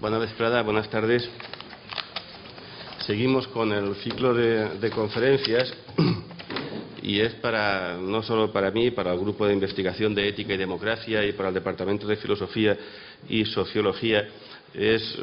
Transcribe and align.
Buenas 0.00 0.20
vesprada, 0.20 0.62
buenas 0.62 0.88
tardes. 0.88 1.28
Seguimos 3.00 3.48
con 3.48 3.72
el 3.72 3.96
ciclo 3.96 4.32
de, 4.32 4.90
conferencias 4.90 5.74
y 7.02 7.18
es 7.18 7.34
para 7.34 7.96
no 7.96 8.22
solo 8.22 8.52
para 8.52 8.70
mí, 8.70 8.92
para 8.92 9.12
el 9.12 9.18
grupo 9.18 9.44
de 9.44 9.54
investigación 9.54 10.14
de 10.14 10.28
ética 10.28 10.54
y 10.54 10.56
democracia 10.56 11.26
y 11.26 11.32
para 11.32 11.48
el 11.48 11.54
departamento 11.56 12.06
de 12.06 12.14
filosofía 12.14 12.78
y 13.28 13.44
sociología 13.46 14.24
es 14.72 15.18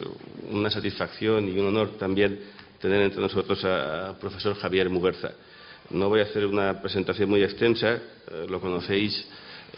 una 0.52 0.70
satisfacción 0.70 1.48
y 1.48 1.58
un 1.58 1.68
honor 1.68 1.92
también 1.98 2.38
tener 2.82 3.02
entre 3.02 3.22
nosotros 3.22 3.64
al 3.64 4.18
profesor 4.18 4.58
Javier 4.58 4.90
Muguerza. 4.90 5.32
No 5.90 6.10
voy 6.10 6.20
a 6.20 6.24
hacer 6.24 6.46
una 6.46 6.82
presentación 6.82 7.30
muy 7.30 7.44
extensa, 7.44 7.94
eh, 7.94 8.46
lo 8.50 8.60
conocéis 8.60 9.26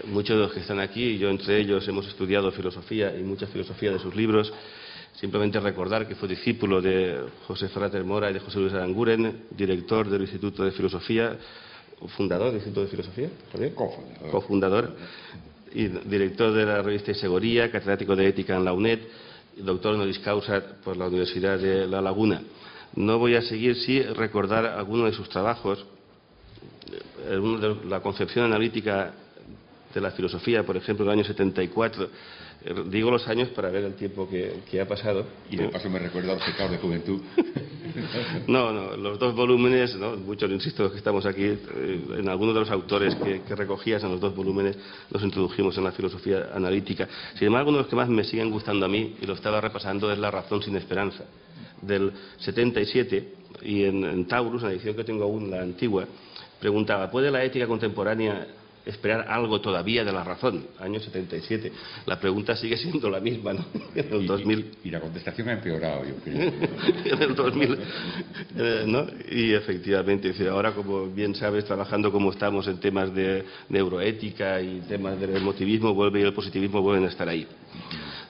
muchos 0.06 0.38
de 0.38 0.44
los 0.44 0.54
que 0.54 0.62
están 0.62 0.80
aquí, 0.80 1.04
y 1.04 1.18
yo 1.20 1.30
entre 1.30 1.60
ellos 1.60 1.88
hemos 1.88 2.08
estudiado 2.08 2.52
filosofía 2.52 3.16
y 3.16 3.22
mucha 3.22 3.46
filosofía 3.46 3.92
de 3.92 4.00
sus 4.00 4.16
libros. 4.16 4.52
Simplemente 5.20 5.60
recordar 5.60 6.08
que 6.08 6.14
fue 6.14 6.30
discípulo 6.30 6.80
de 6.80 7.20
José 7.48 7.70
Frater 7.70 8.04
Mora 8.04 8.30
y 8.30 8.34
de 8.34 8.40
José 8.40 8.60
Luis 8.60 8.74
Aranguren, 8.74 9.46
director 9.50 10.08
del 10.08 10.22
Instituto 10.22 10.64
de 10.64 10.72
Filosofía, 10.72 11.36
fundador 12.16 12.48
del 12.48 12.58
Instituto 12.58 12.82
de 12.82 12.88
Filosofía, 12.88 13.30
cofundador. 13.74 14.32
cofundador 14.32 14.96
y 15.74 15.88
director 15.88 16.54
de 16.54 16.66
la 16.66 16.84
revista 16.84 17.12
Isegoría, 17.12 17.72
catedrático 17.72 18.16
de 18.16 18.28
Ética 18.28 18.56
en 18.56 18.66
la 18.66 18.74
UNED, 18.74 19.00
doctor 19.58 19.96
honoris 19.96 20.20
causa 20.20 20.62
por 20.84 20.96
la 20.96 21.08
Universidad 21.08 21.58
de 21.58 21.88
La 21.88 22.00
Laguna. 22.00 22.44
No 22.96 23.18
voy 23.18 23.34
a 23.36 23.42
seguir, 23.42 23.76
sí, 23.76 24.00
recordar 24.04 24.68
algunos 24.68 25.10
de 25.10 25.18
sus 25.18 25.30
trabajos, 25.30 25.84
la 27.86 28.02
concepción 28.02 28.46
analítica 28.46 29.14
de 29.94 30.02
la 30.02 30.12
filosofía, 30.12 30.64
por 30.64 30.78
ejemplo, 30.78 31.06
en 31.06 31.12
el 31.12 31.20
año 31.20 31.28
74. 31.28 32.08
Digo 32.90 33.12
los 33.12 33.28
años 33.28 33.50
para 33.50 33.70
ver 33.70 33.86
el 33.86 33.94
tiempo 33.94 34.28
que, 34.28 34.82
ha 34.82 34.86
pasado. 34.86 35.26
Y 35.50 35.56
de 35.56 35.70
paso 35.70 35.90
me 35.90 36.00
recuerda 36.00 36.36
pecados 36.38 36.72
de 36.72 36.78
juventud. 36.78 37.22
no, 38.48 38.74
no, 38.74 38.98
los 38.98 39.20
dos 39.20 39.36
volúmenes, 39.36 39.96
¿no? 39.96 40.18
muchos, 40.18 40.52
insisto, 40.52 40.92
que 40.92 40.98
estamos 40.98 41.26
aquí, 41.26 41.44
eh, 41.44 42.06
en 42.18 42.28
algunos 42.28 42.56
de 42.56 42.62
los 42.62 42.72
autores 42.72 43.16
que, 43.16 43.42
que, 43.44 43.56
recogías 43.56 44.04
en 44.04 44.12
los 44.12 44.20
dos 44.20 44.36
volúmenes 44.36 44.78
nos 45.12 45.24
introdujimos 45.24 45.78
en 45.78 45.84
la 45.84 45.92
filosofía 45.92 46.50
analítica. 46.54 47.08
Sin 47.36 47.48
embargo, 47.48 47.70
uno 47.70 47.78
de 47.78 47.84
los 47.84 47.90
que 47.90 47.96
más 47.96 48.10
me 48.10 48.24
siguen 48.24 48.50
gustando 48.50 48.86
a 48.86 48.90
mí, 48.90 49.16
y 49.22 49.26
lo 49.26 49.34
estaba 49.34 49.62
repasando, 49.62 50.12
es 50.12 50.18
La 50.18 50.32
razón 50.32 50.62
sin 50.62 50.76
esperanza, 50.76 51.26
del 51.82 52.12
77, 52.40 53.34
y 53.62 53.84
en, 53.84 54.04
en 54.04 54.28
Taurus, 54.28 54.64
en 54.64 54.70
la 54.70 54.74
edición 54.74 54.96
que 54.96 55.04
tengo 55.04 55.24
aún, 55.24 55.52
la 55.52 55.62
antigua, 55.62 56.06
preguntaba, 56.60 57.10
¿puede 57.10 57.32
la 57.32 57.44
ética 57.44 57.68
contemporánea 57.68 58.48
esperar 58.88 59.26
algo 59.30 59.62
todavía 59.62 60.04
de 60.04 60.12
la 60.12 60.24
razón, 60.24 60.68
año 60.80 61.00
77. 61.00 61.72
La 62.06 62.20
pregunta 62.20 62.56
sigue 62.56 62.78
siendo 62.78 63.10
la 63.10 63.20
misma, 63.20 63.54
¿no? 63.54 63.66
En 63.96 64.14
el 64.14 64.26
2000. 64.26 64.72
Y, 64.84 64.92
la 64.92 65.00
contestación 65.00 65.50
ha 65.50 65.54
empeorado, 65.54 66.04
yo 66.06 66.16
creo. 66.24 66.52
en 67.06 67.22
el 67.22 67.36
2000, 67.36 67.78
eh, 68.58 68.84
¿no? 68.88 69.06
Y 69.30 69.54
efectivamente, 69.54 70.34
ahora, 70.50 70.74
como 70.74 71.08
bien 71.08 71.36
sabes, 71.36 71.66
trabajando 71.66 72.12
como 72.12 72.32
estamos 72.32 72.68
en 72.68 72.80
temas 72.80 73.14
de 73.14 73.44
neuroética 73.70 74.62
y 74.62 74.82
temas 74.82 75.20
del 75.20 75.36
emotivismo, 75.36 75.94
vuelve 75.94 76.22
y 76.22 76.24
el 76.24 76.34
positivismo 76.34 76.82
vuelven 76.82 77.06
a 77.06 77.10
estar 77.10 77.28
ahí. 77.28 77.48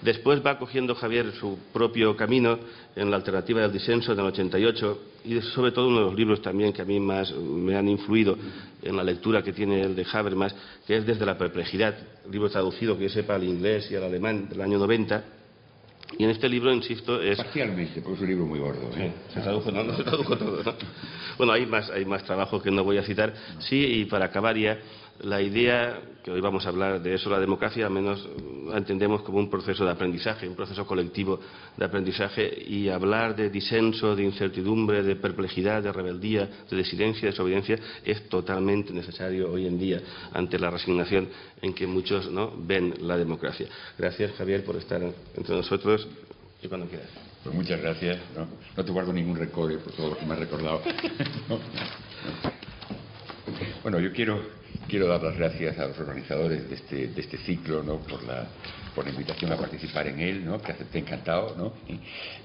Después 0.02 0.46
va 0.46 0.60
cogiendo 0.60 0.94
Javier 0.94 1.32
su 1.40 1.58
propio 1.74 2.16
camino 2.16 2.60
en 2.96 3.10
la 3.10 3.18
alternativa 3.18 3.62
del 3.62 3.72
disenso 3.72 4.14
en 4.14 4.20
el 4.20 4.26
88 4.26 5.00
y 5.26 5.42
sobre 5.42 5.72
todo 5.72 5.88
uno 5.88 6.00
de 6.00 6.06
los 6.06 6.16
libros 6.16 6.42
también 6.42 6.72
que 6.72 6.84
a 6.84 6.86
mí 6.86 7.00
más 7.00 7.34
me 7.34 7.76
han 7.76 7.88
influido 7.90 8.38
en 8.82 8.96
la 8.96 9.04
lectura 9.04 9.42
que 9.42 9.54
tiene 9.54 9.82
el 9.82 9.96
de 9.96 10.06
Habermas, 10.12 10.56
que 10.86 10.98
es 10.98 11.06
Desde 11.06 11.26
la 11.26 11.38
perplejidad, 11.38 11.96
libro 12.32 12.50
traducido 12.50 12.98
que 12.98 13.04
yo 13.04 13.10
sepa 13.10 13.36
al 13.36 13.44
inglés 13.44 13.90
y 13.92 13.96
al 13.96 14.04
alemán 14.04 14.48
del 14.50 14.62
año 14.62 14.78
90. 14.78 15.24
Y 16.18 16.24
en 16.24 16.30
este 16.30 16.48
libro, 16.48 16.72
insisto, 16.72 17.22
es... 17.22 17.38
Parcialmente, 17.38 18.02
porque 18.02 18.16
es 18.16 18.22
un 18.22 18.28
libro 18.28 18.46
muy 18.46 18.60
gordo. 18.60 18.90
¿eh? 18.96 19.12
se 19.34 19.42
tradujo, 19.42 19.72
no, 19.72 19.84
no 19.84 19.98
se 19.98 20.04
tradujo 20.04 20.38
todo. 20.38 20.64
¿no? 20.64 20.74
Bueno, 21.38 21.54
hay 21.54 21.66
más, 21.66 21.90
hay 21.90 22.06
más 22.06 22.24
trabajo 22.24 22.62
que 22.62 22.72
no 22.72 22.84
voy 22.84 22.98
a 22.98 23.04
citar. 23.04 23.34
Sí, 23.60 23.76
y 23.78 24.06
para 24.06 24.26
acabar 24.26 24.56
ya, 24.56 24.80
la 25.22 25.42
idea, 25.42 26.00
que 26.24 26.32
hoy 26.32 26.42
vamos 26.42 26.66
a 26.66 26.70
hablar 26.70 27.02
de 27.02 27.16
eso, 27.16 27.30
la 27.30 27.40
democracia, 27.40 27.86
al 27.86 27.92
menos 27.92 28.28
la 28.68 28.78
entendemos 28.78 29.22
como 29.22 29.38
un 29.40 29.50
proceso 29.50 29.86
de 29.86 29.92
aprendizaje, 29.92 30.48
un 30.48 30.56
proceso 30.56 30.86
colectivo 30.86 31.40
de 31.76 31.86
aprendizaje, 31.86 32.64
y 32.68 32.90
hablar 32.90 33.36
de 33.36 33.50
disenso, 33.50 34.16
de 34.16 34.24
incertidumbre, 34.24 35.04
de 35.04 35.16
perplejidad, 35.16 35.82
de 35.82 35.92
rebeldía, 35.92 36.50
de 36.70 36.78
desidencia, 36.78 37.22
de 37.22 37.32
desobediencia, 37.32 37.80
es 38.04 38.28
totalmente 38.30 38.94
necesario 38.94 39.52
hoy 39.52 39.66
en 39.68 39.80
día 39.80 40.02
ante 40.34 40.60
la 40.60 40.70
resignación 40.70 41.30
en 41.62 41.74
que 41.74 41.88
muchos 41.88 42.30
¿no? 42.32 42.54
ven 42.58 42.94
la 43.02 43.18
democracia. 43.18 43.68
Gracias, 43.98 44.34
Javier, 44.34 44.64
por 44.64 44.76
estar 44.76 45.02
entre 45.02 45.56
nosotros 45.56 46.08
y 46.62 46.68
cuando 46.68 46.88
quieras. 46.88 47.10
Pues 47.44 47.56
muchas 47.56 47.82
gracias. 47.82 48.20
No, 48.36 48.84
te 48.84 48.92
guardo 48.92 49.14
ningún 49.14 49.38
recuerdo 49.38 49.80
por 49.80 49.94
todo 49.94 50.10
lo 50.10 50.18
que 50.18 50.26
me 50.26 50.34
has 50.34 50.40
recordado. 50.40 50.82
Bueno, 53.82 54.00
yo 54.00 54.12
quiero 54.12 54.42
Quiero 54.88 55.08
dar 55.08 55.22
las 55.22 55.36
gracias 55.38 55.78
a 55.80 55.88
los 55.88 56.00
organizadores 56.00 56.70
de 56.70 56.76
este, 56.76 57.08
de 57.08 57.22
este 57.22 57.38
ciclo 57.40 57.84
¿no? 57.84 57.98
por, 57.98 58.24
la, 58.24 58.48
por 58.96 59.04
la 59.04 59.12
invitación 59.12 59.52
a 59.52 59.58
participar 59.58 60.08
en 60.08 60.20
él, 60.22 60.46
¿no? 60.46 60.62
que 60.62 60.72
acepté 60.72 61.00
encantado, 61.00 61.56
¿no? 61.58 61.74
y, 61.94 62.00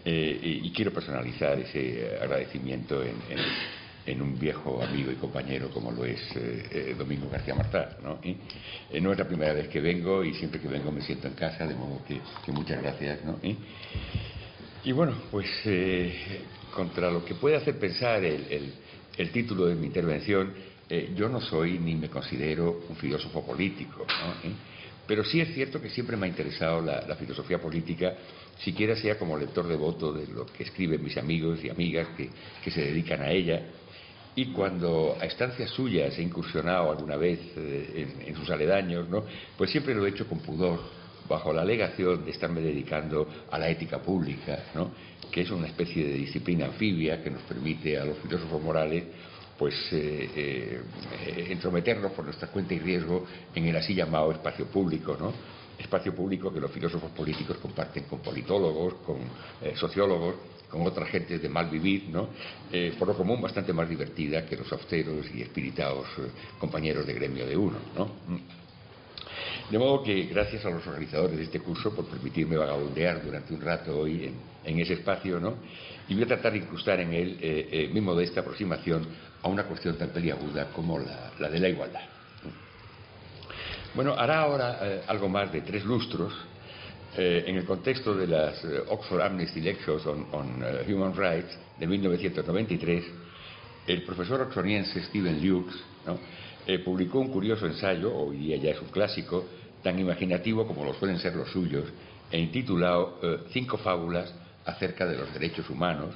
eh, 0.05 0.73
quiero 0.75 0.93
personalizar 0.93 1.57
ese 1.61 2.19
agradecimiento 2.21 3.01
en, 3.05 4.21
un 4.21 4.37
viejo 4.37 4.83
amigo 4.83 5.13
y 5.13 5.15
compañero 5.15 5.71
como 5.71 5.93
lo 5.93 6.05
es 6.05 6.21
eh, 6.35 6.67
eh, 6.73 6.95
Domingo 6.99 7.29
García 7.31 7.55
Martá. 7.55 7.97
¿no? 8.03 8.19
es 8.23 9.19
la 9.19 9.29
primera 9.29 9.53
vez 9.53 9.69
que 9.69 9.81
vengo 9.81 10.25
y 10.25 10.35
siempre 10.35 10.61
que 10.61 10.67
vengo 10.67 10.91
me 10.91 11.03
siento 11.03 11.29
en 11.29 11.35
casa, 11.35 11.65
de 11.65 11.75
modo 11.77 12.01
que, 12.07 12.21
muchas 12.51 12.83
gracias. 12.83 13.21
Y 14.83 14.91
bueno, 14.91 15.15
pues 15.31 15.47
contra 16.75 17.09
lo 17.09 17.25
que 17.25 17.37
puede 17.37 17.55
hacer 17.55 17.79
pensar 17.79 18.25
el 18.25 19.31
título 19.31 19.67
de 19.67 19.77
mi 19.77 19.87
intervención, 19.87 20.72
eh, 20.95 21.13
yo 21.17 21.27
no 21.27 21.41
soy 21.41 21.79
ni 21.79 21.95
me 21.95 22.11
considero 22.11 22.83
un 22.87 22.97
filósofo 22.97 23.43
político, 23.43 24.05
¿Eh? 24.45 24.53
pero 25.07 25.25
sí 25.25 25.41
es 25.41 25.55
cierto 25.55 25.81
que 25.81 25.89
siempre 25.89 26.19
me 26.19 26.27
ha 26.27 26.29
interesado 26.29 26.83
la, 26.83 27.17
filosofía 27.17 27.59
política, 27.59 28.13
siquiera 28.59 28.95
sea 28.95 29.19
como 29.19 29.39
lector 29.39 29.67
devoto 29.67 30.13
de 30.13 30.27
lo 30.27 30.45
que 30.45 30.65
escriben 30.65 31.03
mis 31.03 31.17
amigos 31.17 31.65
y 31.65 31.71
amigas 31.71 32.09
que, 32.15 32.71
se 32.71 32.83
dedican 32.83 33.23
a 33.23 33.31
ella. 33.31 33.63
Y 34.37 34.53
cuando 34.53 35.17
a 35.19 35.25
estancias 35.25 35.71
suyas 35.71 36.19
he 36.19 36.23
incursionado 36.23 36.91
alguna 36.91 37.17
vez 37.17 37.41
eh, 37.57 38.27
en, 38.27 38.37
sus 38.37 38.51
aledaños, 38.51 39.09
pues 39.57 39.71
siempre 39.71 39.95
lo 39.95 40.05
he 40.05 40.11
hecho 40.11 40.27
con 40.27 40.41
pudor, 40.41 40.79
bajo 41.27 41.55
la 41.55 41.63
alegación 41.63 42.23
de 42.27 42.33
estarme 42.33 42.61
dedicando 42.61 43.27
a 43.51 43.59
la 43.59 43.71
ética 43.71 44.03
pública, 44.03 44.63
que 45.31 45.41
es 45.41 45.51
una 45.51 45.69
especie 45.69 46.05
de 46.05 46.13
disciplina 46.13 46.67
anfibia 46.67 47.23
que 47.23 47.31
nos 47.31 47.41
permite 47.45 47.97
a 47.97 48.05
los 48.05 48.19
filósofos 48.19 48.61
morales 48.63 49.05
pues 49.63 49.77
eh, 49.93 50.29
eh, 50.35 51.47
entrometernos 51.51 52.11
por 52.11 52.25
nuestra 52.25 52.49
cuenta 52.49 52.75
y 52.75 52.81
riesgo 52.81 53.25
en 53.55 53.67
el 53.67 53.77
así 53.77 53.95
llamado 53.95 54.33
espacio 54.33 54.67
público, 54.67 55.17
¿no? 55.17 55.33
Espacio 55.79 56.13
público 56.13 56.53
que 56.53 56.59
los 56.59 56.73
filósofos 56.73 57.13
políticos 57.13 57.59
comparten 57.59 58.03
con 58.07 58.19
politólogos, 58.19 58.95
con 59.07 59.19
eh, 59.63 59.75
sociólogos, 59.77 60.35
con 60.69 60.85
otras 60.85 61.09
gentes 61.11 61.41
de 61.41 61.49
mal 61.49 61.71
vivir, 61.71 62.09
¿no? 62.09 62.31
por 62.99 63.07
lo 63.07 63.15
común 63.15 63.41
bastante 63.41 63.73
más 63.75 63.87
divertida 63.89 64.47
que 64.47 64.57
los 64.57 64.73
austeros 64.73 65.27
y 65.33 65.43
espiritados 65.43 66.07
compañeros 66.59 67.07
de 67.07 67.13
gremio 67.13 67.47
de 67.47 67.57
uno, 67.57 67.77
¿no? 67.95 68.09
De 69.71 69.79
modo 69.79 70.03
que 70.03 70.25
gracias 70.25 70.65
a 70.65 70.71
los 70.71 70.87
organizadores 70.87 71.37
de 71.37 71.45
este 71.45 71.61
curso 71.61 71.95
por 71.95 72.07
permitirme 72.07 72.57
vagabundear 72.57 73.23
durante 73.23 73.55
un 73.55 73.61
rato 73.61 74.01
hoy 74.01 74.33
en, 74.65 74.79
ese 74.81 74.95
espacio, 74.95 75.39
¿no? 75.39 75.57
Y 76.13 76.15
voy 76.15 76.25
a 76.25 76.27
tratar 76.27 76.53
de 76.53 76.59
incrustar 76.59 77.01
en 77.01 77.11
él 77.15 77.39
eh, 77.41 77.69
eh, 77.73 77.91
mi 77.91 78.03
modesta 78.03 78.41
aproximación 78.41 79.07
a 79.41 79.49
una 79.49 79.65
cuestión 79.65 79.97
tan 79.97 80.11
peliaguda 80.11 80.67
como 80.67 80.99
la, 80.99 81.49
de 81.49 81.59
la 81.59 81.71
igualdad. 81.71 82.03
Bueno, 83.95 84.13
hará 84.13 84.41
ahora 84.41 84.79
eh, 84.83 85.03
algo 85.07 85.31
más 85.31 85.51
de 85.51 85.63
tres 85.63 85.83
lustros 85.87 86.31
en 87.15 87.57
el 87.57 87.67
contexto 87.67 88.15
de 88.15 88.27
las 88.27 88.63
Oxford 88.89 89.21
Amnesty 89.21 89.61
Lectures 89.61 90.07
on, 90.07 90.65
Human 90.89 91.15
Rights 91.15 91.59
de 91.79 91.87
1993, 91.87 93.05
el 93.87 94.03
profesor 94.03 94.41
oxforiense 94.41 95.03
Stephen 95.05 95.47
Lukes 95.47 95.77
publicó 96.83 97.21
un 97.21 97.29
curioso 97.29 97.67
ensayo, 97.67 98.15
hoy 98.17 98.39
día 98.39 98.57
ya 98.57 98.71
es 98.71 98.81
un 98.81 98.89
clásico, 98.89 99.45
tan 99.83 99.99
imaginativo 99.99 100.67
como 100.67 100.87
lo 100.87 100.95
suelen 100.95 101.19
ser 101.19 101.37
los 101.37 101.51
suyos, 101.51 101.85
e 102.31 102.39
intitulado 102.39 103.19
eh, 103.23 103.39
Cinco 103.53 103.77
fábulas 103.77 104.35
acerca 104.65 105.07
de 105.07 105.17
los 105.17 105.33
derechos 105.33 105.69
humanos, 105.71 106.15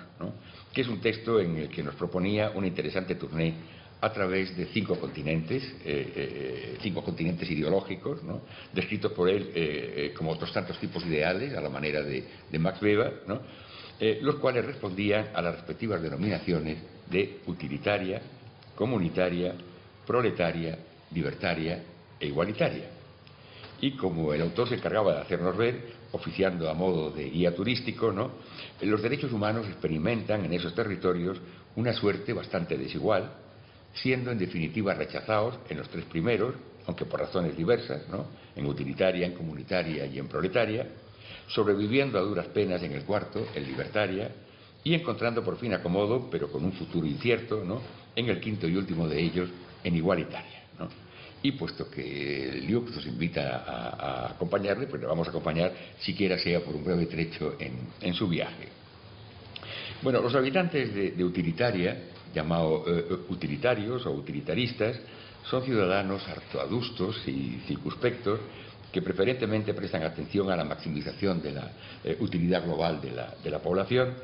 que 0.72 0.82
es 0.82 0.88
un 0.88 1.00
texto 1.00 1.40
en 1.40 1.56
el 1.56 1.68
que 1.68 1.82
nos 1.82 1.94
proponía 1.94 2.50
una 2.50 2.66
interesante 2.66 3.14
tournée 3.14 3.54
a 4.00 4.12
través 4.12 4.56
de 4.56 4.66
cinco 4.66 5.00
continentes, 5.00 5.62
eh, 5.84 6.12
eh, 6.14 6.78
cinco 6.82 7.02
continentes 7.02 7.50
ideológicos, 7.50 8.20
descritos 8.72 9.12
por 9.12 9.28
él 9.28 10.12
como 10.16 10.32
otros 10.32 10.52
tantos 10.52 10.78
tipos 10.78 11.04
ideales, 11.06 11.56
a 11.56 11.60
la 11.60 11.70
manera 11.70 12.02
de 12.02 12.58
Max 12.58 12.80
Weber, 12.82 13.22
los 14.20 14.36
cuales 14.36 14.64
respondían 14.64 15.28
a 15.34 15.42
las 15.42 15.56
respectivas 15.56 16.02
denominaciones 16.02 16.78
de 17.10 17.40
utilitaria, 17.46 18.20
comunitaria, 18.74 19.54
proletaria, 20.06 20.78
libertaria 21.12 21.82
e 22.20 22.26
igualitaria. 22.26 22.90
Y 23.80 23.92
como 23.92 24.32
el 24.32 24.42
autor 24.42 24.68
se 24.68 24.76
encargaba 24.76 25.14
de 25.14 25.20
hacernos 25.20 25.56
ver, 25.56 25.95
oficiando 26.12 26.70
a 26.70 26.74
modo 26.74 27.10
de 27.10 27.30
guía 27.30 27.54
turístico, 27.54 28.12
¿no? 28.12 28.32
los 28.80 29.02
derechos 29.02 29.32
humanos 29.32 29.66
experimentan 29.66 30.44
en 30.44 30.52
esos 30.52 30.74
territorios 30.74 31.38
una 31.76 31.92
suerte 31.92 32.32
bastante 32.32 32.76
desigual, 32.76 33.30
siendo 33.94 34.30
en 34.30 34.38
definitiva 34.38 34.94
rechazados 34.94 35.58
en 35.68 35.78
los 35.78 35.88
tres 35.88 36.04
primeros, 36.04 36.54
aunque 36.86 37.04
por 37.04 37.20
razones 37.20 37.56
diversas, 37.56 38.08
¿no? 38.08 38.26
en 38.54 38.66
utilitaria, 38.66 39.26
en 39.26 39.34
comunitaria 39.34 40.06
y 40.06 40.18
en 40.18 40.28
proletaria, 40.28 40.86
sobreviviendo 41.48 42.18
a 42.18 42.22
duras 42.22 42.46
penas 42.46 42.82
en 42.82 42.92
el 42.92 43.04
cuarto, 43.04 43.46
en 43.54 43.66
libertaria, 43.66 44.30
y 44.84 44.94
encontrando 44.94 45.42
por 45.42 45.58
fin 45.58 45.74
acomodo, 45.74 46.28
pero 46.30 46.50
con 46.50 46.64
un 46.64 46.72
futuro 46.72 47.06
incierto, 47.06 47.64
¿no? 47.64 47.82
en 48.14 48.28
el 48.28 48.40
quinto 48.40 48.68
y 48.68 48.76
último 48.76 49.08
de 49.08 49.20
ellos, 49.20 49.50
en 49.82 49.96
igualitaria. 49.96 50.62
¿no? 50.78 51.05
Y 51.46 51.52
puesto 51.52 51.88
que 51.88 52.60
Liux 52.66 52.90
nos 52.90 53.06
invita 53.06 53.62
a, 53.64 54.30
acompañarle, 54.32 54.88
pues 54.88 55.00
le 55.00 55.06
vamos 55.06 55.28
a 55.28 55.30
acompañar, 55.30 55.72
siquiera 56.00 56.36
sea 56.36 56.58
por 56.58 56.74
un 56.74 56.82
breve 56.82 57.06
trecho, 57.06 57.54
en, 57.60 58.14
su 58.14 58.26
viaje. 58.26 58.66
Bueno, 60.02 60.20
los 60.20 60.34
habitantes 60.34 60.92
de, 60.92 61.22
Utilitaria, 61.22 62.02
llamados 62.34 62.88
eh, 62.88 63.16
utilitarios 63.28 64.04
o 64.06 64.10
utilitaristas, 64.10 64.98
son 65.48 65.62
ciudadanos 65.62 66.26
harto 66.26 66.60
adustos 66.60 67.22
y 67.28 67.60
circunspectos 67.68 68.40
que 68.90 69.00
preferentemente 69.00 69.72
prestan 69.72 70.02
atención 70.02 70.50
a 70.50 70.56
la 70.56 70.64
maximización 70.64 71.40
de 71.40 71.52
la 71.52 71.70
eh, 72.02 72.16
utilidad 72.18 72.64
global 72.64 73.00
de 73.00 73.50
la 73.50 73.58
población, 73.60 74.14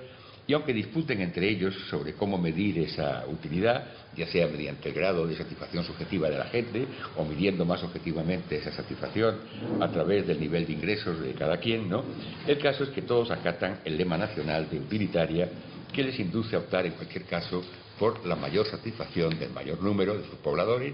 y 0.52 0.54
aunque 0.54 0.75
disputen 0.75 1.22
entre 1.22 1.49
ellos 1.49 1.75
sobre 1.88 2.12
cómo 2.12 2.37
medir 2.37 2.78
esa 2.81 3.25
utilidad, 3.26 3.87
ya 4.14 4.26
sea 4.26 4.49
mediante 4.49 4.90
el 4.90 4.94
grado 4.94 5.26
de 5.26 5.34
satisfacción 5.34 5.82
subjetiva 5.82 6.28
de 6.28 6.37
la 6.37 6.44
gente 6.44 6.84
o 7.16 7.25
midiendo 7.25 7.64
más 7.64 7.82
objetivamente 7.82 8.56
esa 8.56 8.70
satisfacción 8.70 9.38
a 9.81 9.88
través 9.88 10.26
del 10.26 10.38
nivel 10.38 10.66
de 10.66 10.75
ingresos 10.75 11.20
de 11.20 11.32
cada 11.32 11.56
quien, 11.56 11.88
¿no? 11.88 12.04
El 12.46 12.58
caso 12.58 12.84
es 12.84 12.90
que 12.90 13.00
todos 13.00 13.31
acatan 13.31 13.81
el 13.87 13.96
lema 13.96 14.19
nacional 14.19 14.69
de 14.69 14.78
utilitaria 14.78 15.49
que 15.90 16.02
les 16.02 16.20
induce 16.20 16.54
a 16.54 16.58
optar 16.58 16.84
en 16.84 16.93
cualquier 16.93 17.25
caso 17.25 17.64
por 17.99 18.26
la 18.26 18.37
mayor 18.37 18.66
satisfacción 18.66 19.38
del 19.38 19.54
mayor 19.54 19.82
número 19.82 20.19
de 20.19 20.28
sus 20.28 20.38
pobladores, 20.40 20.93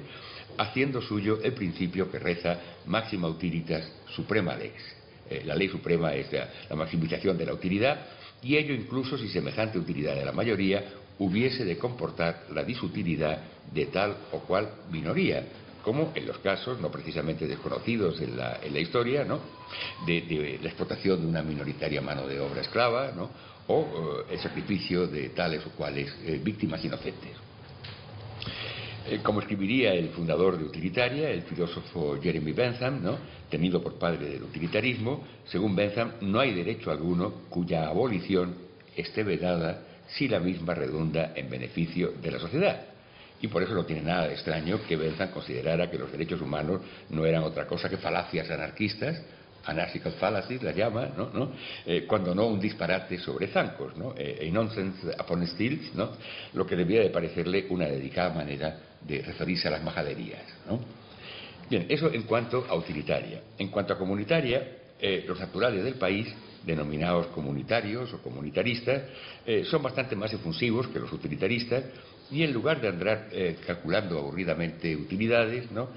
haciendo 0.57 1.03
suyo 1.03 1.41
el 1.43 1.55
principio 1.55 2.09
que 2.13 2.21
reza 2.21 2.61
máxima 2.87 3.27
utilitas 3.27 3.91
suprema 4.15 4.55
lex. 4.55 4.75
Eh, 5.29 5.43
la 5.45 5.57
ley 5.57 5.69
suprema 5.69 6.15
es 6.15 6.29
la 6.33 6.77
maximización 6.77 7.37
de 7.37 7.45
la 7.45 7.55
utilidad 7.55 8.18
y 8.43 8.57
ello 8.57 8.75
incluso 8.75 9.19
si 9.19 9.29
semejante 9.29 9.79
utilidad 9.79 10.15
de 10.15 10.25
la 10.25 10.33
mayoría 10.33 10.85
hubiese 11.19 11.65
de 11.65 11.77
comportar 11.79 12.47
la 12.53 12.63
disutilidad 12.63 13.39
de 13.73 13.87
tal 13.87 14.17
o 14.33 14.41
cual 14.41 14.69
minoría, 14.91 15.45
como 15.83 16.13
en 16.15 16.27
los 16.27 16.39
casos 16.39 16.81
no 16.81 16.91
precisamente 16.91 17.47
desconocidos 17.47 18.21
en 18.21 18.37
la, 18.37 18.59
historia, 18.79 19.25
¿no? 19.25 19.41
de, 20.07 20.59
la 20.63 20.69
explotación 20.69 21.21
de 21.21 21.27
una 21.27 21.43
minoritaria 21.43 22.01
mano 22.01 22.27
de 22.27 22.41
obra 22.41 22.61
esclava, 22.61 23.13
¿no? 23.13 23.31
o 23.67 24.25
eh, 24.29 24.35
el 24.35 24.39
sacrificio 24.39 25.07
de 25.07 25.31
tales 25.31 25.65
o 25.67 25.71
cuales 25.71 26.15
eh, 26.25 26.41
víctimas 26.43 26.85
inocentes. 26.85 27.48
Eh, 29.11 29.21
como 29.23 29.41
escribiría 29.41 29.95
el 29.95 30.11
fundador 30.11 30.59
de 30.59 30.65
Utilitaria, 30.65 31.31
el 31.31 31.43
filósofo 31.43 32.19
Jeremy 32.21 32.53
Bentham, 32.53 33.03
¿no? 33.03 33.17
tenido 33.49 33.83
por 33.83 33.99
padre 33.99 34.29
del 34.29 34.43
utilitarismo, 34.43 35.25
según 35.47 35.75
Bentham, 35.75 36.13
no 36.21 36.41
hay 36.41 36.53
derecho 36.53 36.91
alguno 36.91 37.45
cuya 37.49 37.87
abolición 37.89 38.55
esté 38.95 39.23
vedada 39.23 39.83
si 40.09 40.29
la 40.29 40.41
misma 40.41 40.75
redunda 40.75 41.33
en 41.35 41.49
beneficio 41.49 42.13
de 42.21 42.31
la 42.31 42.39
sociedad. 42.39 42.83
Y 43.41 43.49
por 43.49 43.63
eso 43.63 43.73
no 43.73 43.87
tiene 43.87 44.03
nada 44.03 44.27
de 44.27 44.35
extraño 44.35 44.81
que 44.87 44.97
Bentham 44.97 45.31
considerara 45.31 45.91
que 45.91 45.97
los 45.97 46.13
derechos 46.13 46.43
humanos 46.43 46.83
no 47.09 47.25
eran 47.25 47.45
otra 47.45 47.67
cosa 47.67 47.89
que 47.89 47.97
falacias 47.97 48.51
anarquistas, 48.51 49.23
anarchical 49.65 50.13
fallacies 50.13 50.63
la 50.63 50.73
llama, 50.73 51.09
¿no? 51.17 51.53
Eh, 51.87 52.05
cuando 52.07 52.35
no 52.35 52.47
un 52.47 52.61
disparate 52.61 53.19
sobre 53.19 53.47
zancos, 53.49 53.97
¿no? 53.97 54.15
Eh, 54.19 54.47
a 54.47 54.53
nonsense 54.53 55.17
upon 55.19 55.47
stilts, 55.47 55.95
¿no? 55.95 56.11
lo 56.53 56.67
que 56.67 56.77
debía 56.77 57.01
de 57.01 57.11
parecerle 57.11 57.67
una 57.71 57.87
dedicada 57.87 58.35
manera 58.35 58.88
de 59.07 59.23
referirse 59.23 59.69
a 59.69 59.73
las 59.73 59.83
majaderías. 59.83 60.43
¿no? 60.69 60.81
Bien, 61.69 61.87
eso 61.89 62.13
en 62.13 62.23
cuanto 62.23 62.67
a 62.69 62.75
utilitaria. 62.75 63.43
En 63.59 63.69
cuanto 63.69 63.93
a 63.93 63.99
comunitaria, 63.99 64.77
eh, 65.01 65.25
los 65.27 65.39
naturales 65.39 65.85
del 65.85 65.95
país, 65.95 66.29
denominados 66.65 67.29
comunitarios 67.29 68.13
o 68.13 68.21
comunitaristas, 68.21 69.03
son 69.71 69.83
bastante 69.83 70.15
más 70.15 70.31
efusivos 70.35 70.89
que 70.89 70.99
los 70.99 71.11
utilitaristas 71.13 71.85
y 72.31 72.43
en 72.43 72.53
lugar 72.53 72.81
de 72.81 72.89
andar 72.89 73.29
calculando 73.65 74.19
aburridamente 74.19 74.95
utilidades, 74.95 75.71
¿no? 75.71 75.89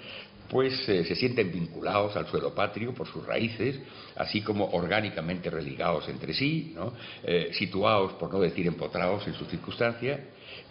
pues 0.51 0.87
eh, 0.89 1.05
se 1.05 1.15
sienten 1.15 1.49
vinculados 1.49 2.17
al 2.17 2.27
suelo 2.27 2.53
patrio 2.53 2.93
por 2.93 3.07
sus 3.07 3.25
raíces, 3.25 3.79
así 4.17 4.41
como 4.41 4.65
orgánicamente 4.71 5.49
religados 5.49 6.09
entre 6.09 6.33
sí, 6.33 6.75
eh, 7.23 7.51
situados, 7.53 8.11
por 8.13 8.33
no 8.33 8.41
decir 8.41 8.67
empotrados 8.67 9.25
en 9.27 9.33
sus 9.33 9.47
circunstancias, 9.47 10.19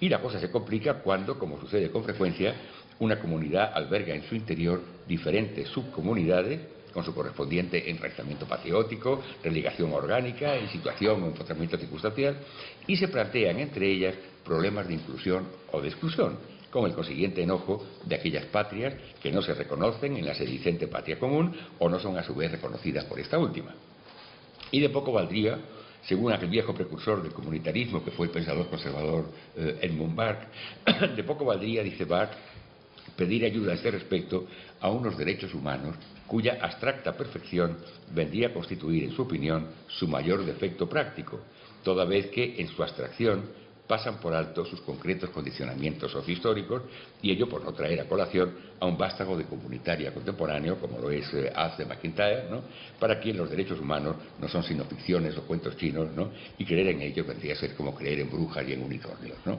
y 0.01 0.09
la 0.09 0.21
cosa 0.21 0.41
se 0.41 0.51
complica 0.51 0.95
cuando, 0.95 1.39
como 1.39 1.61
sucede 1.61 1.91
con 1.91 2.03
frecuencia, 2.03 2.55
una 2.99 3.21
comunidad 3.21 3.73
alberga 3.75 4.15
en 4.15 4.25
su 4.25 4.35
interior 4.35 4.83
diferentes 5.07 5.69
subcomunidades 5.69 6.61
con 6.93 7.05
su 7.05 7.15
correspondiente 7.15 7.89
enraizamiento 7.91 8.47
patriótico, 8.47 9.23
religación 9.45 9.93
orgánica, 9.93 10.57
en 10.57 10.69
situación 10.69 11.23
o 11.23 11.27
empotramiento 11.27 11.77
circunstancial, 11.79 12.39
y 12.87 12.97
se 12.97 13.09
plantean 13.09 13.61
entre 13.61 13.91
ellas 13.91 14.15
problemas 14.45 14.89
de 14.89 14.95
inclusión 14.95 15.47
o 15.73 15.81
de 15.81 15.89
exclusión, 15.89 16.39
con 16.71 16.87
el 16.87 16.95
consiguiente 16.95 17.43
enojo 17.43 17.85
de 18.05 18.17
aquellas 18.17 18.47
patrias 18.47 18.95
que 19.23 19.31
no 19.31 19.43
se 19.43 19.55
reconocen 19.55 20.17
en 20.17 20.27
la 20.27 20.35
sedicente 20.35 20.89
patria 20.89 21.19
común 21.19 21.55
o 21.79 21.89
no 21.89 21.99
son 21.99 22.17
a 22.17 22.23
su 22.23 22.35
vez 22.35 22.51
reconocidas 22.51 23.05
por 23.05 23.21
esta 23.21 23.39
última. 23.39 23.75
Y 24.71 24.81
de 24.81 24.89
poco 24.89 25.13
valdría, 25.13 25.59
según 26.07 26.33
aquel 26.33 26.49
viejo 26.49 26.75
precursor 26.75 27.23
del 27.23 27.33
comunitarismo 27.33 28.05
que 28.05 28.11
fue 28.11 28.27
el 28.27 28.33
pensador 28.33 28.69
conservador 28.69 29.31
eh, 29.57 29.79
Edmund 29.83 30.15
Burke, 30.15 31.15
de 31.17 31.25
poco 31.25 31.45
valdría, 31.45 31.83
dice 31.83 32.05
Burke, 32.05 32.35
pedir 33.17 33.45
ayuda 33.45 33.73
a 33.73 33.75
este 33.75 33.91
respecto 33.91 34.47
a 34.81 34.91
unos 34.91 35.17
derechos 35.17 35.53
humanos 35.55 35.97
cuya 36.27 36.59
abstracta 36.61 37.17
perfección 37.17 37.77
vendría 38.15 38.49
a 38.49 38.53
constituir, 38.53 39.05
en 39.05 39.13
su 39.13 39.23
opinión, 39.23 39.67
su 39.89 40.07
mayor 40.07 40.45
defecto 40.45 40.89
práctico, 40.89 41.41
toda 41.83 42.05
vez 42.05 42.29
que 42.29 42.61
en 42.61 42.69
su 42.69 42.83
abstracción 42.83 43.51
pasan 43.91 44.21
por 44.21 44.33
alto 44.33 44.65
sus 44.65 44.81
concretos 44.83 45.31
condicionamientos 45.31 46.13
sociohistóricos 46.13 46.83
y 47.21 47.33
ello 47.33 47.49
por 47.49 47.65
no 47.65 47.73
traer 47.73 48.01
a 48.01 48.05
colación 48.05 48.55
a 48.79 48.87
un 48.87 48.97
vástago 48.97 49.37
de 49.37 49.47
comunitaria 49.47 50.15
contemporáneo 50.15 50.79
como 50.79 51.01
lo 51.01 51.11
es 51.11 51.27
eh, 51.35 51.53
de 51.77 51.85
McIntyre, 51.85 52.49
¿no? 52.49 52.63
para 53.01 53.19
quien 53.19 53.37
los 53.37 53.51
derechos 53.51 53.81
humanos 53.81 54.15
no 54.39 54.47
son 54.47 54.63
sino 54.63 54.85
ficciones 54.85 55.37
o 55.37 55.43
cuentos 55.43 55.77
chinos 55.77 56.09
¿no? 56.13 56.31
y 56.57 56.65
creer 56.65 56.87
en 56.95 57.03
ellos 57.03 57.27
vendría 57.27 57.55
a 57.55 57.57
ser 57.57 57.75
como 57.75 57.93
creer 57.93 58.21
en 58.21 58.31
brujas 58.31 58.65
y 58.69 58.75
en 58.75 58.83
unicornios. 58.85 59.39
¿no? 59.45 59.59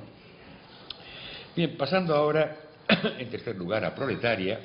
Bien, 1.54 1.76
pasando 1.76 2.16
ahora 2.16 2.56
en 3.20 3.30
tercer 3.30 3.58
lugar 3.58 3.84
a 3.84 3.94
proletaria, 3.94 4.62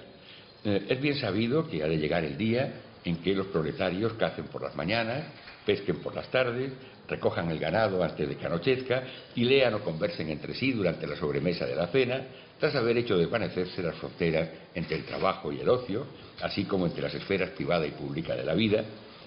eh, 0.64 0.86
es 0.88 1.00
bien 1.00 1.16
sabido 1.16 1.68
que 1.68 1.82
ha 1.82 1.88
de 1.88 1.96
llegar 1.98 2.22
el 2.22 2.38
día 2.38 2.72
en 3.04 3.16
que 3.16 3.34
los 3.34 3.48
proletarios 3.48 4.12
cacen 4.12 4.44
por 4.44 4.62
las 4.62 4.76
mañanas, 4.76 5.24
pesquen 5.66 5.96
por 5.96 6.14
las 6.14 6.30
tardes, 6.30 6.72
recojan 7.08 7.50
el 7.50 7.58
ganado 7.58 8.02
antes 8.02 8.28
de 8.28 8.36
que 8.36 8.46
anochezca 8.46 9.02
y 9.34 9.44
lean 9.44 9.74
o 9.74 9.80
conversen 9.80 10.30
entre 10.30 10.54
sí 10.54 10.72
durante 10.72 11.06
la 11.06 11.16
sobremesa 11.16 11.66
de 11.66 11.76
la 11.76 11.88
cena, 11.88 12.22
tras 12.58 12.74
haber 12.74 12.96
hecho 12.96 13.18
desvanecerse 13.18 13.82
las 13.82 13.96
fronteras 13.96 14.48
entre 14.74 14.96
el 14.96 15.04
trabajo 15.04 15.52
y 15.52 15.60
el 15.60 15.68
ocio, 15.68 16.06
así 16.40 16.64
como 16.64 16.86
entre 16.86 17.02
las 17.02 17.14
esferas 17.14 17.50
privada 17.50 17.86
y 17.86 17.90
pública 17.90 18.34
de 18.34 18.44
la 18.44 18.54
vida, 18.54 18.84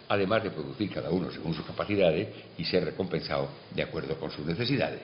además 0.08 0.44
de 0.44 0.50
producir 0.50 0.90
cada 0.90 1.12
uno 1.12 1.30
según 1.32 1.54
sus 1.54 1.66
capacidades 1.66 2.28
y 2.58 2.66
ser 2.66 2.86
recompensado 2.86 3.50
de 3.76 3.84
acuerdo 3.84 4.16
con 4.18 4.32
sus 4.32 4.46
necesidades. 4.46 5.02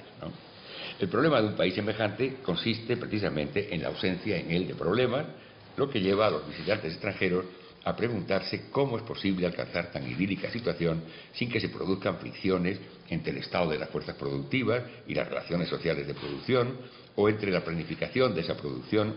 El 1.00 1.10
problema 1.10 1.42
de 1.42 1.48
un 1.48 1.56
país 1.56 1.75
semejante 1.75 2.38
consiste 2.42 2.98
precisamente 2.98 3.74
en 3.74 3.84
la 3.84 3.89
ausencia 3.89 4.38
en 4.38 4.51
él 4.51 4.68
de 4.68 4.75
problemas, 4.75 5.25
lo 5.77 5.89
que 5.89 6.00
lleva 6.00 6.27
a 6.27 6.32
los 6.32 6.48
visitantes 6.48 6.94
extranjeros 6.94 7.46
a 7.86 7.96
preguntarse 7.96 8.65
cómo 8.72 8.98
es 8.98 9.04
posible 9.04 9.46
alcanzar 9.46 9.92
tan 9.92 10.10
idílica 10.10 10.50
situación 10.50 11.04
sin 11.34 11.50
que 11.50 11.60
se 11.60 11.70
produzcan 11.70 12.18
fricciones 12.18 12.80
entre 13.10 13.32
el 13.32 13.38
estado 13.38 13.70
de 13.70 13.77
las 13.77 13.89
fuerzas 13.89 14.15
productivas 14.15 14.84
y 15.08 15.13
las 15.13 15.30
relaciones 15.30 15.70
sociales 15.70 16.08
de 16.08 16.15
producción, 16.15 16.77
o 17.15 17.30
entre 17.30 17.51
la 17.51 17.63
planificación 17.63 18.34
de 18.34 18.42
esa 18.42 18.58
producción 18.58 19.15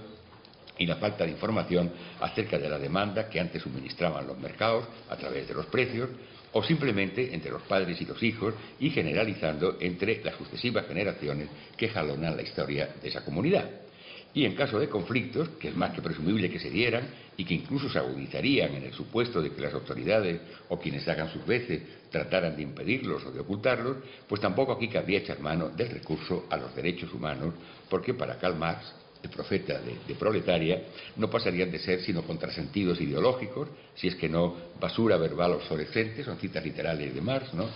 y 0.77 0.87
la 0.87 0.97
falta 0.97 1.25
de 1.25 1.31
información 1.31 1.91
acerca 2.21 2.59
de 2.59 2.69
la 2.69 2.79
demanda 2.79 3.29
que 3.29 3.41
antes 3.41 3.63
suministraban 3.63 4.27
los 4.27 4.39
mercados 4.39 4.87
a 5.09 5.17
través 5.17 5.49
de 5.49 5.55
los 5.55 5.67
precios, 5.67 6.11
o 6.53 6.63
simplemente 6.63 7.35
entre 7.35 7.51
los 7.51 7.63
padres 7.63 8.01
y 8.01 8.05
los 8.05 8.23
hijos 8.23 8.55
y 8.79 8.91
generalizando 8.91 9.79
entre 9.81 10.23
las 10.23 10.37
sucesivas 10.37 10.87
generaciones 10.87 11.49
que 11.77 11.89
jalonan 11.89 12.37
la 12.37 12.43
historia 12.43 12.95
de 13.01 13.09
esa 13.09 13.25
comunidad 13.25 13.88
y 14.35 14.45
en 14.45 14.55
caso 14.55 14.79
de 14.79 14.89
conflictos, 14.89 15.49
que 15.61 15.69
es 15.69 15.77
más 15.77 15.93
que 15.93 16.03
presumible 16.03 16.51
que 16.51 16.59
se 16.59 16.71
dieran 16.71 17.09
y 17.37 17.45
que 17.45 17.55
incluso 17.55 17.89
se 17.89 17.99
agudizarían 17.99 18.75
en 18.75 18.85
el 18.85 18.93
supuesto 18.93 19.41
de 19.41 19.51
que 19.53 19.61
las 19.61 19.75
autoridades 19.75 20.41
o 20.69 20.79
quienes 20.79 21.07
hagan 21.09 21.33
sus 21.33 21.47
veces 21.47 21.83
trataran 22.11 22.57
de 22.57 22.63
impedirlos 22.63 23.25
o 23.25 23.31
de 23.31 23.41
ocultarlos, 23.41 23.97
pues 24.29 24.41
tampoco 24.41 24.73
aquí 24.73 24.89
cabría 24.89 25.19
echar 25.19 25.41
mano 25.41 25.71
del 25.71 25.91
recurso 25.91 26.47
a 26.51 26.57
los 26.57 26.75
derechos 26.75 27.13
humanos, 27.13 27.55
porque 27.89 28.15
para 28.15 28.39
Karl 28.39 28.57
Marx 28.57 28.93
este 29.29 29.37
profeta 29.37 29.81
de, 29.81 30.15
proletaria, 30.15 30.83
no 31.17 31.29
pasarían 31.29 31.71
de 31.71 31.79
ser 31.79 32.01
sino 32.01 32.23
contrasentidos 32.23 33.01
ideológicos, 33.01 33.69
si 33.95 34.09
es 34.09 34.17
que 34.17 34.29
no 34.29 34.55
basura 34.81 35.17
verbal 35.17 35.53
obsolescente, 35.53 36.25
son 36.25 36.39
citas 36.39 36.65
literales 36.65 37.15
de 37.15 37.21
Marx, 37.21 37.55
¿no? 37.55 37.69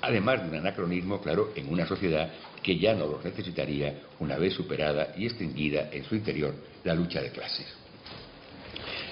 además 0.00 0.42
de 0.42 0.48
un 0.48 0.54
anacronismo, 0.56 1.20
claro, 1.20 1.52
en 1.56 1.72
una 1.72 1.86
sociedad 1.86 2.30
que 2.62 2.78
ya 2.78 2.94
no 2.94 3.06
los 3.06 3.24
necesitaría 3.24 4.00
una 4.20 4.36
vez 4.36 4.54
superada 4.54 5.14
y 5.16 5.26
extinguida 5.26 5.88
en 5.92 6.04
su 6.04 6.14
interior 6.14 6.54
la 6.84 6.94
lucha 6.94 7.20
de 7.22 7.30
clases. 7.30 7.66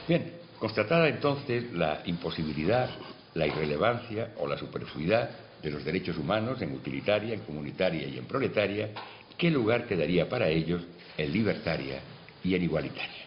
Bien, 0.06 0.32
constatada 0.58 1.08
entonces 1.08 1.72
la 1.72 2.02
imposibilidad, 2.06 2.90
la 3.34 3.46
irrelevancia 3.46 4.32
o 4.38 4.46
la 4.46 4.56
superfluidad 4.56 5.30
de 5.62 5.70
los 5.70 5.84
derechos 5.84 6.16
humanos 6.16 6.60
en 6.62 6.72
utilitaria, 6.72 7.34
en 7.34 7.40
comunitaria 7.40 8.06
y 8.06 8.18
en 8.18 8.26
proletaria, 8.26 8.90
¿qué 9.36 9.50
lugar 9.50 9.86
quedaría 9.86 10.28
para 10.28 10.48
ellos 10.48 10.82
en 11.16 11.32
libertaria 11.32 12.00
y 12.42 12.54
en 12.54 12.62
igualitaria? 12.62 13.24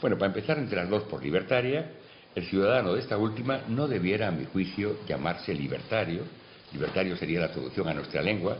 Bueno, 0.00 0.18
para 0.18 0.32
empezar 0.34 0.58
entre 0.58 0.76
las 0.76 0.88
dos 0.88 1.04
por 1.04 1.22
libertaria, 1.22 1.90
el 2.34 2.44
ciudadano 2.46 2.94
de 2.94 3.00
esta 3.00 3.16
última 3.16 3.62
no 3.68 3.86
debiera, 3.86 4.28
a 4.28 4.32
mi 4.32 4.44
juicio, 4.44 4.98
llamarse 5.06 5.54
libertario. 5.54 6.22
Libertario 6.72 7.16
sería 7.16 7.40
la 7.40 7.52
traducción 7.52 7.88
a 7.88 7.94
nuestra 7.94 8.20
lengua 8.20 8.56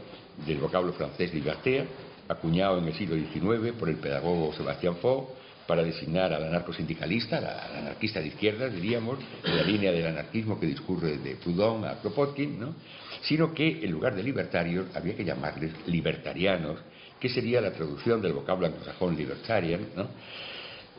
del 0.47 0.59
vocablo 0.59 0.93
francés 0.93 1.35
liberté, 1.35 1.87
acuñado 2.29 2.79
en 2.79 2.87
el 2.87 2.95
siglo 2.95 3.17
XIX 3.17 3.73
por 3.79 3.88
el 3.88 3.97
pedagogo 3.97 4.53
Sebastián 4.55 4.97
Faure 4.97 5.26
para 5.67 5.83
designar 5.83 6.33
al 6.33 6.45
anarcosindicalista, 6.45 7.38
al 7.38 7.76
anarquista 7.79 8.21
de 8.21 8.29
izquierda, 8.29 8.69
diríamos, 8.69 9.19
en 9.45 9.57
la 9.57 9.62
línea 9.62 9.93
del 9.93 10.07
anarquismo 10.07 10.61
que 10.61 10.67
discurre 10.67 11.19
de 11.19 11.37
Proudhon 11.37 11.85
a 11.85 12.00
Kropotkin, 12.00 12.61
¿no? 12.61 12.75
sino 13.23 13.55
que 13.55 13.85
en 13.85 13.91
lugar 13.91 14.14
de 14.14 14.23
libertarios 14.23 14.87
había 14.95 15.17
que 15.17 15.25
llamarles 15.25 15.73
libertarianos, 15.87 16.81
que 17.25 17.31
sería 17.31 17.59
la 17.62 17.73
traducción 17.73 18.21
del 18.21 18.35
vocablo 18.35 18.66
anglosajón 18.66 19.16
libertarian, 19.16 19.81
¿no? 19.97 20.09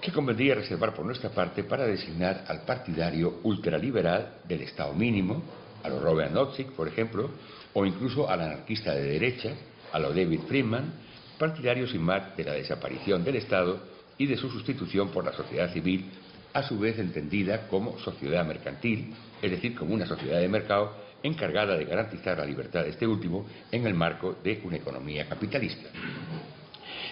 que 0.02 0.12
convendría 0.12 0.56
reservar 0.56 0.92
por 0.92 1.06
nuestra 1.06 1.30
parte 1.30 1.64
para 1.64 1.86
designar 1.86 2.46
al 2.48 2.66
partidario 2.66 3.42
ultraliberal 3.44 4.38
del 4.44 4.62
Estado 4.62 4.92
mínimo, 4.96 5.44
a 5.84 5.90
lo 5.90 6.00
Robert 6.00 6.32
Nozick, 6.32 6.72
por 6.72 6.88
ejemplo, 6.88 7.30
o 7.76 7.86
incluso 7.86 8.28
al 8.28 8.42
anarquista 8.42 8.96
de 8.96 9.04
derecha, 9.04 9.52
a 9.94 10.00
lo 10.00 10.10
David 10.10 10.40
Friedman, 10.48 10.94
partidario 11.38 11.88
sin 11.88 12.02
más 12.02 12.36
de 12.36 12.44
la 12.44 12.54
desaparición 12.54 13.24
del 13.24 13.36
Estado 13.36 13.84
y 14.18 14.26
de 14.26 14.36
su 14.36 14.50
sustitución 14.50 15.10
por 15.10 15.26
la 15.26 15.34
sociedad 15.34 15.72
civil, 15.72 16.10
a 16.54 16.64
su 16.64 16.80
vez 16.80 16.98
entendida 16.98 17.68
como 17.68 18.00
sociedad 18.00 18.44
mercantil, 18.44 19.14
es 19.44 19.52
decir, 19.52 19.76
como 19.76 19.94
una 19.94 20.08
sociedad 20.08 20.40
de 20.40 20.48
mercado 20.48 21.05
encargada 21.26 21.76
de 21.78 21.86
garantizar 21.86 22.38
la 22.38 22.46
libertad 22.46 22.84
de 22.84 22.90
este 22.90 23.08
último 23.08 23.46
en 23.72 23.86
el 23.86 23.94
marco 23.94 24.38
de 24.44 24.62
una 24.64 24.78
economía 24.78 25.28
capitalista. 25.28 25.90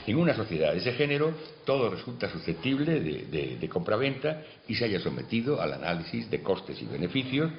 En 0.05 0.17
una 0.17 0.35
sociedad 0.35 0.73
de 0.73 0.79
ese 0.79 0.93
género, 0.93 1.33
todo 1.65 1.89
resulta 1.89 2.29
susceptible 2.29 2.99
de, 2.99 3.57
de, 3.59 3.69
compraventa 3.69 4.43
y 4.67 4.75
se 4.75 4.85
haya 4.85 4.99
sometido 4.99 5.61
al 5.61 5.73
análisis 5.73 6.29
de 6.29 6.41
costes 6.41 6.81
y 6.81 6.85
beneficios 6.85 7.49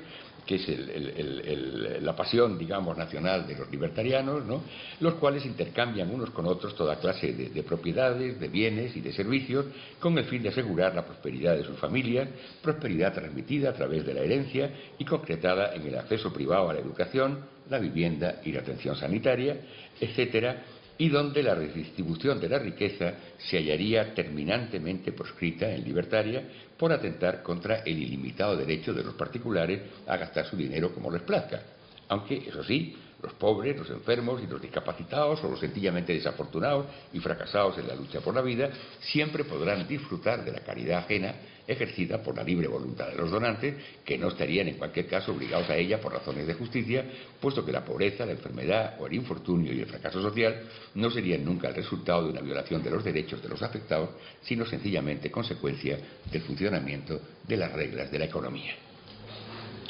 que 0.47 0.57
es 0.57 2.03
la 2.03 2.15
pasión, 2.15 2.59
digamos, 2.59 2.97
nacional 2.97 3.47
de 3.47 3.57
los 3.57 3.71
libertarianos, 3.71 4.45
¿no? 4.45 4.63
los 5.01 5.15
cuales 5.15 5.45
intercambian 5.47 6.11
unos 6.11 6.31
con 6.31 6.47
otros 6.47 6.75
toda 6.75 6.97
clase 6.97 7.33
de, 7.33 7.63
propiedades, 7.63 8.39
de 8.39 8.49
bienes 8.49 8.97
y 8.97 9.01
de 9.01 9.13
servicios, 9.13 9.67
con 9.99 10.17
el 10.19 10.25
fin 10.25 10.43
de 10.43 10.51
asegurar 10.51 10.95
la 10.95 11.05
prosperidad 11.05 11.57
de 11.57 11.65
sus 11.65 11.79
familias, 11.79 12.29
prosperidad 12.63 13.13
transmitida 13.13 13.71
a 13.71 13.75
través 13.75 14.05
de 14.05 14.15
la 14.15 14.21
herencia 14.21 14.71
y 14.99 15.05
concretada 15.05 15.75
en 15.75 15.87
el 15.87 15.97
acceso 15.97 16.33
privado 16.33 16.71
a 16.71 16.75
la 16.75 16.81
educación, 16.81 17.47
la 17.71 17.79
vivienda 17.79 18.41
y 18.45 18.53
la 18.53 18.61
atención 18.61 18.95
sanitaria, 18.97 19.57
etcétera, 20.01 20.63
y 20.99 21.09
donde 21.09 21.43
la 21.43 21.55
redistribución 21.55 22.41
de 22.41 22.49
la 22.49 22.59
riqueza 22.59 23.15
se 23.39 23.59
hallaría 23.59 24.15
terminantemente 24.15 25.13
proscrita 25.13 25.71
en 25.71 25.85
libertaria 25.85 26.43
por 26.77 26.93
atentar 26.93 27.43
contra 27.43 27.81
el 27.81 27.99
ilimitado 27.99 28.57
derecho 28.57 28.93
de 28.93 29.05
los 29.05 29.15
particulares 29.15 29.81
a 30.07 30.17
gastar 30.17 30.47
su 30.47 30.57
dinero 30.57 30.95
como 30.95 31.11
les 31.11 31.23
plazca. 31.23 31.63
Aunque, 32.09 32.37
eso 32.49 32.63
sí, 32.63 32.97
los 33.23 33.33
pobres, 33.35 33.77
los 33.77 33.89
enfermos 33.91 34.43
y 34.43 34.47
los 34.47 34.61
discapacitados 34.61 35.43
o 35.43 35.51
los 35.51 35.61
sencillamente 35.61 36.13
desafortunados 36.13 36.87
y 37.13 37.19
fracasados 37.21 37.79
en 37.79 37.89
la 37.89 37.95
lucha 37.95 38.21
por 38.21 38.35
la 38.35 38.43
vida 38.43 38.71
siempre 39.01 39.45
podrán 39.45 39.89
disfrutar 39.89 40.45
de 40.45 40.53
la 40.53 40.61
caridad 40.61 40.99
ajena 40.99 41.35
ejercida 41.67 42.23
por 42.23 42.37
la 42.37 42.45
libre 42.45 42.69
voluntad 42.69 43.09
de 43.09 43.17
los 43.17 43.31
donantes, 43.31 43.75
que 44.05 44.19
no 44.19 44.29
estarían 44.29 44.69
en 44.69 44.77
cualquier 44.77 45.07
caso 45.07 45.33
obligados 45.33 45.69
a 45.71 45.77
ella 45.77 46.01
por 46.01 46.13
razones 46.13 46.47
de 46.47 46.55
justicia, 46.55 47.05
puesto 47.41 47.65
que 47.65 47.73
la 47.73 47.85
pobreza, 47.85 48.27
la 48.27 48.33
enfermedad 48.33 48.97
o 49.01 49.07
el 49.07 49.15
infortunio 49.15 49.73
y 49.73 49.81
el 49.81 49.87
fracaso 49.87 50.21
social 50.21 50.63
no 50.95 51.11
serían 51.11 51.45
nunca 51.45 51.69
el 51.69 51.75
resultado 51.75 52.25
de 52.25 52.31
una 52.31 52.41
violación 52.41 52.83
de 52.83 52.91
los 52.91 53.05
derechos 53.05 53.43
de 53.43 53.49
los 53.49 53.63
afectados, 53.63 54.11
sino 54.43 54.67
sencillamente 54.67 55.31
consecuencia 55.31 55.99
del 56.31 56.43
funcionamiento 56.43 57.21
de 57.47 57.57
las 57.57 57.73
reglas 57.73 58.11
de 58.11 58.19
la 58.19 58.27
economía. 58.27 58.75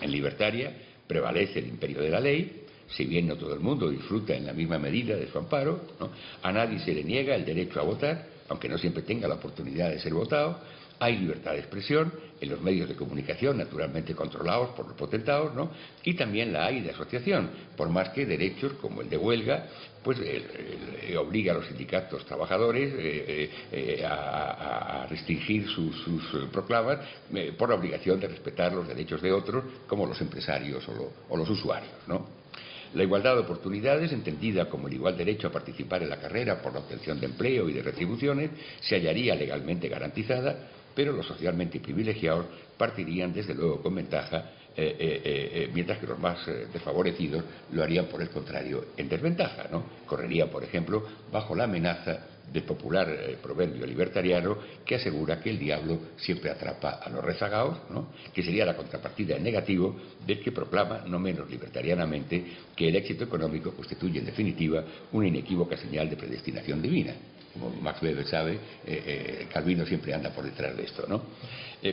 En 0.00 0.10
libertaria 0.10 0.72
prevalece 1.06 1.58
el 1.58 1.68
imperio 1.68 2.00
de 2.00 2.10
la 2.10 2.20
ley, 2.20 2.64
si 2.88 3.04
bien 3.04 3.26
no 3.26 3.36
todo 3.36 3.54
el 3.54 3.60
mundo 3.60 3.90
disfruta 3.90 4.34
en 4.34 4.46
la 4.46 4.52
misma 4.52 4.78
medida 4.78 5.16
de 5.16 5.28
su 5.28 5.38
amparo, 5.38 5.80
a 6.42 6.52
nadie 6.52 6.78
se 6.78 6.92
le 6.92 7.02
niega 7.02 7.34
el 7.34 7.44
derecho 7.44 7.80
a 7.80 7.84
votar, 7.84 8.26
aunque 8.48 8.68
no 8.68 8.78
siempre 8.78 9.02
tenga 9.02 9.26
la 9.26 9.36
oportunidad 9.36 9.90
de 9.90 9.98
ser 9.98 10.12
votado, 10.12 10.60
hay 10.98 11.18
libertad 11.18 11.52
de 11.52 11.58
expresión 11.58 12.12
en 12.40 12.50
los 12.50 12.60
medios 12.60 12.88
de 12.88 12.94
comunicación, 12.94 13.58
naturalmente 13.58 14.14
controlados 14.14 14.70
por 14.70 14.86
los 14.86 14.96
potentados, 14.96 15.54
¿no? 15.54 15.70
Y 16.02 16.14
también 16.14 16.52
la 16.52 16.66
hay 16.66 16.80
de 16.80 16.90
asociación, 16.90 17.50
por 17.76 17.88
más 17.88 18.10
que 18.10 18.26
derechos 18.26 18.74
como 18.74 19.00
el 19.00 19.08
de 19.08 19.16
huelga, 19.16 19.66
pues 20.02 20.18
obliga 21.18 21.52
a 21.52 21.56
los 21.56 21.66
sindicatos 21.66 22.24
trabajadores 22.26 22.92
eh, 22.96 23.50
eh, 23.72 24.04
a, 24.04 25.06
restringir 25.08 25.66
sus, 25.68 25.94
proclamas 26.52 26.98
eh, 27.34 27.52
por 27.56 27.70
la 27.70 27.76
obligación 27.76 28.20
de 28.20 28.28
respetar 28.28 28.72
los 28.72 28.86
derechos 28.86 29.22
de 29.22 29.32
otros, 29.32 29.64
como 29.86 30.06
los 30.06 30.20
empresarios 30.20 30.86
o, 31.28 31.36
los 31.36 31.48
usuarios. 31.48 31.92
La 32.94 33.02
igualdad 33.02 33.34
de 33.34 33.40
oportunidades, 33.40 34.12
entendida 34.12 34.68
como 34.68 34.86
el 34.86 34.94
igual 34.94 35.16
derecho 35.16 35.48
a 35.48 35.52
participar 35.52 36.02
en 36.02 36.10
la 36.10 36.20
carrera 36.20 36.62
por 36.62 36.72
la 36.72 36.78
obtención 36.78 37.18
de 37.18 37.26
empleo 37.26 37.68
y 37.68 37.72
de 37.72 37.82
retribuciones, 37.82 38.50
se 38.80 38.94
hallaría 38.94 39.34
legalmente 39.34 39.88
garantizada, 39.88 40.68
pero 40.94 41.12
los 41.12 41.26
socialmente 41.26 41.80
privilegiados 41.80 42.46
partirían 42.76 43.32
desde 43.32 43.54
luego 43.54 43.82
con 43.82 43.94
ventaja, 43.94 44.50
eh, 44.76 44.96
eh, 44.98 45.22
eh, 45.24 45.70
mientras 45.72 45.98
que 45.98 46.06
los 46.06 46.18
más 46.18 46.44
desfavorecidos 46.72 47.44
lo 47.72 47.82
harían 47.82 48.06
por 48.06 48.20
el 48.20 48.30
contrario 48.30 48.86
en 48.96 49.08
desventaja. 49.08 49.68
¿no? 49.70 49.84
Correrían, 50.06 50.48
por 50.48 50.64
ejemplo, 50.64 51.04
bajo 51.30 51.54
la 51.54 51.64
amenaza 51.64 52.26
del 52.52 52.64
popular 52.64 53.08
proverbio 53.42 53.86
libertariano 53.86 54.58
que 54.84 54.96
asegura 54.96 55.40
que 55.40 55.50
el 55.50 55.58
diablo 55.58 55.98
siempre 56.16 56.50
atrapa 56.50 57.00
a 57.02 57.08
los 57.08 57.24
rezagados, 57.24 57.78
que 58.34 58.42
sería 58.42 58.66
la 58.66 58.76
contrapartida 58.76 59.36
en 59.36 59.44
negativo 59.44 59.96
del 60.26 60.42
que 60.42 60.52
proclama, 60.52 61.04
no 61.06 61.18
menos 61.18 61.48
libertarianamente, 61.48 62.44
que 62.76 62.88
el 62.88 62.96
éxito 62.96 63.24
económico 63.24 63.72
constituye 63.72 64.18
en 64.18 64.26
definitiva 64.26 64.84
una 65.12 65.28
inequívoca 65.28 65.76
señal 65.78 66.10
de 66.10 66.16
predestinación 66.16 66.82
divina. 66.82 67.14
Como 67.54 67.70
Max 67.70 68.02
Weber 68.02 68.26
sabe, 68.26 68.54
eh, 68.54 68.58
eh, 68.86 69.48
Calvino 69.50 69.86
siempre 69.86 70.12
anda 70.12 70.30
por 70.30 70.44
detrás 70.44 70.76
de 70.76 70.84
esto. 70.84 71.06
¿no? 71.08 71.22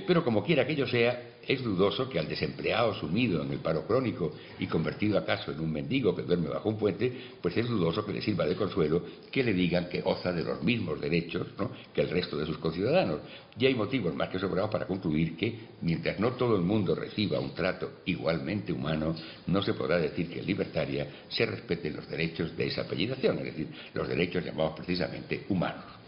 pero 0.08 0.24
como 0.24 0.44
quiera 0.44 0.66
que 0.66 0.74
ello 0.74 0.88
sea, 0.88 1.31
es 1.48 1.64
dudoso 1.64 2.10
que 2.10 2.20
al 2.20 2.28
desempleado 2.28 2.94
sumido 2.94 3.42
en 3.42 3.52
el 3.52 3.60
paro 3.60 3.86
crónico 3.86 4.34
y 4.60 4.68
convertido 4.68 5.18
acaso 5.18 5.52
en 5.52 5.60
un 5.60 5.72
mendigo 5.72 6.16
que 6.16 6.22
duerme 6.22 6.50
bajo 6.50 6.70
un 6.70 6.78
puente, 6.78 7.12
pues 7.42 7.58
es 7.58 7.68
dudoso 7.68 8.06
que 8.06 8.14
le 8.14 8.22
sirva 8.22 8.46
de 8.46 8.56
consuelo 8.56 9.04
que 9.32 9.44
le 9.44 9.54
digan 9.54 9.90
que 9.90 10.02
goza 10.02 10.32
de 10.32 10.44
los 10.44 10.62
mismos 10.64 11.00
derechos 11.00 11.48
que 11.94 12.02
el 12.02 12.10
resto 12.10 12.38
de 12.38 12.46
sus 12.46 12.58
conciudadanos. 12.58 13.20
Y 13.58 13.66
hay 13.66 13.76
motivos 13.76 14.16
más 14.16 14.30
que 14.30 14.40
sobrados 14.40 14.72
para 14.72 14.88
concluir 14.88 15.36
que, 15.36 15.60
mientras 15.82 16.20
no 16.20 16.34
todo 16.34 16.56
el 16.56 16.62
mundo 16.62 16.96
reciba 16.96 17.40
un 17.40 17.54
trato 17.54 18.02
igualmente 18.06 18.72
humano, 18.72 19.16
no 19.48 19.62
se 19.62 19.74
podrá 19.74 19.98
decir 19.98 20.30
que 20.30 20.40
en 20.40 20.46
libertaria 20.46 21.08
se 21.28 21.46
respeten 21.46 21.96
los 21.96 22.08
derechos 22.10 22.56
de 22.56 22.68
esa 22.68 22.82
apellidación, 22.82 23.40
es 23.40 23.46
decir, 23.46 23.68
los 23.94 24.08
derechos 24.08 24.46
llamados 24.46 24.74
precisamente 24.78 25.46
humanos. 25.50 26.01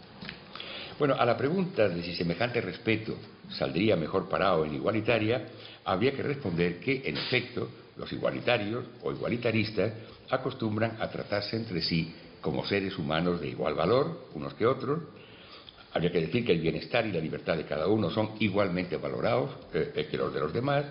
Bueno, 0.98 1.16
a 1.18 1.24
la 1.24 1.36
pregunta 1.36 1.88
de 1.88 2.02
si 2.02 2.14
semejante 2.14 2.60
respeto 2.60 3.16
saldría 3.50 3.96
mejor 3.96 4.28
parado 4.28 4.64
en 4.64 4.74
igualitaria, 4.74 5.44
habría 5.84 6.12
que 6.12 6.22
responder 6.22 6.78
que, 6.78 7.02
en 7.04 7.16
efecto, 7.16 7.68
los 7.96 8.12
igualitarios 8.12 8.84
o 9.02 9.10
igualitaristas 9.10 9.92
acostumbran 10.30 10.96
a 11.00 11.08
tratarse 11.10 11.56
entre 11.56 11.82
sí 11.82 12.14
como 12.40 12.64
seres 12.64 12.96
humanos 12.96 13.40
de 13.40 13.48
igual 13.48 13.74
valor, 13.74 14.28
unos 14.34 14.54
que 14.54 14.66
otros. 14.66 15.00
Habría 15.92 16.12
que 16.12 16.20
decir 16.20 16.44
que 16.44 16.52
el 16.52 16.60
bienestar 16.60 17.06
y 17.06 17.12
la 17.12 17.20
libertad 17.20 17.56
de 17.56 17.64
cada 17.64 17.88
uno 17.88 18.10
son 18.10 18.32
igualmente 18.38 18.96
valorados 18.96 19.50
eh, 19.72 20.06
que 20.08 20.16
los 20.16 20.32
de 20.32 20.40
los 20.40 20.52
demás. 20.52 20.84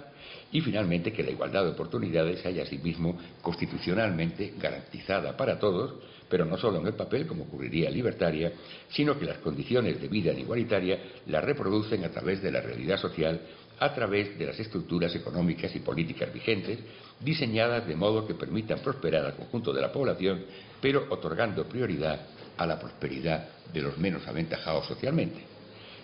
Y 0.53 0.61
finalmente 0.61 1.11
que 1.11 1.23
la 1.23 1.31
igualdad 1.31 1.63
de 1.63 1.71
oportunidades 1.71 2.45
haya 2.45 2.61
asimismo 2.61 3.17
constitucionalmente 3.41 4.53
garantizada 4.59 5.35
para 5.35 5.57
todos, 5.57 5.95
pero 6.29 6.45
no 6.45 6.57
solo 6.57 6.79
en 6.79 6.85
el 6.85 6.93
papel, 6.93 7.25
como 7.25 7.45
ocurriría 7.45 7.89
libertaria, 7.89 8.53
sino 8.89 9.17
que 9.17 9.25
las 9.25 9.39
condiciones 9.39 9.99
de 9.99 10.07
vida 10.07 10.31
igualitaria 10.31 10.99
las 11.25 11.43
reproducen 11.43 12.05
a 12.05 12.09
través 12.09 12.43
de 12.43 12.51
la 12.51 12.61
realidad 12.61 12.99
social, 12.99 13.41
a 13.79 13.93
través 13.95 14.37
de 14.37 14.45
las 14.45 14.59
estructuras 14.59 15.15
económicas 15.15 15.75
y 15.75 15.79
políticas 15.79 16.31
vigentes, 16.31 16.77
diseñadas 17.19 17.87
de 17.87 17.95
modo 17.95 18.27
que 18.27 18.35
permitan 18.35 18.79
prosperar 18.79 19.25
al 19.25 19.35
conjunto 19.35 19.73
de 19.73 19.81
la 19.81 19.91
población, 19.91 20.45
pero 20.79 21.07
otorgando 21.09 21.65
prioridad 21.65 22.27
a 22.57 22.67
la 22.67 22.77
prosperidad 22.79 23.49
de 23.73 23.81
los 23.81 23.97
menos 23.97 24.27
aventajados 24.27 24.85
socialmente. 24.85 25.52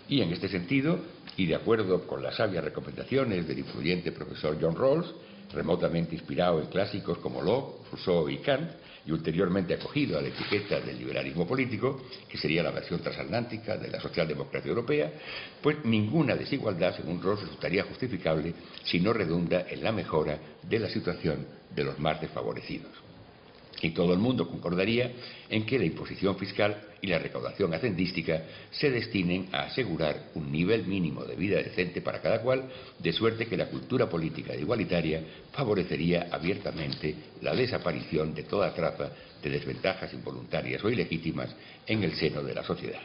Y 0.10 0.22
en 0.22 0.34
este 0.34 0.50
sentido, 0.50 1.00
y 1.38 1.46
de 1.46 1.56
acuerdo 1.56 2.08
con 2.08 2.24
las 2.24 2.36
sabias 2.36 2.63
recomendaciones 2.63 3.48
del 3.48 3.60
influyente 3.60 4.12
profesor 4.12 4.58
John 4.60 4.75
Rawls, 4.75 5.13
remotamente 5.54 6.16
inspirado 6.16 6.60
en 6.60 6.68
clásicos 6.68 7.20
como 7.20 7.42
Locke, 7.42 7.92
Rousseau 7.92 8.28
y 8.28 8.38
Kant, 8.38 8.72
y 9.06 9.12
ulteriormente 9.12 9.74
acogido 9.74 10.18
a 10.18 10.22
la 10.22 10.28
etiqueta 10.28 10.80
del 10.82 11.00
liberalismo 11.00 11.48
político, 11.48 12.01
que 12.28 12.38
sería 12.38 12.62
la 12.63 12.72
versión 12.72 13.00
transatlántica 13.00 13.78
de 13.78 13.89
la 13.89 14.00
socialdemocracia 14.00 14.70
europea, 14.70 15.12
pues 15.62 15.78
ninguna 15.86 16.36
desigualdad, 16.36 16.96
según 16.96 17.22
Rawls, 17.22 17.42
resultaría 17.42 17.84
justificable 17.84 18.54
si 18.84 19.00
no 19.00 19.13
redunda 19.13 19.66
en 19.70 19.84
la 19.84 19.92
mejora 19.92 20.39
de 20.62 20.80
la 20.80 20.89
situación 20.89 21.48
de 21.74 21.84
los 21.84 22.00
más 22.00 22.20
desfavorecidos. 22.20 23.09
Y 23.82 23.92
todo 23.92 24.14
el 24.14 24.20
mundo 24.20 24.48
concordaría 24.48 25.12
en 25.50 25.66
que 25.66 25.80
la 25.80 25.86
imposición 25.86 26.38
fiscal 26.38 26.82
y 27.02 27.08
la 27.08 27.20
recaudación 27.20 27.74
hacendística 27.74 28.44
se 28.72 28.92
destinen 28.92 29.48
a 29.54 29.64
asegurar 29.64 30.32
un 30.36 30.52
nivel 30.52 30.86
mínimo 30.86 31.24
de 31.24 31.36
vida 31.36 31.58
decente 31.58 32.02
para 32.02 32.22
cada 32.22 32.42
cual, 32.42 32.66
de 32.98 33.14
suerte 33.14 33.46
que 33.46 33.56
la 33.56 33.68
cultura 33.68 34.10
política 34.10 34.54
igualitaria 34.56 35.24
favorecería 35.54 36.28
abiertamente 36.30 37.16
la 37.42 37.56
desaparición 37.56 38.34
de 38.34 38.44
toda 38.44 38.74
traza 38.74 39.12
de 39.42 39.50
desventajas 39.50 40.14
involuntarias 40.14 40.84
o 40.84 40.90
ilegítimas 40.90 41.56
en 41.88 42.04
el 42.04 42.16
seno 42.16 42.44
de 42.44 42.56
la 42.56 42.64
sociedad. 42.64 43.02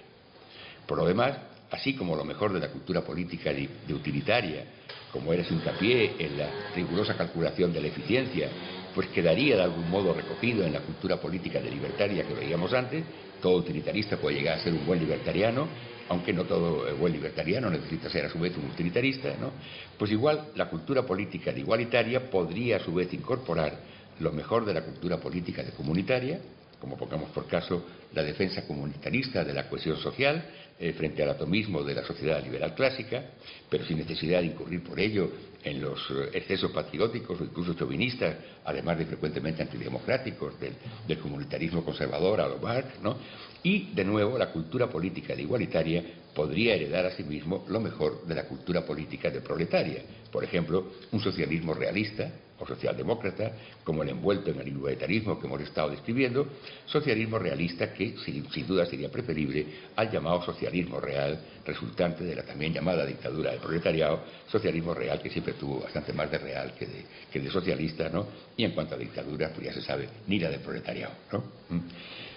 Por 0.86 0.98
lo 0.98 1.06
demás, 1.06 1.38
así 1.70 1.94
como 1.94 2.16
lo 2.16 2.24
mejor 2.24 2.52
de 2.52 2.60
la 2.60 2.68
cultura 2.68 3.02
política 3.02 3.52
de, 3.52 3.94
utilitaria, 3.94 4.64
como 5.12 5.32
era 5.32 5.44
su 5.44 5.54
hincapié 5.54 6.14
en 6.18 6.38
la 6.38 6.50
rigurosa 6.74 7.16
calculación 7.16 7.72
de 7.72 7.80
la 7.80 7.88
eficiencia 7.88 8.48
pues 8.94 9.08
quedaría 9.08 9.56
de 9.56 9.62
algún 9.62 9.90
modo 9.90 10.14
recogido 10.14 10.64
en 10.64 10.72
la 10.72 10.80
cultura 10.80 11.20
política 11.20 11.60
de 11.60 11.70
libertaria 11.70 12.24
que 12.24 12.34
veíamos 12.34 12.72
antes. 12.72 13.04
Todo 13.42 13.56
utilitarista 13.56 14.16
puede 14.16 14.38
llegar 14.38 14.58
a 14.58 14.62
ser 14.62 14.72
un 14.72 14.86
buen 14.86 15.00
libertariano, 15.00 15.66
aunque 16.08 16.32
no 16.32 16.44
todo 16.44 16.96
buen 16.96 17.12
libertariano 17.12 17.68
necesita 17.68 18.08
ser 18.08 18.26
a 18.26 18.30
su 18.30 18.38
vez 18.38 18.56
un 18.56 18.70
utilitarista, 18.70 19.34
¿no? 19.40 19.52
Pues 19.98 20.10
igual 20.10 20.48
la 20.54 20.68
cultura 20.70 21.02
política 21.02 21.52
de 21.52 21.60
igualitaria 21.60 22.30
podría 22.30 22.76
a 22.76 22.80
su 22.80 22.94
vez 22.94 23.12
incorporar 23.12 23.78
lo 24.20 24.32
mejor 24.32 24.64
de 24.64 24.74
la 24.74 24.82
cultura 24.82 25.18
política 25.18 25.62
de 25.62 25.72
comunitaria, 25.72 26.38
como 26.80 26.96
pongamos 26.96 27.30
por 27.30 27.46
caso 27.46 27.84
la 28.12 28.22
defensa 28.22 28.66
comunitarista 28.66 29.44
de 29.44 29.52
la 29.52 29.68
cohesión 29.68 29.96
social, 29.98 30.44
eh, 30.78 30.92
frente 30.92 31.22
al 31.22 31.30
atomismo 31.30 31.82
de 31.84 31.94
la 31.94 32.04
sociedad 32.04 32.42
liberal 32.42 32.74
clásica, 32.74 33.22
pero 33.70 33.84
sin 33.84 33.98
necesidad 33.98 34.40
de 34.40 34.46
incurrir 34.46 34.82
por 34.82 34.98
ello 34.98 35.30
en 35.62 35.80
los 35.80 36.00
eh, 36.10 36.30
excesos 36.34 36.72
patrióticos 36.72 37.40
o 37.40 37.44
incluso 37.44 37.74
chauvinistas, 37.74 38.34
además 38.64 38.98
de 38.98 39.06
frecuentemente 39.06 39.62
antidemocráticos 39.62 40.54
del, 40.58 41.18
comunitarismo 41.18 41.84
conservador 41.84 42.40
a 42.40 42.48
lo 42.48 42.58
Marx, 42.58 43.00
¿no? 43.00 43.16
Y, 43.62 43.92
de 43.94 44.04
nuevo, 44.04 44.36
la 44.36 44.50
cultura 44.50 44.88
política 44.88 45.34
de 45.34 45.42
igualitaria 45.42 46.04
podría 46.34 46.74
heredar 46.74 47.06
a 47.06 47.12
sí 47.12 47.24
lo 47.68 47.80
mejor 47.80 48.26
de 48.26 48.34
la 48.34 48.44
cultura 48.44 48.84
política 48.84 49.30
de 49.30 49.40
proletaria. 49.40 50.02
Por 50.30 50.44
ejemplo, 50.44 50.92
un 51.12 51.20
socialismo 51.20 51.72
realista, 51.72 52.30
o 52.58 52.66
socialdemócrata, 52.66 53.52
como 53.82 54.02
el 54.02 54.10
envuelto 54.10 54.50
en 54.50 54.60
el 54.60 54.68
igualitarismo 54.68 55.40
que 55.40 55.46
hemos 55.46 55.60
estado 55.60 55.90
describiendo, 55.90 56.46
socialismo 56.86 57.38
realista 57.38 57.92
que 57.92 58.16
sin, 58.24 58.46
duda 58.66 58.86
sería 58.86 59.10
preferible 59.10 59.66
al 59.96 60.10
llamado 60.10 60.42
socialismo 60.42 61.00
real, 61.00 61.38
resultante 61.66 62.22
de 62.24 62.36
la 62.36 62.42
también 62.42 62.72
llamada 62.72 63.04
dictadura 63.04 63.50
del 63.50 63.60
proletariado, 63.60 64.22
socialismo 64.46 64.94
real 64.94 65.20
que 65.20 65.30
siempre 65.30 65.54
tuvo 65.54 65.80
bastante 65.80 66.12
más 66.12 66.30
de 66.30 66.38
real 66.38 66.74
que 66.78 66.86
de, 66.86 67.04
que 67.32 67.40
de 67.40 67.50
socialista, 67.50 68.08
¿no? 68.08 68.26
Y 68.56 68.64
en 68.64 68.72
cuanto 68.72 68.94
a 68.94 68.98
dictadura, 68.98 69.50
pues 69.52 69.66
ya 69.66 69.72
se 69.72 69.82
sabe, 69.82 70.08
ni 70.26 70.38
la 70.38 70.50
del 70.50 70.60
proletariado, 70.60 71.14
¿no? 71.32 71.38
¿Mm? 71.70 71.80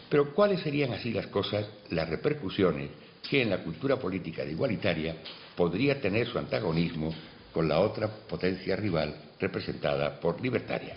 Pero 0.09 0.33
¿cuáles 0.33 0.61
serían 0.61 0.93
así 0.93 1.11
las 1.11 1.27
cosas, 1.27 1.65
las 1.89 2.09
repercusiones 2.09 2.89
que 3.29 3.41
en 3.41 3.49
la 3.49 3.61
cultura 3.61 3.97
política 3.97 4.45
de 4.45 4.51
igualitaria 4.51 5.17
podría 5.55 5.99
tener 5.99 6.27
su 6.27 6.39
antagonismo 6.39 7.13
con 7.51 7.67
la 7.67 7.79
otra 7.79 8.07
potencia 8.07 8.75
rival 8.75 9.26
representada 9.39 10.19
por 10.19 10.41
libertaria. 10.41 10.95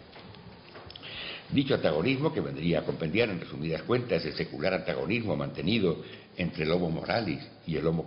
Dicho 1.51 1.75
antagonismo, 1.75 2.33
que 2.33 2.41
vendría 2.41 2.79
a 2.79 2.85
compendiar 2.85 3.29
en 3.29 3.41
resumidas 3.41 3.83
cuentas 3.83 4.25
el 4.25 4.35
secular 4.35 4.73
antagonismo 4.73 5.37
mantenido 5.37 6.00
entre 6.37 6.63
el 6.63 6.71
homo 6.71 6.91
moralis 6.91 7.43
y 7.67 7.76
el 7.76 7.87
homo, 7.87 8.05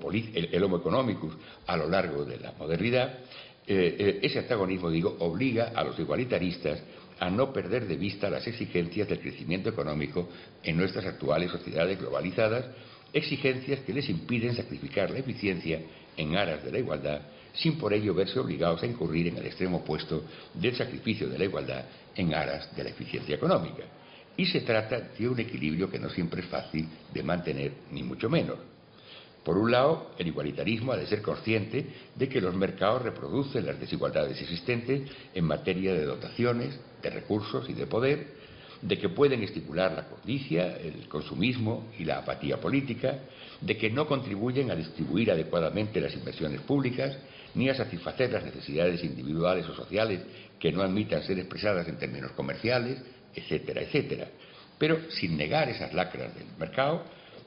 economicus 0.78 1.34
a 1.68 1.76
lo 1.76 1.90
largo 1.90 2.24
de 2.24 2.38
la 2.38 2.54
modernidad, 2.54 3.20
eh, 3.68 3.96
eh, 4.00 4.20
ese 4.22 4.40
antagonismo, 4.40 4.90
digo, 4.90 5.18
obliga 5.20 5.74
a 5.76 5.84
los 5.84 6.00
igualitaristas 6.00 6.82
a 7.20 7.30
no 7.30 7.52
perder 7.52 7.86
de 7.86 7.98
vista 7.98 8.30
las 8.30 8.48
exigencias 8.48 9.10
del 9.10 9.20
crecimiento 9.20 9.70
económico 9.70 10.30
en 10.64 10.78
nuestras 10.78 11.06
actuales 11.06 11.52
sociedades 11.52 12.00
globalizadas, 12.00 12.66
exigencias 13.12 13.82
que 13.82 13.94
les 13.94 14.10
impiden 14.10 14.56
sacrificar 14.56 15.12
la 15.12 15.20
eficiencia 15.20 15.82
en 16.16 16.38
aras 16.38 16.64
de 16.64 16.72
la 16.72 16.80
igualdad 16.80 17.22
sin 17.54 17.78
por 17.78 17.94
ello 17.94 18.14
verse 18.14 18.40
obligados 18.40 18.84
a 18.84 18.88
incurrir 18.88 19.28
en 19.28 19.38
el 19.38 19.46
extremo 19.46 19.78
opuesto 19.78 20.24
del 20.54 20.76
sacrificio 20.76 21.30
de 21.30 21.38
la 21.38 21.46
igualdad 21.46 21.86
en 22.16 22.34
aras 22.34 22.76
de 22.76 22.84
la 22.84 22.90
eficiencia 22.90 23.36
económica. 23.36 23.84
Y 24.36 24.46
se 24.48 24.62
trata 24.62 25.00
de 25.00 25.30
un 25.30 25.40
equilibrio 25.40 25.90
que 25.90 26.00
no 26.00 26.10
siempre 26.10 26.42
es 26.42 26.48
fácil 26.48 26.88
de 27.14 27.24
mantener, 27.24 27.72
ni 27.92 28.02
mucho 28.02 28.30
menos. 28.30 28.58
Por 29.44 29.58
un 29.58 29.72
lado, 29.72 30.12
el 30.18 30.28
igualitarismo 30.28 30.94
ha 30.94 30.98
de 30.98 31.06
ser 31.06 31.22
consciente 31.22 31.86
de 32.16 32.30
que 32.30 32.42
los 32.42 32.56
mercados 32.56 33.02
reproducen 33.02 33.66
las 33.66 33.80
desigualdades 33.80 34.42
existentes 34.42 35.12
en 35.34 35.46
materia 35.46 35.94
de 35.94 36.06
dotaciones, 36.06 36.80
de 37.02 37.10
recursos 37.10 37.70
y 37.70 37.74
de 37.74 37.86
poder, 37.86 38.28
de 38.82 38.98
que 38.98 39.10
pueden 39.10 39.44
estimular 39.44 39.94
la 39.94 40.08
codicia, 40.08 40.78
el 40.78 41.08
consumismo 41.08 41.90
y 42.00 42.06
la 42.06 42.20
apatía 42.20 42.60
política, 42.60 43.20
de 43.62 43.78
que 43.78 43.90
no 43.90 44.08
contribuyen 44.08 44.72
a 44.72 44.76
distribuir 44.76 45.32
adecuadamente 45.32 46.02
las 46.02 46.14
inversiones 46.14 46.62
públicas, 46.62 47.18
ni 47.56 47.70
a 47.70 47.76
satisfacer 47.76 48.32
las 48.32 48.44
necesidades 48.44 49.04
individuales 49.04 49.68
o 49.68 49.76
sociales 49.76 50.22
que 50.60 50.72
no 50.72 50.82
admitan 50.82 51.24
ser 51.24 51.40
expresadas 51.40 51.88
en 51.88 51.98
términos 51.98 52.32
comerciales, 52.32 53.00
etcétera, 53.36 53.82
etcétera. 53.82 54.28
Pero 54.78 55.00
sin 55.12 55.38
negar 55.38 55.70
esas 55.70 55.94
lacras 55.94 56.34
del 56.36 56.48
mercado, 56.58 57.04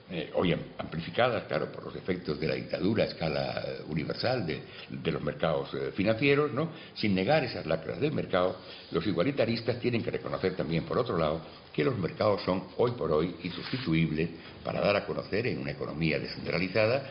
eh, 0.09 0.31
hoy 0.35 0.55
amplificadas, 0.79 1.45
claro, 1.49 1.73
por 1.73 1.85
los 1.85 1.97
efectos 1.97 2.39
de 2.39 2.47
la 2.47 2.55
dictadura 2.55 3.03
a 3.03 3.07
escala 3.09 3.65
eh, 3.67 3.83
universal 3.89 4.47
de, 4.47 5.11
los 5.11 5.21
mercados 5.21 5.75
eh, 5.75 5.91
financieros, 5.97 6.53
¿no? 6.53 6.71
sin 6.95 7.13
negar 7.13 7.43
esas 7.43 7.67
lacras 7.67 8.01
del 8.01 8.13
mercado, 8.13 8.57
los 8.93 9.05
igualitaristas 9.05 9.81
tienen 9.81 10.05
que 10.05 10.13
reconocer 10.13 10.55
también, 10.55 10.85
por 10.85 10.97
otro 10.99 11.19
lado, 11.19 11.41
que 11.73 11.83
los 11.83 11.99
mercados 11.99 12.41
son 12.43 12.69
hoy 12.77 12.93
por 12.93 13.11
hoy 13.11 13.35
insustituibles 13.43 14.31
para 14.63 14.81
dar 14.81 14.95
a 14.95 15.05
conocer 15.05 15.49
en 15.49 15.59
una 15.59 15.73
economía 15.73 16.21
descentralizada 16.21 17.03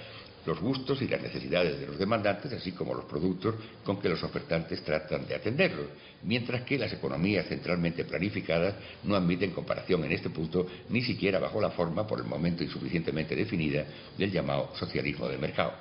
los 0.46 0.60
gustos 0.60 1.02
y 1.02 1.08
las 1.08 1.22
necesidades 1.22 1.80
de 1.80 1.88
los 1.88 1.98
demandantes, 1.98 2.54
así 2.54 2.72
como 2.72 2.94
los 2.94 3.06
productos 3.06 3.56
con 3.84 4.00
que 4.00 4.10
los 4.10 4.24
ofertantes 4.24 4.84
tratan 4.84 5.28
de 5.28 5.36
atenderlos, 5.36 5.88
mientras 6.24 6.62
que 6.62 6.78
las 6.78 6.94
economías 6.94 7.48
centralmente 7.48 8.06
planificadas 8.06 8.76
no 9.04 9.16
admiten 9.16 9.52
comparación 9.52 10.04
en 10.04 10.12
este 10.12 10.30
punto, 10.30 10.68
ni 10.90 11.02
siquiera 11.02 11.40
bajo 11.40 11.60
la 11.60 11.72
forma, 11.72 12.06
por 12.06 12.20
el 12.20 12.26
momento 12.26 12.64
insuficientemente 12.64 13.36
definida, 13.36 13.86
del 14.18 14.32
llamado 14.32 14.72
socialismo 14.76 15.28
de 15.28 15.38
mercado. 15.38 15.74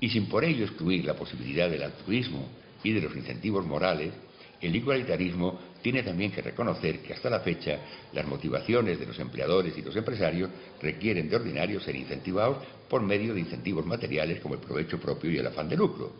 Y 0.00 0.10
sin 0.10 0.26
por 0.26 0.44
ello 0.44 0.64
excluir 0.64 1.04
la 1.04 1.14
posibilidad 1.14 1.68
del 1.68 1.82
altruismo 1.82 2.48
y 2.84 2.92
de 2.92 3.00
los 3.00 3.16
incentivos 3.16 3.66
morales, 3.66 4.12
el 4.60 4.74
igualitarismo 4.74 5.58
tiene 5.82 6.02
también 6.02 6.32
que 6.32 6.42
reconocer 6.42 7.00
que 7.00 7.14
hasta 7.14 7.30
la 7.30 7.40
fecha 7.40 7.78
las 8.12 8.26
motivaciones 8.26 8.98
de 8.98 9.06
los 9.06 9.18
empleadores 9.18 9.76
y 9.76 9.82
los 9.82 9.94
empresarios 9.96 10.50
requieren 10.80 11.28
de 11.28 11.36
ordinario 11.36 11.80
ser 11.80 11.96
incentivados 11.96 12.58
por 12.88 13.02
medio 13.02 13.34
de 13.34 13.40
incentivos 13.40 13.86
materiales 13.86 14.40
como 14.40 14.54
el 14.54 14.60
provecho 14.60 14.98
propio 14.98 15.30
y 15.30 15.38
el 15.38 15.46
afán 15.46 15.68
de 15.68 15.76
lucro, 15.76 16.12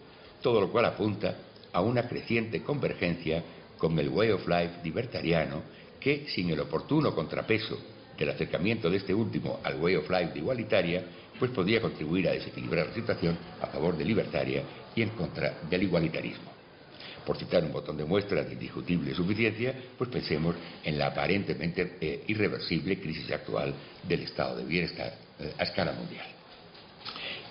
todo 0.43 0.61
lo 0.61 0.71
cual 0.71 0.85
apunta 0.85 1.37
a 1.73 1.81
una 1.81 2.09
creciente 2.09 2.63
convergencia 2.63 3.43
con 3.77 3.99
el 3.99 4.09
way 4.09 4.31
of 4.31 4.47
life 4.49 4.75
libertariano 4.85 5.63
que, 6.01 6.27
sin 6.29 6.51
el 6.51 6.61
oportuno 6.61 7.15
contrapeso 7.15 7.79
del 8.17 8.31
acercamiento 8.31 8.91
de 8.91 8.99
este 8.99 9.15
último 9.15 9.61
al 9.63 9.81
way 9.81 9.97
of 9.97 10.09
life 10.11 10.33
de 10.33 10.39
igualitaria, 10.41 11.05
pues 11.39 11.51
podría 11.53 11.81
contribuir 11.81 12.29
a 12.29 12.33
desequilibrar 12.33 12.89
la 12.89 12.95
situación 12.95 13.39
a 13.61 13.67
favor 13.67 13.97
de 13.97 14.05
libertaria 14.05 14.63
y 14.95 15.03
en 15.03 15.11
contra 15.11 15.61
del 15.69 15.85
igualitarismo 15.85 16.58
por 17.29 17.37
citar 17.37 17.63
un 17.63 17.73
botón 17.73 17.95
de 17.99 18.07
muestra 18.07 18.43
de 18.43 18.55
indiscutible 18.55 19.15
suficiencia, 19.15 19.75
pues 19.99 20.09
pensemos 20.09 20.57
en 20.83 20.97
la 20.97 21.09
aparentemente 21.09 21.99
eh, 22.01 22.25
irreversible 22.27 22.99
crisis 22.99 23.31
actual 23.31 23.75
del 24.03 24.23
estado 24.23 24.57
de 24.57 24.65
bienestar 24.65 25.13
eh, 25.39 25.53
a 25.59 25.65
escala 25.65 25.93
mundial. 25.93 26.25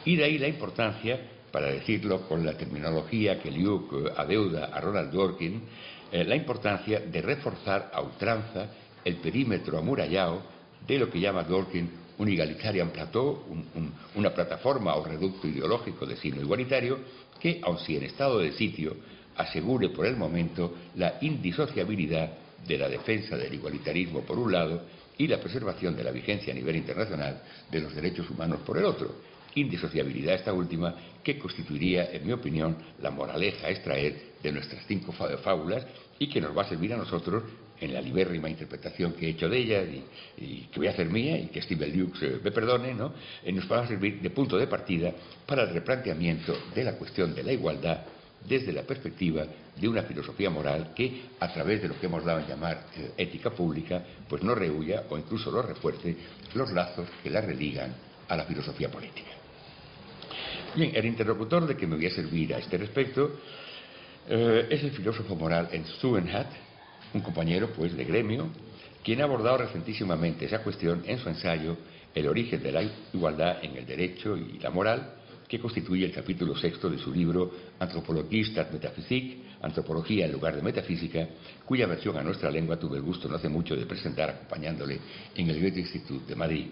Y 0.03 0.15
de 0.15 0.23
ahí 0.23 0.39
la 0.39 0.47
importancia, 0.47 1.29
para 1.51 1.67
decirlo 1.67 2.27
con 2.27 2.43
la 2.43 2.57
terminología 2.57 3.39
que 3.39 3.49
eh, 3.49 4.11
adeuda 4.17 4.65
a 4.73 4.81
Ronald 4.81 5.11
Dworkin, 5.11 5.61
la 6.11 6.35
importancia 6.35 7.01
de 7.01 7.21
reforzar 7.21 7.91
a 7.93 8.01
ultranza 8.01 8.69
el 9.05 9.17
perímetro 9.17 9.77
amurallado 9.77 10.41
de 10.87 10.97
lo 10.97 11.11
que 11.11 11.19
llama 11.19 11.43
Dworkin 11.43 12.07
un 12.17 12.29
egalitarian 12.29 12.89
plateau, 12.89 13.43
una 14.15 14.33
plataforma 14.33 14.95
o 14.95 15.03
reducto 15.03 15.47
ideológico 15.47 16.05
de 16.05 16.15
signo 16.17 16.41
igualitario, 16.41 16.97
que, 17.39 17.59
aun 17.61 17.77
si 17.77 17.95
en 17.95 18.03
estado 18.03 18.39
de 18.39 18.53
sitio, 18.53 18.95
asegure 19.37 19.89
por 19.89 20.05
el 20.05 20.17
momento 20.17 20.73
la 20.95 21.17
indisociabilidad 21.21 22.31
de 22.67 22.77
la 22.77 22.89
defensa 22.89 23.37
del 23.37 23.53
igualitarismo 23.53 24.21
por 24.21 24.37
un 24.37 24.51
lado 24.51 24.81
y 25.17 25.27
la 25.27 25.39
preservación 25.39 25.95
de 25.95 26.03
la 26.03 26.11
vigencia 26.11 26.51
a 26.51 26.55
nivel 26.55 26.75
internacional 26.75 27.41
de 27.71 27.81
los 27.81 27.95
derechos 27.95 28.29
humanos 28.29 28.61
por 28.65 28.77
el 28.77 28.85
otro. 28.85 29.15
Indisociabilidad 29.55 30.35
esta 30.35 30.53
última 30.53 30.93
que 31.23 31.39
constituiría, 31.39 32.11
en 32.11 32.27
mi 32.27 32.33
opinión, 32.33 32.77
la 33.01 33.09
moraleja 33.09 33.67
a 33.67 33.71
extraer 33.71 34.33
de 34.43 34.51
nuestras 34.51 34.85
cinco 34.87 35.11
fábulas 35.11 35.85
y 36.19 36.29
que 36.29 36.41
nos 36.41 36.55
va 36.55 36.63
a 36.63 36.69
servir 36.69 36.93
a 36.93 36.97
nosotros 36.97 37.43
en 37.79 37.93
la 37.93 38.01
libérrima 38.01 38.49
interpretación 38.49 39.13
que 39.13 39.27
he 39.27 39.29
hecho 39.29 39.49
de 39.49 39.57
ella 39.57 39.83
y, 39.83 40.67
que 40.71 40.79
voy 40.79 40.87
a 40.87 40.91
hacer 40.91 41.09
mía 41.09 41.37
y 41.37 41.47
que 41.47 41.61
Steve 41.61 41.87
Lukes 41.87 42.21
eh, 42.23 42.39
me 42.43 42.51
perdone, 42.51 42.93
¿no? 42.93 43.13
Eh, 43.43 43.51
nos 43.51 43.71
va 43.71 43.83
a 43.83 43.87
servir 43.87 44.19
de 44.19 44.29
punto 44.31 44.57
de 44.57 44.67
partida 44.67 45.13
para 45.45 45.63
el 45.63 45.69
replanteamiento 45.69 46.57
de 46.73 46.83
la 46.83 46.93
cuestión 46.93 47.35
de 47.35 47.43
la 47.43 47.53
igualdad 47.53 47.99
desde 48.47 48.71
la 48.71 48.83
perspectiva 48.83 49.45
de 49.75 49.87
una 49.87 50.03
filosofía 50.03 50.49
moral 50.49 50.93
que, 50.95 51.23
a 51.39 51.51
través 51.51 51.81
de 51.81 51.87
lo 51.87 51.99
que 51.99 52.05
hemos 52.05 52.23
dado 52.23 52.39
a 52.39 52.47
llamar 52.47 52.85
eh, 52.95 53.11
ética 53.17 53.51
pública, 53.51 54.03
pues 54.27 54.43
no 54.43 54.55
rehuya 54.55 55.03
o 55.09 55.17
incluso 55.17 55.51
lo 55.51 55.61
refuerce 55.61 56.15
los 56.53 56.71
lazos 56.71 57.07
que 57.21 57.29
la 57.29 57.41
religan 57.41 57.93
a 58.27 58.35
la 58.35 58.45
filosofía 58.45 58.89
política. 58.89 59.31
Bien, 60.75 60.91
el 60.95 61.05
interlocutor 61.05 61.65
de 61.65 61.75
que 61.75 61.87
me 61.87 61.95
voy 61.95 62.05
a 62.05 62.11
servir 62.11 62.53
a 62.53 62.59
este 62.59 62.77
respecto 62.77 63.39
es 64.29 64.83
el 64.83 64.91
filósofo 64.91 65.35
moral 65.35 65.69
en 65.71 65.85
Stubenhat, 65.85 66.47
un 67.13 67.21
compañero 67.21 67.69
pues 67.69 67.95
de 67.95 68.03
gremio, 68.03 68.49
quien 69.03 69.21
ha 69.21 69.23
abordado 69.23 69.59
recentísimamente 69.59 70.45
esa 70.45 70.61
cuestión 70.63 71.01
en 71.05 71.17
su 71.19 71.29
ensayo 71.29 71.77
El 72.13 72.27
origen 72.27 72.61
de 72.61 72.71
la 72.71 72.83
igualdad 73.13 73.63
en 73.63 73.77
el 73.77 73.85
derecho 73.85 74.35
y 74.35 74.59
la 74.59 74.69
moral, 74.69 75.13
que 75.47 75.59
constituye 75.59 76.05
el 76.05 76.11
capítulo 76.11 76.55
sexto 76.55 76.89
de 76.89 76.97
su 76.97 77.11
libro 77.13 77.51
Anthropologie 77.79 78.43
statt 78.43 78.71
Metaphysique, 78.71 79.47
Antropología 79.61 80.25
en 80.25 80.33
lugar 80.33 80.55
de 80.55 80.61
Metafísica, 80.61 81.27
cuya 81.65 81.87
versión 81.87 82.17
a 82.17 82.23
nuestra 82.23 82.51
lengua 82.51 82.77
tuve 82.77 82.97
el 82.97 83.03
gusto 83.03 83.27
no 83.27 83.37
hace 83.37 83.49
mucho 83.49 83.75
de 83.75 83.85
presentar 83.85 84.29
acompañándole 84.29 84.99
en 85.35 85.49
el 85.49 85.59
Goethe 85.59 85.79
Institut 85.79 86.27
de 86.27 86.35
Madrid. 86.35 86.67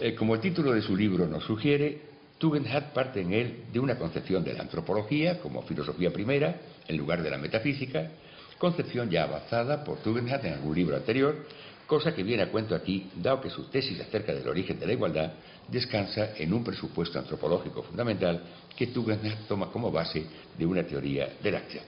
Eh, 0.00 0.14
como 0.14 0.34
el 0.34 0.40
título 0.40 0.72
de 0.72 0.82
su 0.82 0.94
libro 0.94 1.26
nos 1.26 1.44
sugiere, 1.44 2.00
Tugendhat 2.38 2.92
parte 2.92 3.22
en 3.22 3.32
él 3.32 3.64
de 3.72 3.80
una 3.80 3.96
concepción 3.96 4.44
de 4.44 4.52
la 4.52 4.60
antropología 4.60 5.40
como 5.40 5.62
filosofía 5.62 6.12
primera, 6.12 6.60
en 6.86 6.96
lugar 6.96 7.22
de 7.22 7.30
la 7.30 7.38
metafísica, 7.38 8.10
concepción 8.58 9.08
ya 9.08 9.24
avanzada 9.24 9.82
por 9.82 9.98
Tugendhat 9.98 10.44
en 10.44 10.52
algún 10.52 10.74
libro 10.74 10.96
anterior, 10.96 11.46
cosa 11.86 12.14
que 12.14 12.22
viene 12.22 12.42
a 12.42 12.50
cuento 12.50 12.74
aquí, 12.74 13.10
dado 13.16 13.40
que 13.40 13.48
su 13.48 13.64
tesis 13.70 13.98
acerca 14.00 14.34
del 14.34 14.46
origen 14.46 14.78
de 14.78 14.86
la 14.86 14.92
igualdad 14.92 15.32
descansa 15.68 16.34
en 16.36 16.52
un 16.52 16.62
presupuesto 16.62 17.18
antropológico 17.18 17.82
fundamental 17.82 18.42
que 18.76 18.88
Tugendhat 18.88 19.46
toma 19.48 19.70
como 19.70 19.90
base 19.90 20.24
de 20.56 20.66
una 20.66 20.84
teoría 20.84 21.36
de 21.42 21.50
la 21.50 21.58
acción. 21.58 21.84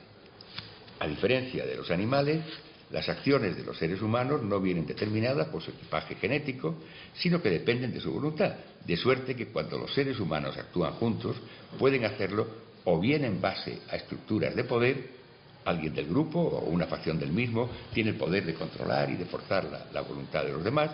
A 1.01 1.07
diferencia 1.07 1.65
de 1.65 1.77
los 1.77 1.91
animales, 1.91 2.43
las 2.91 3.09
acciones 3.09 3.57
de 3.57 3.65
los 3.65 3.77
seres 3.79 4.01
humanos 4.01 4.43
no 4.43 4.61
vienen 4.61 4.87
determinadas 4.87 5.49
por 5.49 5.63
su 5.63 5.71
equipaje 5.71 6.15
genético, 6.15 6.77
sino 7.15 7.41
que 7.43 7.51
dependen 7.51 7.93
de 7.93 8.01
su 8.01 8.13
voluntad, 8.13 8.55
de 8.85 8.97
suerte 8.97 9.37
que 9.37 9.49
cuando 9.49 9.79
los 9.79 9.93
seres 9.93 10.19
humanos 10.19 10.57
actúan 10.57 10.95
juntos, 10.95 11.37
pueden 11.79 12.05
hacerlo 12.05 12.47
o 12.85 12.99
bien 12.99 13.25
en 13.25 13.41
base 13.41 13.81
a 13.91 13.97
estructuras 13.97 14.57
de 14.57 14.65
poder 14.65 15.18
alguien 15.69 15.95
del 15.95 16.07
grupo 16.07 16.41
o 16.41 16.69
una 16.69 16.87
facción 16.87 17.19
del 17.19 17.33
mismo 17.33 17.69
tiene 17.93 18.11
el 18.11 18.17
poder 18.17 18.45
de 18.45 18.55
controlar 18.55 19.11
y 19.11 19.17
de 19.17 19.25
forzar 19.27 19.89
la, 19.93 20.01
voluntad 20.03 20.45
de 20.45 20.53
los 20.53 20.65
demás, 20.65 20.91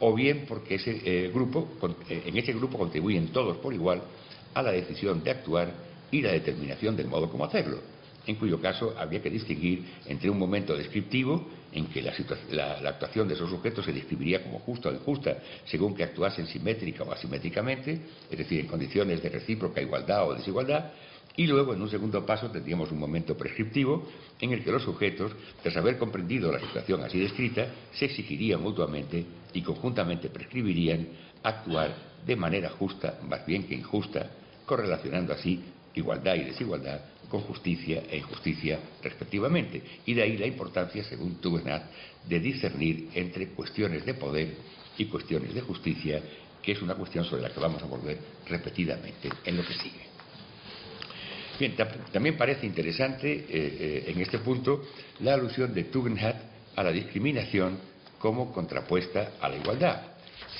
o 0.00 0.14
bien 0.14 0.44
porque 0.48 0.76
ese 0.76 1.00
eh, 1.04 1.30
grupo, 1.32 1.68
eh, 2.08 2.24
en 2.26 2.36
ese 2.36 2.52
grupo 2.52 2.78
contribuyen 2.78 3.28
todos 3.28 3.56
por 3.58 3.72
igual 3.72 4.02
a 4.54 4.62
la 4.62 4.72
decisión 4.72 5.22
de 5.22 5.30
actuar 5.30 5.72
y 6.10 6.22
la 6.22 6.32
determinación 6.32 6.96
del 6.96 7.08
modo 7.08 7.30
como 7.30 7.44
hacerlo, 7.44 7.78
en 8.26 8.36
cuyo 8.36 8.60
caso 8.60 8.94
habría 8.98 9.22
que 9.22 9.30
distinguir 9.30 9.84
entre 10.06 10.30
un 10.30 10.38
momento 10.38 10.76
descriptivo 10.76 11.46
en 11.72 11.86
que 11.86 12.00
la, 12.00 12.12
la, 12.80 12.90
actuación 12.90 13.28
de 13.28 13.34
esos 13.34 13.50
sujetos 13.50 13.84
se 13.84 13.92
describiría 13.92 14.42
como 14.42 14.60
justa 14.60 14.88
o 14.88 14.92
injusta, 14.92 15.36
según 15.66 15.94
que 15.94 16.04
actuasen 16.04 16.46
simétrica 16.46 17.04
o 17.04 17.12
asimétricamente, 17.12 18.00
es 18.30 18.38
decir, 18.38 18.60
en 18.60 18.66
condiciones 18.66 19.22
de 19.22 19.28
recíproca 19.28 19.82
igualdad 19.82 20.28
o 20.28 20.34
desigualdad, 20.34 20.92
y 21.36 21.46
luego, 21.46 21.74
en 21.74 21.82
un 21.82 21.90
segundo 21.90 22.24
paso, 22.24 22.50
tendríamos 22.50 22.90
un 22.90 22.98
momento 22.98 23.36
prescriptivo 23.36 24.08
en 24.40 24.52
el 24.52 24.64
que 24.64 24.72
los 24.72 24.82
sujetos, 24.82 25.32
tras 25.62 25.76
haber 25.76 25.98
comprendido 25.98 26.50
la 26.50 26.60
situación 26.60 27.02
así 27.02 27.18
descrita, 27.18 27.66
se 27.92 28.06
exigirían 28.06 28.62
mutuamente 28.62 29.24
y 29.52 29.60
conjuntamente 29.60 30.30
prescribirían 30.30 31.06
actuar 31.42 31.94
de 32.24 32.36
manera 32.36 32.70
justa, 32.70 33.20
más 33.28 33.44
bien 33.44 33.66
que 33.66 33.74
injusta, 33.74 34.30
correlacionando 34.64 35.34
así 35.34 35.62
igualdad 35.94 36.34
y 36.36 36.44
desigualdad 36.44 37.00
con 37.28 37.42
justicia 37.42 38.02
e 38.10 38.18
injusticia 38.18 38.78
respectivamente. 39.02 39.82
Y 40.06 40.14
de 40.14 40.22
ahí 40.22 40.36
la 40.38 40.46
importancia, 40.46 41.04
según 41.04 41.36
Tugendhat, 41.36 41.84
de 42.26 42.40
discernir 42.40 43.10
entre 43.14 43.48
cuestiones 43.48 44.04
de 44.06 44.14
poder 44.14 44.54
y 44.96 45.04
cuestiones 45.06 45.54
de 45.54 45.60
justicia, 45.60 46.22
que 46.62 46.72
es 46.72 46.82
una 46.82 46.94
cuestión 46.94 47.24
sobre 47.24 47.42
la 47.42 47.50
que 47.50 47.60
vamos 47.60 47.82
a 47.82 47.86
volver 47.86 48.18
repetidamente 48.48 49.28
en 49.44 49.56
lo 49.56 49.64
que 49.64 49.74
sigue. 49.74 50.15
Bien, 51.58 51.74
también 52.12 52.36
parece 52.36 52.66
interesante 52.66 53.32
eh, 53.32 53.46
eh, 53.48 54.04
en 54.08 54.20
este 54.20 54.38
punto 54.38 54.82
la 55.20 55.34
alusión 55.34 55.72
de 55.72 55.84
Tugendhat 55.84 56.36
a 56.74 56.82
la 56.82 56.92
discriminación 56.92 57.78
como 58.18 58.52
contrapuesta 58.52 59.32
a 59.40 59.48
la 59.48 59.56
igualdad. 59.56 60.02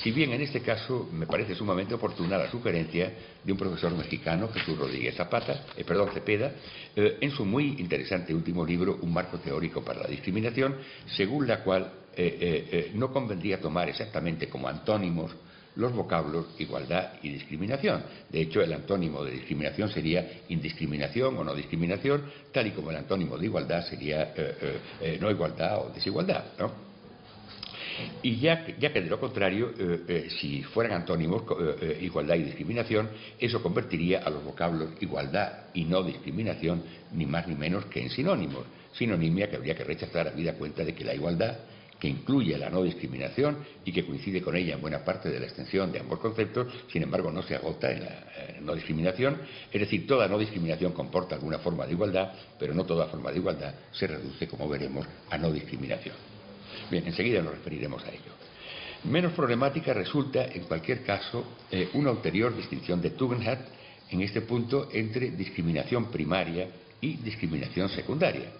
Si 0.01 0.11
bien 0.11 0.31
en 0.31 0.41
este 0.41 0.61
caso 0.61 1.07
me 1.11 1.27
parece 1.27 1.53
sumamente 1.53 1.93
oportuna 1.93 2.37
la 2.37 2.49
sugerencia 2.49 3.11
de 3.43 3.51
un 3.51 3.57
profesor 3.57 3.95
mexicano, 3.95 4.49
Jesús 4.49 4.77
Rodríguez 4.77 5.15
Zapata, 5.15 5.65
eh, 5.75 5.83
perdón, 5.83 6.09
Cepeda, 6.13 6.51
en 6.95 7.29
su 7.29 7.45
muy 7.45 7.75
interesante 7.79 8.33
último 8.33 8.65
libro, 8.65 8.97
Un 9.01 9.13
marco 9.13 9.37
teórico 9.37 9.83
para 9.83 10.01
la 10.01 10.07
discriminación, 10.07 10.77
según 11.15 11.47
la 11.47 11.63
cual 11.63 11.91
no 12.95 13.11
convendría 13.11 13.61
tomar 13.61 13.89
exactamente 13.89 14.49
como 14.49 14.67
antónimos 14.67 15.35
los 15.77 15.93
vocablos 15.93 16.47
igualdad 16.57 17.13
y 17.21 17.29
discriminación. 17.29 18.03
De 18.29 18.41
hecho, 18.41 18.61
el 18.61 18.73
antónimo 18.73 19.23
de 19.23 19.31
discriminación 19.31 19.89
sería 19.89 20.41
indiscriminación 20.49 21.37
o 21.37 21.43
no 21.43 21.53
discriminación, 21.55 22.23
tal 22.51 22.67
y 22.67 22.71
como 22.71 22.91
el 22.91 22.97
antónimo 22.97 23.37
de 23.37 23.45
igualdad 23.45 23.85
sería 23.87 24.23
eh, 24.23 24.33
eh, 24.35 24.79
eh, 25.01 25.17
no 25.21 25.29
igualdad 25.31 25.79
o 25.79 25.89
desigualdad. 25.89 26.43
Y 28.21 28.37
ya 28.39 28.63
que, 28.63 28.75
ya 28.79 28.93
que, 28.93 29.01
de 29.01 29.09
lo 29.09 29.19
contrario, 29.19 29.73
si 30.39 30.61
fueran 30.61 31.01
antónimos, 31.01 31.41
igualdad 31.99 32.35
y 32.35 32.43
discriminación, 32.43 33.09
eso 33.39 33.63
convertiría 33.63 34.19
a 34.19 34.29
los 34.29 34.43
vocablos 34.43 34.91
igualdad 35.01 35.65
y 35.73 35.83
no 35.83 36.03
discriminación 36.03 36.83
ni 37.13 37.25
más 37.25 37.47
ni 37.47 37.55
menos 37.55 37.85
que 37.85 38.03
en 38.03 38.11
sinónimos. 38.11 38.65
Sinonimia 38.93 39.49
que 39.49 39.55
habría 39.55 39.75
que 39.75 39.83
rechazar 39.83 40.27
a 40.27 40.31
vida 40.31 40.53
cuenta 40.53 40.83
de 40.83 40.93
que 40.93 41.03
la 41.03 41.15
igualdad 41.15 41.57
que 41.99 42.07
incluye 42.07 42.57
la 42.57 42.69
no 42.69 42.83
discriminación 42.83 43.57
y 43.83 43.91
que 43.91 44.05
coincide 44.05 44.41
con 44.41 44.55
ella 44.55 44.75
en 44.75 44.81
buena 44.81 45.03
parte 45.03 45.29
de 45.29 45.39
la 45.39 45.45
extensión 45.45 45.91
de 45.91 45.99
ambos 45.99 46.19
conceptos, 46.19 46.67
sin 46.91 47.03
embargo 47.03 47.31
no 47.31 47.41
se 47.43 47.55
agota 47.55 47.91
en 47.91 48.03
la 48.03 48.25
no 48.61 48.75
discriminación, 48.75 49.39
es 49.71 49.81
decir, 49.81 50.05
toda 50.05 50.27
no 50.27 50.37
discriminación 50.37 50.91
comporta 50.91 51.35
alguna 51.35 51.59
forma 51.59 51.85
de 51.85 51.93
igualdad, 51.93 52.33
pero 52.59 52.73
no 52.73 52.85
toda 52.85 53.07
forma 53.07 53.31
de 53.31 53.37
igualdad 53.37 53.73
se 53.91 54.07
reduce, 54.07 54.47
como 54.47 54.67
veremos, 54.69 55.07
a 55.29 55.37
no 55.37 55.51
discriminación. 55.51 56.15
Bien, 56.91 57.05
enseguida 57.05 57.41
nos 57.41 57.53
referiremos 57.55 58.03
a 58.03 58.09
ello. 58.09 58.31
Menos 59.03 59.33
problemática 59.33 59.93
resulta, 59.93 60.45
en 60.45 60.63
cualquier 60.63 61.03
caso, 61.03 61.45
eh, 61.71 61.89
una 61.93 62.11
ulterior 62.11 62.55
distinción 62.55 63.01
de 63.01 63.11
Tugendhat 63.11 63.59
en 64.09 64.21
este 64.21 64.41
punto 64.41 64.89
entre 64.91 65.31
discriminación 65.31 66.11
primaria 66.11 66.67
y 67.01 67.17
discriminación 67.17 67.89
secundaria. 67.89 68.51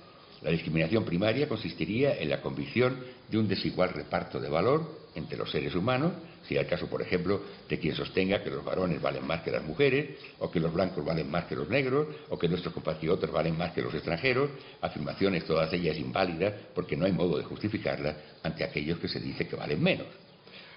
La 0.42 0.52
discriminación 0.52 1.04
primaria 1.04 1.48
consistiría 1.48 2.16
en 2.18 2.30
la 2.30 2.42
convicción 2.42 2.98
de 3.30 3.38
un 3.38 3.48
desigual 3.48 3.90
reparto 3.90 4.40
de 4.40 4.50
valor 4.50 5.08
entre 5.16 5.38
los 5.38 5.50
seres 5.50 5.74
humanos, 5.74 6.14
si 6.48 6.56
el 6.56 6.68
caso, 6.68 6.88
por 6.88 7.02
ejemplo, 7.02 7.42
de 7.68 7.80
quien 7.80 7.96
sostenga 7.96 8.44
que 8.44 8.52
los 8.52 8.64
varones 8.64 9.02
valen 9.02 9.26
más 9.26 9.42
que 9.42 9.52
las 9.52 9.64
mujeres, 9.64 10.12
o 10.40 10.50
que 10.52 10.60
los 10.60 10.72
blancos 10.72 11.04
valen 11.04 11.30
más 11.30 11.46
que 11.46 11.56
los 11.56 11.68
negros, 11.68 12.08
o 12.30 12.38
que 12.38 12.48
nuestros 12.48 12.74
compatriotas 12.74 13.32
valen 13.32 13.58
más 13.58 13.74
que 13.74 13.82
los 13.82 13.94
extranjeros, 13.94 14.52
afirmaciones 14.80 15.44
todas 15.46 15.74
ellas 15.74 15.98
inválidas 15.98 16.54
porque 16.76 16.96
no 16.96 17.06
hay 17.06 17.12
modo 17.12 17.38
de 17.38 17.44
justificarlas 17.44 18.16
ante 18.44 18.64
aquellos 18.64 19.00
que 19.00 19.08
se 19.08 19.20
dice 19.20 19.48
que 19.48 19.56
valen 19.56 19.82
menos. 19.82 20.08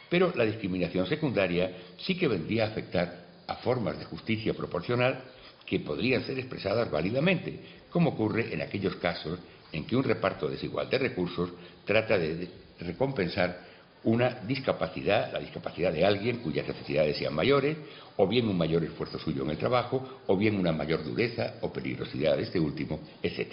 Pero 0.08 0.32
la 0.34 0.44
discriminación 0.44 1.06
secundaria 1.06 1.76
sí 1.98 2.16
que 2.16 2.26
vendría 2.26 2.64
a 2.64 2.68
afectar 2.68 3.26
a 3.46 3.56
formas 3.56 3.98
de 3.98 4.06
justicia 4.06 4.54
proporcional 4.54 5.22
que 5.70 5.78
podrían 5.78 6.26
ser 6.26 6.36
expresadas 6.36 6.90
válidamente, 6.90 7.60
como 7.90 8.10
ocurre 8.10 8.52
en 8.52 8.60
aquellos 8.60 8.96
casos 8.96 9.38
en 9.70 9.86
que 9.86 9.94
un 9.94 10.02
reparto 10.02 10.48
desigual 10.48 10.90
de 10.90 10.98
recursos 10.98 11.48
trata 11.84 12.18
de 12.18 12.48
recompensar 12.80 13.70
una 14.02 14.30
discapacidad, 14.48 15.32
la 15.32 15.38
discapacidad 15.38 15.92
de 15.92 16.04
alguien 16.04 16.38
cuyas 16.38 16.66
necesidades 16.66 17.18
sean 17.18 17.34
mayores, 17.34 17.76
o 18.16 18.26
bien 18.26 18.48
un 18.48 18.58
mayor 18.58 18.82
esfuerzo 18.82 19.20
suyo 19.20 19.44
en 19.44 19.50
el 19.50 19.58
trabajo, 19.58 20.22
o 20.26 20.36
bien 20.36 20.58
una 20.58 20.72
mayor 20.72 21.04
dureza 21.04 21.54
o 21.60 21.72
peligrosidad 21.72 22.36
de 22.36 22.42
este 22.42 22.58
último, 22.58 22.98
etc. 23.22 23.52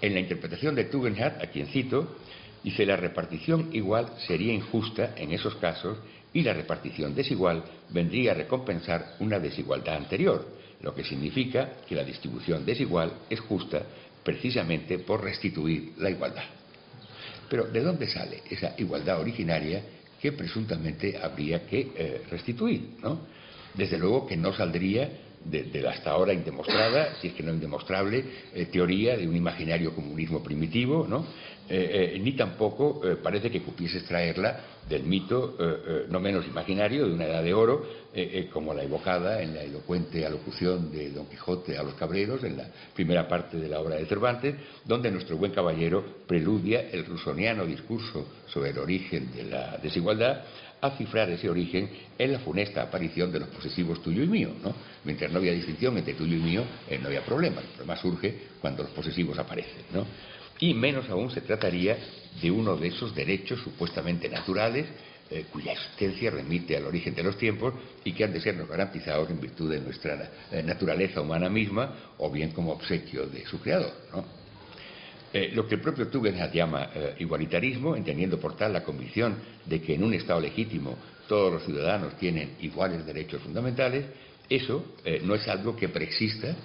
En 0.00 0.14
la 0.14 0.20
interpretación 0.20 0.74
de 0.74 0.84
Tugendhat, 0.84 1.42
a 1.42 1.48
quien 1.48 1.66
cito, 1.66 2.16
dice 2.64 2.86
la 2.86 2.96
repartición 2.96 3.68
igual 3.74 4.14
sería 4.26 4.54
injusta 4.54 5.12
en 5.18 5.32
esos 5.32 5.54
casos 5.56 5.98
y 6.32 6.40
la 6.40 6.54
repartición 6.54 7.14
desigual 7.14 7.62
vendría 7.90 8.32
a 8.32 8.36
recompensar 8.36 9.16
una 9.18 9.38
desigualdad 9.38 9.96
anterior, 9.96 10.59
lo 10.82 10.94
que 10.94 11.04
significa 11.04 11.72
que 11.86 11.94
la 11.94 12.04
distribución 12.04 12.64
desigual 12.64 13.12
es 13.28 13.40
justa 13.40 13.82
precisamente 14.24 14.98
por 14.98 15.22
restituir 15.22 15.92
la 15.98 16.10
igualdad. 16.10 16.44
Pero 17.48 17.64
¿de 17.64 17.80
dónde 17.80 18.08
sale 18.08 18.42
esa 18.48 18.74
igualdad 18.78 19.20
originaria 19.20 19.82
que 20.20 20.32
presuntamente 20.32 21.18
habría 21.18 21.66
que 21.66 21.92
eh, 21.96 22.22
restituir? 22.30 22.96
¿no? 23.02 23.20
Desde 23.74 23.98
luego 23.98 24.26
que 24.26 24.36
no 24.36 24.52
saldría 24.52 25.10
de, 25.44 25.80
la 25.80 25.92
hasta 25.92 26.10
ahora 26.10 26.34
indemostrada, 26.34 27.14
si 27.20 27.28
es 27.28 27.34
que 27.34 27.42
no 27.42 27.52
indemostrable, 27.52 28.24
eh, 28.54 28.66
teoría 28.66 29.16
de 29.16 29.26
un 29.26 29.34
imaginario 29.34 29.94
comunismo 29.94 30.42
primitivo, 30.42 31.06
¿no? 31.08 31.26
Eh, 31.72 32.18
ni 32.20 32.32
tampoco 32.32 33.00
parece 33.22 33.48
que 33.48 33.60
pudiese 33.60 33.98
extraerla 33.98 34.60
del 34.88 35.04
mito 35.04 35.56
no 36.08 36.20
menos 36.20 36.46
imaginario 36.46 37.06
de 37.06 37.14
una 37.14 37.26
edad 37.26 37.42
de 37.42 37.54
oro, 37.54 37.86
como 38.52 38.74
la 38.74 38.82
evocada 38.82 39.40
en 39.40 39.54
la 39.54 39.62
elocuente 39.62 40.26
alocución 40.26 40.90
de 40.90 41.10
Don 41.10 41.26
Quijote 41.26 41.78
a 41.78 41.82
los 41.82 41.94
cabreros, 41.94 42.42
en 42.42 42.56
la 42.56 42.66
primera 42.94 43.28
parte 43.28 43.56
de 43.56 43.68
la 43.68 43.80
obra 43.80 43.96
de 43.96 44.06
Cervantes, 44.06 44.56
donde 44.84 45.10
nuestro 45.10 45.36
buen 45.36 45.52
caballero 45.52 46.04
preludia 46.26 46.90
el 46.90 47.06
rusoniano 47.06 47.64
discurso 47.64 48.26
sobre 48.46 48.70
el 48.70 48.78
origen 48.78 49.32
de 49.32 49.44
la 49.44 49.78
desigualdad 49.78 50.42
a 50.80 50.90
cifrar 50.92 51.30
ese 51.30 51.48
origen 51.48 51.90
en 52.18 52.32
la 52.32 52.38
funesta 52.38 52.82
aparición 52.82 53.30
de 53.30 53.40
los 53.40 53.48
posesivos 53.48 54.02
tuyo 54.02 54.22
y 54.22 54.26
mío. 54.26 54.50
¿no? 54.62 54.74
Mientras 55.04 55.30
no 55.30 55.38
había 55.38 55.52
distinción 55.52 55.96
entre 55.98 56.14
tuyo 56.14 56.36
y 56.36 56.40
mío, 56.40 56.64
eh, 56.88 56.98
no 56.98 57.08
había 57.08 57.24
problema. 57.24 57.60
El 57.60 57.68
problema 57.68 57.96
surge 57.96 58.34
cuando 58.60 58.82
los 58.82 58.92
posesivos 58.92 59.38
aparecen. 59.38 59.84
¿no? 59.92 60.06
Y 60.60 60.74
menos 60.74 61.08
aún 61.08 61.30
se 61.30 61.40
trataría 61.40 61.96
de 62.40 62.50
uno 62.50 62.76
de 62.76 62.88
esos 62.88 63.14
derechos 63.14 63.60
supuestamente 63.60 64.28
naturales 64.28 64.86
eh, 65.32 65.46
cuya 65.52 65.74
existencia 65.74 66.28
remite 66.28 66.76
al 66.76 66.86
origen 66.86 67.14
de 67.14 67.22
los 67.22 67.38
tiempos 67.38 67.72
y 68.02 68.12
que 68.12 68.24
han 68.24 68.32
de 68.32 68.40
sernos 68.40 68.68
garantizados 68.68 69.30
en 69.30 69.40
virtud 69.40 69.70
de 69.70 69.80
nuestra 69.80 70.28
eh, 70.50 70.60
naturaleza 70.60 71.20
humana 71.20 71.48
misma 71.48 72.14
o 72.18 72.28
bien 72.32 72.50
como 72.50 72.72
obsequio 72.72 73.28
de 73.28 73.46
su 73.46 73.60
creador. 73.60 73.92
Eh, 75.32 75.52
lo 75.54 75.68
que 75.68 75.76
el 75.76 75.80
propio 75.80 76.08
Tugendhat 76.08 76.52
llama 76.52 76.90
igualitarismo, 77.20 77.94
entendiendo 77.94 78.40
por 78.40 78.56
tal 78.56 78.72
la 78.72 78.82
convicción 78.82 79.36
de 79.66 79.80
que 79.80 79.94
en 79.94 80.02
un 80.02 80.14
Estado 80.14 80.40
legítimo 80.40 80.98
todos 81.28 81.52
los 81.52 81.64
ciudadanos 81.64 82.16
tienen 82.16 82.56
iguales 82.60 83.06
derechos 83.06 83.40
fundamentales, 83.40 84.06
eso 84.48 84.96
no 85.22 85.36
es 85.36 85.46
algo 85.46 85.76
que 85.76 85.88
preexista 85.88 86.56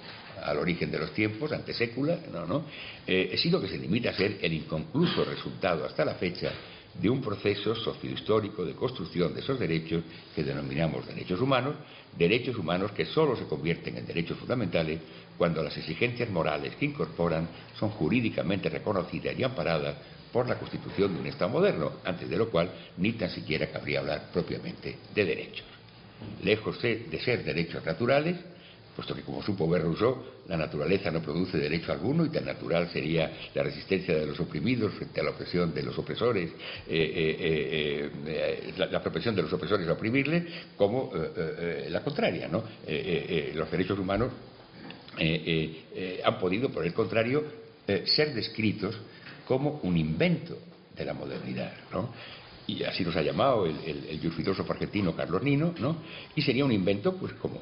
al 0.46 0.58
origen 0.58 0.90
de 0.90 0.98
los 0.98 1.12
tiempos, 1.12 1.52
ante 1.52 1.74
sécula, 1.74 2.18
no, 2.32 2.46
no, 2.46 2.64
sino 3.36 3.60
que 3.60 3.68
se 3.68 3.78
limita 3.78 4.10
a 4.10 4.14
ser 4.14 4.38
el 4.40 4.52
inconcluso 4.52 5.24
resultado 5.24 5.84
hasta 5.84 6.04
la 6.04 6.14
fecha 6.14 6.52
de 7.00 7.10
un 7.10 7.20
proceso 7.20 7.74
sociohistórico 7.74 8.64
de 8.64 8.74
construcción 8.74 9.34
de 9.34 9.40
esos 9.40 9.58
derechos 9.58 10.02
que 10.34 10.42
denominamos 10.42 11.06
derechos 11.06 11.40
humanos, 11.40 11.74
derechos 12.16 12.56
humanos 12.56 12.92
que 12.92 13.04
solo 13.04 13.36
se 13.36 13.44
convierten 13.44 13.98
en 13.98 14.06
derechos 14.06 14.38
fundamentales 14.38 15.00
cuando 15.36 15.62
las 15.62 15.76
exigencias 15.76 16.30
morales 16.30 16.74
que 16.76 16.86
incorporan 16.86 17.48
son 17.78 17.90
jurídicamente 17.90 18.70
reconocidas 18.70 19.38
y 19.38 19.44
amparadas 19.44 19.96
por 20.32 20.48
la 20.48 20.58
constitución 20.58 21.14
de 21.14 21.20
un 21.20 21.26
Estado 21.26 21.50
moderno, 21.50 21.92
antes 22.04 22.28
de 22.28 22.36
lo 22.36 22.50
cual 22.50 22.70
ni 22.96 23.12
tan 23.12 23.30
siquiera 23.30 23.70
cabría 23.70 24.00
hablar 24.00 24.30
propiamente 24.32 24.96
de 25.14 25.24
derechos. 25.24 25.66
Lejos 26.42 26.80
de 26.80 27.20
ser 27.22 27.44
derechos 27.44 27.84
naturales, 27.84 28.36
puesto 28.96 29.14
que, 29.14 29.20
como 29.20 29.42
supo 29.42 29.68
ver 29.68 29.82
Rousseau, 29.82 30.24
la 30.48 30.56
naturaleza 30.56 31.10
no 31.10 31.20
produce 31.20 31.58
derecho 31.58 31.92
alguno 31.92 32.24
y 32.24 32.30
tan 32.30 32.46
natural 32.46 32.88
sería 32.90 33.30
la 33.54 33.62
resistencia 33.62 34.16
de 34.16 34.26
los 34.26 34.40
oprimidos 34.40 34.94
frente 34.94 35.20
a 35.20 35.24
la 35.24 35.30
opresión 35.30 35.74
de 35.74 35.82
los 35.82 35.98
opresores, 35.98 36.50
eh, 36.50 36.50
eh, 36.88 38.10
eh, 38.26 38.72
la, 38.78 38.86
la, 38.86 39.00
de 39.00 39.42
los 39.42 39.52
opresores 39.52 39.86
a 39.86 39.92
oprimirle, 39.92 40.46
como 40.76 41.12
la 41.88 42.02
contraria. 42.02 42.48
los 42.48 43.70
derechos 43.70 43.98
humanos 43.98 44.32
han 46.24 46.38
podido, 46.38 46.70
por 46.70 46.86
el 46.86 46.94
contrario, 46.94 47.44
ser 48.04 48.34
descritos 48.34 48.98
como 49.46 49.80
un 49.82 49.96
invento 49.96 50.58
de 50.96 51.04
la 51.04 51.12
modernidad. 51.12 51.72
Y 52.66 52.82
así 52.82 53.04
nos 53.04 53.14
ha 53.16 53.22
llamado 53.22 53.66
el, 53.66 53.76
el, 53.84 54.20
argentino 54.68 55.14
Carlos 55.14 55.42
Nino, 55.42 55.72
¿no? 55.78 55.96
Y 56.34 56.42
sería 56.42 56.64
un 56.64 56.72
invento, 56.72 57.16
pues 57.16 57.32
como 57.34 57.60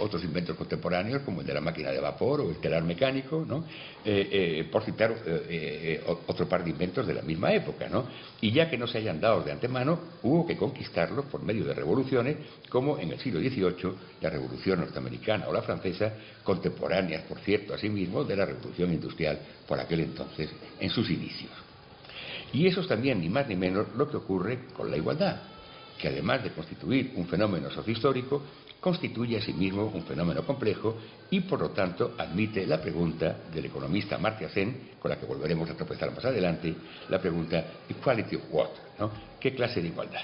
otros 0.00 0.22
inventos 0.24 0.56
contemporáneos, 0.56 1.22
como 1.22 1.40
el 1.40 1.46
de 1.46 1.54
la 1.54 1.60
máquina 1.60 1.90
de 1.90 2.00
vapor 2.00 2.42
o 2.42 2.50
el 2.50 2.56
telar 2.56 2.82
mecánico, 2.82 3.44
¿no? 3.46 3.64
Eh, 4.04 4.28
eh, 4.30 4.68
por 4.70 4.84
citar 4.84 5.14
eh, 5.26 6.02
otro 6.26 6.48
par 6.48 6.64
de 6.64 6.70
inventos 6.70 7.06
de 7.06 7.14
la 7.14 7.22
misma 7.22 7.52
época, 7.52 7.88
¿no? 7.88 8.06
Y 8.40 8.52
ya 8.52 8.68
que 8.68 8.76
no 8.76 8.86
se 8.86 8.98
hayan 8.98 9.20
dado 9.20 9.42
de 9.42 9.52
antemano, 9.52 9.98
hubo 10.22 10.46
que 10.46 10.56
conquistarlos 10.56 11.26
por 11.26 11.42
medio 11.42 11.64
de 11.64 11.74
revoluciones, 11.74 12.36
como 12.68 12.98
en 12.98 13.12
el 13.12 13.18
siglo 13.18 13.40
XVIII 13.40 13.94
la 14.20 14.30
revolución 14.30 14.80
norteamericana 14.80 15.48
o 15.48 15.52
la 15.52 15.62
francesa, 15.62 16.12
contemporáneas, 16.42 17.22
por 17.24 17.38
cierto, 17.38 17.74
asimismo, 17.74 18.24
de 18.24 18.36
la 18.36 18.44
revolución 18.44 18.92
industrial 18.92 19.38
por 19.66 19.80
aquel 19.80 20.00
entonces 20.00 20.50
en 20.78 20.90
sus 20.90 21.08
inicios. 21.10 21.71
Y 22.52 22.66
eso 22.66 22.80
es 22.80 22.88
también, 22.88 23.20
ni 23.20 23.28
más 23.28 23.48
ni 23.48 23.56
menos, 23.56 23.86
lo 23.96 24.08
que 24.08 24.18
ocurre 24.18 24.66
con 24.74 24.90
la 24.90 24.96
igualdad, 24.96 25.42
que 25.98 26.08
además 26.08 26.42
de 26.42 26.50
constituir 26.50 27.12
un 27.16 27.26
fenómeno 27.26 27.70
sociohistórico, 27.70 28.42
constituye 28.80 29.38
asimismo 29.38 29.86
un 29.86 30.02
fenómeno 30.02 30.44
complejo 30.44 30.96
y, 31.30 31.40
por 31.40 31.60
lo 31.60 31.70
tanto, 31.70 32.14
admite 32.18 32.66
la 32.66 32.80
pregunta 32.82 33.38
del 33.54 33.66
economista 33.66 34.18
Martia 34.18 34.48
Sen, 34.48 34.90
con 34.98 35.10
la 35.10 35.18
que 35.18 35.24
volveremos 35.24 35.70
a 35.70 35.74
tropezar 35.74 36.12
más 36.12 36.24
adelante, 36.24 36.74
la 37.08 37.20
pregunta 37.20 37.64
¿equality 37.88 38.36
of 38.36 38.42
what? 38.50 38.70
¿Qué 39.38 39.54
clase 39.54 39.80
de 39.80 39.88
igualdad? 39.88 40.22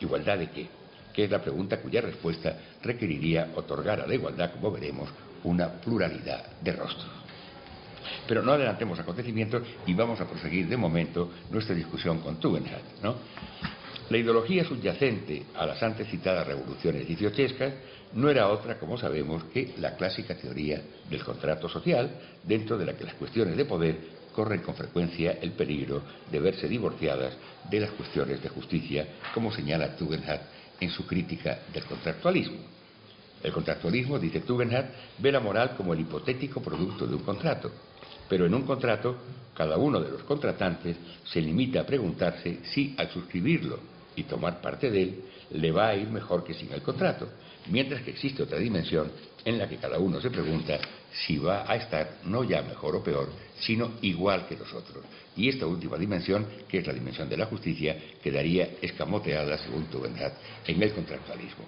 ¿Igualdad 0.00 0.38
de 0.38 0.50
qué? 0.50 0.66
Que 1.12 1.24
es 1.24 1.30
la 1.30 1.42
pregunta 1.42 1.80
cuya 1.82 2.00
respuesta 2.00 2.56
requeriría 2.82 3.52
otorgar 3.54 4.00
a 4.00 4.06
la 4.06 4.14
igualdad, 4.14 4.52
como 4.52 4.72
veremos, 4.72 5.10
una 5.44 5.68
pluralidad 5.68 6.58
de 6.62 6.72
rostros. 6.72 7.27
Pero 8.26 8.42
no 8.42 8.52
adelantemos 8.52 8.98
acontecimientos 8.98 9.62
y 9.86 9.94
vamos 9.94 10.20
a 10.20 10.26
proseguir 10.26 10.68
de 10.68 10.76
momento 10.76 11.30
nuestra 11.50 11.74
discusión 11.74 12.20
con 12.20 12.38
Tugendhat. 12.40 12.82
La 14.10 14.16
ideología 14.16 14.64
subyacente 14.64 15.44
a 15.54 15.66
las 15.66 15.82
antes 15.82 16.08
citadas 16.08 16.46
revoluciones 16.46 17.06
dieciochescas 17.06 17.74
no 18.14 18.30
era 18.30 18.48
otra, 18.48 18.78
como 18.78 18.96
sabemos, 18.96 19.44
que 19.52 19.74
la 19.78 19.96
clásica 19.96 20.34
teoría 20.34 20.80
del 21.10 21.22
contrato 21.22 21.68
social, 21.68 22.10
dentro 22.42 22.78
de 22.78 22.86
la 22.86 22.94
que 22.94 23.04
las 23.04 23.14
cuestiones 23.14 23.54
de 23.54 23.66
poder 23.66 23.98
corren 24.34 24.62
con 24.62 24.74
frecuencia 24.74 25.38
el 25.42 25.52
peligro 25.52 26.02
de 26.30 26.40
verse 26.40 26.68
divorciadas 26.68 27.36
de 27.68 27.80
las 27.80 27.90
cuestiones 27.90 28.42
de 28.42 28.48
justicia, 28.48 29.06
como 29.34 29.52
señala 29.52 29.94
Tugendhat 29.96 30.40
en 30.80 30.90
su 30.90 31.06
crítica 31.06 31.58
del 31.72 31.84
contractualismo. 31.84 32.58
El 33.42 33.52
contractualismo, 33.52 34.18
dice 34.18 34.40
Tugendhat, 34.40 34.86
ve 35.18 35.32
la 35.32 35.40
moral 35.40 35.76
como 35.76 35.92
el 35.92 36.00
hipotético 36.00 36.62
producto 36.62 37.06
de 37.06 37.14
un 37.14 37.22
contrato, 37.22 37.70
pero 38.28 38.46
en 38.46 38.54
un 38.54 38.62
contrato, 38.62 39.16
cada 39.54 39.76
uno 39.76 40.00
de 40.00 40.10
los 40.10 40.22
contratantes 40.22 40.96
se 41.24 41.40
limita 41.40 41.80
a 41.80 41.86
preguntarse 41.86 42.60
si 42.64 42.94
al 42.96 43.10
suscribirlo 43.10 43.80
y 44.14 44.24
tomar 44.24 44.60
parte 44.60 44.90
de 44.90 45.02
él 45.02 45.20
le 45.52 45.72
va 45.72 45.88
a 45.88 45.96
ir 45.96 46.08
mejor 46.08 46.44
que 46.44 46.54
sin 46.54 46.72
el 46.72 46.82
contrato, 46.82 47.28
mientras 47.68 48.02
que 48.02 48.10
existe 48.10 48.42
otra 48.42 48.58
dimensión 48.58 49.10
en 49.44 49.58
la 49.58 49.68
que 49.68 49.76
cada 49.76 49.98
uno 49.98 50.20
se 50.20 50.30
pregunta 50.30 50.78
si 51.12 51.38
va 51.38 51.70
a 51.70 51.76
estar 51.76 52.18
no 52.24 52.44
ya 52.44 52.62
mejor 52.62 52.96
o 52.96 53.02
peor, 53.02 53.30
sino 53.60 53.92
igual 54.02 54.46
que 54.46 54.56
los 54.56 54.72
otros. 54.74 55.04
Y 55.36 55.48
esta 55.48 55.66
última 55.66 55.96
dimensión, 55.96 56.46
que 56.68 56.78
es 56.78 56.86
la 56.86 56.92
dimensión 56.92 57.28
de 57.28 57.36
la 57.36 57.46
justicia, 57.46 57.96
quedaría 58.22 58.68
escamoteada, 58.82 59.56
según 59.58 59.84
tu 59.84 60.00
verdad, 60.00 60.32
en 60.66 60.82
el 60.82 60.92
contractualismo. 60.92 61.64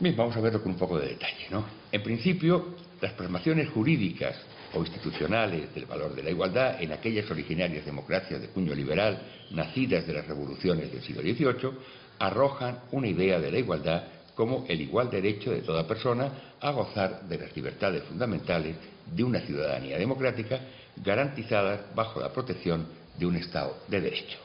Bien, 0.00 0.14
vamos 0.16 0.36
a 0.36 0.40
verlo 0.40 0.62
con 0.62 0.72
un 0.72 0.78
poco 0.78 0.98
de 0.98 1.08
detalle. 1.08 1.46
¿no? 1.50 1.64
En 1.90 2.02
principio, 2.02 2.74
las 3.00 3.12
plasmaciones 3.12 3.68
jurídicas 3.70 4.36
o 4.74 4.80
institucionales 4.80 5.74
del 5.74 5.86
valor 5.86 6.14
de 6.14 6.22
la 6.22 6.30
igualdad 6.30 6.82
en 6.82 6.92
aquellas 6.92 7.30
originarias 7.30 7.84
democracias 7.84 8.40
de 8.40 8.48
cuño 8.48 8.74
liberal 8.74 9.18
nacidas 9.50 10.06
de 10.06 10.12
las 10.12 10.26
revoluciones 10.26 10.92
del 10.92 11.02
siglo 11.02 11.22
XVIII 11.22 11.78
arrojan 12.18 12.80
una 12.92 13.08
idea 13.08 13.38
de 13.38 13.50
la 13.50 13.58
igualdad 13.58 14.04
como 14.34 14.66
el 14.68 14.80
igual 14.80 15.10
derecho 15.10 15.50
de 15.50 15.62
toda 15.62 15.86
persona 15.86 16.30
a 16.60 16.70
gozar 16.70 17.22
de 17.22 17.38
las 17.38 17.56
libertades 17.56 18.04
fundamentales 18.04 18.76
de 19.06 19.24
una 19.24 19.40
ciudadanía 19.40 19.98
democrática 19.98 20.60
garantizadas 20.96 21.94
bajo 21.94 22.20
la 22.20 22.32
protección 22.32 22.86
de 23.18 23.26
un 23.26 23.36
Estado 23.36 23.76
de 23.88 24.00
Derecho. 24.00 24.38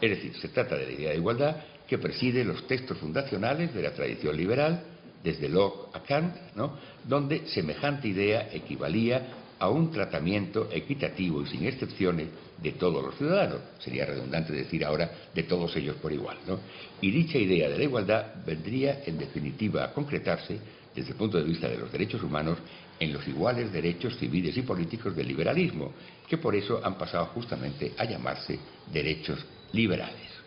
Es 0.00 0.10
decir, 0.10 0.34
se 0.36 0.48
trata 0.48 0.76
de 0.76 0.86
la 0.86 0.92
idea 0.92 1.10
de 1.10 1.16
igualdad 1.16 1.56
que 1.86 1.98
preside 1.98 2.44
los 2.44 2.66
textos 2.66 2.96
fundacionales 2.98 3.74
de 3.74 3.82
la 3.82 3.92
tradición 3.92 4.36
liberal, 4.36 4.84
desde 5.22 5.48
Locke 5.48 5.94
a 5.94 6.00
Kant, 6.00 6.34
¿no? 6.54 6.78
donde 7.04 7.46
semejante 7.48 8.08
idea 8.08 8.48
equivalía 8.52 9.39
a 9.60 9.68
un 9.68 9.90
tratamiento 9.90 10.68
equitativo 10.72 11.42
y 11.42 11.46
sin 11.46 11.66
excepciones 11.66 12.28
de 12.60 12.72
todos 12.72 13.04
los 13.04 13.14
ciudadanos. 13.16 13.60
Sería 13.78 14.06
redundante 14.06 14.52
decir 14.52 14.84
ahora 14.84 15.10
de 15.32 15.42
todos 15.44 15.76
ellos 15.76 15.96
por 15.96 16.12
igual. 16.12 16.38
¿no? 16.46 16.58
Y 17.00 17.10
dicha 17.10 17.38
idea 17.38 17.68
de 17.68 17.78
la 17.78 17.84
igualdad 17.84 18.44
vendría 18.44 19.02
en 19.06 19.18
definitiva 19.18 19.84
a 19.84 19.92
concretarse 19.92 20.58
desde 20.94 21.10
el 21.10 21.16
punto 21.16 21.38
de 21.38 21.44
vista 21.44 21.68
de 21.68 21.78
los 21.78 21.92
derechos 21.92 22.22
humanos 22.22 22.58
en 22.98 23.12
los 23.12 23.26
iguales 23.28 23.72
derechos 23.72 24.16
civiles 24.18 24.56
y 24.56 24.62
políticos 24.62 25.14
del 25.14 25.28
liberalismo, 25.28 25.92
que 26.28 26.38
por 26.38 26.54
eso 26.54 26.80
han 26.82 26.96
pasado 26.96 27.26
justamente 27.26 27.92
a 27.96 28.04
llamarse 28.04 28.58
derechos 28.92 29.44
liberales. 29.72 30.40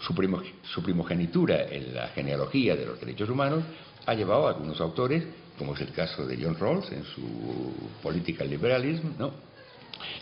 Su, 0.00 0.14
primogenitura 0.82 1.64
en 1.68 1.94
la 1.94 2.08
genealogía 2.08 2.76
de 2.76 2.86
los 2.86 3.00
derechos 3.00 3.28
humanos 3.28 3.64
ha 4.06 4.14
llevado 4.14 4.46
a 4.46 4.50
algunos 4.50 4.80
autores, 4.80 5.24
como 5.58 5.74
es 5.74 5.80
el 5.80 5.92
caso 5.92 6.26
de 6.26 6.38
John 6.42 6.56
Rawls 6.58 6.90
en 6.92 7.04
su 7.04 7.74
Political 8.02 8.48
Liberalism, 8.48 9.08
¿no? 9.18 9.32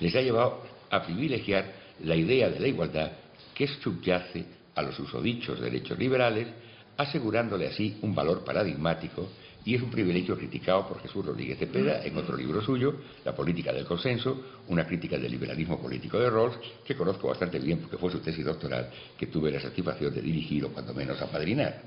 les 0.00 0.14
ha 0.14 0.20
llevado 0.20 0.62
a 0.90 1.02
privilegiar 1.02 1.72
la 2.04 2.16
idea 2.16 2.48
de 2.48 2.60
la 2.60 2.68
igualdad 2.68 3.12
que 3.54 3.66
subyace 3.66 4.44
a 4.74 4.82
los 4.82 4.98
usodichos 4.98 5.60
derechos 5.60 5.98
liberales, 5.98 6.48
asegurándole 6.96 7.68
así 7.68 7.98
un 8.02 8.14
valor 8.14 8.44
paradigmático 8.44 9.28
y 9.64 9.74
es 9.74 9.82
un 9.82 9.90
privilegio 9.90 10.36
criticado 10.36 10.86
por 10.86 11.02
Jesús 11.02 11.26
Rodríguez 11.26 11.58
Cepeda 11.58 12.04
en 12.04 12.16
otro 12.16 12.36
libro 12.36 12.62
suyo, 12.62 12.94
La 13.24 13.34
política 13.34 13.72
del 13.72 13.84
consenso, 13.84 14.40
una 14.68 14.86
crítica 14.86 15.18
del 15.18 15.32
liberalismo 15.32 15.80
político 15.80 16.20
de 16.20 16.30
Rawls, 16.30 16.56
que 16.84 16.94
conozco 16.94 17.28
bastante 17.28 17.58
bien 17.58 17.80
porque 17.80 17.96
fue 17.96 18.12
su 18.12 18.20
tesis 18.20 18.44
doctoral 18.44 18.88
que 19.18 19.26
tuve 19.26 19.50
la 19.50 19.60
satisfacción 19.60 20.14
de 20.14 20.22
dirigir 20.22 20.64
o 20.64 20.68
cuando 20.68 20.94
menos 20.94 21.20
apadrinar. 21.20 21.82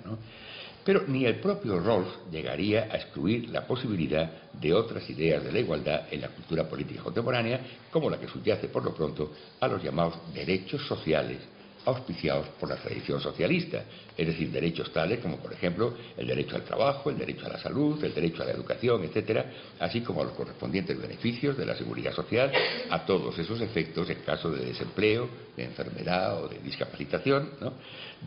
Pero 0.83 1.03
ni 1.07 1.25
el 1.25 1.39
propio 1.39 1.79
Rawls 1.79 2.07
llegaría 2.31 2.89
a 2.91 2.95
excluir 2.97 3.49
la 3.49 3.67
posibilidad 3.67 4.51
de 4.53 4.73
otras 4.73 5.09
ideas 5.09 5.43
de 5.43 5.51
la 5.51 5.59
igualdad 5.59 6.07
en 6.11 6.21
la 6.21 6.29
cultura 6.29 6.67
política 6.67 7.03
contemporánea, 7.03 7.61
como 7.91 8.09
la 8.09 8.19
que 8.19 8.27
subyace 8.27 8.69
por 8.69 8.83
lo 8.83 8.93
pronto 8.93 9.31
a 9.59 9.67
los 9.67 9.83
llamados 9.83 10.15
derechos 10.33 10.85
sociales 10.87 11.39
auspiciados 11.85 12.47
por 12.59 12.69
la 12.69 12.75
tradición 12.75 13.21
socialista, 13.21 13.83
es 14.17 14.27
decir, 14.27 14.51
derechos 14.51 14.91
tales 14.91 15.19
como, 15.19 15.37
por 15.37 15.53
ejemplo, 15.53 15.93
el 16.17 16.27
derecho 16.27 16.55
al 16.55 16.63
trabajo, 16.63 17.09
el 17.09 17.17
derecho 17.17 17.45
a 17.45 17.49
la 17.49 17.59
salud, 17.59 18.03
el 18.03 18.13
derecho 18.13 18.43
a 18.43 18.45
la 18.45 18.51
educación, 18.51 19.03
etcétera, 19.03 19.45
así 19.79 20.01
como 20.01 20.23
los 20.23 20.33
correspondientes 20.33 20.99
beneficios 20.99 21.57
de 21.57 21.65
la 21.65 21.75
seguridad 21.75 22.13
social, 22.13 22.51
a 22.89 23.05
todos 23.05 23.37
esos 23.39 23.61
efectos 23.61 24.09
en 24.09 24.19
caso 24.19 24.51
de 24.51 24.65
desempleo, 24.65 25.29
de 25.55 25.63
enfermedad 25.63 26.43
o 26.43 26.47
de 26.47 26.59
discapacitación, 26.59 27.51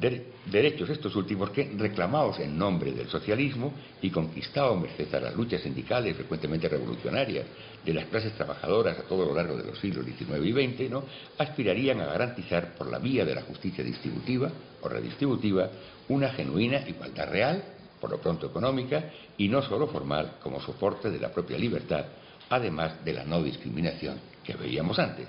derechos 0.01 0.89
estos 0.89 1.15
últimos 1.17 1.51
que, 1.51 1.71
reclamados 1.77 2.39
en 2.41 2.57
nombre 2.57 2.93
del 2.93 3.09
socialismo 3.09 3.73
y 4.01 4.11
conquistados 4.11 4.81
merced 4.81 5.15
a 5.15 5.21
las 5.21 5.35
luchas 5.35 5.63
sindicales 5.63 6.17
frecuentemente 6.17 6.69
revolucionarias 6.69 7.47
de 7.85 7.95
las 7.95 8.07
clases 8.07 8.33
trabajadoras 8.35 8.99
a 8.99 9.03
todo 9.03 9.27
lo 9.27 9.35
largo 9.35 9.57
de 9.57 9.65
los 9.65 9.79
siglos 9.79 10.07
XIX 10.07 10.45
y 10.45 10.53
XX, 10.53 10.91
¿no? 10.91 11.05
aspirarían 11.39 12.01
a 12.01 12.07
garantizar 12.07 12.75
por 12.75 12.91
la 12.91 12.99
vía 12.99 13.25
de 13.25 13.35
la 13.35 13.43
justicia 13.43 13.85
distributiva 13.85 14.51
o 14.81 14.89
redistributiva 14.89 15.71
una 16.09 16.31
genuina 16.31 16.89
igualdad 16.89 17.31
real, 17.31 17.63
por 18.01 18.11
lo 18.11 18.21
pronto 18.21 18.47
económica, 18.47 19.11
y 19.37 19.49
no 19.49 19.63
solo 19.63 19.87
formal 19.87 20.39
como 20.43 20.61
soporte 20.61 21.11
de 21.11 21.21
la 21.21 21.33
propia 21.33 21.59
libertad, 21.59 22.05
además 22.51 23.05
de 23.05 23.13
la 23.13 23.25
no 23.25 23.43
discriminación 23.43 24.19
que 24.45 24.55
veíamos 24.55 24.99
antes. 24.99 25.29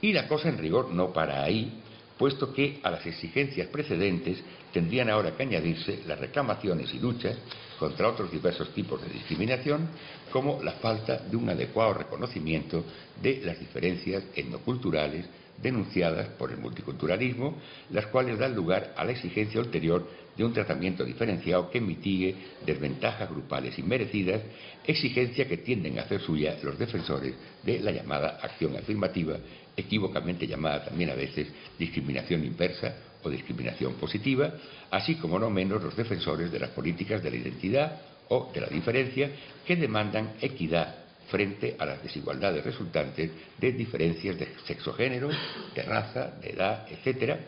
Y 0.00 0.12
la 0.12 0.26
cosa 0.26 0.48
en 0.48 0.58
rigor 0.58 0.90
no 0.90 1.12
para 1.12 1.44
ahí, 1.44 1.81
puesto 2.22 2.52
que 2.52 2.78
a 2.84 2.90
las 2.92 3.04
exigencias 3.04 3.66
precedentes 3.66 4.40
tendrían 4.72 5.10
ahora 5.10 5.32
que 5.32 5.42
añadirse 5.42 6.04
las 6.06 6.20
reclamaciones 6.20 6.94
y 6.94 7.00
luchas 7.00 7.36
contra 7.80 8.08
otros 8.08 8.30
diversos 8.30 8.72
tipos 8.72 9.02
de 9.02 9.12
discriminación, 9.12 9.88
como 10.30 10.62
la 10.62 10.70
falta 10.74 11.16
de 11.18 11.36
un 11.36 11.50
adecuado 11.50 11.94
reconocimiento 11.94 12.84
de 13.20 13.40
las 13.44 13.58
diferencias 13.58 14.22
etnoculturales 14.36 15.26
denunciadas 15.60 16.28
por 16.38 16.52
el 16.52 16.58
multiculturalismo, 16.58 17.56
las 17.90 18.06
cuales 18.06 18.38
dan 18.38 18.54
lugar 18.54 18.94
a 18.96 19.04
la 19.04 19.10
exigencia 19.10 19.60
ulterior 19.60 20.06
de 20.36 20.44
un 20.44 20.52
tratamiento 20.52 21.04
diferenciado 21.04 21.70
que 21.70 21.80
mitigue 21.80 22.36
desventajas 22.64 23.30
grupales 23.30 23.76
inmerecidas, 23.80 24.42
exigencia 24.86 25.48
que 25.48 25.56
tienden 25.56 25.98
a 25.98 26.02
hacer 26.02 26.20
suya 26.20 26.56
los 26.62 26.78
defensores 26.78 27.34
de 27.64 27.80
la 27.80 27.90
llamada 27.90 28.38
acción 28.40 28.76
afirmativa, 28.76 29.38
equívocamente 29.76 30.46
llamada 30.46 30.84
también 30.84 31.10
a 31.10 31.14
veces 31.14 31.48
discriminación 31.78 32.44
inversa 32.44 32.94
o 33.22 33.30
discriminación 33.30 33.94
positiva, 33.94 34.54
así 34.90 35.16
como 35.16 35.38
no 35.38 35.50
menos 35.50 35.82
los 35.82 35.96
defensores 35.96 36.50
de 36.50 36.58
las 36.58 36.70
políticas 36.70 37.22
de 37.22 37.30
la 37.30 37.36
identidad 37.36 38.00
o 38.28 38.50
de 38.52 38.60
la 38.60 38.66
diferencia 38.66 39.30
que 39.64 39.76
demandan 39.76 40.34
equidad 40.40 40.96
frente 41.28 41.76
a 41.78 41.86
las 41.86 42.02
desigualdades 42.02 42.64
resultantes 42.64 43.30
de 43.58 43.72
diferencias 43.72 44.38
de 44.38 44.48
sexo-género, 44.66 45.30
de 45.74 45.82
raza, 45.82 46.32
de 46.42 46.50
edad, 46.50 46.86
etcétera, 46.90 47.38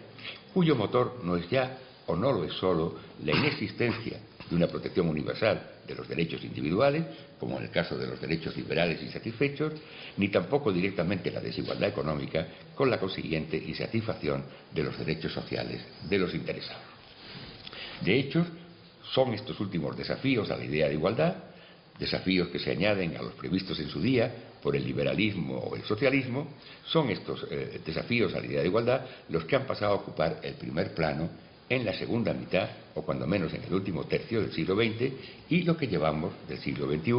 cuyo 0.52 0.74
motor 0.76 1.20
no 1.22 1.36
es 1.36 1.50
ya 1.50 1.78
o 2.06 2.16
no 2.16 2.32
lo 2.32 2.44
es 2.44 2.52
solo 2.54 2.96
la 3.22 3.32
inexistencia 3.32 4.20
de 4.48 4.56
una 4.56 4.68
protección 4.68 5.08
universal 5.08 5.73
de 5.86 5.94
los 5.94 6.08
derechos 6.08 6.42
individuales, 6.44 7.04
como 7.38 7.58
en 7.58 7.64
el 7.64 7.70
caso 7.70 7.96
de 7.96 8.06
los 8.06 8.20
derechos 8.20 8.56
liberales 8.56 9.02
insatisfechos, 9.02 9.72
ni 10.16 10.28
tampoco 10.28 10.72
directamente 10.72 11.30
la 11.30 11.40
desigualdad 11.40 11.88
económica 11.88 12.46
con 12.74 12.90
la 12.90 12.98
consiguiente 12.98 13.56
insatisfacción 13.56 14.44
de 14.72 14.82
los 14.82 14.98
derechos 14.98 15.32
sociales 15.32 15.82
de 16.08 16.18
los 16.18 16.34
interesados. 16.34 16.82
De 18.02 18.18
hecho, 18.18 18.44
son 19.12 19.34
estos 19.34 19.58
últimos 19.60 19.96
desafíos 19.96 20.50
a 20.50 20.56
la 20.56 20.64
idea 20.64 20.88
de 20.88 20.94
igualdad 20.94 21.36
desafíos 21.98 22.48
que 22.48 22.58
se 22.58 22.72
añaden 22.72 23.16
a 23.16 23.22
los 23.22 23.34
previstos 23.34 23.78
en 23.78 23.88
su 23.88 24.00
día 24.00 24.32
por 24.62 24.74
el 24.76 24.84
liberalismo 24.84 25.58
o 25.58 25.76
el 25.76 25.84
socialismo, 25.84 26.48
son 26.86 27.10
estos 27.10 27.46
eh, 27.50 27.80
desafíos 27.84 28.34
a 28.34 28.40
la 28.40 28.46
idea 28.46 28.60
de 28.60 28.66
igualdad 28.66 29.02
los 29.28 29.44
que 29.44 29.56
han 29.56 29.66
pasado 29.66 29.92
a 29.92 29.96
ocupar 29.96 30.40
el 30.42 30.54
primer 30.54 30.94
plano 30.94 31.28
en 31.74 31.84
la 31.84 31.94
segunda 31.94 32.32
mitad, 32.32 32.68
o 32.94 33.02
cuando 33.02 33.26
menos 33.26 33.52
en 33.54 33.64
el 33.64 33.74
último 33.74 34.04
tercio 34.04 34.40
del 34.40 34.52
siglo 34.52 34.74
XX, 34.74 35.12
y 35.48 35.62
lo 35.62 35.76
que 35.76 35.86
llevamos 35.86 36.32
del 36.48 36.58
siglo 36.58 36.86
XXI, 36.86 37.12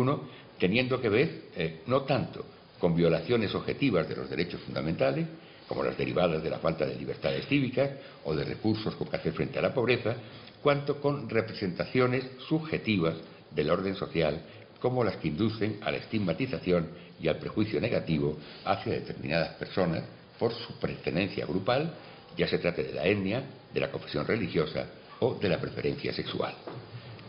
teniendo 0.59 0.99
que 1.01 1.09
ver 1.09 1.41
eh, 1.55 1.81
no 1.87 2.01
tanto 2.01 2.45
con 2.79 2.95
violaciones 2.95 3.53
objetivas 3.55 4.07
de 4.07 4.15
los 4.15 4.29
derechos 4.29 4.61
fundamentales, 4.61 5.27
como 5.67 5.83
las 5.83 5.97
derivadas 5.97 6.43
de 6.43 6.49
la 6.49 6.59
falta 6.59 6.85
de 6.85 6.95
libertades 6.95 7.47
cívicas 7.47 7.89
o 8.23 8.35
de 8.35 8.43
recursos 8.43 8.95
con 8.95 9.07
que 9.07 9.17
hacer 9.17 9.33
frente 9.33 9.59
a 9.59 9.61
la 9.61 9.73
pobreza, 9.73 10.15
cuanto 10.61 11.01
con 11.01 11.29
representaciones 11.29 12.25
subjetivas 12.47 13.15
del 13.51 13.69
orden 13.69 13.95
social 13.95 14.41
como 14.79 15.03
las 15.03 15.17
que 15.17 15.29
inducen 15.29 15.79
a 15.81 15.91
la 15.91 15.97
estigmatización 15.97 16.89
y 17.19 17.27
al 17.27 17.37
prejuicio 17.37 17.81
negativo 17.81 18.37
hacia 18.65 18.93
determinadas 18.93 19.55
personas 19.55 20.03
por 20.37 20.53
su 20.53 20.79
pertenencia 20.79 21.45
grupal, 21.45 21.93
ya 22.37 22.47
se 22.47 22.59
trate 22.59 22.83
de 22.83 22.93
la 22.93 23.05
etnia, 23.05 23.43
de 23.75 23.81
la 23.81 23.91
confesión 23.91 24.25
religiosa 24.25 24.87
o 25.19 25.35
de 25.35 25.49
la 25.49 25.59
preferencia 25.59 26.13
sexual. 26.13 26.55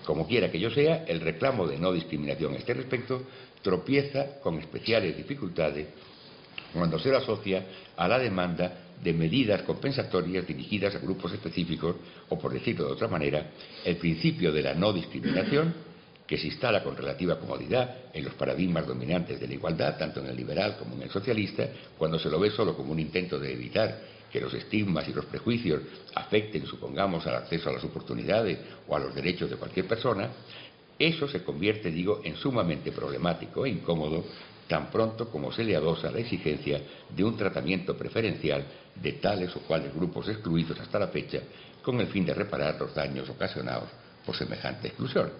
Como 0.04 0.28
quiera 0.28 0.50
que 0.50 0.60
yo 0.60 0.70
sea, 0.70 1.04
el 1.04 1.20
reclamo 1.20 1.66
de 1.66 1.76
no 1.76 1.92
discriminación 1.92 2.54
a 2.54 2.58
este 2.58 2.72
respecto 2.72 3.24
tropieza 3.60 4.38
con 4.40 4.56
especiales 4.58 5.16
dificultades 5.16 5.88
cuando 6.72 6.98
se 6.98 7.10
lo 7.10 7.18
asocia 7.18 7.64
a 7.96 8.06
la 8.06 8.18
demanda 8.18 8.86
de 9.02 9.12
medidas 9.12 9.62
compensatorias 9.62 10.46
dirigidas 10.46 10.94
a 10.94 11.00
grupos 11.00 11.32
específicos 11.32 11.96
o, 12.28 12.38
por 12.38 12.52
decirlo 12.52 12.86
de 12.86 12.92
otra 12.92 13.08
manera, 13.08 13.50
el 13.84 13.96
principio 13.96 14.52
de 14.52 14.62
la 14.62 14.74
no 14.74 14.92
discriminación 14.92 15.74
que 16.26 16.38
se 16.38 16.46
instala 16.46 16.82
con 16.82 16.96
relativa 16.96 17.38
comodidad 17.38 17.96
en 18.12 18.24
los 18.24 18.34
paradigmas 18.34 18.86
dominantes 18.86 19.40
de 19.40 19.48
la 19.48 19.54
igualdad, 19.54 19.98
tanto 19.98 20.20
en 20.20 20.26
el 20.26 20.36
liberal 20.36 20.76
como 20.78 20.94
en 20.94 21.02
el 21.02 21.10
socialista, 21.10 21.68
cuando 21.98 22.18
se 22.18 22.28
lo 22.28 22.38
ve 22.38 22.50
solo 22.50 22.76
como 22.76 22.92
un 22.92 23.00
intento 23.00 23.38
de 23.38 23.52
evitar 23.52 24.15
que 24.36 24.44
los 24.44 24.52
estigmas 24.52 25.08
y 25.08 25.14
los 25.14 25.24
prejuicios 25.24 25.80
afecten, 26.14 26.66
supongamos, 26.66 27.26
al 27.26 27.36
acceso 27.36 27.70
a 27.70 27.72
las 27.72 27.84
oportunidades 27.84 28.58
o 28.86 28.94
a 28.94 28.98
los 28.98 29.14
derechos 29.14 29.48
de 29.48 29.56
cualquier 29.56 29.88
persona, 29.88 30.28
eso 30.98 31.26
se 31.26 31.42
convierte, 31.42 31.90
digo, 31.90 32.20
en 32.22 32.36
sumamente 32.36 32.92
problemático 32.92 33.64
e 33.64 33.70
incómodo 33.70 34.26
tan 34.68 34.90
pronto 34.90 35.30
como 35.30 35.50
se 35.52 35.64
le 35.64 35.74
adosa 35.74 36.10
la 36.10 36.18
exigencia 36.18 36.82
de 37.08 37.24
un 37.24 37.34
tratamiento 37.34 37.96
preferencial 37.96 38.62
de 38.94 39.12
tales 39.12 39.56
o 39.56 39.60
cuales 39.60 39.94
grupos 39.94 40.28
excluidos 40.28 40.78
hasta 40.80 40.98
la 40.98 41.08
fecha, 41.08 41.40
con 41.82 41.98
el 41.98 42.08
fin 42.08 42.26
de 42.26 42.34
reparar 42.34 42.78
los 42.78 42.94
daños 42.94 43.30
ocasionados 43.30 43.88
por 44.26 44.36
semejante 44.36 44.88
exclusión. 44.88 45.30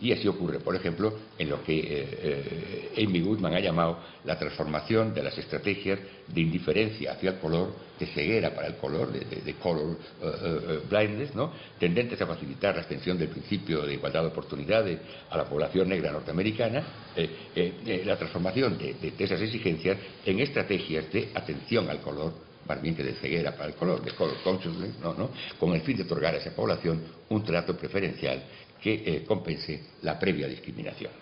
Y 0.00 0.12
así 0.12 0.26
ocurre, 0.28 0.60
por 0.60 0.74
ejemplo, 0.74 1.12
en 1.38 1.50
lo 1.50 1.62
que 1.62 1.78
eh, 1.78 2.88
eh, 2.96 3.04
Amy 3.06 3.20
Goodman 3.20 3.54
ha 3.54 3.60
llamado 3.60 3.98
la 4.24 4.38
transformación 4.38 5.12
de 5.12 5.22
las 5.22 5.36
estrategias 5.36 5.98
de 6.26 6.40
indiferencia 6.40 7.12
hacia 7.12 7.30
el 7.30 7.38
color, 7.38 7.74
de 7.98 8.06
ceguera 8.06 8.54
para 8.54 8.68
el 8.68 8.76
color, 8.76 9.12
de, 9.12 9.54
color 9.54 9.98
eh, 10.22 10.80
blindness, 10.88 11.34
¿no? 11.34 11.52
tendentes 11.78 12.18
a 12.22 12.26
facilitar 12.26 12.74
la 12.74 12.80
extensión 12.80 13.18
del 13.18 13.28
principio 13.28 13.82
de 13.82 13.92
igualdad 13.92 14.22
de 14.22 14.28
oportunidades 14.28 14.98
a 15.28 15.36
la 15.36 15.44
población 15.44 15.90
negra 15.90 16.10
norteamericana, 16.10 16.82
la 17.14 18.16
transformación 18.16 18.78
de, 18.78 19.12
esas 19.18 19.42
exigencias 19.42 19.98
en 20.24 20.40
estrategias 20.40 21.12
de 21.12 21.30
atención 21.34 21.90
al 21.90 22.00
color 22.00 22.32
más 22.66 22.80
bien 22.80 22.94
que 22.94 23.02
de 23.02 23.14
ceguera 23.14 23.52
para 23.56 23.70
el 23.70 23.74
color, 23.74 24.00
de 24.00 24.12
color 24.12 24.36
consciousness, 24.44 24.96
¿no? 25.00 25.12
¿no? 25.14 25.30
con 25.58 25.74
el 25.74 25.80
fin 25.80 25.96
de 25.96 26.04
otorgar 26.04 26.34
a 26.34 26.38
esa 26.38 26.54
población 26.54 27.02
un 27.28 27.42
trato 27.42 27.76
preferencial 27.76 28.44
que 28.80 28.94
eh, 28.94 29.24
compense 29.26 29.82
la 30.02 30.18
previa 30.18 30.48
discriminación. 30.48 31.12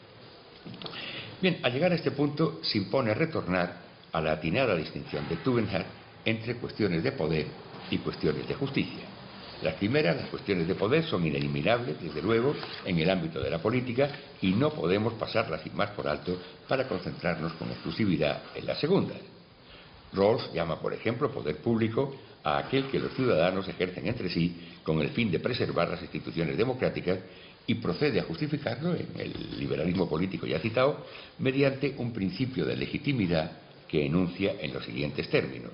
Bien, 1.41 1.59
al 1.63 1.73
llegar 1.73 1.93
a 1.93 1.95
este 1.95 2.11
punto 2.11 2.61
se 2.63 2.79
impone 2.79 3.15
retornar 3.15 3.89
a 4.13 4.21
la 4.21 4.33
atinada 4.33 4.75
distinción 4.75 5.29
de 5.29 5.37
Tugendhat 5.37 5.87
entre 6.25 6.57
cuestiones 6.57 7.03
de 7.03 7.13
poder 7.13 7.47
y 7.91 7.99
cuestiones 7.99 8.47
de 8.47 8.55
justicia. 8.55 9.05
Las 9.63 9.75
primeras, 9.75 10.17
las 10.17 10.29
cuestiones 10.29 10.69
de 10.69 10.75
poder, 10.77 11.05
son 11.05 11.27
ineliminables, 11.27 12.01
desde 12.01 12.23
luego, 12.23 12.55
en 12.85 12.99
el 12.99 13.11
ámbito 13.11 13.41
de 13.41 13.51
la 13.51 13.59
política 13.59 14.09
y 14.41 14.53
no 14.53 14.71
podemos 14.71 15.15
pasarlas 15.15 15.63
sin 15.63 15.77
más 15.77 15.91
por 15.91 16.07
alto 16.07 16.39
para 16.69 16.87
concentrarnos 16.87 17.55
con 17.55 17.69
exclusividad 17.69 18.43
en 18.55 18.67
las 18.67 18.79
segundas. 18.79 19.19
Rawls 20.13 20.53
llama, 20.53 20.81
por 20.81 20.95
ejemplo, 20.95 21.31
poder 21.31 21.57
público 21.57 22.15
a 22.45 22.59
aquel 22.59 22.87
que 22.87 23.01
los 23.01 23.13
ciudadanos 23.15 23.67
ejercen 23.69 24.07
entre 24.07 24.31
sí 24.31 24.79
con 24.83 25.01
el 25.01 25.11
fin 25.11 25.31
de 25.31 25.41
preservar 25.41 25.89
las 25.89 26.03
instituciones 26.03 26.57
democráticas 26.57 27.19
y 27.69 27.75
procede 27.75 28.19
a 28.19 28.25
justificarlo 28.25 28.95
en 28.95 29.09
el 29.19 29.59
liberalismo 29.59 30.09
político 30.09 30.47
ya 30.47 30.59
citado 30.59 31.05
mediante 31.39 31.95
un 31.99 32.15
principio 32.15 32.65
de 32.65 32.75
legitimidad 32.75 33.53
que 33.87 34.07
enuncia 34.07 34.55
en 34.59 34.73
los 34.73 34.85
siguientes 34.87 35.29
términos. 35.29 35.71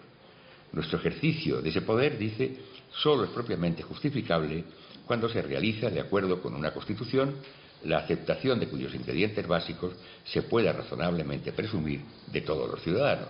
Nuestro 0.72 0.98
ejercicio 0.98 1.62
de 1.62 1.70
ese 1.70 1.82
poder, 1.82 2.18
dice, 2.18 2.56
solo 2.90 3.24
es 3.24 3.30
propiamente 3.30 3.84
justificable 3.84 4.64
cuando 5.06 5.28
se 5.28 5.40
realiza 5.40 5.88
de 5.88 6.00
acuerdo 6.00 6.42
con 6.42 6.56
una 6.56 6.72
Constitución 6.72 7.36
la 7.84 7.98
aceptación 7.98 8.58
de 8.58 8.66
cuyos 8.66 8.92
ingredientes 8.92 9.46
básicos 9.46 9.92
se 10.24 10.42
pueda 10.42 10.72
razonablemente 10.72 11.52
presumir 11.52 12.00
de 12.26 12.40
todos 12.40 12.68
los 12.68 12.82
ciudadanos, 12.82 13.28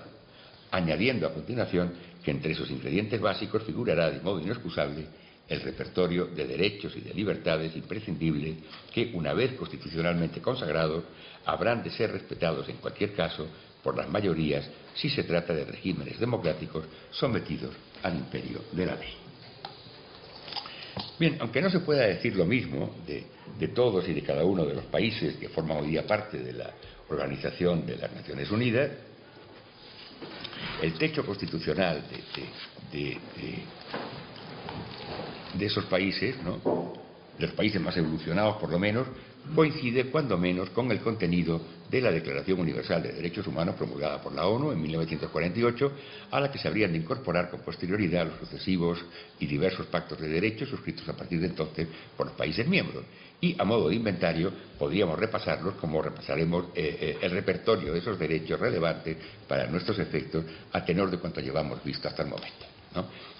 añadiendo 0.70 1.26
a 1.26 1.34
continuación 1.34 1.92
que 2.24 2.30
entre 2.30 2.52
esos 2.52 2.70
ingredientes 2.70 3.20
básicos 3.20 3.62
figurará 3.64 4.10
de 4.10 4.22
modo 4.22 4.40
inexcusable 4.40 5.06
el 5.48 5.60
repertorio 5.60 6.26
de 6.26 6.46
derechos 6.46 6.96
y 6.96 7.00
de 7.00 7.12
libertades 7.12 7.76
imprescindibles 7.76 8.56
que, 8.92 9.10
una 9.14 9.34
vez 9.34 9.52
constitucionalmente 9.54 10.40
consagrados, 10.40 11.04
habrán 11.44 11.82
de 11.82 11.90
ser 11.90 12.12
respetados 12.12 12.68
en 12.68 12.76
cualquier 12.76 13.12
caso 13.14 13.46
por 13.82 13.96
las 13.96 14.08
mayorías 14.08 14.68
si 14.94 15.10
se 15.10 15.24
trata 15.24 15.52
de 15.52 15.66
regímenes 15.66 16.18
democráticos 16.18 16.84
sometidos 17.10 17.74
al 18.02 18.16
imperio 18.16 18.62
de 18.72 18.86
la 18.86 18.96
ley. 18.96 19.14
Bien, 21.18 21.36
aunque 21.40 21.60
no 21.60 21.70
se 21.70 21.80
pueda 21.80 22.06
decir 22.06 22.34
lo 22.36 22.44
mismo 22.44 22.96
de, 23.06 23.68
todos 23.68 24.08
y 24.08 24.12
de 24.12 24.22
cada 24.22 24.44
uno 24.44 24.64
de 24.64 24.74
los 24.74 24.84
países 24.86 25.36
que 25.36 25.48
forman 25.48 25.78
hoy 25.78 25.88
día 25.90 26.06
parte 26.06 26.38
de 26.38 26.52
la 26.52 26.70
Organización 27.08 27.86
de 27.86 27.96
las 27.96 28.12
Naciones 28.12 28.50
Unidas, 28.50 28.90
el 30.82 30.94
techo 30.94 31.24
constitucional 31.24 32.02
de, 32.90 33.18
esos 35.60 35.84
países, 35.86 36.36
¿no? 36.42 36.92
de 37.38 37.46
los 37.46 37.54
países 37.54 37.80
más 37.80 37.96
evolucionados 37.96 38.56
por 38.56 38.70
lo 38.70 38.78
menos, 38.78 39.06
coincide 39.54 40.06
cuando 40.06 40.38
menos 40.38 40.70
con 40.70 40.90
el 40.90 41.00
contenido 41.00 41.60
de 41.90 42.00
la 42.00 42.10
Declaración 42.10 42.60
Universal 42.60 43.02
de 43.02 43.12
Derechos 43.12 43.46
Humanos 43.46 43.74
promulgada 43.76 44.20
por 44.20 44.32
la 44.32 44.46
ONU 44.46 44.72
en 44.72 44.80
1948, 44.80 45.92
a 46.30 46.40
la 46.40 46.50
que 46.50 46.58
se 46.58 46.66
habrían 46.66 46.92
de 46.92 46.98
incorporar 46.98 47.50
con 47.50 47.60
posterioridad 47.60 48.26
los 48.26 48.38
sucesivos 48.38 49.04
y 49.38 49.46
diversos 49.46 49.86
pactos 49.86 50.18
de 50.18 50.28
derechos 50.28 50.68
suscritos 50.68 51.08
a 51.08 51.16
partir 51.16 51.40
de 51.40 51.48
entonces 51.48 51.88
por 52.16 52.26
los 52.26 52.36
países 52.36 52.66
miembros. 52.66 53.04
Y 53.40 53.54
a 53.60 53.64
modo 53.64 53.88
de 53.88 53.96
inventario 53.96 54.50
podríamos 54.78 55.18
repasarlos 55.18 55.74
como 55.74 56.00
repasaremos 56.00 56.66
eh, 56.74 56.96
eh, 57.00 57.18
el 57.20 57.30
repertorio 57.30 57.92
de 57.92 57.98
esos 57.98 58.18
derechos 58.18 58.58
relevantes 58.58 59.16
para 59.46 59.66
nuestros 59.66 59.98
efectos 59.98 60.44
a 60.72 60.84
tenor 60.84 61.10
de 61.10 61.18
cuanto 61.18 61.40
llevamos 61.40 61.84
visto 61.84 62.08
hasta 62.08 62.22
el 62.22 62.30
momento. 62.30 62.73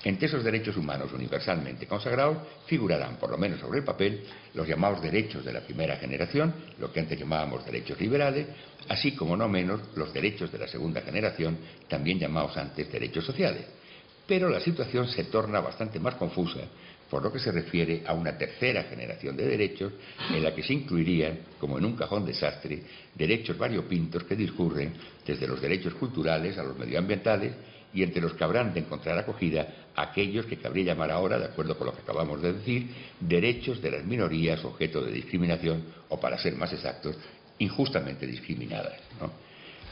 Entre 0.05 0.27
esos 0.27 0.45
derechos 0.45 0.77
humanos 0.77 1.13
universalmente 1.13 1.87
consagrados 1.87 2.39
figurarán, 2.67 3.17
por 3.17 3.31
lo 3.31 3.39
menos 3.39 3.61
sobre 3.61 3.79
el 3.79 3.85
papel, 3.85 4.23
los 4.55 4.67
llamados 4.67 5.01
derechos 5.01 5.45
de 5.45 5.53
la 5.53 5.61
primera 5.61 5.97
generación, 5.97 6.55
lo 6.79 6.93
que 6.93 7.01
antes 7.01 7.19
llamábamos 7.19 7.65
derechos 7.65 8.01
liberales, 8.01 8.47
así 8.89 9.13
como 9.13 9.37
no 9.37 9.49
menos 9.49 9.81
los 9.95 10.13
derechos 10.13 10.51
de 10.51 10.59
la 10.59 10.69
segunda 10.69 11.01
generación, 11.03 11.59
también 11.89 12.19
llamados 12.19 12.57
antes 12.57 12.91
derechos 12.91 13.25
sociales. 13.25 13.65
Pero 14.27 14.49
la 14.49 14.61
situación 14.61 15.07
se 15.09 15.25
torna 15.25 15.61
bastante 15.61 16.01
más 16.01 16.15
confusa 16.15 16.61
por 17.15 17.23
lo 17.23 17.33
que 17.33 17.39
se 17.39 17.53
refiere 17.53 18.03
a 18.07 18.13
una 18.13 18.37
tercera 18.37 18.83
generación 18.85 19.37
de 19.37 19.47
derechos 19.47 19.93
en 20.31 20.43
la 20.43 20.55
que 20.55 20.65
se 20.65 20.73
incluirían, 20.73 21.39
como 21.61 21.79
en 21.79 21.85
un 21.85 21.95
cajón 21.95 22.27
desastre, 22.27 22.83
derechos 23.15 23.57
variopintos 23.57 24.25
que 24.25 24.35
discurren 24.35 24.95
desde 25.25 25.47
los 25.47 25.61
derechos 25.61 25.95
culturales 25.95 26.59
a 26.59 26.65
los 26.65 26.77
medioambientales 26.77 27.53
y 27.95 28.03
entre 28.03 28.21
los 28.21 28.35
que 28.35 28.45
habrán 28.45 28.75
de 28.75 28.81
encontrar 28.81 29.19
acogida 29.19 29.91
aquellos 29.95 30.47
que 30.47 30.59
cabría 30.59 30.85
llamar 30.85 31.11
ahora, 31.11 31.39
de 31.39 31.47
acuerdo 31.47 31.79
con 31.79 31.87
lo 31.87 31.95
que 31.95 32.03
acabamos 32.03 32.43
de 32.43 32.55
decir, 32.55 32.89
derechos 33.21 33.81
de 33.81 33.93
las 33.93 34.05
minorías 34.05 34.65
objeto 34.65 35.01
de 35.01 35.13
discriminación 35.13 35.85
o, 36.09 36.19
para 36.19 36.39
ser 36.39 36.57
más 36.57 36.73
exactos, 36.73 37.17
injustamente 37.59 38.27
discriminadas. 38.27 38.95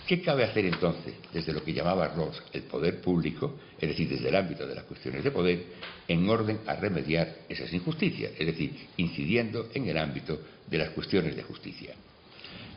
¿Qué 0.07 0.21
cabe 0.21 0.43
hacer 0.45 0.67
entonces 0.67 1.15
desde 1.33 1.53
lo 1.53 1.63
que 1.63 1.73
llamaba 1.73 2.09
Ross 2.09 2.43
el 2.53 2.63
poder 2.65 3.01
público, 3.01 3.61
es 3.81 3.89
decir, 3.89 4.09
desde 4.09 4.29
el 4.29 4.37
ámbito 4.37 4.67
de 4.67 4.75
las 4.75 4.85
cuestiones 4.85 5.23
de 5.23 5.31
poder, 5.31 5.65
en 6.09 6.29
orden 6.29 6.59
a 6.67 6.75
remediar 6.75 7.37
esas 7.49 7.73
injusticias, 7.73 8.33
es 8.37 8.47
decir, 8.47 8.75
incidiendo 8.97 9.71
en 9.73 9.89
el 9.89 9.97
ámbito 9.97 10.41
de 10.67 10.79
las 10.79 10.91
cuestiones 10.91 11.37
de 11.37 11.45
justicia? 11.45 11.95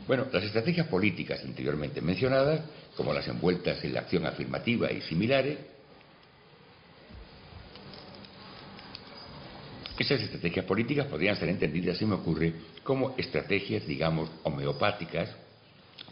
Bueno, 0.06 0.28
las 0.32 0.44
estrategias 0.44 0.86
políticas 0.86 1.42
anteriormente 1.44 2.00
mencionadas, 2.00 2.60
como 2.96 3.12
las 3.12 3.28
envueltas 3.28 3.82
en 3.84 3.92
la 3.92 4.00
acción 4.00 4.26
afirmativa 4.26 4.90
y 4.90 5.00
similares, 5.02 5.58
esas 9.98 10.20
estrategias 10.20 10.64
políticas 10.66 11.06
podrían 11.06 11.36
ser 11.36 11.48
entendidas, 11.48 11.96
si 11.98 12.04
me 12.04 12.14
ocurre, 12.14 12.52
como 12.82 13.14
estrategias, 13.16 13.86
digamos, 13.86 14.30
homeopáticas 14.42 15.34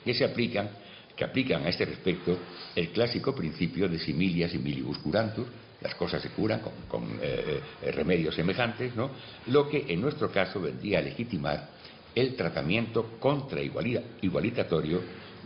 que 0.04 0.14
se 0.14 0.24
aplican, 0.24 0.70
que 1.14 1.24
aplican 1.24 1.64
a 1.64 1.68
este 1.68 1.84
respecto 1.84 2.38
el 2.74 2.90
clásico 2.90 3.34
principio 3.34 3.88
de 3.88 3.98
similia 3.98 4.48
similibus 4.48 4.98
curantur, 4.98 5.46
las 5.80 5.94
cosas 5.96 6.22
se 6.22 6.30
curan 6.30 6.62
con, 6.88 7.18
eh, 7.20 7.60
eh, 7.82 7.92
remedios 7.92 8.34
semejantes, 8.34 8.96
¿no? 8.96 9.10
lo 9.48 9.68
que 9.68 9.84
en 9.88 10.00
nuestro 10.00 10.30
caso 10.32 10.60
vendría 10.60 11.00
a 11.00 11.02
legitimar 11.02 11.68
el 12.14 12.34
tratamiento 12.36 13.18
contraigualitatorio 13.18 15.02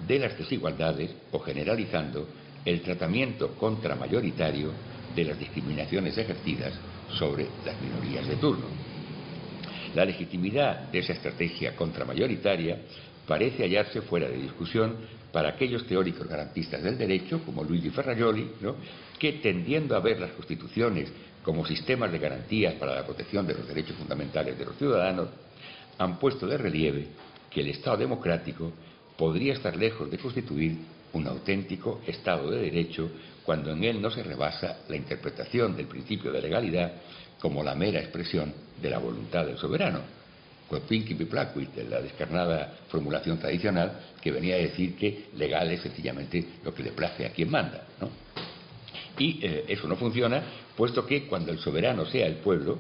de 0.07 0.19
las 0.19 0.37
desigualdades 0.39 1.11
o 1.33 1.39
generalizando 1.41 2.29
el 2.65 2.83
tratamiento 2.83 3.55
contramayoritario 3.55 4.73
de 5.15 5.25
las 5.25 5.39
discriminaciones 5.39 6.17
ejercidas 6.19 6.75
sobre 7.19 7.47
las 7.65 7.81
minorías 7.81 8.27
de 8.27 8.37
turno. 8.37 8.67
La 9.95 10.05
legitimidad 10.05 10.91
de 10.91 10.99
esa 10.99 11.15
estrategia 11.15 11.75
contramayoritaria 11.75 12.79
parece 13.27 13.63
hallarse 13.65 14.03
fuera 14.03 14.29
de 14.29 14.37
discusión 14.37 14.97
para 15.33 15.51
aquellos 15.51 15.87
teóricos 15.87 16.27
garantistas 16.27 16.83
del 16.83 16.97
derecho, 16.97 17.41
como 17.45 17.65
Luigi 17.65 17.91
Ferrajoli, 17.91 18.51
que 19.19 19.33
tendiendo 19.35 19.97
a 19.97 20.01
ver 20.01 20.21
las 20.21 20.33
constituciones 20.33 21.13
como 21.43 21.65
sistemas 21.65 22.13
de 22.13 22.19
garantías 22.19 22.75
para 22.75 22.95
la 22.95 23.05
protección 23.05 23.47
de 23.47 23.55
los 23.55 23.67
derechos 23.67 23.97
fundamentales 23.97 24.59
de 24.59 24.65
los 24.65 24.77
ciudadanos, 24.77 25.29
han 25.99 26.19
puesto 26.19 26.47
de 26.47 26.59
relieve 26.59 27.09
que 27.51 27.61
el 27.61 27.69
Estado 27.69 27.99
democrático 27.99 28.73
podría 29.19 29.55
estar 29.55 29.77
lejos 29.77 30.09
de 30.11 30.17
constituir 30.17 30.79
un 31.13 31.27
auténtico 31.27 32.01
Estado 32.07 32.51
de 32.51 32.63
Derecho 32.63 33.11
cuando 33.45 33.73
en 33.73 33.83
él 33.83 34.01
no 34.01 34.11
se 34.11 34.23
rebasa 34.23 34.79
la 34.89 34.97
interpretación 34.97 35.77
del 35.77 35.87
principio 35.87 36.31
de 36.31 36.41
legalidad 36.41 36.93
como 37.41 37.63
la 37.63 37.75
mera 37.75 37.99
expresión 37.99 38.55
de 38.81 38.91
la 38.91 38.99
voluntad 38.99 39.45
del 39.45 39.59
soberano. 39.59 40.01
la 41.89 42.01
descarnada 42.01 42.79
formulación 42.89 43.39
tradicional 43.39 43.99
que 44.21 44.31
venía 44.31 44.55
a 44.55 44.59
decir 44.59 44.95
que 44.97 45.29
legal 45.35 45.71
es 45.71 45.81
sencillamente 45.81 46.45
lo 46.63 46.73
que 46.75 46.83
le 46.83 46.93
place 46.93 47.27
a 47.27 47.33
quien 47.33 47.51
manda. 47.51 47.87
Y 49.19 49.45
eh, 49.45 49.65
eso 49.67 49.89
no 49.89 49.97
funciona, 49.97 50.43
puesto 50.77 51.05
que 51.07 51.27
cuando 51.27 51.51
el 51.51 51.59
soberano 51.59 52.07
sea 52.07 52.27
el 52.27 52.37
pueblo, 52.37 52.79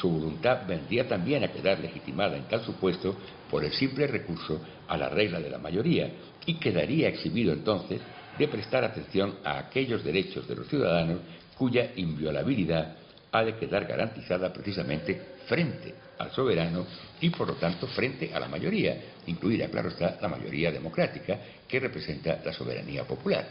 su 0.00 0.08
voluntad 0.08 0.66
vendría 0.66 1.08
también 1.08 1.44
a 1.44 1.52
quedar 1.52 1.80
legitimada 1.80 2.36
en 2.36 2.44
tal 2.44 2.64
supuesto 2.64 3.16
por 3.50 3.64
el 3.64 3.72
simple 3.72 4.06
recurso 4.06 4.60
a 4.86 4.96
la 4.96 5.08
regla 5.08 5.40
de 5.40 5.50
la 5.50 5.58
mayoría 5.58 6.10
y 6.46 6.54
quedaría 6.54 7.08
exhibido 7.08 7.52
entonces 7.52 8.00
de 8.38 8.48
prestar 8.48 8.84
atención 8.84 9.36
a 9.44 9.58
aquellos 9.58 10.04
derechos 10.04 10.46
de 10.46 10.56
los 10.56 10.68
ciudadanos 10.68 11.18
cuya 11.56 11.90
inviolabilidad 11.96 12.96
ha 13.32 13.44
de 13.44 13.56
quedar 13.56 13.86
garantizada 13.86 14.52
precisamente 14.52 15.20
frente 15.46 15.94
al 16.18 16.30
soberano 16.30 16.86
y 17.20 17.30
por 17.30 17.48
lo 17.48 17.54
tanto 17.54 17.86
frente 17.88 18.32
a 18.34 18.40
la 18.40 18.48
mayoría, 18.48 18.96
incluida, 19.26 19.68
claro 19.68 19.88
está, 19.88 20.18
la 20.20 20.28
mayoría 20.28 20.70
democrática 20.70 21.38
que 21.66 21.80
representa 21.80 22.40
la 22.44 22.52
soberanía 22.52 23.04
popular. 23.04 23.46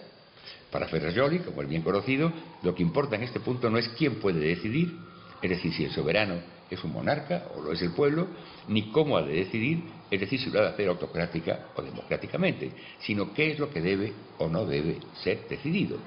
Para 0.72 0.88
Ferrajoli, 0.88 1.40
como 1.40 1.62
es 1.62 1.70
bien 1.70 1.82
conocido, 1.82 2.32
lo 2.64 2.74
que 2.74 2.84
importa 2.84 3.16
en 3.16 3.24
este 3.24 3.40
punto 3.40 3.70
no 3.70 3.78
es 3.78 3.88
quién 3.90 4.16
puede 4.16 4.40
decidir, 4.40 4.96
es 5.42 5.50
decir, 5.50 5.74
si 5.74 5.86
el 5.86 5.92
soberano 5.92 6.36
es 6.70 6.84
un 6.84 6.92
monarca 6.92 7.46
o 7.56 7.62
lo 7.62 7.72
es 7.72 7.82
el 7.82 7.92
pueblo, 7.92 8.28
ni 8.68 8.92
cómo 8.92 9.18
ha 9.18 9.22
de 9.22 9.34
decidir, 9.34 9.84
es 10.10 10.20
decir, 10.20 10.40
si 10.40 10.50
lo 10.50 10.60
ha 10.60 10.64
de 10.64 10.70
hacer 10.70 10.88
autocrática 10.88 11.68
o 11.76 11.82
democráticamente, 11.82 12.72
sino 13.00 13.34
qué 13.34 13.52
es 13.52 13.60
lo 13.60 13.70
que 13.70 13.82
debe 13.82 14.14
o 14.40 14.48
no 14.48 14.66
debe 14.66 14.98
ser 15.24 15.48
decidido. 15.48 15.98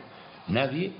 Nadie, 0.48 0.92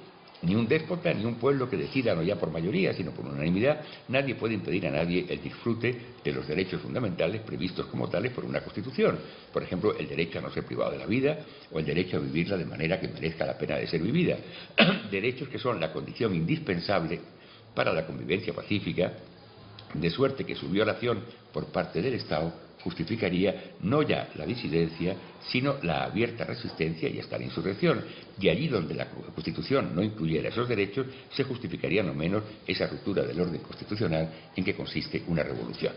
ni 0.43 0.55
un 0.55 0.67
déspota, 0.67 1.13
ni 1.13 1.25
un 1.25 1.35
pueblo 1.35 1.69
que 1.69 1.77
decida 1.77 2.15
no 2.15 2.23
ya 2.23 2.37
por 2.37 2.51
mayoría, 2.51 2.95
sino 2.95 3.11
por 3.11 3.27
unanimidad, 3.27 3.83
nadie 4.09 4.35
puede 4.37 4.55
impedir 4.55 4.87
a 4.87 4.91
nadie 4.91 5.27
el 5.29 5.43
disfrute 5.43 5.95
de 6.25 6.33
los 6.33 6.47
derechos 6.47 6.81
fundamentales 6.81 7.43
previstos 7.43 7.87
como 7.87 8.09
tales 8.09 8.33
por 8.33 8.45
una 8.45 8.61
Constitución. 8.63 9.19
Por 9.53 9.63
ejemplo, 9.63 9.95
el 9.99 10.09
derecho 10.09 10.39
a 10.39 10.43
no 10.43 10.51
ser 10.51 10.65
privado 10.65 10.93
de 10.93 10.99
la 10.99 11.07
vida 11.07 11.41
o 11.71 11.79
el 11.79 11.85
derecho 11.85 12.17
a 12.17 12.21
vivirla 12.21 12.57
de 12.57 12.65
manera 12.65 12.99
que 12.99 13.09
merezca 13.09 13.45
la 13.45 13.59
pena 13.59 13.77
de 13.77 13.87
ser 13.87 14.01
vivida. 14.01 14.39
Derechos 15.11 15.49
que 15.49 15.59
son 15.59 15.79
la 15.79 15.93
condición 15.93 16.35
indispensable 16.35 17.21
para 17.81 17.95
la 17.95 18.05
convivencia 18.05 18.53
pacífica, 18.53 19.11
de 19.95 20.11
suerte 20.11 20.45
que 20.45 20.55
su 20.55 20.69
violación 20.69 21.25
por 21.51 21.73
parte 21.73 22.03
del 22.03 22.13
Estado 22.13 22.53
justificaría 22.85 23.73
no 23.81 24.03
ya 24.03 24.29
la 24.35 24.45
disidencia, 24.45 25.17
sino 25.49 25.77
la 25.83 26.05
abierta 26.05 26.45
resistencia 26.45 27.09
y 27.09 27.19
hasta 27.19 27.39
la 27.39 27.45
insurrección. 27.45 28.05
Y 28.39 28.51
allí 28.51 28.69
donde 28.69 28.93
la 28.93 29.07
Constitución 29.09 29.95
no 29.95 30.03
incluyera 30.03 30.51
esos 30.51 30.69
derechos, 30.69 31.07
se 31.33 31.45
justificaría 31.45 32.03
no 32.03 32.13
menos 32.13 32.43
esa 32.67 32.87
ruptura 32.87 33.23
del 33.23 33.41
orden 33.41 33.63
constitucional 33.63 34.29
en 34.55 34.63
que 34.63 34.75
consiste 34.75 35.23
una 35.27 35.43
revolución. 35.43 35.95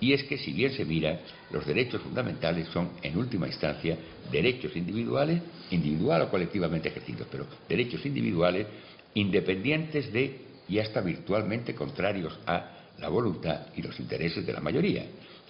Y 0.00 0.14
es 0.14 0.24
que, 0.24 0.38
si 0.38 0.54
bien 0.54 0.72
se 0.72 0.86
mira, 0.86 1.20
los 1.50 1.66
derechos 1.66 2.00
fundamentales 2.00 2.68
son, 2.68 2.92
en 3.02 3.18
última 3.18 3.48
instancia, 3.48 3.98
derechos 4.30 4.74
individuales, 4.76 5.42
individual 5.70 6.22
o 6.22 6.30
colectivamente 6.30 6.88
ejercidos, 6.88 7.28
pero 7.30 7.46
derechos 7.68 8.06
individuales 8.06 8.66
independientes 9.14 10.10
de 10.10 10.51
y 10.72 10.78
hasta 10.78 11.02
virtualmente 11.02 11.74
contrarios 11.74 12.38
a 12.46 12.70
la 12.98 13.10
voluntad 13.10 13.66
y 13.76 13.82
los 13.82 14.00
intereses 14.00 14.46
de 14.46 14.54
la 14.54 14.60
mayoría, 14.60 15.04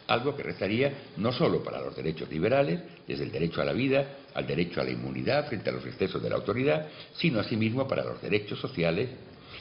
algo 0.09 0.35
que 0.35 0.43
restaría 0.43 0.93
no 1.19 1.33
solo 1.33 1.63
para 1.63 1.81
los 1.81 1.95
derechos 1.95 2.29
liberales, 2.29 2.81
desde 3.07 3.23
el 3.23 3.31
derecho 3.31 3.63
a 3.63 3.65
la 3.65 3.73
vida 3.73 4.17
al 4.35 4.49
derecho 4.49 4.81
a 4.81 4.85
la 4.85 4.91
inmunidad 4.91 5.47
frente 5.47 5.71
a 5.71 5.75
los 5.75 5.87
excesos 5.87 6.21
de 6.21 6.29
la 6.29 6.35
autoridad, 6.35 6.89
sino 7.15 7.39
asimismo 7.39 7.87
para 7.87 8.03
los 8.03 8.21
derechos 8.21 8.59
sociales, 8.59 9.11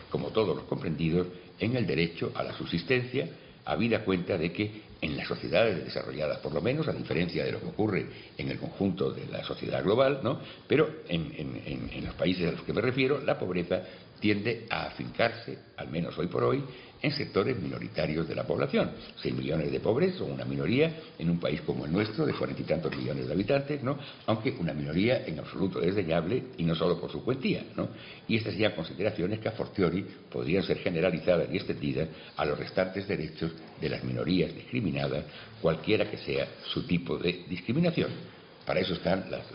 como 0.09 0.29
todos 0.29 0.55
los 0.55 0.65
comprendidos, 0.65 1.27
en 1.59 1.75
el 1.75 1.85
derecho 1.85 2.31
a 2.33 2.41
la 2.41 2.53
subsistencia, 2.57 3.29
habida 3.63 4.03
cuenta 4.03 4.39
de 4.39 4.51
que 4.51 4.81
en 4.99 5.15
las 5.15 5.27
sociedades 5.27 5.85
desarrolladas, 5.85 6.39
por 6.39 6.53
lo 6.53 6.61
menos, 6.61 6.87
a 6.87 6.93
diferencia 6.93 7.45
de 7.45 7.51
lo 7.51 7.59
que 7.59 7.67
ocurre 7.67 8.07
en 8.35 8.49
el 8.49 8.57
conjunto 8.57 9.11
de 9.11 9.27
la 9.27 9.43
sociedad 9.43 9.83
global, 9.83 10.21
¿no? 10.23 10.39
pero 10.67 11.01
en, 11.07 11.31
en 11.37 12.05
los 12.05 12.15
países 12.15 12.47
a 12.47 12.51
los 12.51 12.61
que 12.61 12.73
me 12.73 12.81
refiero, 12.81 13.19
la 13.23 13.37
pobreza 13.37 13.83
tiende 14.21 14.67
a 14.69 14.83
afincarse, 14.83 15.57
al 15.75 15.89
menos 15.89 16.17
hoy 16.17 16.27
por 16.27 16.43
hoy, 16.43 16.63
en 17.01 17.11
sectores 17.11 17.59
minoritarios 17.59 18.27
de 18.27 18.35
la 18.35 18.43
población. 18.45 18.91
Seis 19.21 19.33
millones 19.33 19.71
de 19.71 19.79
pobres 19.79 20.15
son 20.15 20.31
una 20.31 20.45
minoría 20.45 20.95
en 21.17 21.29
un 21.29 21.39
país 21.39 21.61
como 21.61 21.85
el 21.85 21.91
nuestro, 21.91 22.25
de 22.25 22.33
cuarenta 22.33 22.61
y 22.61 22.65
tantos 22.65 22.95
millones 22.95 23.27
de 23.27 23.33
habitantes, 23.33 23.83
¿no? 23.83 23.97
aunque 24.27 24.55
una 24.59 24.73
minoría 24.73 25.25
en 25.25 25.39
absoluto 25.39 25.79
desdeñable 25.79 26.43
y 26.57 26.63
no 26.63 26.75
solo 26.75 26.99
por 26.99 27.11
su 27.11 27.23
cuantía. 27.23 27.65
¿no? 27.75 27.89
Y 28.27 28.37
estas 28.37 28.55
ya 28.55 28.75
consideraciones 28.75 29.39
que 29.39 29.49
a 29.49 29.53
fortiori 29.53 30.05
podrían 30.31 30.63
ser 30.63 30.77
generalizadas 30.77 31.49
y 31.51 31.57
extendidas 31.57 32.07
a 32.37 32.45
los 32.45 32.57
restantes 32.57 33.07
derechos 33.07 33.51
de 33.79 33.89
las 33.89 34.03
minorías 34.03 34.53
discriminadas, 34.53 35.25
cualquiera 35.59 36.09
que 36.09 36.17
sea 36.17 36.47
su 36.71 36.85
tipo 36.85 37.17
de 37.17 37.45
discriminación. 37.49 38.11
Para 38.65 38.79
eso 38.79 38.93
están 38.93 39.25
las, 39.31 39.45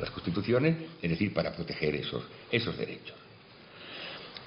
las 0.00 0.10
constituciones, 0.10 0.76
es 1.02 1.10
decir, 1.10 1.34
para 1.34 1.52
proteger 1.52 1.96
esos, 1.96 2.22
esos 2.50 2.78
derechos. 2.78 3.21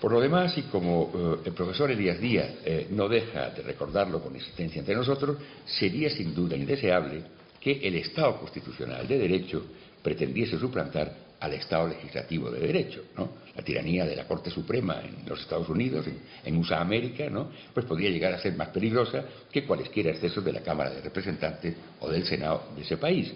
Por 0.05 0.11
lo 0.11 0.21
demás, 0.21 0.55
y 0.55 0.61
como 0.61 1.09
eh, 1.15 1.47
el 1.47 1.53
profesor 1.53 1.89
Elías 1.89 2.19
Díaz 2.19 2.47
eh, 2.63 2.85
no 2.91 3.09
deja 3.09 3.49
de 3.49 3.63
recordarlo 3.63 4.21
con 4.21 4.35
existencia 4.35 4.77
entre 4.77 4.93
nosotros, 4.93 5.35
sería 5.65 6.11
sin 6.11 6.35
duda 6.35 6.55
indeseable 6.55 7.23
que 7.59 7.79
el 7.81 7.95
Estado 7.95 8.37
constitucional 8.37 9.07
de 9.07 9.17
derecho 9.17 9.65
pretendiese 10.03 10.59
suplantar 10.59 11.11
al 11.39 11.53
Estado 11.53 11.87
legislativo 11.87 12.51
de 12.51 12.59
derecho. 12.59 13.01
¿no? 13.17 13.31
La 13.55 13.63
tiranía 13.63 14.05
de 14.05 14.15
la 14.15 14.27
Corte 14.27 14.51
Suprema 14.51 15.01
en 15.01 15.27
los 15.27 15.41
Estados 15.41 15.69
Unidos, 15.69 16.05
en, 16.45 16.55
USA 16.55 16.81
América, 16.81 17.27
¿no? 17.27 17.49
pues 17.73 17.87
podría 17.87 18.11
llegar 18.11 18.31
a 18.31 18.39
ser 18.39 18.55
más 18.55 18.69
peligrosa 18.69 19.25
que 19.51 19.65
cualesquiera 19.65 20.11
excesos 20.11 20.45
de 20.45 20.53
la 20.53 20.61
Cámara 20.61 20.91
de 20.91 21.01
Representantes 21.01 21.73
o 21.99 22.11
del 22.11 22.25
Senado 22.25 22.65
de 22.75 22.83
ese 22.83 22.97
país. 22.97 23.33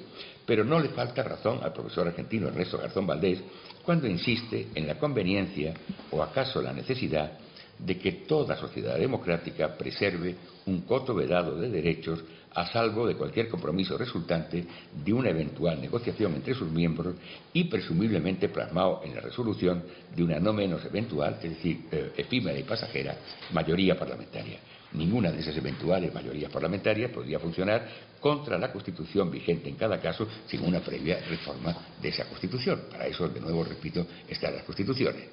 Pero 0.49 0.63
no 0.63 0.79
le 0.79 0.89
falta 0.89 1.21
razón 1.21 1.59
al 1.61 1.71
profesor 1.71 2.07
argentino 2.07 2.47
Ernesto 2.47 2.79
Garzón 2.79 3.05
Valdés 3.05 3.39
cuando 3.83 4.07
insiste 4.07 4.69
en 4.73 4.87
la 4.87 4.97
conveniencia 4.97 5.75
o 6.09 6.23
acaso 6.23 6.59
la 6.59 6.73
necesidad 6.73 7.33
de 7.77 7.99
que 7.99 8.25
toda 8.27 8.57
sociedad 8.57 8.97
democrática 8.97 9.77
preserve 9.77 10.35
un 10.65 10.81
coto 10.81 11.13
vedado 11.13 11.55
de 11.55 11.69
derechos 11.69 12.23
a 12.55 12.65
salvo 12.65 13.05
de 13.05 13.13
cualquier 13.13 13.47
compromiso 13.47 13.95
resultante 13.95 14.65
de 15.05 15.13
una 15.13 15.29
eventual 15.29 15.79
negociación 15.79 16.33
entre 16.33 16.55
sus 16.55 16.71
miembros 16.71 17.13
y 17.53 17.65
presumiblemente 17.65 18.49
plasmado 18.49 19.01
en 19.03 19.13
la 19.13 19.21
resolución 19.21 19.83
de 20.15 20.23
una 20.23 20.39
no 20.39 20.51
menos 20.51 20.83
eventual, 20.83 21.37
es 21.43 21.51
decir, 21.51 21.85
eh, 21.91 22.11
efímera 22.17 22.57
y 22.57 22.63
pasajera, 22.63 23.15
mayoría 23.53 23.95
parlamentaria. 23.99 24.57
Ninguna 24.93 25.31
de 25.31 25.41
esas 25.41 25.55
eventuales 25.55 26.13
mayorías 26.13 26.51
parlamentarias 26.51 27.11
podría 27.11 27.39
funcionar 27.39 27.87
contra 28.19 28.57
la 28.57 28.71
Constitución 28.71 29.29
vigente 29.29 29.69
en 29.69 29.75
cada 29.75 29.99
caso 29.99 30.27
sin 30.47 30.61
una 30.61 30.79
previa 30.79 31.19
reforma 31.29 31.75
de 32.01 32.09
esa 32.09 32.25
Constitución. 32.25 32.81
Para 32.89 33.05
eso, 33.05 33.27
de 33.29 33.39
nuevo, 33.39 33.63
repito, 33.63 34.05
están 34.27 34.55
las 34.55 34.63
Constituciones. 34.63 35.25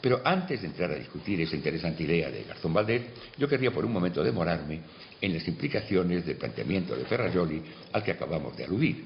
Pero 0.00 0.20
antes 0.24 0.60
de 0.60 0.68
entrar 0.68 0.90
a 0.90 0.96
discutir 0.96 1.40
esa 1.40 1.56
interesante 1.56 2.02
idea 2.02 2.30
de 2.30 2.44
Garzón 2.44 2.72
Valdés, 2.72 3.02
yo 3.36 3.48
querría 3.48 3.70
por 3.70 3.84
un 3.84 3.92
momento 3.92 4.22
demorarme 4.22 4.80
en 5.20 5.34
las 5.34 5.46
implicaciones 5.46 6.24
del 6.26 6.36
planteamiento 6.36 6.96
de 6.96 7.04
Ferrajoli 7.04 7.62
al 7.92 8.02
que 8.02 8.12
acabamos 8.12 8.56
de 8.56 8.64
aludir. 8.64 9.04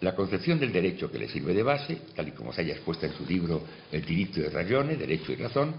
La 0.00 0.14
concepción 0.14 0.58
del 0.58 0.72
derecho 0.72 1.10
que 1.10 1.18
le 1.18 1.28
sirve 1.28 1.54
de 1.54 1.62
base, 1.62 1.98
tal 2.14 2.28
y 2.28 2.32
como 2.32 2.52
se 2.52 2.60
haya 2.60 2.74
expuesta 2.74 3.06
en 3.06 3.14
su 3.14 3.24
libro 3.24 3.62
El 3.90 4.04
diritto 4.04 4.40
de 4.40 4.50
Rayone, 4.50 4.96
Derecho 4.96 5.32
y 5.32 5.36
Razón, 5.36 5.74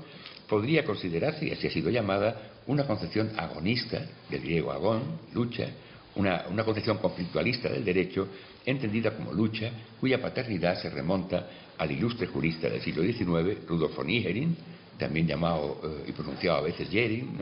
podría 0.47 0.83
considerarse, 0.83 1.45
y 1.45 1.51
así 1.51 1.67
ha 1.67 1.71
sido 1.71 1.89
llamada, 1.89 2.54
una 2.67 2.85
concepción 2.85 3.31
agonista, 3.37 4.01
del 4.29 4.41
griego 4.41 4.71
agón, 4.71 5.19
lucha, 5.33 5.67
una, 6.15 6.43
concepción 6.63 6.97
conflictualista 6.97 7.69
del 7.69 7.83
derecho, 7.83 8.27
entendida 8.65 9.15
como 9.15 9.33
lucha, 9.33 9.71
cuya 9.99 10.21
paternidad 10.21 10.81
se 10.81 10.89
remonta 10.89 11.47
al 11.77 11.91
ilustre 11.91 12.27
jurista 12.27 12.69
del 12.69 12.81
siglo 12.81 13.03
XIX, 13.03 13.67
Rudolf 13.67 13.95
von 13.95 14.09
Iherin, 14.09 14.55
también 14.97 15.27
llamado 15.27 15.81
eh, 15.83 16.05
y 16.09 16.11
pronunciado 16.13 16.59
a 16.59 16.61
veces 16.61 16.89
Jering, 16.89 17.37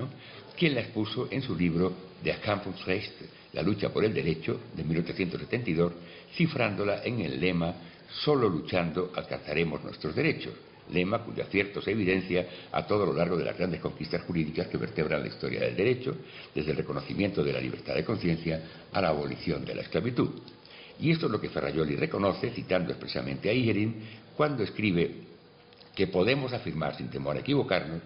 quien 0.57 0.73
la 0.73 0.81
expuso 0.81 1.27
en 1.29 1.41
su 1.41 1.55
libro 1.55 1.93
Der 2.23 2.39
Kampfungsrecht, 2.39 3.13
La 3.53 3.61
lucha 3.61 3.89
por 3.89 4.03
el 4.03 4.13
derecho, 4.13 4.59
de 4.75 4.83
1872, 4.83 5.93
cifrándola 6.35 7.03
en 7.03 7.21
el 7.21 7.39
lema 7.39 7.75
Solo 8.23 8.47
luchando 8.47 9.11
alcanzaremos 9.15 9.83
nuestros 9.83 10.15
derechos 10.15 10.53
lema 10.91 11.23
cuyo 11.23 11.43
acierto 11.43 11.81
se 11.81 11.91
evidencia 11.91 12.47
a 12.71 12.85
todo 12.85 13.05
lo 13.05 13.13
largo 13.13 13.37
de 13.37 13.45
las 13.45 13.57
grandes 13.57 13.79
conquistas 13.79 14.23
jurídicas 14.23 14.67
que 14.67 14.77
vertebran 14.77 15.21
la 15.21 15.27
historia 15.27 15.61
del 15.61 15.75
derecho, 15.75 16.15
desde 16.53 16.71
el 16.71 16.77
reconocimiento 16.77 17.43
de 17.43 17.53
la 17.53 17.61
libertad 17.61 17.95
de 17.95 18.03
conciencia 18.03 18.61
a 18.91 19.01
la 19.01 19.09
abolición 19.09 19.63
de 19.65 19.75
la 19.75 19.81
esclavitud. 19.81 20.29
Y 20.99 21.11
esto 21.11 21.25
es 21.25 21.31
lo 21.31 21.41
que 21.41 21.49
Ferrajoli 21.49 21.95
reconoce, 21.95 22.51
citando 22.51 22.91
expresamente 22.91 23.49
a 23.49 23.53
Igerin, 23.53 23.95
cuando 24.35 24.63
escribe 24.63 25.11
que 25.95 26.07
podemos 26.07 26.53
afirmar 26.53 26.95
sin 26.95 27.09
temor 27.09 27.37
a 27.37 27.39
equivocarnos 27.39 28.01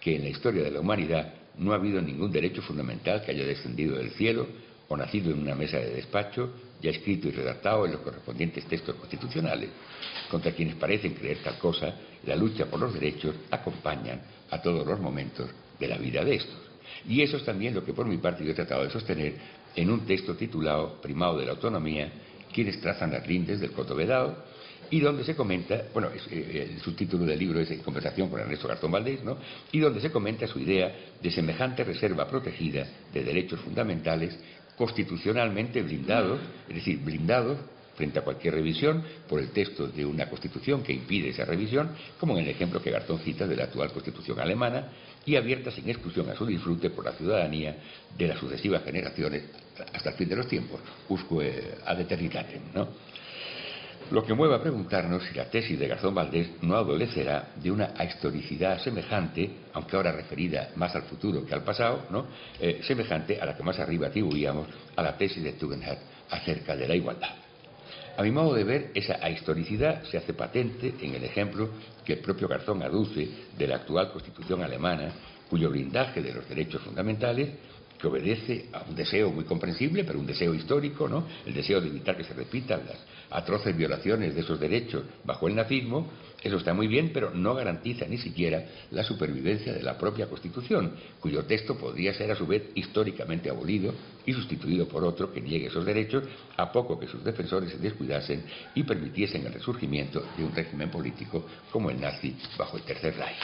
que 0.00 0.16
en 0.16 0.22
la 0.22 0.28
historia 0.30 0.62
de 0.62 0.70
la 0.70 0.80
humanidad 0.80 1.34
no 1.58 1.72
ha 1.72 1.76
habido 1.76 2.00
ningún 2.00 2.32
derecho 2.32 2.62
fundamental 2.62 3.22
que 3.22 3.32
haya 3.32 3.44
descendido 3.44 3.96
del 3.96 4.10
cielo 4.12 4.46
o 4.88 4.96
nacido 4.96 5.30
en 5.30 5.40
una 5.40 5.54
mesa 5.54 5.78
de 5.78 5.94
despacho, 5.94 6.50
ya 6.80 6.90
escrito 6.90 7.28
y 7.28 7.32
redactado 7.32 7.86
en 7.86 7.92
los 7.92 8.00
correspondientes 8.00 8.64
textos 8.66 8.96
constitucionales. 8.96 9.70
Contra 10.30 10.52
quienes 10.52 10.76
parecen 10.76 11.14
creer 11.14 11.38
tal 11.42 11.58
cosa, 11.58 11.94
la 12.24 12.36
lucha 12.36 12.66
por 12.66 12.80
los 12.80 12.94
derechos 12.94 13.34
acompaña 13.50 14.20
a 14.50 14.60
todos 14.60 14.86
los 14.86 15.00
momentos 15.00 15.50
de 15.78 15.88
la 15.88 15.96
vida 15.96 16.24
de 16.24 16.36
estos. 16.36 16.58
Y 17.08 17.22
eso 17.22 17.36
es 17.36 17.44
también 17.44 17.74
lo 17.74 17.84
que 17.84 17.92
por 17.92 18.06
mi 18.06 18.18
parte 18.18 18.44
yo 18.44 18.50
he 18.50 18.54
tratado 18.54 18.84
de 18.84 18.90
sostener 18.90 19.34
en 19.74 19.90
un 19.90 20.06
texto 20.06 20.34
titulado 20.34 21.00
Primado 21.00 21.38
de 21.38 21.46
la 21.46 21.52
Autonomía, 21.52 22.10
quienes 22.52 22.80
trazan 22.80 23.12
las 23.12 23.26
lindes 23.26 23.60
del 23.60 23.72
Coto 23.72 23.94
Vedado, 23.94 24.44
y 24.90 25.00
donde 25.00 25.24
se 25.24 25.36
comenta, 25.36 25.84
bueno, 25.92 26.08
eh, 26.30 26.70
el 26.72 26.80
subtítulo 26.80 27.24
del 27.24 27.38
libro 27.38 27.60
es 27.60 27.70
en 27.70 27.80
conversación 27.80 28.28
con 28.28 28.40
Ernesto 28.40 28.66
Gartón 28.66 28.90
Valdés, 28.90 29.22
¿no? 29.22 29.38
y 29.70 29.78
donde 29.78 30.00
se 30.00 30.10
comenta 30.10 30.48
su 30.48 30.58
idea 30.58 30.92
de 31.22 31.30
semejante 31.30 31.84
reserva 31.84 32.26
protegida 32.26 32.86
de 33.12 33.22
derechos 33.22 33.60
fundamentales 33.60 34.36
constitucionalmente 34.80 35.82
blindados, 35.82 36.40
es 36.66 36.74
decir, 36.74 37.00
blindados 37.00 37.58
frente 37.96 38.18
a 38.18 38.22
cualquier 38.22 38.54
revisión 38.54 39.04
por 39.28 39.38
el 39.38 39.50
texto 39.50 39.86
de 39.86 40.06
una 40.06 40.26
constitución 40.26 40.82
que 40.82 40.94
impide 40.94 41.28
esa 41.28 41.44
revisión, 41.44 41.90
como 42.18 42.38
en 42.38 42.44
el 42.44 42.48
ejemplo 42.48 42.80
que 42.80 42.90
Gartón 42.90 43.18
cita 43.18 43.46
de 43.46 43.56
la 43.56 43.64
actual 43.64 43.92
constitución 43.92 44.40
alemana, 44.40 44.88
y 45.26 45.36
abierta 45.36 45.70
sin 45.70 45.86
exclusión 45.90 46.30
a 46.30 46.34
su 46.34 46.46
disfrute 46.46 46.88
por 46.88 47.04
la 47.04 47.12
ciudadanía 47.12 47.76
de 48.16 48.26
las 48.26 48.38
sucesivas 48.38 48.82
generaciones 48.82 49.42
hasta 49.92 50.12
el 50.12 50.16
fin 50.16 50.30
de 50.30 50.36
los 50.36 50.48
tiempos, 50.48 50.80
usque 51.10 51.74
ad 51.84 52.00
eternitatem, 52.00 52.62
¿no? 52.74 52.88
Lo 54.10 54.24
que 54.24 54.34
mueve 54.34 54.56
a 54.56 54.60
preguntarnos 54.60 55.22
si 55.22 55.34
la 55.34 55.48
tesis 55.48 55.78
de 55.78 55.86
Garzón 55.86 56.12
Valdés 56.12 56.50
no 56.62 56.74
adolecerá 56.74 57.50
de 57.54 57.70
una 57.70 57.94
historicidad 58.04 58.80
semejante, 58.80 59.48
aunque 59.72 59.94
ahora 59.94 60.10
referida 60.10 60.70
más 60.74 60.96
al 60.96 61.02
futuro 61.02 61.46
que 61.46 61.54
al 61.54 61.62
pasado, 61.62 62.06
¿no? 62.10 62.26
Eh, 62.58 62.80
semejante 62.82 63.40
a 63.40 63.46
la 63.46 63.56
que 63.56 63.62
más 63.62 63.78
arriba 63.78 64.08
atribuíamos 64.08 64.66
a 64.96 65.02
la 65.02 65.16
tesis 65.16 65.44
de 65.44 65.52
Tugendhat 65.52 65.98
acerca 66.28 66.74
de 66.74 66.88
la 66.88 66.96
igualdad. 66.96 67.36
A 68.16 68.22
mi 68.24 68.32
modo 68.32 68.54
de 68.54 68.64
ver, 68.64 68.90
esa 68.94 69.30
historicidad 69.30 70.02
se 70.02 70.18
hace 70.18 70.34
patente 70.34 70.92
en 71.00 71.14
el 71.14 71.22
ejemplo 71.22 71.70
que 72.04 72.14
el 72.14 72.18
propio 72.18 72.48
Garzón 72.48 72.82
aduce 72.82 73.28
de 73.56 73.66
la 73.68 73.76
actual 73.76 74.10
Constitución 74.10 74.60
alemana, 74.64 75.12
cuyo 75.48 75.70
blindaje 75.70 76.20
de 76.20 76.34
los 76.34 76.48
derechos 76.48 76.82
fundamentales 76.82 77.48
que 78.00 78.06
obedece 78.06 78.66
a 78.72 78.82
un 78.88 78.94
deseo 78.94 79.30
muy 79.30 79.44
comprensible, 79.44 80.04
pero 80.04 80.18
un 80.18 80.26
deseo 80.26 80.54
histórico, 80.54 81.08
¿no? 81.08 81.26
El 81.44 81.54
deseo 81.54 81.80
de 81.80 81.88
evitar 81.88 82.16
que 82.16 82.24
se 82.24 82.34
repitan 82.34 82.80
las 82.86 82.98
atroces 83.30 83.76
violaciones 83.76 84.34
de 84.34 84.40
esos 84.40 84.58
derechos 84.58 85.04
bajo 85.24 85.48
el 85.48 85.54
nazismo, 85.54 86.10
eso 86.42 86.56
está 86.56 86.72
muy 86.72 86.88
bien, 86.88 87.10
pero 87.12 87.30
no 87.32 87.54
garantiza 87.54 88.06
ni 88.06 88.16
siquiera 88.16 88.64
la 88.90 89.04
supervivencia 89.04 89.72
de 89.72 89.82
la 89.82 89.98
propia 89.98 90.28
Constitución, 90.28 90.94
cuyo 91.20 91.44
texto 91.44 91.76
podría 91.76 92.14
ser 92.14 92.30
a 92.30 92.36
su 92.36 92.46
vez 92.46 92.70
históricamente 92.74 93.50
abolido 93.50 93.94
y 94.24 94.32
sustituido 94.32 94.88
por 94.88 95.04
otro 95.04 95.32
que 95.32 95.40
niegue 95.40 95.66
esos 95.66 95.84
derechos 95.84 96.24
a 96.56 96.72
poco 96.72 96.98
que 96.98 97.06
sus 97.06 97.22
defensores 97.22 97.70
se 97.70 97.78
descuidasen 97.78 98.42
y 98.74 98.82
permitiesen 98.84 99.46
el 99.46 99.52
resurgimiento 99.52 100.24
de 100.36 100.44
un 100.44 100.54
régimen 100.54 100.90
político 100.90 101.44
como 101.70 101.90
el 101.90 102.00
nazi 102.00 102.34
bajo 102.56 102.78
el 102.78 102.82
Tercer 102.84 103.14
Reich. 103.16 103.36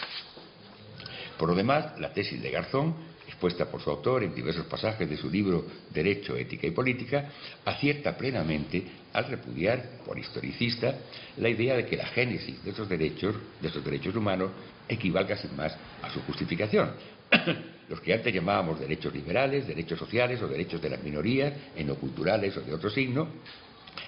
Por 1.38 1.50
lo 1.50 1.54
demás, 1.54 1.98
la 2.00 2.14
tesis 2.14 2.40
de 2.42 2.50
Garzón 2.50 2.94
expuesta 3.36 3.66
por 3.66 3.82
su 3.82 3.90
autor 3.90 4.24
en 4.24 4.34
diversos 4.34 4.64
pasajes 4.64 5.08
de 5.08 5.16
su 5.16 5.30
libro 5.30 5.66
Derecho, 5.92 6.36
Ética 6.36 6.66
y 6.66 6.70
Política, 6.70 7.30
acierta 7.66 8.16
plenamente 8.16 8.82
al 9.12 9.26
repudiar, 9.26 10.00
por 10.06 10.18
historicista, 10.18 10.94
la 11.36 11.50
idea 11.50 11.76
de 11.76 11.84
que 11.84 11.98
la 11.98 12.06
génesis 12.06 12.64
de 12.64 12.70
esos 12.70 12.88
derechos, 12.88 13.36
de 13.60 13.68
esos 13.68 13.84
derechos 13.84 14.16
humanos, 14.16 14.50
equivalga 14.88 15.36
sin 15.36 15.54
más 15.54 15.76
a 16.02 16.10
su 16.10 16.20
justificación. 16.22 16.92
Los 17.88 18.00
que 18.00 18.14
antes 18.14 18.34
llamábamos 18.34 18.80
derechos 18.80 19.14
liberales, 19.14 19.66
derechos 19.66 19.98
sociales 19.98 20.40
o 20.40 20.48
derechos 20.48 20.80
de 20.80 20.90
las 20.90 21.02
minorías, 21.02 21.52
en 21.76 21.86
no 21.86 21.94
culturales 21.96 22.56
o 22.56 22.62
de 22.62 22.72
otro 22.72 22.88
signo, 22.88 23.28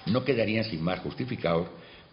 no 0.07 0.25
quedarían 0.25 0.63
sin 0.63 0.83
más 0.83 0.99
justificados 0.99 1.67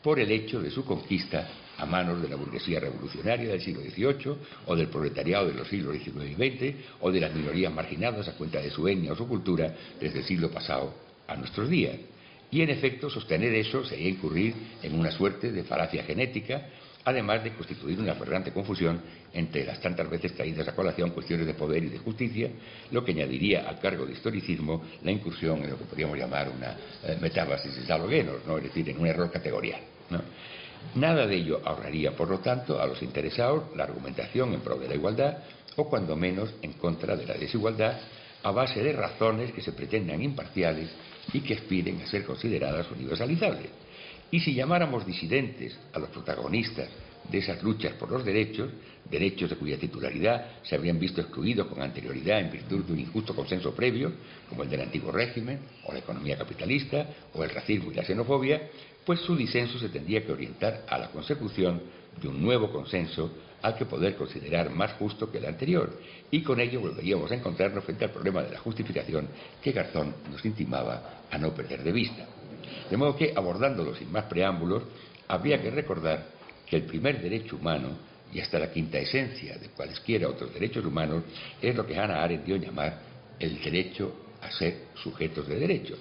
por 0.07 0.21
el 0.21 0.31
hecho 0.31 0.63
de 0.63 0.71
su 0.71 0.85
conquista 0.85 1.49
a 1.79 1.85
manos 1.85 2.23
de 2.23 2.29
la 2.29 2.37
burguesía 2.37 2.79
revolucionaria 2.79 3.49
del 3.49 3.61
siglo 3.61 3.81
XVIII 3.83 4.37
o 4.67 4.77
del 4.77 4.87
proletariado 4.87 5.49
de 5.49 5.55
los 5.55 5.67
siglos 5.67 5.97
XIX 5.97 6.31
y 6.31 6.35
XX 6.35 6.77
o 7.01 7.11
de 7.11 7.19
las 7.19 7.35
minorías 7.35 7.75
marginadas 7.75 8.29
a 8.29 8.37
cuenta 8.37 8.61
de 8.61 8.71
su 8.71 8.87
etnia 8.87 9.15
o 9.15 9.17
su 9.17 9.27
cultura 9.27 9.75
desde 10.01 10.21
el 10.21 10.25
siglo 10.25 10.49
pasado 10.49 10.95
a 11.27 11.35
nuestros 11.35 11.69
días. 11.69 11.97
Y 12.53 12.61
en 12.63 12.71
efecto, 12.71 13.11
sostener 13.11 13.53
eso 13.55 13.85
sería 13.85 14.09
incurrir 14.09 14.55
en 14.81 14.97
una 14.97 15.11
suerte 15.11 15.51
de 15.51 15.65
falacia 15.65 16.05
genética, 16.05 16.69
además 17.05 17.43
de 17.43 17.55
constituir 17.55 17.99
una 17.99 18.13
aberrante 18.13 18.53
confusión 18.53 19.01
entre 19.33 19.65
las 19.65 19.81
tantas 19.81 20.09
veces 20.09 20.37
traídas 20.37 20.69
a 20.69 20.77
colación 20.77 21.11
cuestiones 21.11 21.49
de 21.49 21.55
poder 21.55 21.83
y 21.83 21.89
de 21.89 21.99
justicia, 21.99 22.49
lo 22.93 23.05
que 23.05 23.11
añadiría 23.11 23.69
al 23.69 23.81
cargo 23.81 24.07
de 24.07 24.13
historicismo 24.13 24.85
la 25.03 25.11
incursión 25.11 25.65
en 25.65 25.71
lo 25.71 25.79
que 25.79 25.85
podríamos 25.85 26.17
llamar 26.17 26.49
una 26.49 26.77
eh, 27.03 27.19
metábasis 27.21 27.75
de 27.75 28.23
¿no? 28.47 28.57
es 28.59 28.63
decir, 28.63 28.89
en 28.89 29.01
un 29.01 29.09
error 29.09 29.33
categorial. 29.33 29.96
Nada 30.95 31.27
de 31.27 31.37
ello 31.37 31.61
ahorraría, 31.65 32.17
por 32.17 32.29
lo 32.29 32.39
tanto, 32.39 32.81
a 32.81 32.87
los 32.87 33.03
interesados 33.03 33.77
la 33.77 33.85
argumentación 33.85 34.55
en 34.55 34.61
pro 34.61 34.79
de 34.79 34.89
la 34.89 34.95
igualdad 34.95 35.39
o, 35.77 35.89
cuando 35.89 36.17
menos, 36.17 36.55
en 36.63 36.75
contra 36.75 37.17
de 37.17 37.27
la 37.27 37.35
desigualdad, 37.35 37.99
a 38.43 38.51
base 38.51 38.83
de 38.83 38.93
razones 38.93 39.53
que 39.53 39.61
se 39.61 39.73
pretendan 39.73 40.23
imparciales 40.23 40.91
y 41.33 41.41
que 41.41 41.55
aspiren 41.55 42.01
a 42.01 42.07
ser 42.07 42.25
consideradas 42.25 42.91
universalizables. 42.91 43.71
Y 44.31 44.41
si 44.41 44.55
llamáramos 44.55 45.07
disidentes 45.07 45.79
a 45.93 45.99
los 45.99 46.11
protagonistas 46.11 46.89
de 47.31 47.39
esas 47.39 47.63
luchas 47.63 47.95
por 47.95 48.11
los 48.11 48.25
derechos, 48.25 48.71
derechos 49.11 49.51
de 49.51 49.57
cuya 49.57 49.79
titularidad 49.79 50.63
se 50.63 50.77
habrían 50.77 50.99
visto 50.99 51.21
excluidos 51.21 51.67
con 51.67 51.83
anterioridad 51.83 52.41
en 52.41 52.51
virtud 52.51 52.85
de 52.85 52.93
un 52.93 53.01
injusto 53.01 53.35
consenso 53.35 53.75
previo, 53.75 54.13
como 54.49 54.63
el 54.63 54.71
del 54.71 54.83
antiguo 54.83 55.13
régimen, 55.13 55.61
o 55.85 55.93
la 55.93 55.99
economía 55.99 56.39
capitalista, 56.39 57.07
o 57.35 57.43
el 57.43 57.51
racismo 57.51 57.91
y 57.93 57.95
la 57.95 58.05
xenofobia, 58.05 58.63
pues 59.07 59.21
su 59.21 59.37
disenso 59.37 59.79
se 59.79 59.89
tendría 59.89 60.27
que 60.27 60.33
orientar 60.33 60.85
a 60.89 60.99
la 60.99 61.09
consecución 61.11 61.81
de 62.21 62.29
un 62.29 62.43
nuevo 62.43 62.71
consenso 62.73 63.31
al 63.63 63.77
que 63.77 63.87
poder 63.87 64.17
considerar 64.17 64.71
más 64.71 64.93
justo 64.95 65.31
que 65.31 65.39
el 65.39 65.47
anterior, 65.47 65.99
y 66.31 66.43
con 66.43 66.61
ello 66.61 66.81
volveríamos 66.81 67.31
a 67.31 67.37
encontrarnos 67.37 67.85
frente 67.85 68.05
al 68.05 68.11
problema 68.11 68.43
de 68.43 68.51
la 68.51 68.59
justificación 68.59 69.29
que 69.63 69.73
Garzón 69.73 70.13
nos 70.31 70.45
intimaba 70.45 71.23
a 71.31 71.39
no 71.39 71.55
perder 71.55 71.85
de 71.85 71.93
vista. 71.93 72.27
De 72.91 72.97
modo 72.97 73.17
que, 73.17 73.33
abordándolo 73.35 73.95
sin 73.95 74.11
más 74.11 74.25
preámbulos, 74.25 74.83
habría 75.29 75.63
que 75.63 75.71
recordar 75.71 76.27
que 76.67 76.77
el 76.77 76.83
primer 76.83 77.21
derecho 77.23 77.57
humano, 77.57 77.91
y 78.33 78.41
hasta 78.41 78.59
la 78.59 78.73
quinta 78.73 78.99
esencia 78.99 79.57
de 79.57 79.69
cualesquiera 79.69 80.29
otros 80.29 80.53
derechos 80.53 80.85
humanos, 80.85 81.23
es 81.63 81.75
lo 81.75 81.87
que 81.87 81.97
Hannah 81.97 82.25
Arendt 82.25 82.45
dio 82.45 82.57
a 82.57 82.59
llamar 82.59 82.99
el 83.39 83.63
derecho 83.63 84.13
a 84.43 84.51
ser 84.51 84.87
sujetos 84.95 85.47
de 85.47 85.59
derechos. 85.59 85.99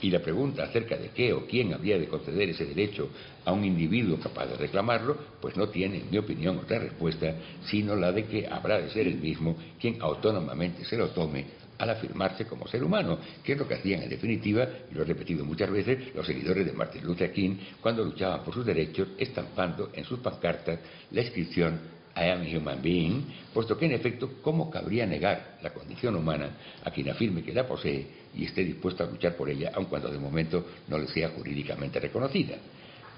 Y 0.00 0.10
la 0.10 0.20
pregunta 0.20 0.64
acerca 0.64 0.96
de 0.96 1.10
qué 1.10 1.32
o 1.32 1.46
quién 1.46 1.72
habría 1.72 1.98
de 1.98 2.08
conceder 2.08 2.50
ese 2.50 2.66
derecho 2.66 3.10
a 3.44 3.52
un 3.52 3.64
individuo 3.64 4.18
capaz 4.18 4.46
de 4.46 4.56
reclamarlo, 4.56 5.16
pues 5.40 5.56
no 5.56 5.68
tiene, 5.68 5.98
en 5.98 6.10
mi 6.10 6.18
opinión, 6.18 6.58
otra 6.58 6.78
respuesta, 6.78 7.34
sino 7.64 7.96
la 7.96 8.12
de 8.12 8.24
que 8.24 8.46
habrá 8.46 8.80
de 8.80 8.90
ser 8.90 9.06
el 9.06 9.18
mismo 9.18 9.56
quien 9.80 10.00
autónomamente 10.00 10.84
se 10.84 10.96
lo 10.96 11.08
tome 11.10 11.68
al 11.78 11.90
afirmarse 11.90 12.44
como 12.44 12.66
ser 12.66 12.82
humano, 12.82 13.18
que 13.42 13.52
es 13.52 13.58
lo 13.58 13.66
que 13.66 13.74
hacían 13.74 14.02
en 14.02 14.08
definitiva, 14.08 14.68
y 14.90 14.94
lo 14.94 15.02
he 15.02 15.04
repetido 15.04 15.44
muchas 15.44 15.70
veces, 15.70 16.14
los 16.14 16.26
seguidores 16.26 16.66
de 16.66 16.72
Martin 16.72 17.04
Luther 17.04 17.32
King 17.32 17.56
cuando 17.80 18.04
luchaban 18.04 18.42
por 18.42 18.52
sus 18.52 18.66
derechos, 18.66 19.08
estampando 19.16 19.90
en 19.94 20.04
sus 20.04 20.18
pancartas 20.18 20.80
la 21.12 21.22
inscripción 21.22 21.97
I 22.18 22.30
am 22.30 22.42
a 22.42 22.56
human 22.56 22.82
being, 22.82 23.22
puesto 23.54 23.78
que 23.78 23.86
en 23.86 23.92
efecto, 23.92 24.30
¿cómo 24.42 24.68
cabría 24.68 25.06
negar 25.06 25.58
la 25.62 25.70
condición 25.70 26.16
humana 26.16 26.50
a 26.84 26.90
quien 26.90 27.08
afirme 27.10 27.42
que 27.42 27.52
la 27.52 27.66
posee 27.66 28.06
y 28.34 28.44
esté 28.44 28.64
dispuesto 28.64 29.04
a 29.04 29.06
luchar 29.06 29.36
por 29.36 29.48
ella, 29.48 29.70
aun 29.74 29.86
cuando 29.86 30.10
de 30.10 30.18
momento 30.18 30.66
no 30.88 30.98
le 30.98 31.06
sea 31.06 31.28
jurídicamente 31.30 32.00
reconocida? 32.00 32.56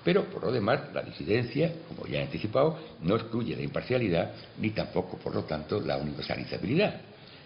Pero, 0.05 0.25
por 0.25 0.45
lo 0.45 0.53
demás, 0.53 0.81
la 0.95 1.03
disidencia, 1.03 1.73
como 1.89 2.07
ya 2.07 2.21
he 2.21 2.23
anticipado, 2.23 2.79
no 3.03 3.17
excluye 3.17 3.57
la 3.57 3.63
imparcialidad 3.63 4.33
ni 4.59 4.71
tampoco, 4.71 5.19
por 5.19 5.35
lo 5.35 5.45
tanto, 5.45 5.81
la 5.81 5.97
universalizabilidad. 5.97 7.01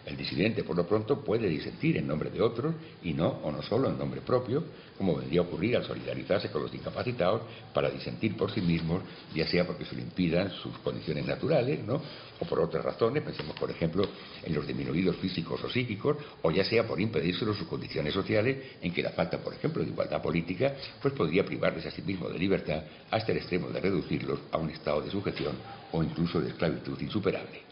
El 0.07 0.16
disidente, 0.16 0.64
por 0.64 0.76
lo 0.76 0.86
pronto, 0.86 1.24
puede 1.24 1.48
disentir 1.48 1.96
en 1.96 2.07
nombre 2.07 2.30
de 2.30 2.42
otros 2.42 2.74
y 3.02 3.14
no 3.14 3.28
o 3.42 3.50
no 3.50 3.62
solo 3.62 3.88
en 3.88 3.98
nombre 3.98 4.20
propio, 4.20 4.62
como 4.98 5.16
vendría 5.16 5.40
a 5.40 5.44
ocurrir 5.44 5.76
al 5.76 5.84
solidarizarse 5.84 6.50
con 6.50 6.62
los 6.62 6.70
discapacitados 6.70 7.42
para 7.72 7.90
disentir 7.90 8.36
por 8.36 8.50
sí 8.50 8.61
mismos, 8.61 9.02
ya 9.34 9.46
sea 9.46 9.66
porque 9.66 9.86
se 9.86 9.96
le 9.96 10.02
impidan 10.02 10.50
sus 10.50 10.76
condiciones 10.78 11.26
naturales, 11.26 11.82
¿no? 11.84 12.02
o 12.38 12.44
por 12.44 12.61
otras 12.61 12.84
razones, 12.84 13.22
pensemos 13.22 13.59
por 13.59 13.70
ejemplo 13.70 14.05
en 14.42 14.55
los 14.55 14.66
disminuidos 14.66 15.16
físicos 15.16 15.62
o 15.64 15.70
psíquicos, 15.70 16.16
o 16.42 16.50
ya 16.50 16.64
sea 16.64 16.86
por 16.86 17.00
impedírselo 17.00 17.55
sus 17.55 17.66
condiciones 17.66 18.12
sociales, 18.12 18.76
en 18.82 18.92
que 18.92 19.02
la 19.02 19.11
falta, 19.11 19.38
por 19.38 19.55
ejemplo, 19.55 19.82
de 19.82 19.90
igualdad 19.90 20.20
política, 20.20 20.74
pues 21.00 21.14
podría 21.14 21.44
privarles 21.44 21.86
a 21.86 21.90
sí 21.90 22.02
mismo 22.02 22.28
de 22.28 22.38
libertad 22.38 22.82
hasta 23.11 23.32
el 23.32 23.38
extremo 23.38 23.68
de 23.68 23.80
reducirlos 23.80 24.40
a 24.52 24.59
un 24.59 24.70
estado 24.70 25.00
de 25.00 25.11
sujeción 25.11 25.57
o 25.92 26.02
incluso 26.02 26.40
de 26.40 26.50
esclavitud 26.50 27.00
insuperable. 27.00 27.64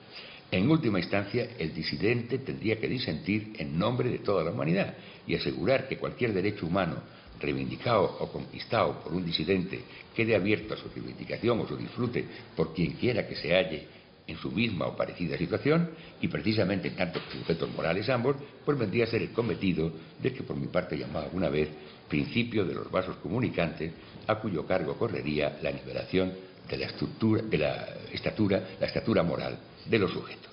En 0.52 0.70
última 0.70 0.98
instancia, 0.98 1.48
el 1.58 1.72
disidente 1.72 2.36
tendría 2.36 2.78
que 2.78 2.86
disentir 2.86 3.54
en 3.56 3.78
nombre 3.78 4.10
de 4.10 4.18
toda 4.18 4.44
la 4.44 4.50
humanidad 4.50 4.94
y 5.26 5.34
asegurar 5.34 5.88
que 5.88 5.96
cualquier 5.96 6.34
derecho 6.34 6.66
humano 6.66 6.96
reivindicado 7.40 8.18
o 8.20 8.30
conquistado 8.30 9.00
por 9.00 9.14
un 9.14 9.24
disidente 9.24 9.80
quede 10.14 10.36
abierto 10.36 10.74
a 10.74 10.76
su 10.76 10.90
reivindicación 10.90 11.58
o 11.58 11.66
su 11.66 11.74
disfrute 11.78 12.26
por 12.54 12.74
quien 12.74 12.92
quiera 12.92 13.26
que 13.26 13.34
se 13.34 13.54
halle 13.54 13.88
en 14.26 14.36
su 14.36 14.50
misma 14.50 14.88
o 14.88 14.94
parecida 14.94 15.38
situación, 15.38 15.88
y 16.20 16.28
precisamente 16.28 16.88
en 16.88 16.96
tanto 16.96 17.18
sujetos 17.32 17.70
morales 17.74 18.10
ambos, 18.10 18.36
pues 18.62 18.78
vendría 18.78 19.04
a 19.04 19.08
ser 19.08 19.22
el 19.22 19.32
cometido 19.32 19.90
de 20.20 20.34
que 20.34 20.42
por 20.42 20.56
mi 20.56 20.66
parte 20.66 20.98
llamaba 20.98 21.24
alguna 21.24 21.48
vez 21.48 21.70
principio 22.08 22.66
de 22.66 22.74
los 22.74 22.90
vasos 22.90 23.16
comunicantes, 23.16 23.90
a 24.26 24.34
cuyo 24.34 24.66
cargo 24.66 24.98
correría 24.98 25.58
la 25.62 25.72
nivelación 25.72 26.30
de 26.68 26.76
la, 26.76 26.86
estructura, 26.86 27.42
de 27.42 27.58
la 27.58 27.88
estatura, 28.12 28.62
la 28.78 28.86
estatura 28.86 29.22
moral 29.22 29.58
de 29.86 29.98
los 29.98 30.12
sujetos. 30.12 30.50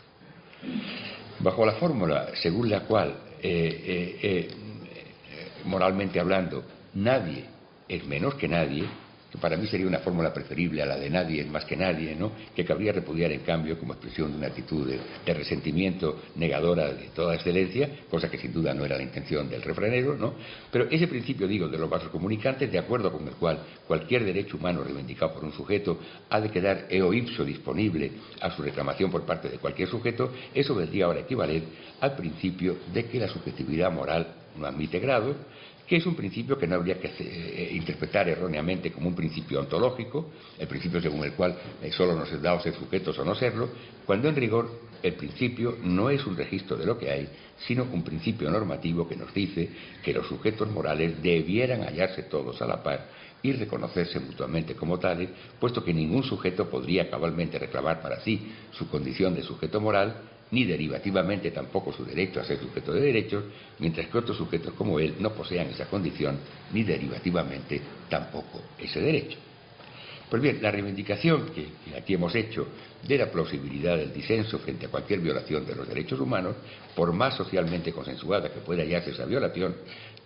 Bajo 1.39 1.65
la 1.65 1.73
fórmula 1.73 2.29
según 2.41 2.69
la 2.69 2.81
cual, 2.81 3.15
eh, 3.41 3.83
eh, 3.85 4.19
eh, 4.21 4.47
moralmente 5.65 6.19
hablando, 6.19 6.63
nadie 6.95 7.45
es 7.87 8.05
menos 8.05 8.35
que 8.35 8.47
nadie, 8.47 8.85
que 9.31 9.37
para 9.37 9.57
mí 9.57 9.67
sería 9.67 9.87
una 9.87 9.99
fórmula 9.99 10.33
preferible 10.33 10.81
a 10.81 10.85
la 10.85 10.97
de 10.97 11.09
nadie 11.09 11.45
más 11.45 11.65
que 11.65 11.75
nadie, 11.75 12.15
¿no? 12.15 12.31
que 12.55 12.65
cabría 12.65 12.91
repudiar 12.91 13.31
en 13.31 13.41
cambio 13.41 13.77
como 13.77 13.93
expresión 13.93 14.31
de 14.31 14.37
una 14.37 14.47
actitud 14.47 14.87
de, 14.87 15.33
resentimiento 15.33 16.21
negadora 16.35 16.91
de 16.91 17.09
toda 17.15 17.35
excelencia, 17.35 17.89
cosa 18.09 18.29
que 18.29 18.37
sin 18.37 18.51
duda 18.51 18.73
no 18.73 18.83
era 18.83 18.97
la 18.97 19.03
intención 19.03 19.49
del 19.49 19.61
refranero, 19.61 20.17
¿no? 20.17 20.33
pero 20.71 20.89
ese 20.89 21.07
principio, 21.07 21.47
digo, 21.47 21.67
de 21.67 21.77
los 21.77 21.89
vasos 21.89 22.09
comunicantes, 22.09 22.71
de 22.71 22.79
acuerdo 22.79 23.11
con 23.11 23.27
el 23.27 23.35
cual 23.35 23.59
cualquier 23.87 24.25
derecho 24.25 24.57
humano 24.57 24.83
reivindicado 24.83 25.33
por 25.33 25.43
un 25.43 25.53
sujeto 25.53 25.99
ha 26.29 26.41
de 26.41 26.49
quedar 26.49 26.87
eo 26.89 27.13
ipso 27.13 27.45
disponible 27.45 28.11
a 28.41 28.49
su 28.51 28.61
reclamación 28.61 29.11
por 29.11 29.25
parte 29.25 29.49
de 29.49 29.59
cualquier 29.59 29.87
sujeto, 29.87 30.33
eso 30.53 30.75
vendría 30.75 31.05
ahora 31.05 31.21
equivaler 31.21 31.63
al 32.01 32.15
principio 32.15 32.77
de 32.93 33.05
que 33.05 33.19
la 33.19 33.27
subjetividad 33.27 33.91
moral 33.91 34.35
no 34.57 34.65
admite 34.65 34.99
grados, 34.99 35.35
que 35.89 35.95
es 35.95 36.05
un 36.05 36.13
principio 36.13 36.55
que 36.55 36.67
no 36.67 36.75
habría 36.75 36.99
que 36.99 37.11
eh, 37.17 37.71
interpretar 37.73 38.29
erróneamente 38.29 38.91
como 38.91 39.07
un 39.07 39.15
principio 39.15 39.59
ontológico, 39.59 40.29
el 40.59 40.67
principio 40.67 41.01
según 41.01 41.23
el 41.23 41.33
cual 41.33 41.57
eh, 41.81 41.91
solo 41.91 42.15
nos 42.15 42.31
es 42.31 42.39
dado 42.39 42.61
ser 42.61 42.75
sujetos 42.75 43.17
o 43.17 43.25
no 43.25 43.33
serlo, 43.33 43.69
cuando 44.05 44.29
en 44.29 44.35
rigor 44.35 44.69
el 45.01 45.15
principio 45.15 45.79
no 45.81 46.11
es 46.11 46.23
un 46.27 46.37
registro 46.37 46.77
de 46.77 46.85
lo 46.85 46.95
que 46.99 47.09
hay, 47.09 47.27
sino 47.65 47.87
un 47.91 48.03
principio 48.03 48.51
normativo 48.51 49.09
que 49.09 49.15
nos 49.15 49.33
dice 49.33 49.67
que 50.03 50.13
los 50.13 50.27
sujetos 50.27 50.69
morales 50.69 51.23
debieran 51.23 51.81
hallarse 51.81 52.21
todos 52.21 52.61
a 52.61 52.67
la 52.67 52.83
par 52.83 53.07
y 53.41 53.53
reconocerse 53.53 54.19
mutuamente 54.19 54.75
como 54.75 54.99
tales, 54.99 55.29
puesto 55.59 55.83
que 55.83 55.91
ningún 55.91 56.21
sujeto 56.21 56.69
podría 56.69 57.09
cabalmente 57.09 57.57
reclamar 57.57 57.99
para 57.99 58.19
sí 58.19 58.51
su 58.73 58.87
condición 58.89 59.33
de 59.33 59.41
sujeto 59.41 59.81
moral 59.81 60.21
ni 60.51 60.65
derivativamente 60.65 61.51
tampoco 61.51 61.93
su 61.93 62.03
derecho 62.03 62.39
a 62.39 62.43
ser 62.43 62.59
sujeto 62.59 62.93
de 62.93 63.01
derechos, 63.01 63.43
mientras 63.79 64.07
que 64.07 64.17
otros 64.17 64.37
sujetos 64.37 64.73
como 64.73 64.99
él 64.99 65.15
no 65.19 65.31
posean 65.33 65.67
esa 65.67 65.85
condición, 65.85 66.39
ni 66.73 66.83
derivativamente 66.83 67.81
tampoco 68.09 68.61
ese 68.77 68.99
derecho. 68.99 69.37
Pues 70.29 70.41
bien, 70.41 70.59
la 70.61 70.69
reivindicación 70.69 71.49
que, 71.49 71.69
aquí 71.97 72.13
hemos 72.13 72.35
hecho 72.35 72.67
de 73.07 73.17
la 73.17 73.31
plausibilidad 73.31 73.97
del 73.97 74.13
disenso 74.13 74.59
frente 74.59 74.85
a 74.85 74.89
cualquier 74.89 75.21
violación 75.21 75.65
de 75.65 75.75
los 75.75 75.87
derechos 75.87 76.19
humanos, 76.19 76.55
por 76.95 77.11
más 77.13 77.35
socialmente 77.35 77.91
consensuada 77.91 78.51
que 78.53 78.59
pueda 78.59 78.83
hallarse 78.83 79.11
esa 79.11 79.25
violación, 79.25 79.75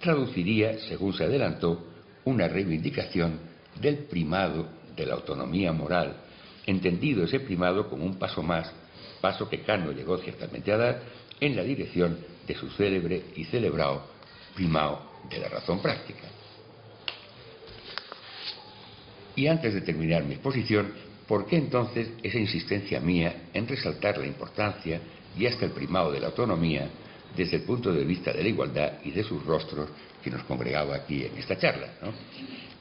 traduciría, 0.01 0.78
según 0.80 1.13
se 1.13 1.24
adelantó, 1.24 1.88
una 2.26 2.47
reivindicación 2.49 3.39
del 3.80 3.99
primado 3.99 4.67
de 4.95 5.05
la 5.05 5.13
autonomía 5.13 5.71
moral, 5.71 6.17
entendido 6.65 7.24
ese 7.24 7.39
primado 7.39 7.89
como 7.89 8.05
un 8.05 8.19
paso 8.19 8.43
más 8.43 8.74
paso 9.24 9.47
que 9.47 9.61
Kant 9.61 9.89
llegó 9.95 10.17
ciertamente 10.17 10.69
a 10.74 10.78
dar, 10.78 11.01
en 11.39 11.55
la 11.55 11.63
dirección 11.63 12.17
de 12.45 12.55
su 12.55 12.69
célebre 12.71 13.24
y 13.38 13.45
celebrado 13.45 14.03
primado 14.53 14.99
de 15.30 15.39
la 15.39 15.47
razón 15.47 15.82
práctica. 15.82 16.28
Y 19.34 19.47
antes 19.47 19.74
de 19.74 19.80
terminar 19.80 20.26
mi 20.26 20.34
exposición, 20.34 20.91
¿por 21.26 21.45
qué 21.45 21.55
entonces 21.55 22.09
esa 22.21 22.38
insistencia 22.38 22.99
mía 22.99 23.43
en 23.53 23.65
resaltar 23.65 24.17
la 24.17 24.28
importancia 24.28 24.99
y 25.38 25.45
hasta 25.45 25.63
el 25.63 25.71
primado 25.71 26.11
de 26.11 26.19
la 26.19 26.28
autonomía 26.28 26.89
desde 27.34 27.55
el 27.55 27.63
punto 27.63 27.93
de 27.93 28.03
vista 28.03 28.34
de 28.34 28.43
la 28.43 28.49
igualdad 28.49 28.91
y 29.05 29.11
de 29.11 29.24
sus 29.24 29.41
rostros 29.45 29.88
que 30.21 30.32
nos 30.32 30.43
congregaba 30.43 30.97
aquí 30.97 31.24
en 31.24 31.38
esta 31.38 31.57
charla? 31.57 31.88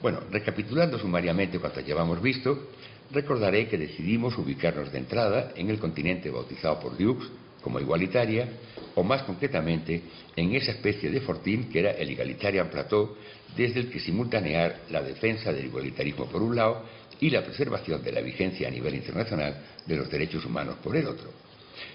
Bueno, 0.00 0.18
recapitulando 0.28 0.98
sumariamente 0.98 1.60
cuanto 1.60 1.80
llevamos 1.80 2.20
visto, 2.20 2.70
recordaré 3.12 3.68
que 3.68 3.78
decidimos 3.78 4.36
ubicarnos 4.38 4.90
de 4.90 4.98
entrada 4.98 5.52
en 5.54 5.70
el 5.70 5.78
continente 5.78 6.30
bautizado 6.30 6.80
por 6.80 6.96
Dukes 6.96 7.28
como 7.62 7.78
igualitaria, 7.78 8.48
o 8.94 9.04
más 9.04 9.22
concretamente 9.22 10.02
en 10.34 10.54
esa 10.54 10.72
especie 10.72 11.10
de 11.10 11.20
fortín 11.20 11.70
que 11.70 11.78
era 11.78 11.92
el 11.92 12.10
Egalitarian 12.10 12.68
Plateau, 12.68 13.16
desde 13.56 13.80
el 13.80 13.90
que 13.90 14.00
simultanear 14.00 14.80
la 14.90 15.02
defensa 15.02 15.52
del 15.52 15.66
igualitarismo 15.66 16.26
por 16.26 16.42
un 16.42 16.56
lado 16.56 16.84
y 17.20 17.30
la 17.30 17.44
preservación 17.44 18.02
de 18.02 18.12
la 18.12 18.20
vigencia 18.20 18.66
a 18.66 18.70
nivel 18.70 18.96
internacional 18.96 19.56
de 19.86 19.96
los 19.96 20.10
derechos 20.10 20.44
humanos 20.44 20.76
por 20.82 20.96
el 20.96 21.06
otro. 21.06 21.30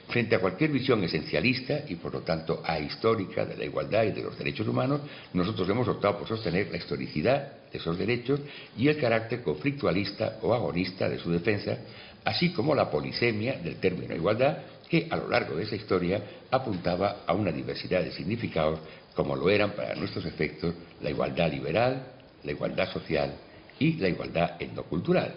Frente 0.10 0.36
a 0.36 0.40
cualquier 0.40 0.72
visión 0.72 1.04
esencialista 1.04 1.82
y 1.88 1.96
por 1.96 2.14
lo 2.14 2.22
tanto 2.22 2.62
ahistórica 2.66 3.46
de 3.46 3.58
la 3.58 3.66
igualdad 3.66 4.04
y 4.04 4.12
de 4.12 4.24
los 4.24 4.38
derechos 4.38 4.68
humanos, 4.68 5.02
nosotros 5.34 5.68
hemos 5.68 5.88
optado 5.88 6.20
por 6.20 6.28
sostener 6.28 6.72
la 6.72 6.78
historicidad 6.78 7.70
de 7.72 7.78
esos 7.78 7.98
derechos 7.98 8.40
y 8.78 8.88
el 8.88 8.98
carácter 8.98 9.44
conflictualista 9.44 10.40
o 10.42 10.54
agonista 10.54 11.10
de 11.10 11.20
su 11.20 11.30
defensa, 11.30 11.78
así 12.24 12.54
como 12.54 12.74
la 12.74 12.90
polisemia 12.90 13.58
del 13.58 13.76
término 13.78 14.16
igualdad 14.16 14.60
que 14.90 15.08
a 15.10 15.18
lo 15.18 15.30
largo 15.30 15.56
de 15.56 15.64
esa 15.64 15.76
historia 15.76 16.22
apuntaba 16.50 17.24
a 17.28 17.34
una 17.34 17.52
diversidad 17.52 18.02
de 18.02 18.12
significados 18.12 18.80
como 19.14 19.36
lo 19.36 19.50
eran 19.50 19.72
para 19.72 19.96
nuestros 19.96 20.26
efectos 20.26 20.74
la 21.02 21.10
igualdad 21.10 21.52
liberal, 21.52 22.08
la 22.44 22.52
igualdad 22.52 22.90
social 22.94 23.34
y 23.80 23.94
la 23.94 24.08
igualdad 24.08 24.62
etnocultural. 24.62 25.34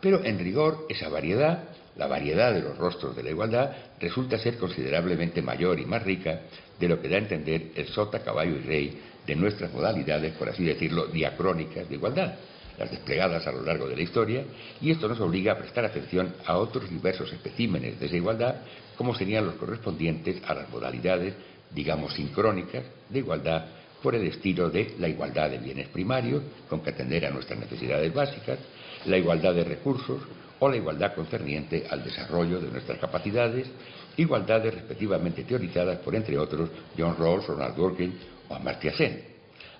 Pero 0.00 0.24
en 0.24 0.38
rigor 0.38 0.86
esa 0.88 1.08
variedad, 1.08 1.64
la 1.96 2.06
variedad 2.06 2.52
de 2.52 2.60
los 2.60 2.76
rostros 2.76 3.14
de 3.14 3.22
la 3.22 3.30
igualdad, 3.30 3.70
resulta 4.00 4.38
ser 4.38 4.58
considerablemente 4.58 5.42
mayor 5.42 5.78
y 5.78 5.86
más 5.86 6.02
rica 6.02 6.40
de 6.78 6.88
lo 6.88 7.00
que 7.00 7.08
da 7.08 7.16
a 7.16 7.20
entender 7.20 7.70
el 7.74 7.86
sota, 7.88 8.20
caballo 8.20 8.56
y 8.56 8.62
rey 8.62 9.00
de 9.26 9.36
nuestras 9.36 9.72
modalidades, 9.72 10.32
por 10.34 10.48
así 10.48 10.64
decirlo, 10.64 11.06
diacrónicas 11.06 11.88
de 11.88 11.94
igualdad 11.94 12.34
las 12.78 12.90
desplegadas 12.90 13.46
a 13.46 13.52
lo 13.52 13.62
largo 13.62 13.86
de 13.86 13.96
la 13.96 14.02
historia, 14.02 14.44
y 14.80 14.90
esto 14.90 15.08
nos 15.08 15.20
obliga 15.20 15.52
a 15.52 15.58
prestar 15.58 15.84
atención 15.84 16.34
a 16.44 16.56
otros 16.56 16.90
diversos 16.90 17.32
especímenes 17.32 17.98
de 18.00 18.06
igualdad, 18.16 18.56
como 18.96 19.14
serían 19.14 19.46
los 19.46 19.54
correspondientes 19.56 20.42
a 20.46 20.54
las 20.54 20.68
modalidades, 20.70 21.34
digamos, 21.70 22.14
sincrónicas 22.14 22.84
de 23.08 23.18
igualdad 23.18 23.66
por 24.02 24.14
el 24.14 24.26
estilo 24.26 24.70
de 24.70 24.94
la 24.98 25.08
igualdad 25.08 25.50
de 25.50 25.58
bienes 25.58 25.88
primarios, 25.88 26.42
con 26.68 26.80
que 26.80 26.90
atender 26.90 27.26
a 27.26 27.30
nuestras 27.30 27.58
necesidades 27.58 28.12
básicas, 28.12 28.58
la 29.06 29.16
igualdad 29.16 29.54
de 29.54 29.64
recursos 29.64 30.20
o 30.58 30.68
la 30.68 30.76
igualdad 30.76 31.14
concerniente 31.14 31.86
al 31.90 32.04
desarrollo 32.04 32.60
de 32.60 32.70
nuestras 32.70 32.98
capacidades, 32.98 33.68
igualdades 34.16 34.74
respectivamente 34.74 35.44
teorizadas 35.44 35.98
por, 35.98 36.14
entre 36.14 36.38
otros, 36.38 36.70
John 36.96 37.16
Rawls, 37.18 37.46
Ronald 37.46 37.74
Dworkin 37.74 38.18
o 38.48 38.54
Amartya 38.54 38.92
Sen 38.96 39.34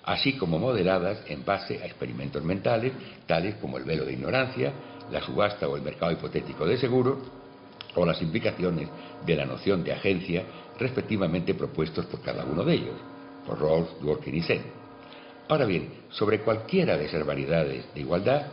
así 0.05 0.33
como 0.33 0.59
moderadas 0.59 1.23
en 1.27 1.43
base 1.43 1.81
a 1.81 1.85
experimentos 1.85 2.43
mentales, 2.43 2.93
tales 3.25 3.55
como 3.55 3.77
el 3.77 3.83
velo 3.83 4.05
de 4.05 4.13
ignorancia, 4.13 4.71
la 5.11 5.21
subasta 5.21 5.67
o 5.67 5.75
el 5.75 5.81
mercado 5.81 6.11
hipotético 6.11 6.65
de 6.65 6.77
seguro, 6.77 7.17
o 7.95 8.05
las 8.05 8.21
implicaciones 8.21 8.87
de 9.25 9.35
la 9.35 9.45
noción 9.45 9.83
de 9.83 9.93
agencia, 9.93 10.43
respectivamente 10.77 11.55
propuestos 11.55 12.05
por 12.05 12.21
cada 12.21 12.45
uno 12.45 12.63
de 12.63 12.73
ellos, 12.75 12.95
por 13.47 13.59
Rawls, 13.59 13.99
Dworkin 13.99 14.35
y 14.35 14.43
Sen. 14.43 14.61
Ahora 15.47 15.65
bien, 15.65 15.89
sobre 16.09 16.41
cualquiera 16.41 16.97
de 16.97 17.05
esas 17.05 17.25
variedades 17.25 17.85
de 17.93 18.01
igualdad 18.01 18.45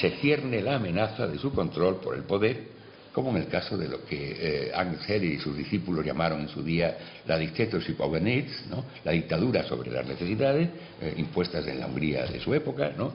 se 0.00 0.10
cierne 0.18 0.62
la 0.62 0.76
amenaza 0.76 1.26
de 1.26 1.38
su 1.38 1.52
control 1.52 1.96
por 1.96 2.14
el 2.14 2.22
poder 2.22 2.80
como 3.12 3.30
en 3.30 3.38
el 3.38 3.48
caso 3.48 3.76
de 3.76 3.88
lo 3.88 4.04
que 4.04 4.70
eh, 4.70 5.22
y 5.22 5.38
sus 5.38 5.56
discípulos 5.56 6.04
llamaron 6.04 6.40
en 6.40 6.48
su 6.48 6.62
día 6.62 6.96
la 7.26 7.36
dictatorship 7.36 7.96
of 7.98 8.12
the 8.12 8.20
needs, 8.20 8.64
la 9.04 9.12
dictadura 9.12 9.64
sobre 9.64 9.90
las 9.90 10.06
necesidades 10.06 10.68
eh, 11.00 11.14
impuestas 11.16 11.66
en 11.66 11.80
la 11.80 11.86
Hungría 11.86 12.26
de 12.26 12.40
su 12.40 12.54
época, 12.54 12.92
¿no? 12.96 13.12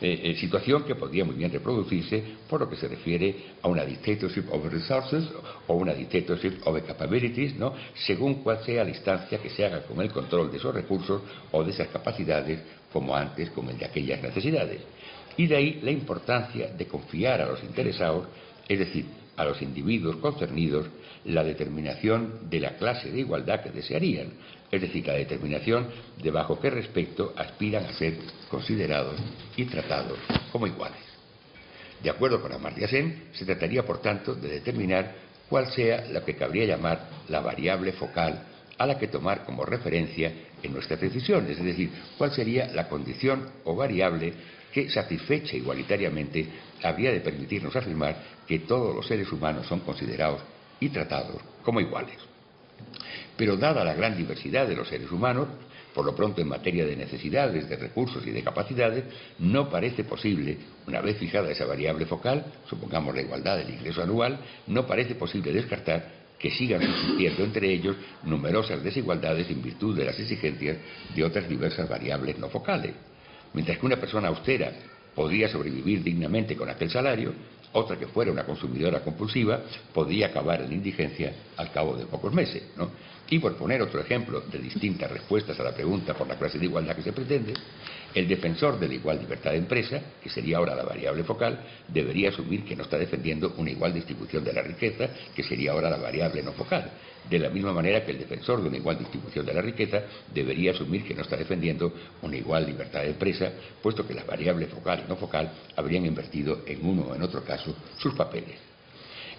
Eh, 0.00 0.20
eh, 0.24 0.34
situación 0.36 0.84
que 0.84 0.94
podía 0.94 1.24
muy 1.24 1.34
bien 1.34 1.52
reproducirse 1.52 2.22
por 2.48 2.60
lo 2.60 2.70
que 2.70 2.76
se 2.76 2.88
refiere 2.88 3.36
a 3.62 3.68
una 3.68 3.84
dictatorship 3.84 4.44
of 4.50 4.64
resources 4.72 5.24
o 5.66 5.74
una 5.74 5.92
dictatorship 5.92 6.60
of 6.64 6.82
capabilities, 6.86 7.54
¿no? 7.56 7.74
según 7.94 8.42
cuál 8.42 8.64
sea 8.64 8.84
la 8.84 8.90
instancia 8.90 9.38
que 9.38 9.50
se 9.50 9.64
haga 9.64 9.82
con 9.82 10.00
el 10.00 10.10
control 10.10 10.50
de 10.50 10.56
esos 10.56 10.74
recursos 10.74 11.22
o 11.52 11.62
de 11.62 11.70
esas 11.70 11.88
capacidades 11.88 12.60
como 12.92 13.14
antes 13.14 13.50
con 13.50 13.68
el 13.68 13.78
de 13.78 13.84
aquellas 13.84 14.22
necesidades. 14.22 14.80
Y 15.36 15.46
de 15.46 15.56
ahí 15.56 15.80
la 15.82 15.90
importancia 15.90 16.68
de 16.68 16.86
confiar 16.86 17.40
a 17.40 17.46
los 17.46 17.62
interesados, 17.62 18.26
es 18.68 18.78
decir, 18.78 19.06
a 19.36 19.44
los 19.44 19.60
individuos 19.62 20.16
concernidos 20.16 20.86
la 21.24 21.42
determinación 21.42 22.48
de 22.48 22.60
la 22.60 22.76
clase 22.76 23.10
de 23.10 23.20
igualdad 23.20 23.62
que 23.62 23.70
desearían, 23.70 24.28
es 24.70 24.80
decir, 24.80 25.06
la 25.06 25.14
determinación 25.14 25.88
de 26.22 26.30
bajo 26.30 26.60
qué 26.60 26.70
respecto 26.70 27.32
aspiran 27.36 27.84
a 27.84 27.92
ser 27.94 28.16
considerados 28.48 29.18
y 29.56 29.64
tratados 29.64 30.18
como 30.52 30.66
iguales. 30.66 30.98
De 32.02 32.10
acuerdo 32.10 32.40
con 32.40 32.52
Amartya 32.52 32.86
se 32.86 33.44
trataría, 33.44 33.84
por 33.84 34.00
tanto, 34.02 34.34
de 34.34 34.48
determinar 34.48 35.14
cuál 35.48 35.72
sea 35.72 36.06
lo 36.10 36.24
que 36.24 36.36
cabría 36.36 36.66
llamar 36.66 37.08
la 37.28 37.40
variable 37.40 37.92
focal 37.92 38.46
a 38.76 38.86
la 38.86 38.98
que 38.98 39.08
tomar 39.08 39.44
como 39.44 39.64
referencia 39.64 40.32
en 40.62 40.72
nuestras 40.72 41.00
decisiones, 41.00 41.58
es 41.58 41.64
decir, 41.64 41.90
cuál 42.18 42.32
sería 42.32 42.66
la 42.68 42.88
condición 42.88 43.48
o 43.64 43.76
variable 43.76 44.34
que, 44.74 44.90
satisfecha 44.90 45.56
igualitariamente, 45.56 46.48
habría 46.82 47.12
de 47.12 47.20
permitirnos 47.20 47.76
afirmar 47.76 48.16
que 48.44 48.58
todos 48.58 48.92
los 48.92 49.06
seres 49.06 49.30
humanos 49.30 49.68
son 49.68 49.80
considerados 49.80 50.42
y 50.80 50.88
tratados 50.88 51.40
como 51.62 51.80
iguales. 51.80 52.16
Pero 53.36 53.56
dada 53.56 53.84
la 53.84 53.94
gran 53.94 54.16
diversidad 54.16 54.66
de 54.66 54.74
los 54.74 54.88
seres 54.88 55.12
humanos, 55.12 55.46
por 55.94 56.04
lo 56.04 56.12
pronto 56.16 56.40
en 56.40 56.48
materia 56.48 56.84
de 56.84 56.96
necesidades, 56.96 57.68
de 57.68 57.76
recursos 57.76 58.26
y 58.26 58.32
de 58.32 58.42
capacidades, 58.42 59.04
no 59.38 59.70
parece 59.70 60.02
posible, 60.02 60.58
una 60.88 61.00
vez 61.00 61.18
fijada 61.18 61.52
esa 61.52 61.66
variable 61.66 62.04
focal, 62.04 62.44
supongamos 62.68 63.14
la 63.14 63.22
igualdad 63.22 63.58
del 63.58 63.70
ingreso 63.70 64.02
anual, 64.02 64.40
no 64.66 64.88
parece 64.88 65.14
posible 65.14 65.52
descartar 65.52 66.24
que 66.36 66.50
sigan 66.50 66.82
existiendo 66.82 67.44
entre 67.44 67.72
ellos 67.72 67.94
numerosas 68.24 68.82
desigualdades 68.82 69.48
en 69.50 69.62
virtud 69.62 69.96
de 69.96 70.06
las 70.06 70.18
exigencias 70.18 70.78
de 71.14 71.22
otras 71.22 71.48
diversas 71.48 71.88
variables 71.88 72.36
no 72.38 72.48
focales. 72.48 72.92
Mientras 73.54 73.78
que 73.78 73.86
una 73.86 73.96
persona 73.96 74.28
austera 74.28 74.70
podría 75.14 75.48
sobrevivir 75.48 76.02
dignamente 76.02 76.56
con 76.56 76.68
aquel 76.68 76.90
salario, 76.90 77.32
otra 77.72 77.96
que 77.96 78.06
fuera 78.06 78.30
una 78.30 78.44
consumidora 78.44 79.00
compulsiva 79.00 79.62
podría 79.92 80.28
acabar 80.28 80.62
en 80.62 80.72
indigencia 80.72 81.32
al 81.56 81.72
cabo 81.72 81.96
de 81.96 82.06
pocos 82.06 82.32
meses. 82.32 82.62
Y 83.30 83.38
por 83.38 83.56
poner 83.56 83.82
otro 83.82 84.00
ejemplo 84.00 84.42
de 84.42 84.58
distintas 84.58 85.10
respuestas 85.10 85.58
a 85.58 85.64
la 85.64 85.74
pregunta 85.74 86.14
por 86.14 86.28
la 86.28 86.36
clase 86.36 86.58
de 86.58 86.66
igualdad 86.66 86.94
que 86.94 87.02
se 87.02 87.12
pretende, 87.12 87.54
el 88.14 88.28
defensor 88.28 88.78
de 88.78 88.88
la 88.88 88.94
igual 88.94 89.18
libertad 89.18 89.50
de 89.50 89.58
empresa, 89.58 90.00
que 90.22 90.30
sería 90.30 90.58
ahora 90.58 90.74
la 90.74 90.84
variable 90.84 91.24
focal, 91.24 91.58
debería 91.88 92.28
asumir 92.28 92.64
que 92.64 92.76
no 92.76 92.84
está 92.84 92.96
defendiendo 92.96 93.54
una 93.58 93.70
igual 93.70 93.92
distribución 93.92 94.44
de 94.44 94.52
la 94.52 94.62
riqueza, 94.62 95.08
que 95.34 95.42
sería 95.42 95.72
ahora 95.72 95.90
la 95.90 95.96
variable 95.96 96.42
no 96.42 96.52
focal. 96.52 96.90
De 97.28 97.38
la 97.38 97.48
misma 97.48 97.72
manera 97.72 98.04
que 98.04 98.12
el 98.12 98.18
defensor 98.18 98.62
de 98.62 98.68
una 98.68 98.76
igual 98.76 98.98
distribución 98.98 99.44
de 99.44 99.54
la 99.54 99.62
riqueza 99.62 100.02
debería 100.32 100.70
asumir 100.72 101.04
que 101.04 101.14
no 101.14 101.22
está 101.22 101.36
defendiendo 101.36 101.92
una 102.22 102.36
igual 102.36 102.66
libertad 102.66 103.00
de 103.00 103.10
empresa, 103.10 103.50
puesto 103.82 104.06
que 104.06 104.14
las 104.14 104.26
variables 104.26 104.68
focal 104.68 105.02
y 105.04 105.08
no 105.08 105.16
focal 105.16 105.50
habrían 105.74 106.06
invertido 106.06 106.62
en 106.66 106.86
uno 106.86 107.02
o 107.02 107.14
en 107.14 107.22
otro 107.22 107.42
caso 107.42 107.74
sus 107.98 108.14
papeles. 108.14 108.56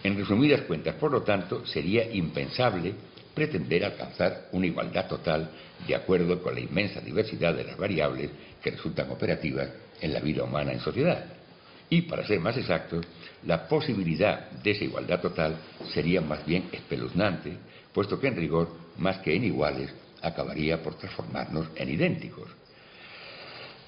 En 0.03 0.17
resumidas 0.17 0.61
cuentas, 0.61 0.95
por 0.95 1.11
lo 1.11 1.23
tanto, 1.23 1.65
sería 1.65 2.11
impensable 2.11 2.93
pretender 3.35 3.85
alcanzar 3.85 4.47
una 4.53 4.65
igualdad 4.65 5.07
total 5.07 5.51
de 5.85 5.95
acuerdo 5.95 6.41
con 6.41 6.55
la 6.55 6.61
inmensa 6.61 7.01
diversidad 7.01 7.53
de 7.53 7.65
las 7.65 7.77
variables 7.77 8.31
que 8.63 8.71
resultan 8.71 9.11
operativas 9.11 9.69
en 10.01 10.13
la 10.13 10.21
vida 10.21 10.43
humana 10.43 10.71
en 10.71 10.79
sociedad. 10.79 11.25
Y, 11.89 12.03
para 12.03 12.25
ser 12.25 12.39
más 12.39 12.57
exactos, 12.57 13.05
la 13.45 13.67
posibilidad 13.67 14.49
de 14.51 14.71
esa 14.71 14.85
igualdad 14.85 15.21
total 15.21 15.57
sería 15.93 16.21
más 16.21 16.43
bien 16.45 16.69
espeluznante, 16.71 17.57
puesto 17.93 18.19
que 18.19 18.27
en 18.27 18.37
rigor, 18.37 18.69
más 18.97 19.19
que 19.19 19.35
en 19.35 19.43
iguales, 19.43 19.93
acabaría 20.21 20.81
por 20.81 20.95
transformarnos 20.95 21.67
en 21.75 21.89
idénticos. 21.89 22.49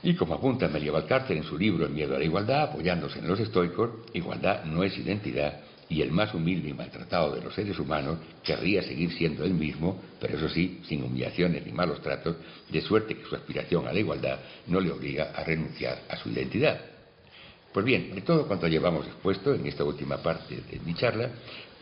Y 0.04 0.16
como 0.16 0.36
apunta 0.36 0.68
Medieval 0.68 1.08
Carter 1.08 1.36
en 1.36 1.44
su 1.44 1.58
libro 1.58 1.86
El 1.86 1.94
miedo 1.94 2.16
a 2.16 2.20
la 2.20 2.26
igualdad, 2.26 2.64
apoyándose 2.70 3.18
en 3.20 3.28
los 3.28 3.40
estoicos, 3.40 3.90
igualdad 4.14 4.64
no 4.66 4.84
es 4.84 4.96
identidad, 4.98 5.62
y 5.90 6.02
el 6.02 6.12
más 6.12 6.34
humilde 6.34 6.70
y 6.70 6.74
maltratado 6.74 7.36
de 7.36 7.42
los 7.42 7.54
seres 7.54 7.80
humanos 7.80 8.20
querría 8.44 8.82
seguir 8.82 9.12
siendo 9.14 9.44
él 9.44 9.54
mismo, 9.54 10.02
pero 10.20 10.38
eso 10.38 10.50
sí, 10.50 10.82
sin 10.88 11.04
humillaciones 11.04 11.66
ni 11.66 11.72
malos 11.72 12.02
tratos, 12.02 12.36
de 12.70 12.82
suerte 12.82 13.16
que 13.16 13.26
su 13.26 13.36
aspiración 13.36 13.88
a 13.88 13.94
la 13.94 14.00
igualdad 14.00 14.40
no 14.68 14.80
le 14.80 14.92
obliga 14.92 15.32
a 15.36 15.44
renunciar 15.44 16.04
a 16.10 16.18
su 16.18 16.30
identidad. 16.30 16.80
Pues 17.72 17.86
bien, 17.86 18.14
de 18.16 18.22
todo 18.22 18.48
cuanto 18.48 18.68
llevamos 18.68 19.06
expuesto 19.06 19.54
en 19.54 19.66
esta 19.68 19.84
última 19.84 20.18
parte 20.18 20.56
de 20.56 20.80
mi 20.80 20.94
charla, 20.94 21.30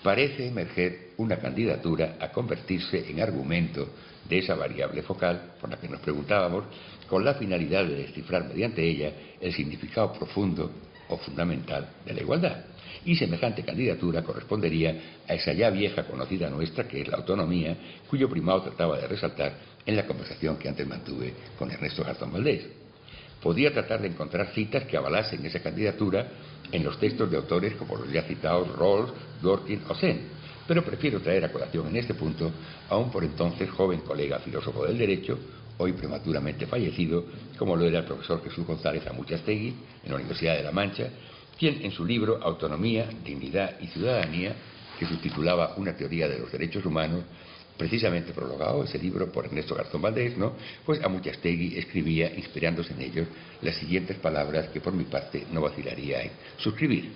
parece 0.03 0.47
emerger 0.47 1.13
una 1.17 1.37
candidatura 1.37 2.17
a 2.19 2.31
convertirse 2.31 3.09
en 3.09 3.21
argumento 3.21 3.89
de 4.29 4.39
esa 4.39 4.55
variable 4.55 5.01
focal 5.01 5.53
por 5.59 5.69
la 5.69 5.77
que 5.77 5.89
nos 5.89 6.01
preguntábamos, 6.01 6.65
con 7.07 7.23
la 7.23 7.35
finalidad 7.35 7.85
de 7.85 7.95
descifrar 7.95 8.47
mediante 8.47 8.87
ella 8.87 9.13
el 9.39 9.53
significado 9.53 10.13
profundo 10.13 10.71
o 11.09 11.17
fundamental 11.17 11.87
de 12.05 12.13
la 12.13 12.21
igualdad. 12.21 12.65
Y 13.05 13.15
semejante 13.15 13.63
candidatura 13.63 14.23
correspondería 14.23 15.19
a 15.27 15.33
esa 15.33 15.53
ya 15.53 15.69
vieja 15.69 16.03
conocida 16.03 16.49
nuestra, 16.49 16.87
que 16.87 17.01
es 17.01 17.07
la 17.07 17.17
autonomía, 17.17 17.77
cuyo 18.09 18.29
primado 18.29 18.63
trataba 18.63 18.97
de 18.97 19.07
resaltar 19.07 19.53
en 19.85 19.95
la 19.95 20.05
conversación 20.05 20.57
que 20.57 20.69
antes 20.69 20.87
mantuve 20.87 21.33
con 21.57 21.69
Ernesto 21.71 22.03
Garzón 22.03 22.31
Valdés. 22.33 22.65
Podía 23.41 23.71
tratar 23.71 24.01
de 24.01 24.07
encontrar 24.07 24.47
citas 24.53 24.85
que 24.85 24.97
avalasen 24.97 25.45
esa 25.45 25.61
candidatura 25.61 26.27
en 26.71 26.83
los 26.83 26.99
textos 26.99 27.29
de 27.29 27.37
autores 27.37 27.75
como 27.75 27.95
los 27.95 28.11
ya 28.11 28.23
citados 28.23 28.75
Rawls, 28.75 29.11
Dworkin 29.41 29.83
o 29.87 29.93
Sen, 29.93 30.21
pero 30.67 30.83
prefiero 30.83 31.19
traer 31.21 31.45
a 31.45 31.51
colación 31.51 31.87
en 31.87 31.97
este 31.97 32.15
punto 32.15 32.51
a 32.89 32.97
un 32.97 33.11
por 33.11 33.23
entonces 33.23 33.69
joven 33.69 33.99
colega 33.99 34.39
filósofo 34.39 34.85
del 34.85 34.97
derecho, 34.97 35.37
hoy 35.77 35.93
prematuramente 35.93 36.65
fallecido, 36.65 37.25
como 37.57 37.75
lo 37.75 37.85
era 37.85 37.99
el 37.99 38.05
profesor 38.05 38.43
Jesús 38.43 38.65
González 38.65 39.05
Amuchastegui, 39.07 39.75
en 40.03 40.09
la 40.09 40.15
Universidad 40.15 40.55
de 40.55 40.63
La 40.63 40.71
Mancha, 40.71 41.09
quien 41.57 41.83
en 41.83 41.91
su 41.91 42.05
libro 42.05 42.39
Autonomía, 42.41 43.09
Dignidad 43.23 43.79
y 43.79 43.87
Ciudadanía, 43.87 44.55
que 44.99 45.05
subtitulaba 45.05 45.75
Una 45.77 45.95
teoría 45.95 46.27
de 46.27 46.39
los 46.39 46.51
derechos 46.51 46.85
humanos, 46.85 47.23
precisamente 47.77 48.31
prologado 48.33 48.83
ese 48.83 48.97
libro 48.97 49.31
por 49.31 49.45
Ernesto 49.45 49.75
Garzón 49.75 50.01
Valdés, 50.01 50.37
¿no? 50.37 50.53
pues 50.85 51.03
Amuchastegui 51.03 51.77
escribía, 51.77 52.33
inspirándose 52.33 52.93
en 52.93 53.01
ellos, 53.01 53.27
las 53.61 53.75
siguientes 53.75 54.17
palabras 54.17 54.69
que 54.69 54.79
por 54.79 54.93
mi 54.93 55.03
parte 55.03 55.45
no 55.51 55.61
vacilaría 55.61 56.21
en 56.23 56.31
suscribir. 56.57 57.11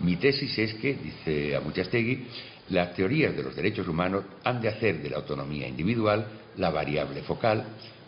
Mi 0.00 0.16
tesis 0.16 0.56
es 0.58 0.74
que, 0.74 0.94
dice 0.94 1.56
Amuchastegui, 1.56 2.26
las 2.70 2.94
teorías 2.94 3.34
de 3.34 3.42
los 3.42 3.56
derechos 3.56 3.88
humanos 3.88 4.24
han 4.44 4.60
de 4.60 4.68
hacer 4.68 5.02
de 5.02 5.10
la 5.10 5.16
autonomía 5.16 5.66
individual 5.66 6.26
la 6.58 6.70
variable 6.70 7.22
focal, 7.22 7.64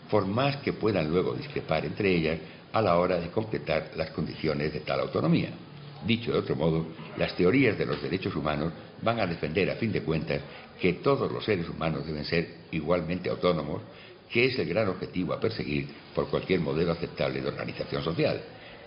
por 0.09 0.25
más 0.27 0.57
que 0.57 0.73
puedan 0.73 1.09
luego 1.09 1.33
discrepar 1.33 1.85
entre 1.85 2.13
ellas 2.13 2.39
a 2.73 2.81
la 2.81 2.97
hora 2.97 3.19
de 3.19 3.29
completar 3.29 3.91
las 3.95 4.11
condiciones 4.11 4.73
de 4.73 4.81
tal 4.81 4.99
autonomía. 4.99 5.49
Dicho 6.05 6.31
de 6.31 6.39
otro 6.39 6.55
modo, 6.55 6.85
las 7.17 7.35
teorías 7.35 7.77
de 7.77 7.85
los 7.85 8.01
derechos 8.01 8.35
humanos 8.35 8.73
van 9.01 9.19
a 9.19 9.27
defender, 9.27 9.69
a 9.69 9.75
fin 9.75 9.91
de 9.91 10.01
cuentas, 10.01 10.41
que 10.79 10.93
todos 10.93 11.31
los 11.31 11.45
seres 11.45 11.69
humanos 11.69 12.05
deben 12.05 12.25
ser 12.25 12.47
igualmente 12.71 13.29
autónomos, 13.29 13.81
que 14.29 14.45
es 14.45 14.57
el 14.57 14.67
gran 14.67 14.87
objetivo 14.87 15.33
a 15.33 15.39
perseguir 15.39 15.87
por 16.15 16.29
cualquier 16.29 16.59
modelo 16.59 16.93
aceptable 16.93 17.41
de 17.41 17.49
organización 17.49 18.03
social. 18.03 18.41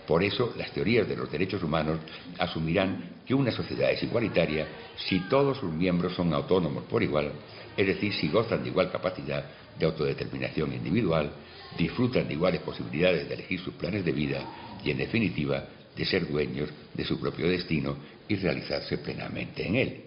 Por 0.05 0.23
eso, 0.23 0.53
las 0.57 0.71
teorías 0.71 1.07
de 1.07 1.15
los 1.15 1.31
derechos 1.31 1.63
humanos 1.63 1.99
asumirán 2.37 3.21
que 3.25 3.33
una 3.33 3.51
sociedad 3.51 3.91
es 3.91 4.03
igualitaria 4.03 4.67
si 4.97 5.21
todos 5.21 5.57
sus 5.57 5.71
miembros 5.71 6.13
son 6.15 6.33
autónomos 6.33 6.83
por 6.83 7.01
igual, 7.01 7.31
es 7.77 7.87
decir, 7.87 8.13
si 8.13 8.29
gozan 8.29 8.63
de 8.63 8.69
igual 8.69 8.91
capacidad 8.91 9.45
de 9.77 9.85
autodeterminación 9.85 10.73
individual, 10.73 11.31
disfrutan 11.77 12.27
de 12.27 12.33
iguales 12.33 12.61
posibilidades 12.61 13.27
de 13.27 13.33
elegir 13.33 13.59
sus 13.59 13.73
planes 13.73 14.05
de 14.05 14.11
vida 14.11 14.41
y, 14.83 14.91
en 14.91 14.97
definitiva, 14.97 15.67
de 15.95 16.05
ser 16.05 16.27
dueños 16.27 16.69
de 16.93 17.05
su 17.05 17.19
propio 17.19 17.49
destino 17.49 17.97
y 18.27 18.35
realizarse 18.35 18.97
plenamente 18.97 19.65
en 19.67 19.75
él. 19.75 20.04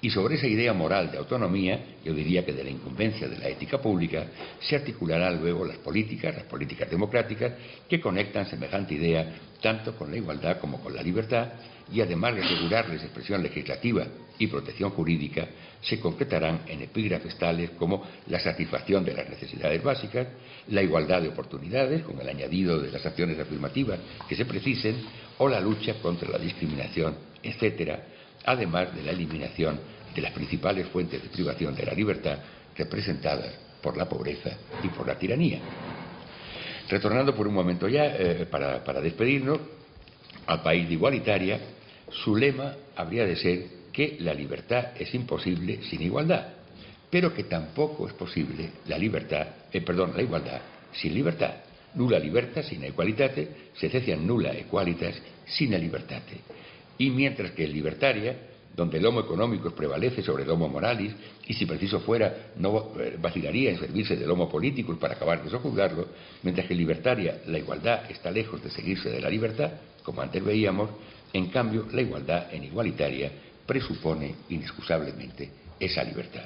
Y 0.00 0.10
sobre 0.10 0.34
esa 0.34 0.46
idea 0.46 0.72
moral 0.72 1.10
de 1.10 1.18
autonomía, 1.18 1.96
yo 2.04 2.12
diría 2.12 2.44
que 2.44 2.52
de 2.52 2.62
la 2.62 2.70
incumbencia 2.70 3.26
de 3.26 3.38
la 3.38 3.48
ética 3.48 3.80
pública, 3.80 4.26
se 4.60 4.76
articularán 4.76 5.40
luego 5.40 5.64
las 5.64 5.78
políticas, 5.78 6.34
las 6.34 6.44
políticas 6.44 6.90
democráticas, 6.90 7.52
que 7.88 8.00
conectan 8.00 8.46
semejante 8.46 8.94
idea 8.94 9.34
tanto 9.62 9.96
con 9.96 10.10
la 10.10 10.18
igualdad 10.18 10.58
como 10.58 10.78
con 10.80 10.94
la 10.94 11.02
libertad, 11.02 11.48
y 11.90 12.00
además 12.00 12.34
de 12.34 12.42
asegurarles 12.42 13.02
expresión 13.02 13.42
legislativa 13.42 14.06
y 14.38 14.46
protección 14.46 14.90
jurídica, 14.90 15.48
se 15.80 16.00
concretarán 16.00 16.62
en 16.66 16.82
epígrafes 16.82 17.36
tales 17.38 17.70
como 17.70 18.02
la 18.26 18.40
satisfacción 18.40 19.04
de 19.04 19.14
las 19.14 19.28
necesidades 19.28 19.82
básicas, 19.82 20.26
la 20.68 20.82
igualdad 20.82 21.22
de 21.22 21.28
oportunidades, 21.28 22.02
con 22.02 22.20
el 22.20 22.28
añadido 22.28 22.78
de 22.78 22.90
las 22.90 23.04
acciones 23.06 23.38
afirmativas 23.38 23.98
que 24.28 24.36
se 24.36 24.44
precisen, 24.44 24.96
o 25.38 25.48
la 25.48 25.60
lucha 25.60 25.94
contra 25.94 26.28
la 26.28 26.38
discriminación, 26.38 27.16
etcétera, 27.42 28.02
además 28.44 28.94
de 28.94 29.02
la 29.02 29.12
eliminación 29.12 29.78
de 30.14 30.22
las 30.22 30.32
principales 30.32 30.86
fuentes 30.88 31.22
de 31.22 31.28
privación 31.28 31.74
de 31.74 31.84
la 31.86 31.94
libertad 31.94 32.38
representadas 32.76 33.52
por 33.82 33.96
la 33.96 34.08
pobreza 34.08 34.50
y 34.82 34.88
por 34.88 35.06
la 35.06 35.18
tiranía. 35.18 35.60
Retornando 36.88 37.34
por 37.34 37.46
un 37.46 37.54
momento 37.54 37.88
ya, 37.88 38.06
eh, 38.06 38.46
para, 38.50 38.82
para 38.84 39.00
despedirnos, 39.00 39.58
al 40.46 40.62
país 40.62 40.86
de 40.86 40.94
igualitaria, 40.94 41.60
su 42.10 42.36
lema 42.36 42.74
habría 42.96 43.24
de 43.24 43.36
ser 43.36 43.66
que 43.92 44.16
la 44.20 44.34
libertad 44.34 44.88
es 44.98 45.14
imposible 45.14 45.80
sin 45.88 46.02
igualdad, 46.02 46.48
pero 47.10 47.32
que 47.32 47.44
tampoco 47.44 48.08
es 48.08 48.14
posible 48.14 48.70
la 48.86 48.98
libertad, 48.98 49.46
eh, 49.72 49.80
perdón, 49.80 50.12
la 50.16 50.22
igualdad 50.22 50.60
sin 50.92 51.14
libertad. 51.14 51.54
Nula 51.94 52.18
libertad 52.18 52.62
sin 52.62 52.82
equalitate, 52.84 53.70
se 53.74 53.88
decían 53.88 54.26
nula 54.26 54.52
equalitas 54.52 55.14
sin 55.46 55.70
libertate. 55.70 56.40
Y 56.98 57.10
mientras 57.10 57.52
que 57.52 57.64
en 57.64 57.72
libertaria, 57.72 58.36
donde 58.74 58.98
el 58.98 59.06
homo 59.06 59.20
económico 59.20 59.70
prevalece 59.70 60.22
sobre 60.22 60.42
el 60.42 60.50
homo 60.50 60.68
moralis, 60.68 61.14
y 61.46 61.54
si 61.54 61.64
preciso 61.64 62.00
fuera, 62.00 62.52
no 62.56 62.92
eh, 62.98 63.16
vacilaría 63.20 63.70
en 63.70 63.78
servirse 63.78 64.16
del 64.16 64.30
homo 64.30 64.48
político 64.48 64.96
para 64.98 65.14
acabar 65.14 65.42
de 65.42 65.50
sojuzgarlo, 65.50 66.08
mientras 66.42 66.66
que 66.66 66.74
libertaria 66.74 67.42
la 67.46 67.58
igualdad 67.58 68.10
está 68.10 68.30
lejos 68.30 68.62
de 68.62 68.70
seguirse 68.70 69.10
de 69.10 69.20
la 69.20 69.30
libertad, 69.30 69.70
como 70.02 70.20
antes 70.20 70.44
veíamos, 70.44 70.90
en 71.32 71.46
cambio 71.46 71.86
la 71.92 72.02
igualdad 72.02 72.52
en 72.52 72.64
igualitaria 72.64 73.30
presupone 73.66 74.34
inexcusablemente 74.48 75.50
esa 75.78 76.02
libertad. 76.02 76.44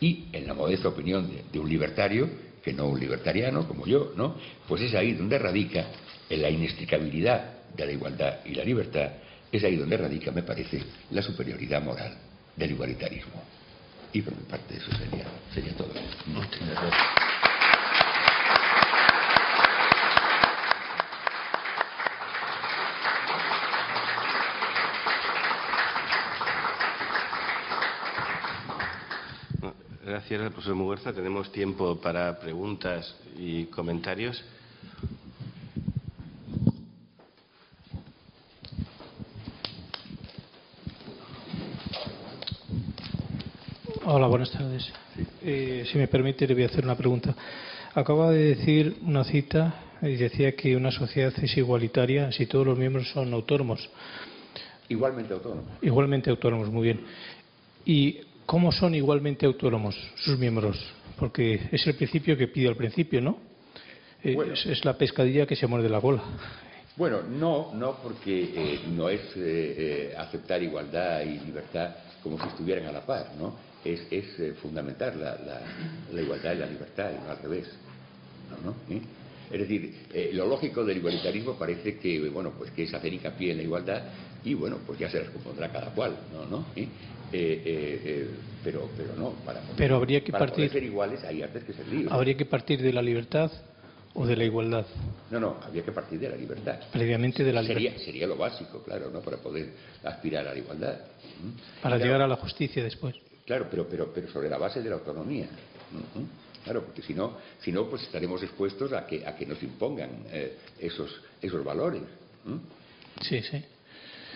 Y 0.00 0.26
en 0.32 0.46
la 0.46 0.54
modesta 0.54 0.88
opinión 0.88 1.30
de, 1.52 1.58
un 1.58 1.68
libertario, 1.68 2.28
que 2.62 2.72
no 2.72 2.86
un 2.86 2.98
libertariano 2.98 3.66
como 3.68 3.86
yo, 3.86 4.12
¿no? 4.16 4.36
Pues 4.66 4.82
es 4.82 4.94
ahí 4.94 5.12
donde 5.12 5.38
radica 5.38 5.86
en 6.28 6.42
la 6.42 6.50
inextricabilidad 6.50 7.74
de 7.76 7.86
la 7.86 7.92
igualdad 7.92 8.38
y 8.44 8.54
la 8.54 8.64
libertad 8.64 9.10
es 9.56 9.64
ahí 9.64 9.76
donde 9.76 9.96
radica, 9.96 10.32
me 10.32 10.42
parece, 10.42 10.82
la 11.10 11.22
superioridad 11.22 11.82
moral 11.82 12.12
del 12.56 12.72
igualitarismo. 12.72 13.42
Y 14.12 14.22
por 14.22 14.36
mi 14.36 14.44
parte 14.44 14.76
eso 14.76 14.90
sería, 14.96 15.26
sería 15.52 15.76
todo. 15.76 15.92
Muchas 16.26 16.60
gracias. 16.68 16.94
Gracias, 30.04 30.52
profesor 30.52 30.74
Muguerza. 30.74 31.12
Tenemos 31.12 31.50
tiempo 31.50 32.00
para 32.00 32.38
preguntas 32.38 33.14
y 33.36 33.66
comentarios. 33.66 34.42
Hola, 44.16 44.28
buenas 44.28 44.52
tardes. 44.52 44.92
Eh, 45.42 45.84
si 45.90 45.98
me 45.98 46.06
permite, 46.06 46.46
le 46.46 46.54
voy 46.54 46.62
a 46.62 46.66
hacer 46.66 46.84
una 46.84 46.94
pregunta. 46.94 47.34
Acaba 47.96 48.30
de 48.30 48.54
decir 48.54 48.98
una 49.02 49.24
cita 49.24 49.74
y 50.02 50.14
decía 50.14 50.54
que 50.54 50.76
una 50.76 50.92
sociedad 50.92 51.32
es 51.42 51.56
igualitaria 51.56 52.30
si 52.30 52.46
todos 52.46 52.64
los 52.64 52.78
miembros 52.78 53.10
son 53.10 53.34
autónomos. 53.34 53.90
Igualmente 54.88 55.34
autónomos. 55.34 55.64
Igualmente 55.82 56.30
autónomos, 56.30 56.70
muy 56.70 56.84
bien. 56.84 57.00
¿Y 57.84 58.20
cómo 58.46 58.70
son 58.70 58.94
igualmente 58.94 59.46
autónomos 59.46 59.96
sus 60.14 60.38
miembros? 60.38 60.78
Porque 61.18 61.68
es 61.72 61.84
el 61.84 61.96
principio 61.96 62.36
que 62.36 62.46
pide 62.46 62.68
al 62.68 62.76
principio, 62.76 63.20
¿no? 63.20 63.38
Eh, 64.22 64.36
es, 64.64 64.84
la 64.84 64.96
pescadilla 64.96 65.44
que 65.44 65.56
se 65.56 65.66
muerde 65.66 65.88
la 65.88 66.00
cola. 66.00 66.22
Bueno, 66.96 67.20
no, 67.22 67.74
no, 67.74 67.96
porque 68.00 68.52
eh, 68.54 68.80
no 68.94 69.08
es 69.08 69.22
aceptar 70.16 70.62
igualdad 70.62 71.22
y 71.22 71.40
libertad 71.40 71.96
como 72.22 72.38
si 72.38 72.46
estuvieran 72.46 72.86
a 72.86 72.92
la 72.92 73.04
par, 73.04 73.32
¿no? 73.36 73.73
Es, 73.84 74.06
es 74.10 74.38
eh, 74.38 74.54
fundamental 74.60 75.20
la, 75.20 75.62
la, 76.12 76.20
igualdad 76.20 76.54
y 76.54 76.58
la 76.58 76.66
libertad, 76.66 77.10
y 77.10 77.24
no 77.24 77.30
al 77.30 77.38
revés. 77.38 77.68
¿Eh? 78.90 79.00
Es 79.52 79.60
decir, 79.60 79.94
eh, 80.12 80.30
lo 80.32 80.46
lógico 80.46 80.84
del 80.84 80.98
igualitarismo 80.98 81.54
parece 81.54 81.98
que, 81.98 82.28
bueno, 82.30 82.52
pues 82.56 82.70
que 82.70 82.84
es 82.84 82.94
hacer 82.94 83.12
hincapié 83.12 83.52
en 83.52 83.58
la 83.58 83.62
igualdad 83.62 84.02
y, 84.42 84.54
bueno, 84.54 84.78
pues 84.86 84.98
ya 84.98 85.10
se 85.10 85.20
les 85.20 85.30
compondrá 85.30 85.70
cada 85.70 85.90
cual, 85.90 86.16
¿no? 86.32 86.46
¿no? 86.46 86.66
pero, 88.64 88.88
pero 88.96 89.16
no, 89.16 89.30
para, 89.44 89.60
pero 89.76 89.96
habría 89.96 90.22
que 90.22 90.32
para 90.32 90.46
partir, 90.46 90.68
poder 90.68 90.70
ser 90.70 90.82
iguales 90.84 91.24
hay 91.24 91.42
antes 91.42 91.64
que 91.64 91.72
ser 91.72 91.86
libres. 91.88 92.12
Habría 92.12 92.36
que 92.36 92.46
partir 92.46 92.80
de 92.80 92.92
la 92.92 93.02
libertad 93.02 93.50
o 94.14 94.24
de 94.24 94.36
la 94.36 94.44
igualdad. 94.44 94.86
No, 95.30 95.40
no, 95.40 95.56
habría 95.62 95.84
que 95.84 95.92
partir 95.92 96.18
de 96.20 96.30
la 96.30 96.36
libertad. 96.36 96.80
Previamente 96.92 97.42
de 97.42 97.52
la 97.52 97.60
libertad. 97.60 97.82
Sería, 97.82 98.04
sería 98.04 98.26
lo 98.26 98.36
básico, 98.36 98.82
claro, 98.82 99.10
¿no? 99.10 99.20
Para 99.20 99.38
poder 99.38 99.72
aspirar 100.04 100.46
a 100.46 100.52
la 100.52 100.58
igualdad. 100.58 100.98
Para 101.82 101.98
llegar 101.98 102.22
a 102.22 102.28
la 102.28 102.36
justicia 102.36 102.82
después. 102.82 103.16
Claro, 103.44 103.68
pero, 103.70 103.86
pero, 103.88 104.12
pero 104.12 104.28
sobre 104.28 104.48
la 104.48 104.58
base 104.58 104.82
de 104.82 104.88
la 104.88 104.96
autonomía. 104.96 105.48
Claro, 106.64 106.82
porque 106.82 107.02
si 107.02 107.12
no, 107.12 107.36
si 107.60 107.70
no, 107.70 107.88
pues 107.90 108.02
estaremos 108.02 108.42
expuestos 108.42 108.92
a 108.94 109.06
que, 109.06 109.26
a 109.26 109.36
que 109.36 109.44
nos 109.44 109.62
impongan 109.62 110.24
eh, 110.30 110.56
esos, 110.78 111.10
esos 111.42 111.62
valores. 111.62 112.02
Sí, 113.20 113.42
sí. 113.42 113.62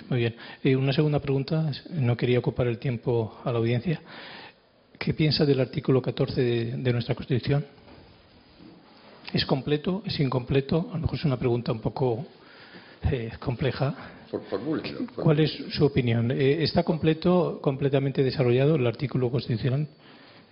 Muy 0.08 0.18
bien. 0.20 0.36
Eh, 0.62 0.76
una 0.76 0.92
segunda 0.92 1.20
pregunta, 1.20 1.70
no 1.90 2.16
quería 2.16 2.38
ocupar 2.38 2.66
el 2.66 2.78
tiempo 2.78 3.40
a 3.44 3.50
la 3.50 3.58
audiencia. 3.58 4.00
¿Qué 4.98 5.14
piensa 5.14 5.46
del 5.46 5.60
artículo 5.60 6.02
14 6.02 6.42
de, 6.76 6.92
nuestra 6.92 7.14
Constitución? 7.14 7.64
¿Es 9.32 9.46
completo? 9.46 10.02
¿Es 10.04 10.20
incompleto? 10.20 10.88
A 10.90 10.94
lo 10.94 11.02
mejor 11.02 11.18
es 11.18 11.24
una 11.24 11.38
pregunta 11.38 11.72
un 11.72 11.80
poco 11.80 12.26
eh, 13.10 13.30
compleja. 13.40 14.17
¿Cuál 15.14 15.40
es 15.40 15.50
su 15.70 15.84
opinión? 15.84 16.30
Eh, 16.30 16.62
¿Está 16.62 16.82
completo, 16.82 17.60
completamente 17.62 18.22
desarrollado 18.22 18.76
el 18.76 18.86
artículo 18.86 19.30
constitucional, 19.30 19.88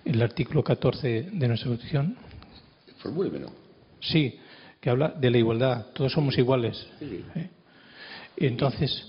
el 0.05 0.23
artículo 0.23 0.63
14 0.63 1.31
de 1.33 1.49
nuestra 1.49 1.69
Constitución? 1.69 2.17
Formúlemelo. 2.99 3.51
Sí, 4.01 4.39
que 4.81 4.91
habla 4.91 5.09
de 5.09 5.31
la 5.31 5.39
igualdad. 5.39 5.87
Todos 5.93 6.13
somos 6.13 6.37
iguales. 6.39 6.87
Sí. 6.99 7.25
¿Eh? 7.35 7.51
Entonces, 8.39 9.09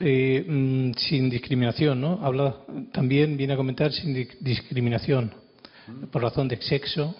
eh, 0.00 0.44
mm, 0.48 0.92
sin 0.96 1.30
discriminación, 1.30 2.00
¿no? 2.00 2.18
Habla 2.22 2.56
también 2.92 3.36
viene 3.36 3.52
a 3.52 3.56
comentar 3.56 3.92
sin 3.92 4.14
discriminación 4.40 5.32
por 6.10 6.22
razón 6.22 6.48
de 6.48 6.60
sexo, 6.60 7.14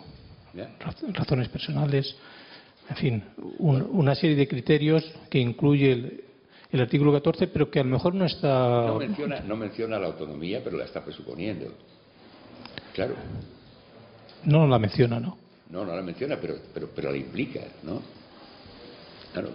razones 1.13 1.49
personales, 1.49 2.15
en 2.89 2.97
fin, 2.97 3.25
una 3.59 4.15
serie 4.15 4.37
de 4.37 4.49
criterios 4.49 5.05
que 5.31 5.39
incluye 5.39 5.93
el, 5.93 6.25
el, 6.73 6.81
artículo 6.81 7.13
14, 7.13 7.49
pero 7.49 7.71
que 7.71 7.81
a 7.81 7.85
lo 7.85 7.91
mejor 7.91 8.15
no 8.15 8.25
está. 8.25 8.87
No 8.87 8.99
menciona, 8.99 9.41
no 9.41 9.57
menciona 9.57 9.99
la 9.99 10.07
autonomía, 10.07 10.61
pero 10.65 10.77
la 10.77 10.85
está 10.85 11.05
presuponiendo. 11.05 11.73
Claro. 12.95 13.15
No 14.45 14.67
la 14.67 14.79
menciona, 14.79 15.21
¿no? 15.21 15.39
No, 15.71 15.85
no 15.85 15.95
la 15.95 16.03
menciona, 16.03 16.37
pero, 16.41 16.57
pero, 16.75 16.89
pero 16.95 17.11
la 17.11 17.17
implica, 17.17 17.61
¿no? 17.83 18.03
Claro. 19.33 19.51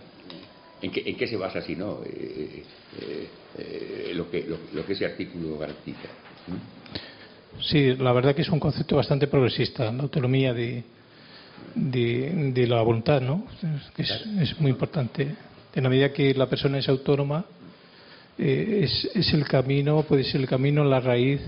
¿En 0.82 0.92
qué, 0.92 1.28
se 1.28 1.38
basa 1.38 1.62
si 1.62 1.76
no 1.76 2.02
eh, 2.06 2.64
eh, 3.02 3.28
eh, 3.58 4.12
lo, 4.14 4.30
que, 4.30 4.46
lo, 4.74 4.86
que 4.86 4.94
ese 4.94 5.06
artículo 5.06 5.58
garantiza? 5.58 6.08
Sí, 7.62 7.96
la 7.96 8.14
verdad 8.14 8.36
que 8.36 8.44
es 8.44 8.50
un 8.50 8.60
concepto 8.60 8.96
bastante 8.96 9.26
progresista, 9.26 9.92
la 9.92 10.04
autonomía 10.04 10.54
de, 10.54 10.84
de, 11.74 12.68
la 12.68 12.84
voluntad, 12.84 13.22
¿no? 13.22 13.48
Es, 13.98 14.24
es, 14.40 14.60
muy 14.60 14.70
importante. 14.70 15.36
En 15.76 15.84
la 15.84 15.90
medida 15.90 16.12
que 16.12 16.34
la 16.34 16.48
persona 16.48 16.80
es 16.80 16.90
autónoma, 16.90 17.46
es, 18.38 19.10
es, 19.14 19.34
el 19.34 19.46
camino, 19.46 20.04
puede 20.04 20.24
ser 20.24 20.42
el 20.42 20.48
camino, 20.48 20.84
la 20.84 21.00
raíz 21.00 21.42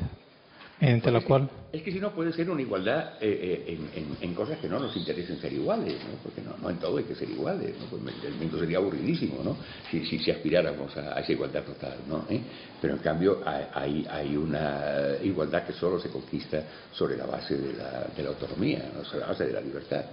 entre 0.81 1.11
la 1.11 1.21
cual... 1.21 1.49
Es 1.73 1.83
que 1.83 1.91
si 1.91 1.99
no 1.99 2.11
puede 2.11 2.31
ser 2.31 2.49
una 2.49 2.61
igualdad 2.61 3.15
eh, 3.21 3.65
eh, 3.67 4.05
en, 4.21 4.33
cosas 4.33 4.57
que 4.59 4.67
no 4.67 4.79
nos 4.79 4.95
interesen 4.95 5.39
ser 5.39 5.51
iguales, 5.53 5.93
¿no? 5.93 6.17
porque 6.23 6.41
no, 6.41 6.69
en 6.69 6.77
todo 6.77 6.97
hay 6.97 7.03
que 7.03 7.15
ser 7.15 7.29
iguales, 7.29 7.75
¿no? 7.79 7.85
pues 7.85 8.01
el 8.25 8.33
mundo 8.35 8.57
sería 8.57 8.77
aburridísimo 8.77 9.43
¿no? 9.43 9.57
si, 9.91 10.03
si, 10.05 10.31
aspiráramos 10.31 10.95
a, 10.97 11.19
esa 11.19 11.31
igualdad 11.31 11.63
total. 11.63 11.97
¿no? 12.07 12.25
¿Eh? 12.29 12.39
Pero 12.81 12.93
en 12.95 12.99
cambio 13.01 13.41
hay, 13.45 14.07
hay, 14.09 14.35
una 14.37 15.15
igualdad 15.21 15.65
que 15.65 15.73
solo 15.73 15.99
se 15.99 16.09
conquista 16.09 16.63
sobre 16.91 17.17
la 17.17 17.25
base 17.25 17.57
de 17.57 17.73
la, 17.73 18.07
de 18.15 18.23
la 18.23 18.29
autonomía, 18.29 18.91
sobre 19.03 19.19
la 19.19 19.27
base 19.27 19.45
de 19.45 19.53
la 19.53 19.61
libertad. 19.61 20.05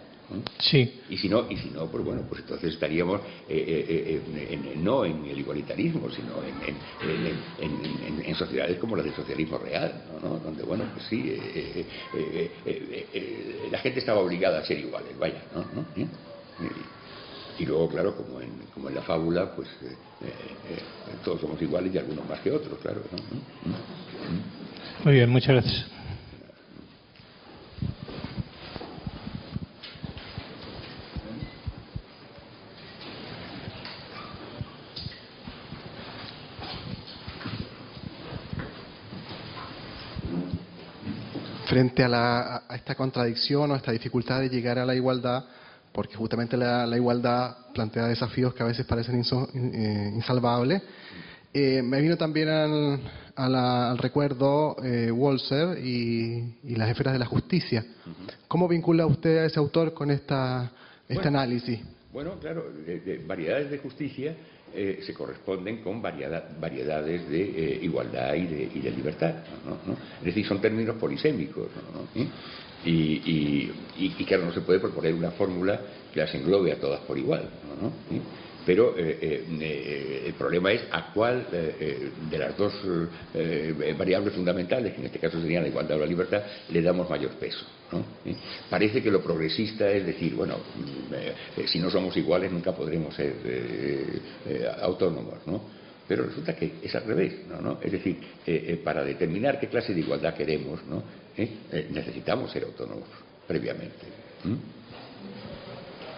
Sí. 0.58 1.02
Y 1.08 1.16
si 1.16 1.28
no, 1.28 1.46
y 1.50 1.56
si 1.56 1.70
no, 1.70 1.86
pues 1.88 2.04
bueno, 2.04 2.22
pues 2.28 2.40
entonces 2.40 2.74
estaríamos 2.74 3.20
eh, 3.48 3.86
eh, 3.88 4.22
eh, 4.34 4.74
no 4.76 5.04
en 5.04 5.24
el 5.24 5.38
igualitarismo, 5.38 6.10
sino 6.10 6.42
en, 6.42 8.34
sociedades 8.34 8.78
como 8.78 8.96
las 8.96 9.06
del 9.06 9.14
socialismo 9.14 9.56
real, 9.56 10.04
¿no? 10.22 10.38
donde 10.38 10.62
bueno, 10.62 10.84
pues 10.92 11.06
sí, 11.06 11.34
la 13.70 13.78
gente 13.78 14.00
estaba 14.00 14.20
obligada 14.20 14.58
a 14.58 14.64
ser 14.64 14.78
iguales, 14.78 15.16
vaya, 15.18 15.42
¿no? 15.54 15.64
Y, 17.58 17.64
luego, 17.64 17.88
claro, 17.88 18.14
como 18.14 18.42
en, 18.42 18.66
como 18.74 18.90
en 18.90 18.96
la 18.96 19.02
fábula, 19.02 19.54
pues 19.56 19.68
todos 21.24 21.40
somos 21.40 21.62
iguales 21.62 21.94
y 21.94 21.98
algunos 21.98 22.28
más 22.28 22.40
que 22.40 22.50
otros, 22.50 22.78
claro. 22.80 23.00
Muy 25.04 25.14
bien, 25.14 25.30
muchas 25.30 25.54
gracias. 25.54 25.95
Frente 41.66 42.04
a, 42.04 42.62
esta 42.74 42.94
contradicción 42.94 43.70
o 43.70 43.74
a 43.74 43.76
esta 43.76 43.92
dificultad 43.92 44.40
de 44.40 44.48
llegar 44.48 44.78
a 44.78 44.86
la 44.86 44.94
igualdad, 44.94 45.44
porque 45.92 46.14
justamente 46.14 46.56
la, 46.56 46.96
igualdad 46.96 47.56
plantea 47.74 48.06
desafíos 48.06 48.54
que 48.54 48.62
a 48.62 48.66
veces 48.66 48.86
parecen 48.86 49.22
eh, 49.54 50.12
insalvables. 50.14 50.82
Eh, 51.52 51.82
me 51.82 52.00
vino 52.00 52.16
también 52.16 52.48
al, 52.48 53.98
recuerdo 53.98 54.76
eh, 54.84 55.10
Walser 55.10 55.78
y, 55.78 56.58
las 56.76 56.90
esferas 56.90 57.14
de 57.14 57.18
la 57.18 57.26
justicia. 57.26 57.84
¿Cómo 58.46 58.68
vincula 58.68 59.06
usted 59.06 59.38
a 59.38 59.44
ese 59.46 59.58
autor 59.58 59.94
con 59.94 60.10
esta, 60.10 60.70
este 61.08 61.28
análisis? 61.28 61.80
Bueno, 62.12 62.38
claro, 62.40 62.64
variedades 63.26 63.70
de 63.70 63.78
justicia 63.78 64.36
eh, 64.74 65.00
se 65.02 65.14
corresponden 65.14 65.78
con 65.78 66.02
variedades 66.02 67.28
de 67.28 67.42
eh, 67.42 67.78
igualdad 67.82 68.34
y 68.34 68.46
de, 68.46 68.90
libertad. 68.90 69.34
Es 70.20 70.24
decir, 70.24 70.46
son 70.46 70.60
términos 70.60 70.96
polisémicos. 70.96 71.68
Y, 72.84 72.92
y, 72.92 73.72
y, 73.96 74.24
claro, 74.24 74.44
no 74.44 74.52
se 74.52 74.60
puede 74.60 74.78
proponer 74.78 75.14
una 75.14 75.30
fórmula 75.32 75.80
que 76.12 76.20
las 76.20 76.34
englobe 76.34 76.72
a 76.72 76.80
todas 76.80 77.00
por 77.00 77.18
igual. 77.18 77.48
Pero 78.64 78.94
eh, 78.98 79.44
eh, 79.50 80.22
el 80.26 80.34
problema 80.34 80.72
es 80.72 80.82
a 80.90 81.12
cuál 81.12 81.46
de 81.50 82.38
las 82.38 82.56
dos 82.56 82.72
variables 83.96 84.34
fundamentales, 84.34 84.92
que 84.92 85.00
en 85.00 85.06
este 85.06 85.18
caso 85.18 85.40
serían 85.40 85.62
la 85.62 85.68
igualdad 85.68 85.96
o 85.96 86.00
la 86.00 86.06
libertad, 86.06 86.42
le 86.68 86.82
damos 86.82 87.08
mayor 87.08 87.30
peso. 87.32 87.64
Parece 88.68 89.02
que 89.02 89.10
lo 89.10 89.22
progresista 89.22 89.88
es 89.90 90.04
decir, 90.04 90.34
bueno, 90.34 90.56
mm, 90.56 91.66
si 91.66 91.78
no 91.78 91.90
somos 91.90 92.16
iguales 92.16 92.50
nunca 92.50 92.72
podremos 92.72 93.14
ser 93.14 93.34
autónomos, 94.80 95.46
¿no? 95.46 95.62
Pero 96.08 96.24
resulta 96.24 96.54
que 96.54 96.74
es 96.82 96.94
al 96.94 97.04
revés, 97.04 97.34
¿no? 97.48 97.78
Es 97.82 97.92
decir, 97.92 98.18
para 98.84 99.04
determinar 99.04 99.58
qué 99.58 99.68
clase 99.68 99.92
de 99.92 100.00
igualdad 100.00 100.34
queremos, 100.34 100.84
¿no? 100.84 101.02
necesitamos 101.90 102.50
ser 102.50 102.64
autónomos 102.64 103.08
previamente. 103.46 104.06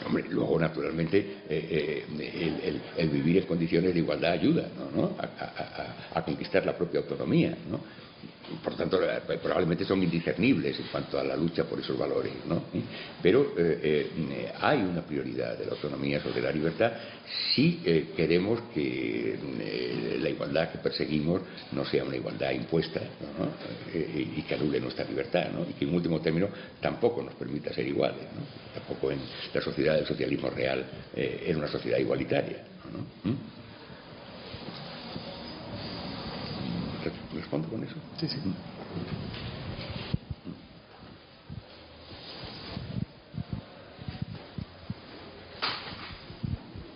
Hombre, 0.06 0.24
luego, 0.30 0.58
naturalmente, 0.58 1.18
eh, 1.48 2.04
eh, 2.10 2.80
el, 2.96 3.08
vivir 3.10 3.38
en 3.38 3.46
condiciones 3.46 3.92
de 3.92 4.00
igualdad 4.00 4.32
ayuda 4.32 4.68
¿no? 4.94 5.16
A, 5.18 6.18
a, 6.18 6.24
conquistar 6.24 6.64
la 6.64 6.76
propia 6.76 7.00
autonomía. 7.00 7.56
¿no? 7.70 7.80
Por 8.62 8.74
tanto, 8.74 9.00
eh, 9.02 9.20
probablemente 9.42 9.84
son 9.84 10.02
indiscernibles 10.02 10.78
en 10.78 10.86
cuanto 10.86 11.18
a 11.18 11.24
la 11.24 11.36
lucha 11.36 11.64
por 11.64 11.80
esos 11.80 11.98
valores, 11.98 12.32
¿no? 12.46 12.64
Pero 13.22 13.54
eh, 13.56 14.10
eh, 14.16 14.52
hay 14.60 14.78
una 14.78 15.02
prioridad 15.02 15.56
de 15.58 15.66
la 15.66 15.72
autonomía 15.72 16.20
sobre 16.20 16.40
la 16.40 16.50
libertad 16.50 16.92
si 17.54 17.80
queremos 18.16 18.60
que 18.72 19.38
la 20.20 20.30
igualdad 20.30 20.70
que 20.70 20.78
perseguimos 20.78 21.42
no 21.72 21.84
sea 21.84 22.04
una 22.04 22.16
igualdad 22.16 22.52
impuesta 22.52 23.00
y 23.92 24.42
que 24.42 24.54
anule 24.54 24.80
nuestra 24.80 25.04
libertad, 25.04 25.50
¿no? 25.52 25.66
Y 25.68 25.74
que 25.74 25.84
en 25.84 25.94
último 25.94 26.20
término 26.20 26.48
tampoco 26.80 27.22
nos 27.22 27.34
permita 27.34 27.72
ser 27.72 27.86
iguales, 27.86 28.22
¿no? 28.34 28.40
Tampoco 28.74 29.10
en 29.10 29.18
la 29.52 29.60
sociedad 29.60 29.96
del 29.96 30.06
socialismo 30.06 30.48
real 30.48 30.86
era 31.14 31.58
una 31.58 31.68
sociedad 31.68 31.98
igualitaria, 31.98 32.64
¿no? 32.90 33.30
¿Mm? 33.30 33.36
¿Respondo 37.50 37.68
con 37.70 37.82
eso? 37.82 37.94
Sí, 38.20 38.28
sí. 38.28 38.38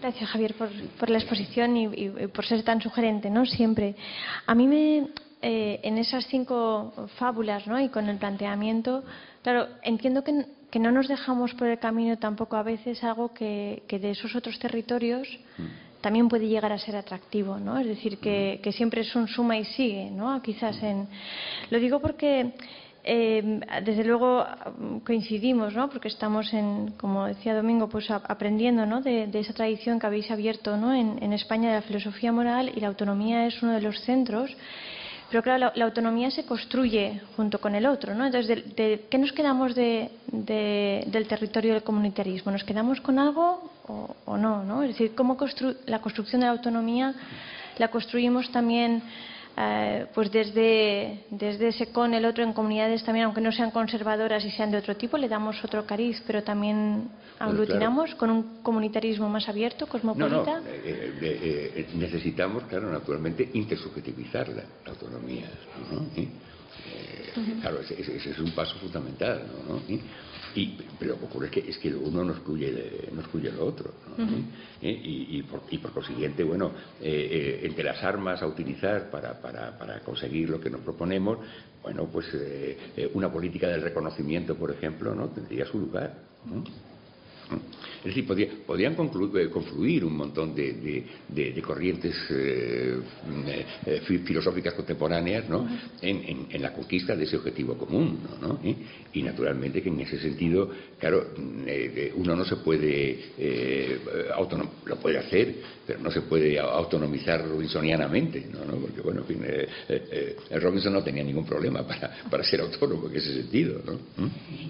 Gracias, 0.03 0.29
Javier, 0.29 0.55
por, 0.55 1.09
la 1.09 1.19
exposición 1.19 1.75
y, 1.77 2.07
por 2.27 2.45
ser 2.45 2.63
tan 2.65 2.83
sugerente, 2.83 3.31
¿no? 3.31 3.47
Siempre. 3.47 3.97
A 4.47 4.55
mí 4.55 4.67
me, 4.67 5.09
eh, 5.41 5.81
en 5.83 5.97
esas 5.97 6.27
cinco 6.27 6.93
fábulas, 7.17 7.67
¿no? 7.67 7.81
Y 7.81 7.89
con 7.89 8.11
el 8.11 8.19
planteamiento, 8.19 9.05
claro, 9.43 9.69
entiendo 9.83 10.23
que, 10.23 10.79
no 10.79 10.93
nos 10.93 11.09
dejamos 11.09 11.55
por 11.55 11.69
el 11.69 11.79
camino 11.79 12.19
tampoco 12.19 12.57
a 12.57 12.63
veces 12.63 13.03
algo 13.05 13.33
que, 13.33 13.85
de 13.89 14.11
esos 14.11 14.35
otros 14.35 14.59
territorios 14.59 15.27
mm 15.57 15.92
también 16.03 16.29
puede 16.29 16.49
llegar 16.49 16.73
a 16.73 16.79
ser 16.79 16.97
atractivo, 16.97 17.59
¿no? 17.59 17.79
Es 17.79 17.87
decir, 17.87 18.19
que, 18.19 18.61
siempre 18.77 19.01
es 19.01 19.15
un 19.17 19.29
suma 19.29 19.57
y 19.57 19.65
sigue, 19.65 20.11
¿no? 20.11 20.43
Quizás 20.43 20.83
en... 20.83 21.09
Lo 21.71 21.79
digo 21.79 22.01
porque... 22.01 22.53
Eh, 23.05 23.59
desde 23.85 24.05
luego 24.05 24.47
coincidimos, 25.05 25.75
¿no? 25.75 25.91
porque 25.91 26.07
estamos, 26.07 26.55
en, 26.55 26.93
como 26.93 27.27
decía 27.27 27.53
Domingo, 27.53 27.89
pues 27.89 28.09
aprendiendo 28.13 28.87
¿no? 28.87 29.01
de, 29.03 29.29
esa 29.35 29.53
tradición 29.53 29.99
que 29.99 30.07
habéis 30.07 30.31
abierto 30.31 30.77
¿no? 30.77 30.95
en, 30.95 31.19
en 31.21 31.33
España 31.33 31.71
de 31.71 31.75
la 31.75 31.83
filosofía 31.83 32.31
moral 32.31 32.71
y 32.73 32.79
la 32.79 32.87
autonomía 32.87 33.45
es 33.49 33.61
uno 33.61 33.73
de 33.73 33.81
los 33.81 34.01
centros 34.03 34.57
pero 35.33 35.43
claro, 35.43 35.73
la, 35.75 35.85
autonomía 35.87 36.31
se 36.31 36.45
construye 36.45 37.23
junto 37.37 37.59
con 37.59 37.75
el 37.75 37.87
otro, 37.87 38.15
¿no? 38.15 38.27
Entonces, 38.27 38.77
de, 38.77 39.07
¿qué 39.09 39.17
nos 39.17 39.33
quedamos 39.33 39.75
de, 39.75 40.11
del 40.27 41.27
territorio 41.27 41.73
del 41.73 41.83
comunitarismo? 41.83 42.53
¿Nos 42.53 42.65
quedamos 42.65 43.01
con 43.01 43.19
algo 43.19 43.71
o, 44.27 44.37
no, 44.37 44.63
no? 44.63 44.83
Es 44.83 44.91
decir, 44.91 45.15
cómo 45.15 45.39
la 45.87 46.01
construcción 46.01 46.43
de 46.43 46.49
la 46.49 46.53
autonomía 46.53 47.15
la 47.79 47.89
construimos 47.89 48.53
también 48.53 49.03
eh, 49.57 50.07
pues 50.15 50.33
desde, 50.33 51.25
desde 51.31 51.69
ese 51.69 51.93
con 51.93 52.15
el 52.15 52.25
otro 52.25 52.43
en 52.43 52.55
comunidades 52.55 53.05
también, 53.05 53.27
aunque 53.27 53.43
no 53.43 53.53
sean 53.53 53.71
conservadoras 53.71 54.45
y 54.45 54.51
sean 54.51 54.71
de 54.71 54.79
otro 54.79 54.97
tipo, 54.97 55.19
le 55.19 55.29
damos 55.29 55.63
otro 55.63 55.85
cariz, 55.85 56.23
pero 56.27 56.43
también 56.43 57.11
aglutinamos 57.39 58.15
con 58.15 58.31
un 58.31 58.63
comunitarismo 58.63 59.29
más 59.29 59.49
abierto, 59.49 59.87
cosmopolita. 59.87 60.61
No, 60.61 60.67
eh, 60.69 61.15
eh, 61.21 61.87
necesitamos, 61.95 62.65
claro, 62.65 62.91
naturalmente, 62.91 63.51
intersubjetivizar 63.53 64.49
la, 64.49 64.65
autonomía. 64.91 65.51
Claro, 67.61 67.81
ese, 67.81 68.17
es 68.17 68.39
un 68.39 68.53
paso 68.53 68.77
fundamental. 68.79 69.43
¿no? 69.69 69.81
Y, 70.55 70.79
pero 70.99 71.13
lo 71.13 71.19
que 71.19 71.25
ocurre 71.25 71.47
es 71.47 71.53
que, 71.53 71.71
es 71.71 71.79
que 71.79 71.95
uno 71.95 72.25
no 72.25 72.33
excluye, 72.33 73.09
no 73.13 73.21
excluye 73.21 73.51
lo 73.53 73.67
otro. 73.67 73.93
¿Eh? 74.83 75.01
y, 75.03 75.43
por, 75.45 75.63
y, 75.71 75.79
por, 75.79 75.93
consiguiente, 75.93 76.45
bueno, 76.45 76.73
eh, 77.01 77.61
eh, 77.63 77.67
entre 77.67 77.85
las 77.85 78.03
armas 78.03 78.43
a 78.43 78.47
utilizar 78.47 79.11
para, 79.11 79.41
para, 79.41 79.79
para, 79.79 80.01
conseguir 80.01 80.51
lo 80.51 80.61
que 80.61 80.71
nos 80.71 80.81
proponemos, 80.81 81.39
bueno, 81.83 82.09
pues 82.13 82.27
una 83.15 83.33
política 83.33 83.69
del 83.69 83.83
reconocimiento, 83.83 84.57
por 84.57 84.71
ejemplo, 84.71 85.15
¿no? 85.15 85.29
tendría 85.29 85.65
su 85.67 85.79
lugar. 85.79 86.15
Es 88.05 88.17
decir, 88.17 88.27
podían 88.67 88.95
eh, 88.95 89.49
confluir 89.49 90.05
un 90.05 90.17
montón 90.17 90.55
de, 90.57 91.63
corrientes 91.65 92.17
eh, 92.31 92.99
eh, 93.87 94.01
filosóficas 94.25 94.75
contemporáneas 94.75 95.45
en, 96.01 96.61
la 96.61 96.73
conquista 96.73 97.15
de 97.15 97.25
ese 97.25 97.37
objetivo 97.37 97.77
común. 97.77 98.19
Y 99.13 99.23
naturalmente 99.23 99.83
que 99.83 99.89
en 99.89 100.01
ese 100.01 100.19
sentido, 100.19 100.71
claro, 100.99 101.29
uno 102.17 102.37
no 102.37 102.45
se 102.45 102.57
puede, 102.57 103.31
lo 104.85 104.97
puede 104.97 105.19
hacer, 105.19 105.55
pero 105.87 106.01
no 106.01 106.11
se 106.11 106.23
puede 106.23 106.59
autonomizar 106.59 107.47
robinsonianamente, 107.47 108.47
porque 108.81 109.01
bueno, 109.01 109.21
en 109.21 109.27
fin, 109.27 109.45
Robinson 110.61 110.93
no 110.93 111.05
tenía 111.05 111.23
ningún 111.23 111.47
problema 111.47 111.87
para, 111.87 112.43
ser 112.43 112.63
autónomo 112.63 113.09
en 113.09 113.17
ese 113.17 113.35
sentido. 113.35 113.81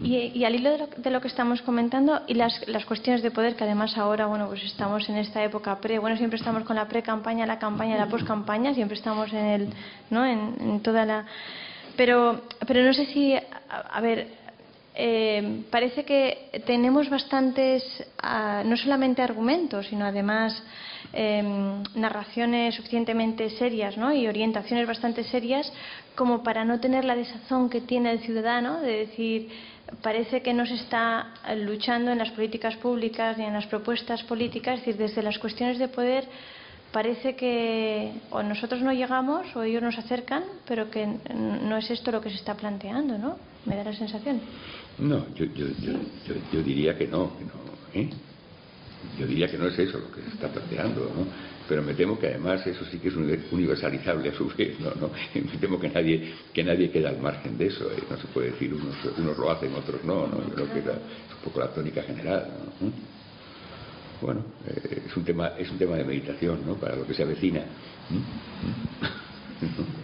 Y, 0.02 0.44
al 0.44 0.54
hilo 0.54 0.70
de 0.70 0.78
lo, 0.78 0.88
de 0.96 1.10
lo, 1.10 1.20
que 1.20 1.28
estamos 1.28 1.62
comentando, 1.62 2.20
y 2.26 2.34
las, 2.34 2.60
las 2.72 2.86
cuestiones 2.86 3.22
de 3.22 3.30
poder 3.30 3.54
que 3.54 3.64
además 3.64 3.96
ahora 3.96 4.26
bueno 4.26 4.48
pues 4.48 4.62
estamos 4.64 5.08
en 5.08 5.16
esta 5.16 5.44
época 5.44 5.78
pre 5.80 5.98
bueno 5.98 6.16
siempre 6.16 6.38
estamos 6.38 6.64
con 6.64 6.76
la 6.76 6.88
pre 6.88 7.02
campaña 7.02 7.46
la 7.46 7.58
campaña 7.58 7.96
la 7.96 8.06
post 8.06 8.26
campaña 8.26 8.74
siempre 8.74 8.96
estamos 8.96 9.32
en 9.32 9.46
el 9.46 9.68
no 10.10 10.24
en, 10.24 10.80
toda 10.80 11.04
la 11.04 11.26
pero 11.96 12.42
pero 12.66 12.82
no 12.82 12.92
sé 12.94 13.06
si 13.06 13.34
a, 13.34 14.00
ver 14.00 14.28
eh, 14.94 15.62
parece 15.70 16.04
que 16.04 16.62
tenemos 16.66 17.08
bastantes 17.08 17.82
ah, 18.22 18.62
no 18.64 18.76
solamente 18.76 19.22
argumentos 19.22 19.86
sino 19.86 20.04
además 20.06 20.62
em, 21.12 21.82
narraciones 21.94 22.74
suficientemente 22.74 23.50
serias 23.50 23.96
¿no? 23.96 24.12
y 24.12 24.26
orientaciones 24.26 24.86
bastante 24.86 25.24
serias 25.24 25.70
como 26.14 26.42
para 26.42 26.64
no 26.64 26.80
tener 26.80 27.04
la 27.04 27.16
desazón 27.16 27.70
que 27.70 27.80
tiene 27.80 28.12
el 28.12 28.20
ciudadano 28.20 28.80
de 28.80 29.06
decir 29.06 29.48
parece 30.02 30.42
que 30.42 30.54
no 30.54 30.66
se 30.66 30.74
está 30.74 31.34
luchando 31.56 32.10
en 32.10 32.18
las 32.18 32.30
políticas 32.30 32.76
públicas 32.76 33.36
ni 33.38 33.44
en 33.44 33.52
las 33.52 33.66
propuestas 33.66 34.22
políticas, 34.24 34.78
es 34.80 34.86
decir, 34.86 34.96
desde 34.96 35.22
las 35.22 35.38
cuestiones 35.38 35.78
de 35.78 35.88
poder 35.88 36.28
parece 36.92 37.34
que 37.34 38.12
o 38.30 38.42
nosotros 38.42 38.82
no 38.82 38.92
llegamos 38.92 39.56
o 39.56 39.62
ellos 39.62 39.82
nos 39.82 39.98
acercan, 39.98 40.44
pero 40.68 40.90
que 40.90 41.06
no 41.34 41.76
es 41.78 41.90
esto 41.90 42.12
lo 42.12 42.20
que 42.20 42.28
se 42.28 42.36
está 42.36 42.54
planteando, 42.54 43.16
¿no? 43.18 43.36
Me 43.64 43.76
da 43.76 43.84
la 43.84 43.94
sensación. 43.94 44.40
No, 44.98 45.24
yo, 45.34 45.46
yo, 45.46 45.66
yo, 46.52 46.62
diría 46.62 46.96
que 46.96 47.08
no, 47.08 47.32
que 47.38 47.44
no 47.44 47.62
¿eh? 47.94 48.10
Yo 49.18 49.26
diría 49.26 49.48
que 49.48 49.58
no 49.58 49.66
es 49.66 49.78
eso 49.78 49.98
lo 49.98 50.12
que 50.12 50.22
se 50.22 50.28
está 50.28 50.48
planteando, 50.48 51.00
¿no? 51.00 51.26
Pero 51.72 51.82
me 51.82 51.94
temo 51.94 52.18
que 52.18 52.26
además 52.26 52.66
eso 52.66 52.84
sí 52.84 52.98
que 52.98 53.08
es 53.08 53.16
universalizable 53.16 54.28
a 54.28 54.34
su 54.34 54.46
vez, 54.46 54.78
¿no? 54.78 54.90
¿no? 55.00 55.10
Me 55.34 55.56
temo 55.58 55.80
que 55.80 55.88
nadie, 55.88 56.34
que 56.52 56.62
nadie 56.62 56.90
queda 56.90 57.08
al 57.08 57.18
margen 57.18 57.56
de 57.56 57.68
eso, 57.68 57.90
¿eh? 57.90 57.96
no 58.10 58.18
se 58.18 58.26
puede 58.26 58.50
decir 58.50 58.74
unos, 58.74 58.94
unos 59.16 59.38
lo 59.38 59.50
hacen, 59.50 59.74
otros 59.74 60.04
no, 60.04 60.26
¿no? 60.26 60.46
Yo 60.50 60.54
creo 60.54 60.70
que 60.70 60.80
es 60.80 60.86
un 60.86 61.38
poco 61.42 61.60
la 61.60 61.68
tónica 61.68 62.02
general, 62.02 62.46
¿no? 62.78 62.92
Bueno, 64.20 64.44
eh, 64.66 65.04
es, 65.06 65.16
un 65.16 65.24
tema, 65.24 65.52
es 65.58 65.70
un 65.70 65.78
tema 65.78 65.96
de 65.96 66.04
meditación, 66.04 66.60
¿no? 66.66 66.74
Para 66.74 66.94
lo 66.94 67.06
que 67.06 67.14
se 67.14 67.22
avecina. 67.22 67.62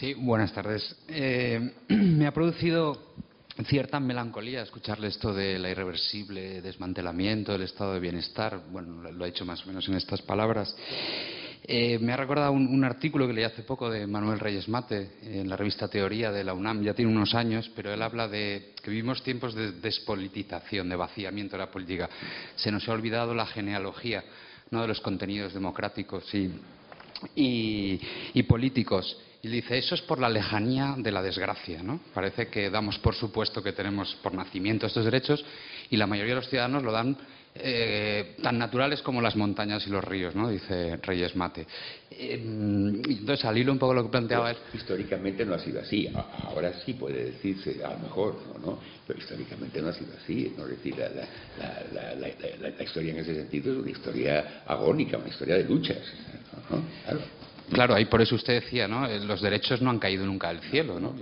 Sí, 0.00 0.14
buenas 0.14 0.50
tardes. 0.54 0.96
Eh, 1.08 1.74
me 1.88 2.26
ha 2.26 2.32
producido 2.32 3.12
cierta 3.66 4.00
melancolía 4.00 4.62
escucharle 4.62 5.08
esto 5.08 5.34
de 5.34 5.58
la 5.58 5.68
irreversible 5.68 6.62
desmantelamiento 6.62 7.52
del 7.52 7.64
estado 7.64 7.92
de 7.92 8.00
bienestar. 8.00 8.62
Bueno, 8.70 9.12
lo 9.12 9.24
ha 9.26 9.28
hecho 9.28 9.44
más 9.44 9.62
o 9.62 9.66
menos 9.66 9.86
en 9.88 9.96
estas 9.96 10.22
palabras. 10.22 10.74
Eh, 11.64 11.98
me 11.98 12.14
ha 12.14 12.16
recordado 12.16 12.52
un, 12.52 12.82
artículo 12.82 13.26
que 13.26 13.34
leí 13.34 13.44
hace 13.44 13.62
poco 13.62 13.90
de 13.90 14.06
Manuel 14.06 14.40
Reyes 14.40 14.70
Mate 14.70 15.18
en 15.22 15.50
la 15.50 15.56
revista 15.58 15.86
Teoría 15.86 16.32
de 16.32 16.44
la 16.44 16.54
UNAM, 16.54 16.82
ya 16.82 16.94
tiene 16.94 17.12
unos 17.12 17.34
años, 17.34 17.70
pero 17.76 17.92
él 17.92 18.00
habla 18.00 18.26
de 18.26 18.72
que 18.82 18.90
vivimos 18.90 19.22
tiempos 19.22 19.54
de 19.54 19.72
despolitización, 19.72 20.88
de 20.88 20.96
vaciamiento 20.96 21.56
de 21.56 21.64
la 21.64 21.70
política. 21.70 22.08
Se 22.56 22.72
nos 22.72 22.88
ha 22.88 22.92
olvidado 22.92 23.34
la 23.34 23.44
genealogía 23.44 24.24
¿no? 24.70 24.80
de 24.80 24.88
los 24.88 25.02
contenidos 25.02 25.52
democráticos 25.52 26.24
y 27.34 28.42
políticos. 28.48 29.14
Y 29.42 29.48
dice, 29.48 29.78
eso 29.78 29.94
es 29.94 30.02
por 30.02 30.18
la 30.18 30.28
lejanía 30.28 30.94
de 30.98 31.10
la 31.10 31.22
desgracia, 31.22 31.82
¿no? 31.82 32.00
Parece 32.12 32.48
que 32.48 32.68
damos 32.68 32.98
por 32.98 33.14
supuesto 33.14 33.62
que 33.62 33.72
tenemos 33.72 34.14
por 34.22 34.34
nacimiento 34.34 34.86
estos 34.86 35.04
derechos 35.04 35.42
y 35.88 35.96
la 35.96 36.06
mayoría 36.06 36.34
de 36.34 36.40
los 36.40 36.48
ciudadanos 36.50 36.82
lo 36.82 36.92
dan 36.92 37.16
eh, 37.52 38.36
tan 38.42 38.58
naturales 38.58 39.02
como 39.02 39.20
las 39.20 39.34
montañas 39.34 39.84
y 39.86 39.90
los 39.90 40.04
ríos, 40.04 40.36
¿no? 40.36 40.48
Dice 40.48 40.96
Reyes 40.98 41.34
Mate. 41.34 41.66
Eh, 42.10 42.34
entonces, 42.40 43.44
al 43.44 43.58
hilo 43.58 43.72
un 43.72 43.78
poco 43.78 43.92
lo 43.92 44.04
que 44.04 44.10
planteaba 44.10 44.52
es... 44.52 44.58
Históricamente 44.72 45.44
no 45.44 45.54
ha 45.54 45.58
sido 45.58 45.80
así. 45.80 46.08
Ahora 46.44 46.72
sí 46.84 46.92
puede 46.92 47.32
decirse, 47.32 47.82
a 47.84 47.94
lo 47.94 47.98
mejor, 47.98 48.36
¿no? 48.64 48.78
Pero 49.06 49.18
históricamente 49.18 49.82
no 49.82 49.88
ha 49.88 49.92
sido 49.94 50.12
así. 50.22 50.54
¿no? 50.56 50.64
Es 50.64 50.70
decir, 50.70 50.94
la, 50.96 52.82
historia 52.84 53.12
en 53.14 53.18
ese 53.18 53.34
sentido 53.34 53.72
es 53.72 53.78
una 53.78 53.90
historia 53.90 54.62
agónica, 54.66 55.16
una 55.16 55.28
historia 55.28 55.56
de 55.56 55.64
luchas. 55.64 55.98
¿no? 56.70 56.82
Claro. 57.04 57.20
Claro, 57.72 57.94
ahí 57.94 58.06
por 58.06 58.20
eso 58.20 58.34
usted 58.34 58.60
decía, 58.62 58.88
¿no? 58.88 59.06
Eh, 59.06 59.20
los 59.20 59.40
derechos 59.40 59.80
no 59.80 59.90
han 59.90 59.98
caído 59.98 60.26
nunca 60.26 60.48
del 60.48 60.60
cielo, 60.70 60.98
¿no? 60.98 61.14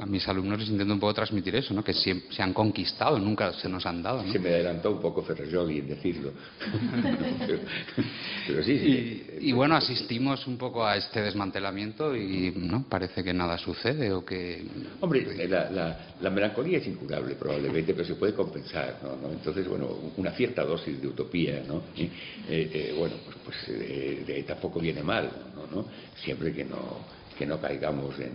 a 0.00 0.06
mis 0.06 0.26
alumnos 0.28 0.58
les 0.58 0.68
intento 0.68 0.92
un 0.92 1.00
poco 1.00 1.14
transmitir 1.14 1.56
eso, 1.56 1.72
¿no? 1.72 1.82
Que 1.82 1.94
se 1.94 2.42
han 2.42 2.52
conquistado, 2.52 3.18
nunca 3.18 3.52
se 3.54 3.68
nos 3.68 3.86
han 3.86 4.02
dado, 4.02 4.22
¿no? 4.22 4.32
Se 4.32 4.38
me 4.38 4.50
adelantó 4.50 4.90
un 4.90 5.00
poco 5.00 5.22
Ferrejogui 5.22 5.78
en 5.78 5.88
decirlo. 5.88 6.32
pero, 8.46 8.62
sí, 8.62 8.78
sí. 8.78 9.26
Y, 9.40 9.52
bueno, 9.52 9.76
asistimos 9.76 10.46
un 10.46 10.58
poco 10.58 10.86
a 10.86 10.96
este 10.96 11.22
desmantelamiento 11.22 12.14
y, 12.16 12.52
¿no? 12.56 12.84
Parece 12.88 13.24
que 13.24 13.32
nada 13.32 13.56
sucede 13.58 14.12
o 14.12 14.24
que... 14.24 14.64
Hombre, 15.00 15.48
la, 15.48 16.30
melancolía 16.30 16.78
es 16.78 16.86
incurable 16.86 17.34
probablemente, 17.36 17.94
pero 17.94 18.06
se 18.06 18.14
puede 18.16 18.34
compensar, 18.34 18.98
¿no? 19.02 19.30
Entonces, 19.30 19.66
bueno, 19.68 19.88
una 20.16 20.32
cierta 20.32 20.64
dosis 20.64 21.00
de 21.00 21.08
utopía, 21.08 21.62
¿no? 21.66 21.82
Eh, 21.96 22.10
eh, 22.48 22.94
bueno, 22.98 23.14
pues, 23.44 23.56
pues 23.66 24.46
tampoco 24.46 24.80
viene 24.80 25.02
mal, 25.02 25.30
¿no? 25.72 25.84
Siempre 26.16 26.52
que 26.52 26.64
no, 26.64 26.98
que 27.38 27.46
no 27.46 27.60
caigamos 27.60 28.18
en, 28.18 28.32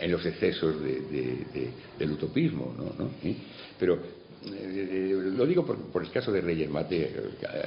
en, 0.00 0.10
los 0.10 0.24
excesos 0.26 0.76
del 0.82 2.10
utopismo. 2.10 2.74
¿no? 2.98 3.10
Pero 3.78 3.98
eh, 4.46 5.32
lo 5.36 5.46
digo 5.46 5.64
por, 5.64 6.02
el 6.02 6.10
caso 6.10 6.30
de 6.30 6.40
Reyes 6.40 6.68
Mate, 6.68 7.10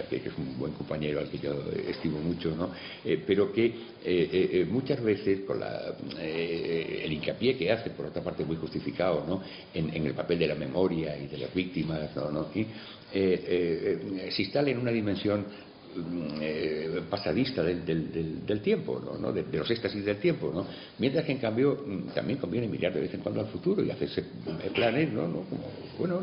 que, 0.10 0.15
es 0.18 0.38
un 0.38 0.57
buen 0.60 0.73
compañero 0.73 1.19
al 1.19 1.30
que 1.30 1.39
yo 1.39 1.53
estimo 1.88 2.19
mucho, 2.19 2.56
¿no? 2.56 2.72
Eh, 3.03 3.23
pero 3.26 3.52
que 3.52 3.73
eh, 4.03 4.65
muchas 4.69 5.02
veces 5.02 5.41
con 5.41 5.60
la, 5.60 5.95
el 6.19 7.11
hincapié 7.11 7.57
que 7.57 7.72
hace, 7.72 7.89
por 7.91 8.06
otra 8.07 8.23
parte 8.23 8.45
muy 8.45 8.57
justificado, 8.57 9.26
¿no? 9.27 9.41
en, 9.73 10.06
el 10.06 10.14
papel 10.14 10.39
de 10.39 10.48
la 10.48 10.56
memoria 10.56 11.18
y 11.18 11.27
de 11.27 11.38
las 11.38 11.53
víctimas, 11.53 12.15
¿no? 12.15 12.48
se 13.11 14.41
instala 14.41 14.69
en 14.69 14.77
una 14.77 14.91
dimensión 14.91 15.45
eh, 16.41 17.02
pasadista 17.10 17.64
del, 17.64 18.61
tiempo, 18.61 19.02
¿no? 19.19 19.32
De, 19.32 19.45
los 19.57 19.69
éxtasis 19.69 20.03
del 20.03 20.18
tiempo, 20.18 20.52
¿no? 20.53 20.65
Mientras 20.99 21.26
que 21.26 21.32
en 21.32 21.38
cambio 21.38 21.84
mm, 21.86 22.14
también 22.14 22.40
conviene 22.40 22.68
mirar 22.68 22.94
de 22.94 23.02
vez 23.02 23.14
en 23.14 23.22
cuando 23.22 23.41
al 23.41 23.48
futuro 23.48 23.84
y 23.84 23.90
hacerse 23.90 24.22
eh, 24.22 24.72
planes, 24.74 25.11
¿no? 25.11 25.24
Como, 25.24 25.45
bueno, 25.98 26.22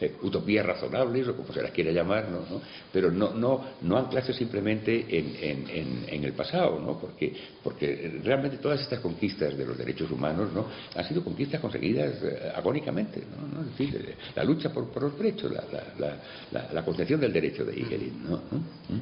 eh, 0.00 0.16
utopías 0.22 0.64
razonables 0.64 1.28
o 1.28 1.36
como 1.36 1.52
se 1.52 1.62
las 1.62 1.70
quiera 1.72 1.90
llamar, 1.90 2.28
¿no? 2.30 2.60
Pero 2.92 3.10
no, 3.10 3.34
no, 3.34 3.64
no 3.82 3.98
anclarse 3.98 4.32
simplemente 4.32 5.06
en, 5.08 6.08
en, 6.08 6.24
el 6.24 6.32
pasado, 6.32 6.78
¿no? 6.78 6.98
Porque, 6.98 7.34
porque 7.62 8.20
realmente 8.22 8.58
todas 8.58 8.80
estas 8.80 9.00
conquistas 9.00 9.56
de 9.56 9.66
los 9.66 9.76
derechos 9.76 10.10
humanos, 10.10 10.52
¿no? 10.52 10.66
Han 10.94 11.06
sido 11.06 11.24
conquistas 11.24 11.60
conseguidas 11.60 12.14
agónicamente, 12.54 13.20
¿no? 13.20 13.62
Es 13.62 13.78
decir, 13.78 14.14
la 14.34 14.44
lucha 14.44 14.72
por, 14.72 14.88
por 14.90 15.02
los 15.02 15.18
derechos, 15.18 15.52
la, 15.52 15.64
la, 15.98 16.16
la, 16.50 16.72
la, 16.72 16.84
concepción 16.84 17.20
del 17.20 17.32
derecho 17.32 17.64
de 17.64 17.78
Igelin, 17.78 18.22
¿no? 18.28 18.36
¿Mm? 18.36 19.01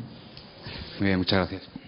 Muy 0.98 1.06
bien, 1.06 1.18
muchas 1.18 1.38
gracias. 1.38 1.80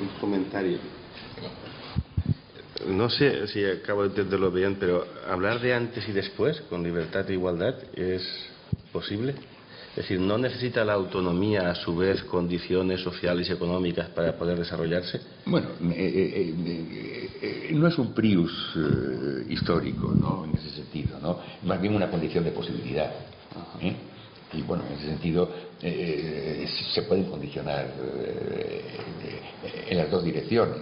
un 0.00 0.08
comentario. 0.20 0.78
No 2.86 3.10
sé 3.10 3.46
si 3.48 3.64
acabo 3.64 4.02
de 4.02 4.08
entenderlo 4.08 4.50
bien, 4.50 4.76
pero 4.80 5.06
hablar 5.28 5.60
de 5.60 5.74
antes 5.74 6.08
y 6.08 6.12
después 6.12 6.60
con 6.62 6.82
libertad 6.82 7.28
e 7.28 7.34
igualdad 7.34 7.74
es 7.94 8.22
posible. 8.92 9.34
Es 9.90 9.96
decir, 9.96 10.20
¿no 10.20 10.38
necesita 10.38 10.84
la 10.84 10.92
autonomía, 10.92 11.68
a 11.68 11.74
su 11.74 11.96
vez, 11.96 12.22
condiciones 12.22 13.00
sociales 13.00 13.48
y 13.48 13.52
económicas 13.52 14.08
para 14.10 14.38
poder 14.38 14.56
desarrollarse? 14.56 15.20
Bueno, 15.46 15.66
eh, 15.92 16.54
eh, 16.56 17.28
eh, 17.42 17.70
no 17.72 17.88
es 17.88 17.98
un 17.98 18.14
prius 18.14 18.52
histórico, 19.48 20.14
¿no? 20.14 20.44
En 20.44 20.54
ese 20.54 20.70
sentido, 20.70 21.18
¿no? 21.20 21.40
Más 21.64 21.80
bien 21.80 21.96
una 21.96 22.08
condición 22.08 22.44
de 22.44 22.52
posibilidad. 22.52 23.10
Y 24.52 24.62
bueno, 24.62 24.84
en 24.88 24.96
ese 24.96 25.06
sentido 25.08 25.50
se 25.80 27.02
pueden 27.02 27.24
condicionar 27.24 27.92
en 29.88 29.96
las 29.96 30.08
dos 30.08 30.22
direcciones. 30.22 30.76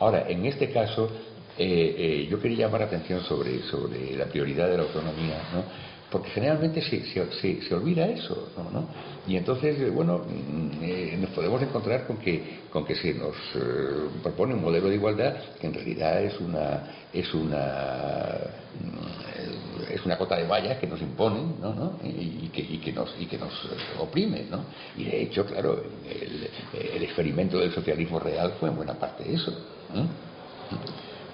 Ahora, 0.00 0.28
en 0.28 0.46
este 0.46 0.70
caso, 0.72 1.08
yo 1.56 2.40
quería 2.40 2.66
llamar 2.66 2.80
la 2.80 2.86
atención 2.88 3.22
sobre, 3.22 3.62
sobre 3.62 4.16
la 4.16 4.24
prioridad 4.26 4.68
de 4.68 4.78
la 4.78 4.82
autonomía, 4.82 5.42
¿no? 5.52 5.89
Porque 6.10 6.30
generalmente 6.30 6.82
se, 6.82 7.04
se, 7.04 7.62
se, 7.62 7.74
olvida 7.74 8.06
eso, 8.06 8.48
¿no? 8.72 8.88
Y 9.28 9.36
entonces, 9.36 9.78
eh, 9.80 9.90
bueno, 9.90 10.18
mm, 10.18 10.82
eh, 10.82 11.18
nos 11.20 11.30
podemos 11.30 11.62
encontrar 11.62 12.06
con 12.06 12.16
que, 12.16 12.60
con 12.70 12.84
que 12.84 12.96
se 12.96 13.14
nos 13.14 13.36
eh, 13.54 14.08
propone 14.22 14.54
un 14.54 14.62
modelo 14.62 14.88
de 14.88 14.96
igualdad 14.96 15.36
que 15.60 15.68
en 15.68 15.74
realidad 15.74 16.22
es 16.22 16.40
una, 16.40 16.82
es 17.12 17.32
una, 17.32 18.38
mm, 18.80 19.92
es 19.92 20.04
una 20.04 20.18
cota 20.18 20.36
de 20.36 20.46
vallas 20.48 20.78
que 20.78 20.88
nos 20.88 21.00
imponen, 21.00 21.60
¿no? 21.60 21.98
Y, 22.02 22.48
que, 22.48 22.60
y, 22.60 22.78
que, 22.78 22.92
nos, 22.92 23.14
y 23.20 23.26
que 23.26 23.38
nos 23.38 23.52
oprime, 24.00 24.46
¿no? 24.50 24.64
Y 24.96 25.04
de 25.04 25.22
hecho, 25.22 25.46
claro, 25.46 25.80
el, 26.08 27.04
experimento 27.04 27.58
del 27.58 27.72
socialismo 27.72 28.18
real 28.18 28.54
fue 28.58 28.68
en 28.68 28.76
buena 28.76 28.94
parte 28.94 29.32
eso. 29.32 29.52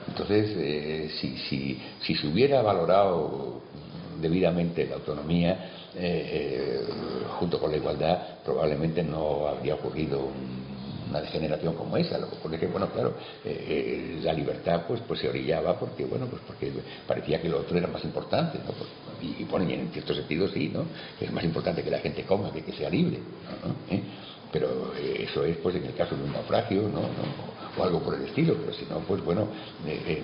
Entonces, 0.09 1.13
si, 1.21 1.37
si, 1.37 1.83
si 2.01 2.15
se 2.15 2.27
hubiera 2.27 2.63
valorado 2.63 3.63
debidamente 4.21 4.87
la 4.87 4.97
autonomía 4.97 5.71
eh, 5.95 5.99
eh, 5.99 6.87
junto 7.39 7.59
con 7.59 7.71
la 7.71 7.79
igualdad, 7.79 8.19
probablemente 8.45 9.03
no 9.03 9.47
habría 9.47 9.75
ocurrido 9.77 10.29
una 11.09 11.21
degeneración 11.21 11.75
como 11.75 11.97
esa. 11.97 12.19
Lo 12.19 12.29
que 12.29 12.37
ocurre 12.37 12.59
que, 12.59 12.67
bueno, 12.67 12.91
claro, 12.91 13.15
eh, 13.45 14.21
la 14.23 14.33
libertad 14.33 14.83
pues, 14.87 15.01
pues 15.07 15.21
se 15.21 15.29
orillaba 15.29 15.79
porque, 15.79 16.05
bueno, 16.05 16.27
pues 16.27 16.43
porque 16.47 16.71
parecía 17.07 17.41
que 17.41 17.49
lo 17.49 17.61
otro 17.61 17.79
era 17.79 17.87
más 17.87 18.05
importante, 18.05 18.59
¿no? 18.59 18.73
Pues, 18.73 18.91
y, 19.23 19.45
ponen 19.45 19.71
en 19.71 19.91
cierto 19.91 20.15
sentido 20.15 20.49
sí, 20.49 20.69
¿no? 20.69 20.85
Es 21.21 21.33
más 21.33 21.45
importante 21.45 21.83
que 21.83 21.91
la 21.91 22.01
gente 22.01 22.25
coma 22.25 22.53
que 22.53 22.63
que 22.63 22.73
sea 22.73 22.91
libre, 22.91 23.19
Pero 24.53 24.93
eso 24.95 25.45
es, 25.45 25.57
pues, 25.59 25.77
en 25.77 25.85
el 25.85 25.95
caso 25.95 26.15
de 26.17 26.25
un 26.25 26.33
naufragio, 26.33 26.83
¿no? 26.83 27.01
o 27.79 27.85
algo 27.85 28.01
por 28.01 28.15
el 28.15 28.25
estilo, 28.25 28.55
pero 28.55 28.73
si 28.73 28.87
no, 28.87 29.01
pues 29.01 29.23
bueno, 29.23 29.49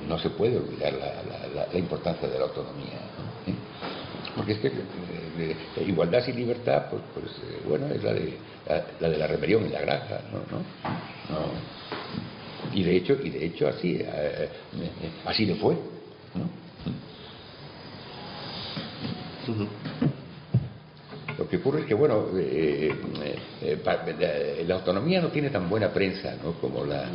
no 0.09 0.19
se 0.19 0.31
puede 0.31 0.57
olvidar 0.57 0.93
la, 0.95 1.79
importancia 1.79 2.29
de 2.29 2.39
la 2.39 2.45
autonomía. 2.45 2.99
Porque 4.37 4.53
es 4.53 4.59
que 4.59 4.69
eh, 4.69 5.57
igualdad 5.87 6.25
sin 6.25 6.37
libertad, 6.37 6.87
pues, 6.91 7.03
pues 7.15 7.27
eh, 7.27 7.63
bueno, 7.67 7.87
es 7.89 8.03
la 8.03 8.13
de 8.13 8.39
la, 9.01 9.09
de 9.11 9.19
la 9.19 9.27
rebelión 9.27 9.65
en 9.65 9.73
la 9.73 9.81
granja, 9.81 10.21
¿no? 10.33 10.39
¿no? 10.39 10.65
Y 12.73 12.83
de 12.83 12.97
hecho, 12.97 13.19
y 13.23 13.29
de 13.29 13.45
hecho 13.45 13.69
así, 13.69 13.99
eh, 14.01 14.49
así 15.27 15.45
le 15.45 15.57
fue, 15.57 15.77
Lo 21.39 21.49
que 21.49 21.57
ocurre 21.57 21.81
es 21.81 21.87
que, 21.87 21.95
bueno, 21.95 22.29
la 24.67 24.75
autonomía 24.75 25.21
no 25.21 25.29
tiene 25.29 25.51
tan 25.51 25.69
buena 25.69 25.93
prensa 25.93 26.37
¿no? 26.43 26.53
como, 26.53 26.85
la, 26.85 27.07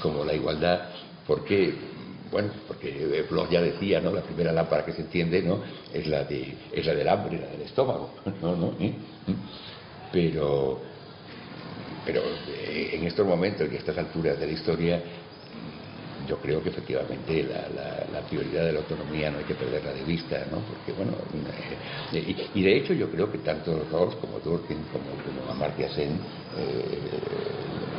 como 0.00 0.24
la 0.24 0.34
igualdad, 0.34 0.88
porque 1.26 1.72
bueno, 2.30 2.50
porque 2.66 3.24
Bloch 3.30 3.50
ya 3.50 3.60
decía, 3.60 4.00
¿no? 4.00 4.12
La 4.12 4.22
primera 4.22 4.52
lámpara 4.52 4.84
que 4.84 4.92
se 4.92 5.02
entiende, 5.02 5.42
¿no? 5.42 5.60
Es 5.92 6.06
la, 6.06 6.24
de, 6.24 6.54
es 6.72 6.84
la 6.84 6.94
del 6.94 7.08
hambre, 7.08 7.38
la 7.38 7.48
del 7.48 7.62
estómago, 7.62 8.14
¿no? 8.42 8.56
¿no? 8.56 8.74
¿Eh? 8.80 8.94
Pero, 10.12 10.80
pero 12.04 12.22
eh, 12.48 12.90
en 12.94 13.06
estos 13.06 13.26
momentos 13.26 13.68
y 13.70 13.76
a 13.76 13.78
estas 13.78 13.98
alturas 13.98 14.38
de 14.38 14.46
la 14.46 14.52
historia, 14.52 15.02
yo 16.26 16.38
creo 16.38 16.60
que 16.62 16.70
efectivamente 16.70 17.44
la, 17.44 18.20
prioridad 18.22 18.64
de 18.64 18.72
la 18.72 18.80
autonomía 18.80 19.30
no 19.30 19.38
hay 19.38 19.44
que 19.44 19.54
perderla 19.54 19.92
de 19.92 20.02
vista, 20.02 20.44
¿no? 20.50 20.58
Porque, 20.58 20.92
bueno, 20.92 21.12
eh, 22.12 22.48
y, 22.52 22.62
de 22.62 22.76
hecho 22.76 22.92
yo 22.92 23.08
creo 23.08 23.30
que 23.30 23.38
tanto 23.38 23.86
Rawls 23.92 24.16
como 24.16 24.40
Durkheim 24.40 24.80
como, 24.90 25.04
como 25.24 25.52
Amartya 25.52 25.88
Sen 25.90 26.18
eh, 26.58 26.98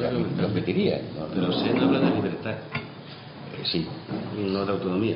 lo 0.01 0.45
admitirían. 0.45 1.01
¿no? 1.17 1.27
Pero 1.33 1.53
Sen 1.53 1.79
habla 1.79 1.99
de 2.01 2.15
libertad 2.15 2.57
sí. 3.65 3.87
No 4.37 4.65
de 4.65 4.71
autonomía. 4.71 5.15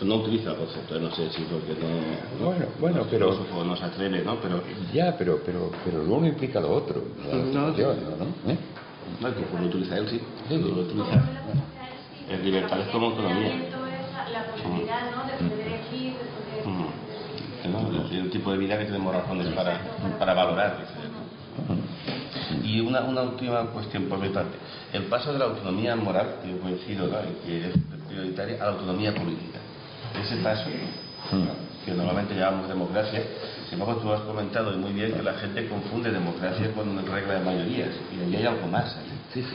No 0.00 0.16
utiliza 0.16 0.50
el 0.50 0.56
concepto, 0.56 0.98
no 0.98 1.10
sé 1.14 1.30
si 1.30 1.42
porque 1.42 1.74
no. 1.80 2.44
Bueno, 2.44 2.66
bueno, 2.80 3.06
pero. 3.08 3.32
no 3.64 3.76
se 3.76 3.84
atreve, 3.84 4.22
¿no? 4.22 4.40
Pero. 4.40 4.62
Ya, 4.92 5.16
pero, 5.16 5.40
pero, 5.44 5.70
pero 5.84 6.02
lo 6.02 6.14
uno 6.14 6.26
implica 6.26 6.60
lo 6.60 6.72
otro. 6.72 7.02
No, 7.30 7.36
no, 7.36 7.68
no. 7.68 7.70
¿no? 7.70 8.52
¿Eh? 8.52 8.58
No, 9.20 9.34
que 9.34 9.40
lo 9.60 9.66
utiliza 9.66 9.98
él, 9.98 10.08
sí. 10.08 10.20
Sí, 10.48 10.58
lo 10.58 10.82
utiliza. 10.82 11.22
Es 12.30 12.40
libertad 12.42 12.80
es 12.80 12.88
como 12.88 13.06
autonomía. 13.06 13.54
La 14.32 14.46
posibilidad, 14.50 15.10
¿no? 15.14 15.26
De 15.26 15.48
poder 15.48 15.66
elegir, 15.66 16.12
de 16.12 16.62
poder. 16.62 16.74
¿no? 17.70 18.24
un 18.24 18.30
tipo 18.30 18.52
de 18.52 18.58
vida 18.58 18.78
que 18.78 18.86
tenemos 18.86 19.14
razones 19.14 19.46
para, 19.54 19.80
para 20.18 20.34
valorar. 20.34 20.78
Y 22.64 22.80
una, 22.80 23.02
una 23.02 23.22
última 23.22 23.60
cuestión 23.66 24.04
por 24.04 24.18
mi 24.18 24.30
parte. 24.30 24.56
El 24.92 25.04
paso 25.04 25.32
de 25.32 25.38
la 25.38 25.44
autonomía 25.44 25.94
moral, 25.96 26.36
que 26.42 26.50
yo 26.50 26.58
coincido, 26.60 27.06
¿no? 27.06 27.18
que 27.44 27.68
es 27.68 27.74
prioritaria, 28.08 28.56
a 28.56 28.66
la 28.66 28.72
autonomía 28.72 29.14
política. 29.14 29.58
Ese 30.18 30.36
paso, 30.36 30.64
que 31.84 31.92
normalmente 31.92 32.34
llamamos 32.34 32.68
democracia, 32.68 33.22
sin 33.68 33.78
embargo 33.78 34.00
tú 34.00 34.12
has 34.12 34.20
comentado 34.22 34.76
muy 34.78 34.92
bien 34.92 35.12
que 35.12 35.22
la 35.22 35.34
gente 35.34 35.68
confunde 35.68 36.10
democracia 36.10 36.72
con 36.72 36.96
regla 37.06 37.34
de 37.34 37.44
mayorías, 37.44 37.90
y 38.12 38.24
ahí 38.24 38.36
hay 38.36 38.46
algo 38.46 38.66
más. 38.68 38.96
Sí, 39.32 39.42
sí, 39.42 39.48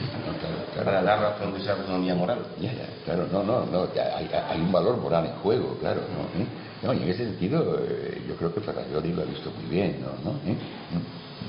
Para 0.76 1.02
dar 1.02 1.20
razón 1.20 1.54
de 1.54 1.60
esa 1.60 1.72
autonomía 1.72 2.14
moral. 2.14 2.38
Ya, 2.60 2.72
ya, 2.72 2.86
claro, 3.04 3.26
no, 3.32 3.42
no, 3.42 3.64
no 3.66 3.88
hay, 3.94 4.30
hay, 4.32 4.60
un 4.60 4.70
valor 4.70 4.98
moral 4.98 5.24
en 5.24 5.32
juego, 5.36 5.76
claro. 5.80 6.02
¿no? 6.02 6.40
¿Eh? 6.40 6.46
no 6.82 6.92
y 6.92 7.02
en 7.02 7.08
ese 7.08 7.24
sentido, 7.24 7.80
eh, 7.88 8.22
yo 8.28 8.36
creo 8.36 8.54
que 8.54 8.60
Ferrari 8.60 8.90
lo 8.90 9.22
ha 9.22 9.24
visto 9.24 9.50
muy 9.50 9.70
bien, 9.70 10.00
¿no? 10.00 10.30
¿No? 10.30 10.38
¿Eh? 10.46 10.56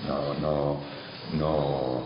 no, 0.07 0.33
no 0.39 1.00
no, 1.37 2.01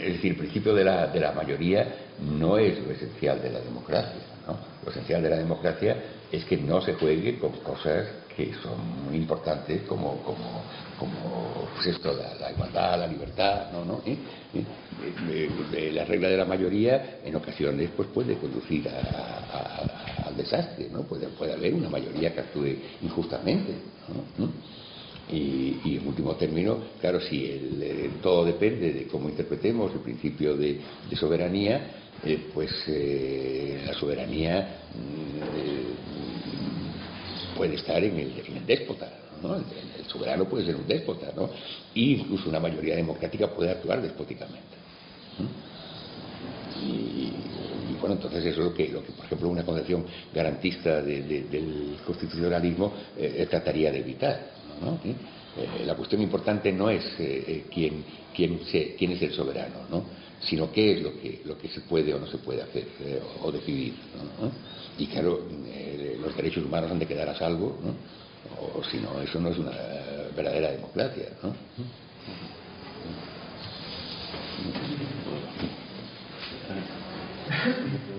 es 0.00 0.14
decir, 0.14 0.32
el 0.32 0.38
principio 0.38 0.74
de 0.74 0.84
la, 0.84 1.06
de 1.08 1.20
la 1.20 1.32
mayoría 1.32 1.86
no 2.20 2.58
es 2.58 2.78
lo 2.84 2.92
esencial 2.92 3.40
de 3.42 3.50
la 3.50 3.60
democracia. 3.60 4.20
¿no? 4.46 4.56
Lo 4.84 4.90
esencial 4.90 5.22
de 5.22 5.30
la 5.30 5.36
democracia 5.36 5.96
es 6.30 6.44
que 6.44 6.56
no 6.56 6.80
se 6.80 6.94
juegue 6.94 7.38
con 7.38 7.52
cosas 7.52 8.06
que 8.36 8.52
son 8.62 9.06
muy 9.06 9.16
importantes 9.16 9.82
como, 9.82 10.18
como, 10.18 10.62
como 10.98 11.68
pues 11.74 11.86
esto, 11.86 12.12
la, 12.12 12.50
igualdad, 12.50 12.98
la 13.00 13.06
libertad, 13.06 13.72
¿no? 13.72 13.84
¿no? 13.84 14.02
¿Eh? 14.04 14.16
¿Eh? 14.54 15.48
Eh, 15.72 15.92
la 15.92 16.04
regla 16.04 16.28
de 16.28 16.36
la 16.36 16.44
mayoría 16.44 17.20
en 17.24 17.34
ocasiones 17.34 17.90
pues, 17.96 18.08
puede 18.08 18.36
conducir 18.36 18.88
al 18.88 20.36
desastre, 20.36 20.88
¿no? 20.92 21.02
Puede, 21.02 21.28
puede 21.28 21.54
haber 21.54 21.72
una 21.72 21.88
mayoría 21.88 22.34
que 22.34 22.40
actúe 22.40 22.76
injustamente. 23.02 23.72
¿no? 24.36 24.50
Y, 25.30 25.96
en 25.96 26.06
último 26.06 26.36
término, 26.36 26.78
claro, 27.00 27.20
si 27.20 27.46
el, 27.46 28.10
todo 28.22 28.44
depende 28.44 28.92
de 28.92 29.06
cómo 29.08 29.28
interpretemos 29.28 29.92
el 29.92 30.00
principio 30.00 30.56
de, 30.56 30.80
soberanía, 31.18 31.90
eh, 32.24 32.46
pues 32.54 32.70
eh, 32.86 33.82
la 33.84 33.94
soberanía 33.94 34.82
mm, 34.94 35.38
eh, 35.58 35.82
puede 37.56 37.74
estar 37.74 38.02
en 38.02 38.18
el, 38.18 38.64
déspota. 38.64 39.10
¿no? 39.42 39.56
El, 39.56 39.64
soberano 40.06 40.44
puede 40.44 40.66
ser 40.66 40.76
un 40.76 40.86
déspota, 40.86 41.32
¿no? 41.34 41.50
Y 41.92 42.14
incluso 42.14 42.48
una 42.48 42.60
mayoría 42.60 42.94
democrática 42.94 43.48
puede 43.48 43.72
actuar 43.72 44.00
despóticamente. 44.00 44.76
Y, 46.80 47.32
bueno, 48.00 48.14
entonces 48.14 48.44
eso 48.44 48.60
es 48.60 48.66
lo 48.66 48.72
que, 48.72 48.84
por 48.86 49.26
ejemplo, 49.26 49.48
una 49.48 49.64
concepción 49.64 50.06
garantista 50.32 51.02
del 51.02 51.96
constitucionalismo 52.06 52.92
trataría 53.50 53.90
de 53.90 53.98
evitar. 53.98 54.55
Eh, 55.56 55.84
la 55.86 55.94
cuestión 55.94 56.20
importante 56.20 56.70
no 56.72 56.90
es 56.90 57.04
eh, 57.18 57.44
eh, 57.46 57.64
quién, 57.72 58.04
quién, 58.34 58.60
quién, 58.98 59.12
es 59.12 59.22
el 59.22 59.32
soberano, 59.32 59.86
¿no? 59.90 60.04
sino 60.40 60.70
qué 60.70 60.92
es 60.92 61.02
lo 61.02 61.18
que, 61.18 61.40
lo 61.44 61.56
que 61.56 61.68
se 61.68 61.80
puede 61.80 62.12
o 62.12 62.18
no 62.18 62.26
se 62.26 62.38
puede 62.38 62.62
hacer 62.62 62.86
o 63.42 63.50
decidir. 63.50 63.94
Y 64.98 65.06
claro, 65.06 65.40
los 66.20 66.36
derechos 66.36 66.64
humanos 66.64 66.90
han 66.90 66.98
de 66.98 67.06
quedar 67.06 67.28
a 67.28 67.34
salvo, 67.34 67.78
o 68.74 68.84
si 68.84 68.98
no, 68.98 69.20
eso 69.22 69.40
no 69.40 69.48
es 69.48 69.58
una 69.58 69.72
verdadera 70.36 70.72
democracia. 70.72 71.28
buenas 77.46 78.15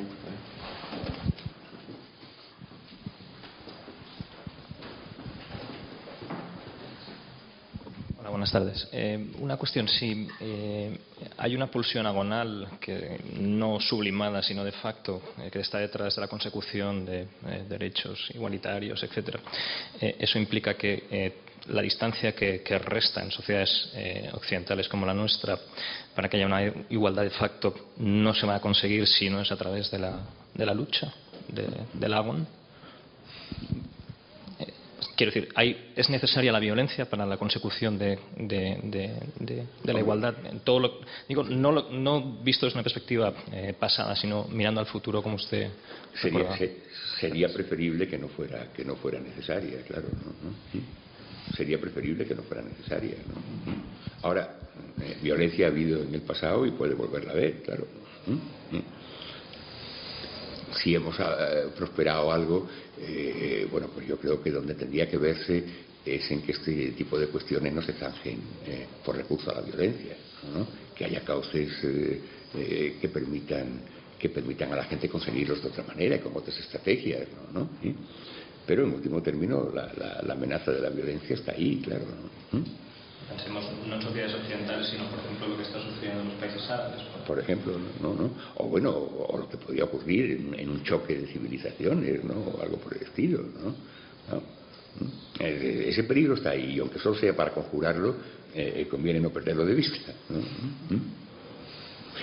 buenas 8.38 8.52
tardes. 8.52 8.88
Eh, 8.92 9.32
una 9.40 9.58
cuestión, 9.58 9.88
si 9.88 10.28
eh, 10.42 10.96
hay 11.38 11.56
una 11.56 11.72
pulsión 11.72 12.06
agonal 12.06 12.68
que 12.80 13.20
no 13.40 13.80
sublimada, 13.80 14.44
sino 14.44 14.64
de 14.64 14.74
facto, 14.74 15.34
eh, 15.40 15.50
que 15.50 15.62
está 15.62 15.80
detrás 15.80 16.16
de 16.16 16.22
la 16.22 16.28
consecución 16.28 17.04
de 17.04 17.28
derechos 17.68 18.30
igualitarios, 18.36 19.02
etcétera, 19.02 19.40
eso 20.00 20.38
implica 20.38 20.76
que 20.76 21.34
la 21.70 21.82
distancia 21.82 22.34
que, 22.34 22.62
resta 22.78 23.24
en 23.24 23.32
sociedades 23.32 23.92
occidentales 24.34 24.88
como 24.88 25.08
la 25.08 25.16
nuestra 25.16 25.58
para 26.14 26.30
que 26.30 26.38
haya 26.38 26.46
una 26.46 26.62
igualdad 26.90 27.24
de 27.24 27.32
facto 27.32 27.74
no 27.98 28.36
se 28.36 28.46
va 28.46 28.56
a 28.56 28.62
conseguir 28.62 29.08
si 29.08 29.32
no 29.32 29.42
es 29.42 29.52
a 29.52 29.58
través 29.58 29.90
de 29.90 29.98
la, 29.98 30.20
de 30.54 30.66
la 30.66 30.76
lucha, 30.76 31.12
del 31.94 32.14
agón. 32.14 32.48
Quiero 35.16 35.32
decir, 35.32 35.50
¿es 35.96 36.10
necesaria 36.10 36.52
la 36.52 36.60
violencia 36.60 37.10
para 37.10 37.26
la 37.26 37.38
consecución 37.38 37.98
de, 37.98 38.20
la 39.84 40.00
igualdad? 40.00 40.36
Todo 40.64 41.02
digo, 41.28 41.44
no, 41.44 41.90
no 41.90 42.38
visto 42.44 42.66
desde 42.66 42.78
una 42.78 42.84
perspectiva 42.84 43.34
eh, 43.52 43.74
pasada, 43.78 44.16
sino 44.16 44.46
mirando 44.46 44.80
al 44.80 44.88
futuro 44.88 45.24
como 45.24 45.36
usted. 45.36 45.70
Sería, 47.20 47.50
preferible 47.50 48.08
que 48.08 48.18
no 48.18 48.28
fuera 48.28 48.72
que 48.74 48.86
no 48.86 48.96
fuera 48.96 49.20
necesaria, 49.20 49.82
claro. 49.88 50.08
Sería 51.56 51.80
preferible 51.80 52.26
que 52.26 52.36
no 52.36 52.44
fuera 52.44 52.62
necesaria. 52.62 53.16
Ahora, 54.22 54.56
eh, 55.02 55.18
violencia 55.22 55.66
ha 55.66 55.70
habido 55.70 56.04
en 56.04 56.14
el 56.14 56.22
pasado 56.22 56.66
y 56.66 56.72
puede 56.72 56.94
volverla 56.94 57.32
a 57.32 57.36
ver, 57.36 57.64
claro 57.64 57.88
si 60.82 60.96
hemos 60.96 61.16
eh, 61.20 61.24
prosperado 61.76 62.32
algo, 62.32 62.68
eh, 63.00 63.68
bueno, 63.72 63.88
pues 63.94 64.08
yo 64.08 64.18
creo 64.18 64.42
que 64.42 64.52
donde 64.52 64.76
tendría 64.76 65.10
que 65.10 65.18
verse 65.18 65.64
es 66.06 66.32
en 66.32 66.42
que 66.42 66.54
este 66.54 66.92
tipo 66.92 67.20
de 67.20 67.28
cuestiones 67.28 67.74
no 67.74 67.82
se 67.82 67.94
zanjen 67.94 68.40
eh, 68.66 68.86
por 69.04 69.16
recurso 69.16 69.52
a 69.52 69.56
la 69.56 69.62
violencia, 69.62 70.16
que 70.96 71.06
haya 71.06 71.22
cauces 71.22 71.72
que 71.82 73.10
permitan 73.10 73.82
que 74.18 74.30
permitan 74.30 74.74
a 74.74 74.78
la 74.78 74.86
gente 74.86 75.10
conseguirlos 75.10 75.62
de 75.62 75.68
otra 75.68 75.84
manera 75.84 76.16
y 76.16 76.20
con 76.20 76.36
otras 76.36 76.58
estrategias, 76.58 77.28
¿no? 77.54 77.70
Pero 78.66 78.84
en 78.84 78.94
último 78.94 79.22
término 79.22 79.70
la, 79.72 80.32
amenaza 80.32 80.72
de 80.72 80.82
la 80.82 80.90
violencia 80.90 81.36
está 81.36 81.52
ahí, 81.52 81.82
claro. 81.84 82.06
Pensemos 83.30 83.66
no 83.86 83.96
en 83.96 84.02
sociedades 84.02 84.36
occidentales, 84.36 84.88
sino, 84.88 85.06
por 85.10 85.20
ejemplo, 85.20 85.48
lo 85.50 85.58
que 85.58 85.64
está 85.64 85.82
sucediendo 85.82 86.22
en 86.22 86.30
los 86.30 86.36
países 86.36 86.70
árabes. 86.70 87.02
Por, 87.26 87.40
ejemplo, 87.40 87.78
no, 88.02 88.14
no. 88.14 88.32
O 88.56 88.68
bueno, 88.68 88.92
o 88.92 89.38
lo 89.38 89.50
que 89.50 89.58
podría 89.58 89.84
ocurrir 89.84 90.54
en, 90.58 90.70
un 90.70 90.84
choque 90.84 91.16
de 91.16 91.28
civilizaciones, 91.28 92.24
¿no? 92.24 92.36
O 92.36 92.62
algo 92.62 92.78
por 92.78 92.96
el 92.96 93.04
estilo, 93.04 93.40
¿no? 93.40 93.76
Eh, 95.40 95.86
ese 95.90 96.04
peligro 96.04 96.36
está 96.36 96.52
ahí, 96.52 96.76
y 96.76 96.80
aunque 96.80 97.00
solo 97.00 97.16
sea 97.16 97.36
para 97.36 97.52
conjurarlo, 97.52 98.16
eh, 98.56 98.88
conviene 98.90 99.20
no 99.20 99.30
perderlo 99.30 99.66
de 99.66 99.76
vista. 99.76 100.14
¿Mm? 100.30 100.96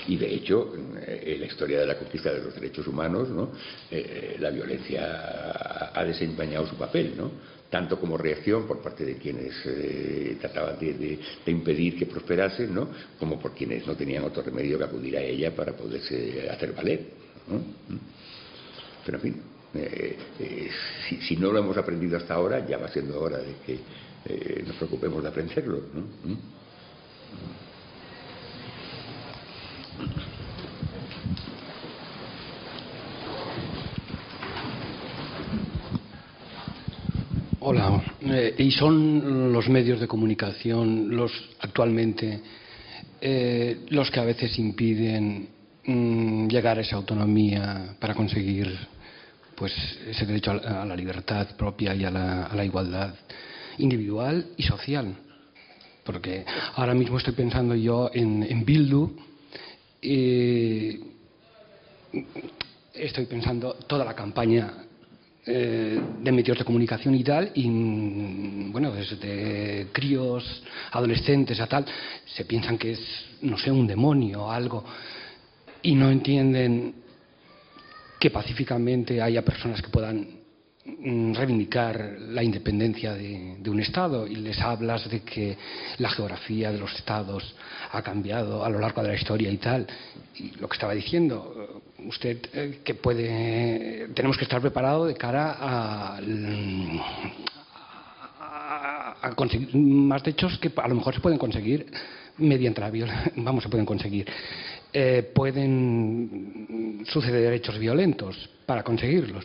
Y 0.08 0.16
de 0.16 0.34
hecho, 0.34 0.74
en 0.74 1.40
la 1.40 1.46
historia 1.46 1.80
de 1.80 1.86
la 1.86 1.96
conquista 1.96 2.32
de 2.32 2.42
los 2.42 2.54
derechos 2.54 2.86
humanos, 2.86 3.28
¿no? 3.28 3.52
Eh, 3.90 4.36
la 4.40 4.50
violencia 4.50 5.90
ha 5.94 6.04
desempeñado 6.04 6.66
su 6.66 6.74
papel, 6.74 7.14
¿no? 7.16 7.30
Tanto 7.74 7.98
como 7.98 8.16
reacción 8.16 8.68
por 8.68 8.80
parte 8.80 9.04
de 9.04 9.16
quienes 9.16 9.52
eh, 9.66 10.36
trataban 10.40 10.78
de, 10.78 11.18
impedir 11.46 11.98
que 11.98 12.06
prosperase, 12.06 12.68
¿no? 12.68 12.88
como 13.18 13.36
por 13.40 13.52
quienes 13.52 13.84
no 13.84 13.96
tenían 13.96 14.22
otro 14.22 14.44
remedio 14.44 14.78
que 14.78 14.84
acudir 14.84 15.16
a 15.16 15.20
ella 15.20 15.52
para 15.52 15.72
poderse 15.72 16.48
hacer 16.48 16.72
valer. 16.72 17.00
Pero 19.04 19.18
en 19.18 19.20
fin, 19.20 19.42
eh, 19.74 20.16
eh, 20.38 20.70
si, 21.26 21.36
no 21.36 21.50
lo 21.50 21.58
hemos 21.58 21.76
aprendido 21.76 22.16
hasta 22.16 22.34
ahora, 22.34 22.64
ya 22.64 22.78
va 22.78 22.86
siendo 22.86 23.20
hora 23.20 23.38
de 23.38 23.56
que 23.66 23.80
nos 24.64 24.76
preocupemos 24.76 25.20
de 25.20 25.28
aprenderlo. 25.28 25.78
¿Mm? 26.22 26.34
Hola. 37.66 37.98
Eh, 38.20 38.56
y 38.58 38.70
son 38.72 39.50
los 39.50 39.70
medios 39.70 39.98
de 39.98 40.06
comunicación 40.06 41.16
los 41.16 41.32
actualmente 41.60 42.40
eh, 43.22 43.86
los 43.88 44.10
que 44.10 44.20
a 44.20 44.24
veces 44.24 44.58
impiden 44.58 45.48
mm, 45.86 46.46
llegar 46.48 46.76
a 46.76 46.82
esa 46.82 46.96
autonomía 46.96 47.96
para 47.98 48.14
conseguir 48.14 48.68
pues 49.54 49.72
ese 50.06 50.26
derecho 50.26 50.50
a 50.50 50.84
la, 50.84 50.94
libertad 50.94 51.56
propia 51.56 51.94
y 51.94 52.04
a 52.04 52.10
la, 52.10 52.64
igualdad 52.66 53.14
individual 53.78 54.44
y 54.58 54.62
social. 54.62 55.16
Porque 56.04 56.44
ahora 56.74 56.92
mismo 56.92 57.16
estoy 57.16 57.32
pensando 57.32 57.74
yo 57.74 58.10
en, 58.12 58.42
en 58.42 58.62
Bildu 58.62 59.16
y 60.02 61.00
estoy 62.92 63.24
pensando 63.24 63.72
toda 63.86 64.04
la 64.04 64.14
campaña 64.14 64.83
de 65.46 66.32
medios 66.32 66.58
de 66.58 66.64
comunicación 66.64 67.14
y 67.14 67.22
tal, 67.22 67.50
y 67.54 67.68
mm, 67.68 68.72
bueno, 68.72 68.92
desde 68.92 69.88
críos, 69.92 70.62
adolescentes 70.90 71.60
a 71.60 71.66
tal, 71.66 71.84
se 72.24 72.44
piensan 72.44 72.78
que 72.78 72.92
es, 72.92 73.00
no 73.42 73.58
sé, 73.58 73.70
un 73.70 73.86
demonio 73.86 74.44
o 74.44 74.50
algo, 74.50 74.84
y 75.82 75.94
no 75.94 76.10
entienden 76.10 76.94
que 78.18 78.30
pacíficamente 78.30 79.20
haya 79.20 79.44
personas 79.44 79.82
que 79.82 79.90
puedan 79.90 80.26
mm, 80.86 81.34
reivindicar 81.34 82.16
la 82.20 82.42
independencia 82.42 83.12
de, 83.12 83.58
un 83.66 83.80
Estado 83.80 84.26
y 84.26 84.36
les 84.36 84.58
hablas 84.60 85.10
de 85.10 85.20
que 85.20 85.58
la 85.98 86.08
geografía 86.08 86.72
de 86.72 86.78
los 86.78 86.94
Estados 86.94 87.54
ha 87.92 88.00
cambiado 88.00 88.64
a 88.64 88.70
lo 88.70 88.78
largo 88.78 89.02
de 89.02 89.08
la 89.08 89.14
historia 89.14 89.50
y 89.50 89.58
tal. 89.58 89.86
Y 90.36 90.52
lo 90.52 90.68
que 90.68 90.74
estaba 90.74 90.94
diciendo, 90.94 91.82
usted 92.06 92.38
eh, 92.52 92.80
que 92.84 92.94
puede, 92.94 94.08
tenemos 94.14 94.36
que 94.36 94.44
estar 94.44 94.60
preparados 94.60 95.08
de 95.08 95.14
cara 95.14 95.56
a, 95.58 96.20
conseguir 99.36 99.74
más 99.74 100.26
hechos 100.26 100.58
que 100.58 100.70
a 100.76 100.88
lo 100.88 100.96
mejor 100.96 101.14
se 101.14 101.20
pueden 101.20 101.38
conseguir 101.38 101.86
mediante 102.38 102.80
la 102.80 102.90
violencia, 102.90 103.32
vamos, 103.36 103.62
se 103.62 103.70
pueden 103.70 103.86
conseguir. 103.86 104.26
Eh, 104.92 105.30
pueden 105.34 107.04
suceder 107.06 107.52
hechos 107.52 107.78
violentos 107.78 108.48
para 108.66 108.82
conseguirlos, 108.82 109.44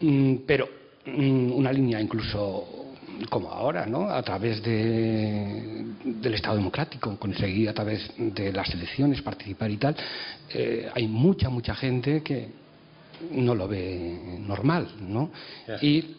mm, 0.00 0.34
pero 0.46 0.68
mm, 1.06 1.52
una 1.52 1.72
línea 1.72 2.00
incluso 2.00 2.85
como 3.30 3.50
ahora, 3.50 3.86
¿no? 3.86 4.10
A 4.10 4.22
través 4.22 4.62
del 4.62 6.34
Estado 6.34 6.56
democrático, 6.56 7.18
conseguir 7.18 7.68
a 7.68 7.74
través 7.74 8.10
de 8.16 8.52
las 8.52 8.68
elecciones 8.70 9.22
participar 9.22 9.70
y 9.70 9.76
tal, 9.76 9.96
eh, 10.52 10.88
hay 10.94 11.08
mucha, 11.08 11.48
mucha 11.48 11.74
gente 11.74 12.22
que 12.22 12.48
no 13.32 13.54
lo 13.54 13.66
ve 13.66 14.38
normal, 14.40 14.88
¿no? 15.00 15.30
Y, 15.80 16.16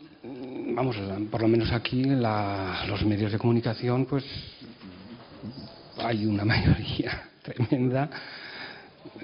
vamos, 0.74 0.98
por 1.30 1.42
lo 1.42 1.48
menos 1.48 1.72
aquí 1.72 2.04
en 2.04 2.22
los 2.22 3.06
medios 3.06 3.32
de 3.32 3.38
comunicación, 3.38 4.06
pues 4.06 4.26
hay 5.98 6.26
una 6.26 6.46
mayoría 6.46 7.30
tremenda 7.44 8.10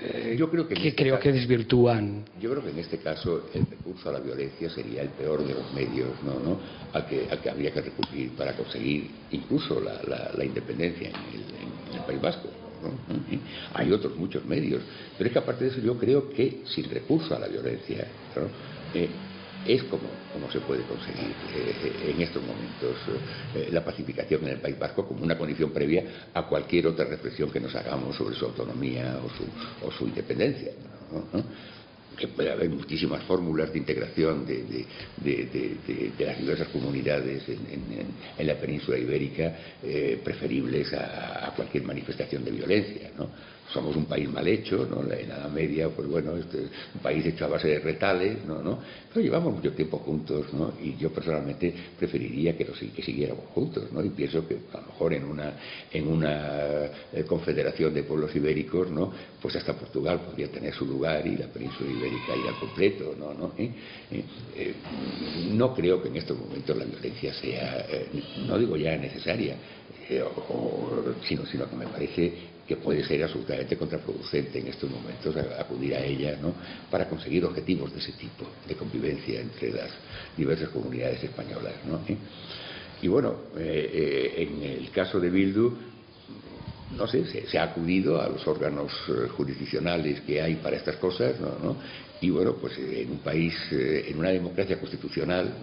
eh, 0.02 0.36
yo 0.38 0.50
creo 0.50 0.68
que, 0.68 0.74
este 0.76 0.96
creo 0.96 1.20
que 1.20 1.32
desvirtúan. 1.32 2.24
Yo 2.42 2.52
creo 2.52 2.64
que 2.64 2.72
en 2.72 2.80
este 2.80 2.98
caso 2.98 3.48
el 3.54 3.66
recurso 3.66 4.10
a 4.10 4.14
la 4.14 4.20
violencia 4.20 4.70
sería 4.70 5.02
el 5.02 5.10
peor 5.10 5.46
de 5.46 5.54
los 5.54 5.74
medios 5.74 6.10
¿no? 6.24 6.40
¿no? 6.40 6.60
Al, 6.94 7.08
que, 7.08 7.28
que 7.42 7.50
habría 7.50 7.72
que 7.72 7.82
recurrir 7.82 8.32
para 8.32 8.54
conseguir 8.54 9.10
incluso 9.32 9.80
la, 9.82 10.44
independencia 10.44 11.10
en 11.10 11.96
el, 11.96 12.04
País 12.06 12.22
Vasco. 12.22 12.50
Hay 13.76 13.92
otros 13.92 14.16
muchos 14.18 14.44
medios, 14.46 14.82
pero 15.18 15.28
es 15.28 15.34
que 15.34 15.40
aparte 15.40 15.66
de 15.66 15.70
eso 15.72 15.80
yo 15.80 15.98
creo 15.98 16.30
que 16.30 16.64
sin 16.66 16.90
recurso 16.90 17.36
a 17.36 17.40
la 17.40 17.48
violencia 17.48 18.06
eh, 18.94 19.10
es 19.66 19.84
como, 19.84 20.04
como, 20.32 20.52
se 20.52 20.60
puede 20.62 20.84
conseguir 20.84 21.34
eh, 21.56 22.12
en 22.14 22.22
estos 22.22 22.42
momentos 22.42 22.98
eh, 23.56 23.70
la 23.72 23.84
pacificación 23.84 24.44
en 24.44 24.54
el 24.54 24.60
País 24.60 24.78
Vasco 24.78 25.08
como 25.08 25.24
una 25.24 25.38
condición 25.38 25.72
previa 25.72 26.04
a 26.34 26.44
cualquier 26.44 26.88
otra 26.88 27.06
reflexión 27.06 27.50
que 27.50 27.60
nos 27.60 27.74
hagamos 27.76 28.16
sobre 28.16 28.36
su 28.36 28.46
autonomía 28.46 29.20
o 29.24 29.30
su, 29.30 29.88
o 29.88 29.92
su 29.92 30.08
independencia. 30.08 30.72
que 32.18 32.28
puede 32.28 32.52
haber 32.52 32.70
muchísimas 32.70 33.24
fórmulas 33.24 33.72
de 33.72 33.80
integración 33.80 34.46
de, 34.46 34.86
las 36.20 36.38
diversas 36.38 36.68
comunidades 36.68 37.44
en, 37.50 38.46
la 38.46 38.56
península 38.56 38.98
ibérica 38.98 39.58
eh, 39.82 40.22
preferibles 40.24 40.94
a, 40.94 41.48
a, 41.48 41.56
cualquier 41.56 41.84
manifestación 41.84 42.44
de 42.44 42.52
violencia. 42.52 43.10
¿no? 43.18 43.30
Somos 43.74 43.96
un 43.96 44.06
país 44.06 44.30
mal 44.30 44.48
hecho, 44.48 44.88
¿no? 44.90 45.02
La 45.02 45.16
Edad 45.16 45.50
Media, 45.50 45.90
pues 45.90 46.08
bueno, 46.08 46.38
este, 46.38 46.60
un 46.60 47.02
país 47.02 47.26
hecho 47.26 47.46
a 47.46 47.48
base 47.48 47.68
de 47.68 47.80
retales, 47.80 48.46
¿no? 48.46 48.62
¿no? 48.62 48.80
Pero 49.12 49.26
llevamos 49.26 49.56
mucho 49.56 49.72
tiempo 49.74 49.98
juntos, 49.98 50.54
¿no? 50.54 50.74
Y 50.82 50.96
yo 50.96 51.12
personalmente 51.12 51.74
preferiría 51.98 52.56
que, 52.56 52.66
que 52.66 53.02
siguiéramos 53.02 53.46
juntos, 53.54 53.92
¿no? 53.92 54.04
Y 54.04 54.10
pienso 54.10 54.48
que 54.48 54.58
a 54.72 54.78
lo 54.80 54.88
mejor 54.88 55.14
en 55.14 55.26
una, 55.26 55.54
en 55.92 56.08
una 56.08 56.86
eh, 57.12 57.24
confederación 57.28 57.94
de 57.94 58.04
pueblos 58.04 58.36
ibéricos, 58.36 58.92
¿no? 58.92 59.12
Pues 59.42 59.56
hasta 59.56 59.74
Portugal 59.74 60.22
podría 60.22 60.50
tener 60.50 60.74
su 60.74 60.86
lugar 60.86 61.26
y 61.26 61.36
la 61.36 61.48
península 61.48 61.90
ibérica 61.92 62.36
ir 62.36 62.48
al 62.48 62.60
completo, 62.60 63.16
¿no? 63.18 63.34
¿no? 63.34 63.54
¿Eh? 63.58 63.72
Eh, 64.56 64.74
no 65.52 65.74
creo 65.74 66.02
que 66.02 66.10
en 66.10 66.18
estos 66.18 66.38
momentos 66.38 66.78
la 66.78 66.86
violencia 66.86 67.34
sea, 67.34 67.86
no 68.46 68.58
digo 68.58 68.78
ya 68.78 68.96
necesaria, 68.98 69.56
sino, 71.28 71.46
sino 71.46 71.70
que 71.70 71.76
me 71.76 71.88
parece 71.88 72.53
que 72.68 72.78
puede 72.78 73.04
ser 73.04 73.24
absolutamente 73.24 73.78
contraproducente 73.78 74.60
en 74.60 74.68
estos 74.68 74.90
momentos 74.90 75.36
acudir 75.60 75.96
a 75.96 76.04
ella 76.04 76.38
¿no? 76.42 76.54
para 76.90 77.08
conseguir 77.10 77.44
objetivos 77.44 77.92
de 77.92 78.00
ese 78.00 78.14
tipo, 78.14 78.46
de 78.68 78.76
convivencia 78.76 79.42
entre 79.42 79.72
las 79.72 79.92
diversas 80.38 80.70
comunidades 80.70 81.24
españolas. 81.24 81.74
¿no? 81.86 82.00
Y 83.02 83.08
bueno, 83.10 83.36
eh, 83.58 83.90
eh, 83.94 84.44
en 84.44 84.64
el 84.64 84.90
caso 84.92 85.20
de 85.20 85.30
Bildu, 85.30 85.74
no 86.98 87.06
sé, 87.06 87.26
se, 87.26 87.58
ha 87.58 87.64
acudido 87.64 88.22
a 88.22 88.30
los 88.30 88.48
órganos 88.48 88.94
eh, 89.10 89.28
jurisdiccionales 89.36 90.22
que 90.22 90.42
hay 90.42 90.56
para 90.56 90.78
estas 90.78 90.96
cosas, 90.98 91.38
¿no? 91.40 91.76
Y 92.22 92.30
bueno, 92.30 92.56
pues 92.56 92.78
en 92.78 93.12
un 93.12 93.18
país, 93.18 93.54
en 93.72 94.18
una 94.18 94.30
democracia 94.30 94.80
constitucional, 94.80 95.54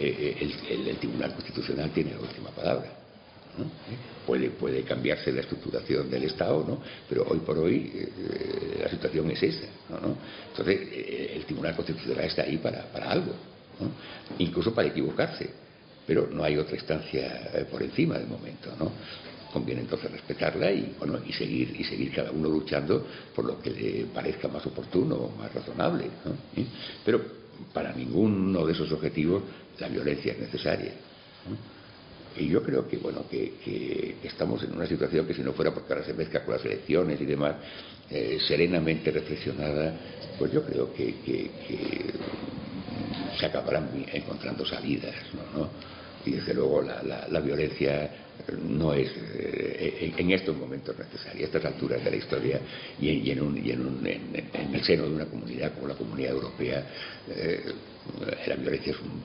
el, 0.00 0.96
Tribunal 0.98 1.32
Constitucional 1.34 1.90
tiene 1.90 2.14
la 2.14 2.20
última 2.20 2.50
palabra. 2.50 2.99
Puede, 4.26 4.50
puede 4.50 4.82
cambiarse 4.82 5.32
la 5.32 5.40
estructuración 5.40 6.08
del 6.10 6.24
Estado, 6.24 6.64
¿no? 6.66 6.80
pero 7.08 7.24
hoy 7.28 7.38
por 7.40 7.58
hoy 7.58 8.08
la 8.80 8.88
situación 8.88 9.30
es 9.30 9.42
esa. 9.42 9.66
Entonces, 10.50 10.80
el 11.34 11.44
Tribunal 11.44 11.74
Constitucional 11.74 12.24
está 12.24 12.42
ahí 12.42 12.58
para, 12.58 12.86
algo, 13.10 13.32
incluso 14.38 14.72
para 14.72 14.88
equivocarse 14.88 15.50
pero 16.10 16.26
no 16.26 16.42
hay 16.42 16.56
otra 16.58 16.74
instancia 16.74 17.50
eh, 17.54 17.66
por 17.70 17.80
encima 17.84 18.18
del 18.18 18.26
momento. 18.26 18.68
Conviene 19.52 19.82
entonces 19.82 20.10
respetarla 20.10 20.72
y, 20.72 20.96
bueno, 20.98 21.20
y, 21.24 21.32
seguir, 21.32 21.72
y 21.78 21.84
seguir 21.84 22.12
cada 22.12 22.32
uno 22.32 22.48
luchando 22.48 23.06
por 23.32 23.44
lo 23.44 23.60
que 23.60 23.70
le 23.70 24.06
parezca 24.06 24.48
más 24.48 24.66
oportuno 24.66 25.14
o 25.14 25.36
más 25.36 25.54
razonable. 25.54 26.06
Pero 27.04 27.22
para 27.72 27.92
ninguno 27.92 28.66
de 28.66 28.72
esos 28.72 28.90
objetivos 28.90 29.44
la 29.78 29.86
violencia 29.86 30.32
es 30.32 30.40
necesaria. 30.40 30.94
Y 32.36 32.48
yo 32.48 32.62
creo 32.62 32.86
que, 32.88 32.96
bueno, 32.98 33.24
que, 33.28 34.16
estamos 34.22 34.62
en 34.62 34.72
una 34.72 34.86
situación 34.86 35.26
que 35.26 35.34
si 35.34 35.42
no 35.42 35.52
fuera 35.52 35.72
porque 35.72 35.92
ahora 35.92 36.04
se 36.04 36.14
mezcla 36.14 36.44
con 36.44 36.54
las 36.54 36.64
elecciones 36.64 37.20
y 37.20 37.26
demás, 37.26 37.56
eh, 38.10 38.38
serenamente 38.46 39.10
reflexionada, 39.10 39.94
pues 40.38 40.52
yo 40.52 40.64
creo 40.64 40.92
que, 40.94 41.50
se 43.38 43.46
acabarán 43.46 43.88
encontrando 44.12 44.66
salidas, 44.66 45.14
¿no? 45.54 45.68
y 46.24 46.32
desde 46.32 46.54
luego 46.54 46.82
la, 46.82 47.40
violencia 47.40 48.10
no 48.68 48.92
es 48.92 49.10
eh, 49.34 50.12
en 50.16 50.30
estos 50.32 50.56
momentos 50.56 50.96
necesaria, 50.98 51.42
a 51.42 51.46
estas 51.46 51.64
alturas 51.64 52.04
de 52.04 52.10
la 52.10 52.16
historia 52.16 52.60
y, 53.00 53.30
en, 53.30 54.74
el 54.74 54.84
seno 54.84 55.04
de 55.04 55.14
una 55.14 55.26
comunidad 55.26 55.74
como 55.74 55.88
la 55.88 55.94
comunidad 55.94 56.32
europea, 56.32 56.86
eh, 57.28 57.64
la 58.46 58.56
violencia 58.56 58.92
es 58.92 58.98
un, 59.00 59.22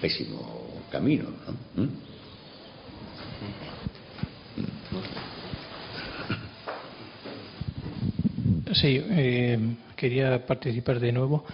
pésimo 0.00 0.84
camino. 0.90 1.28
¿Mm? 1.76 2.07
Sí, 8.74 9.02
eh, 9.10 9.58
quería 9.96 10.46
participar 10.46 11.00
de 11.00 11.12
nuevo. 11.12 11.44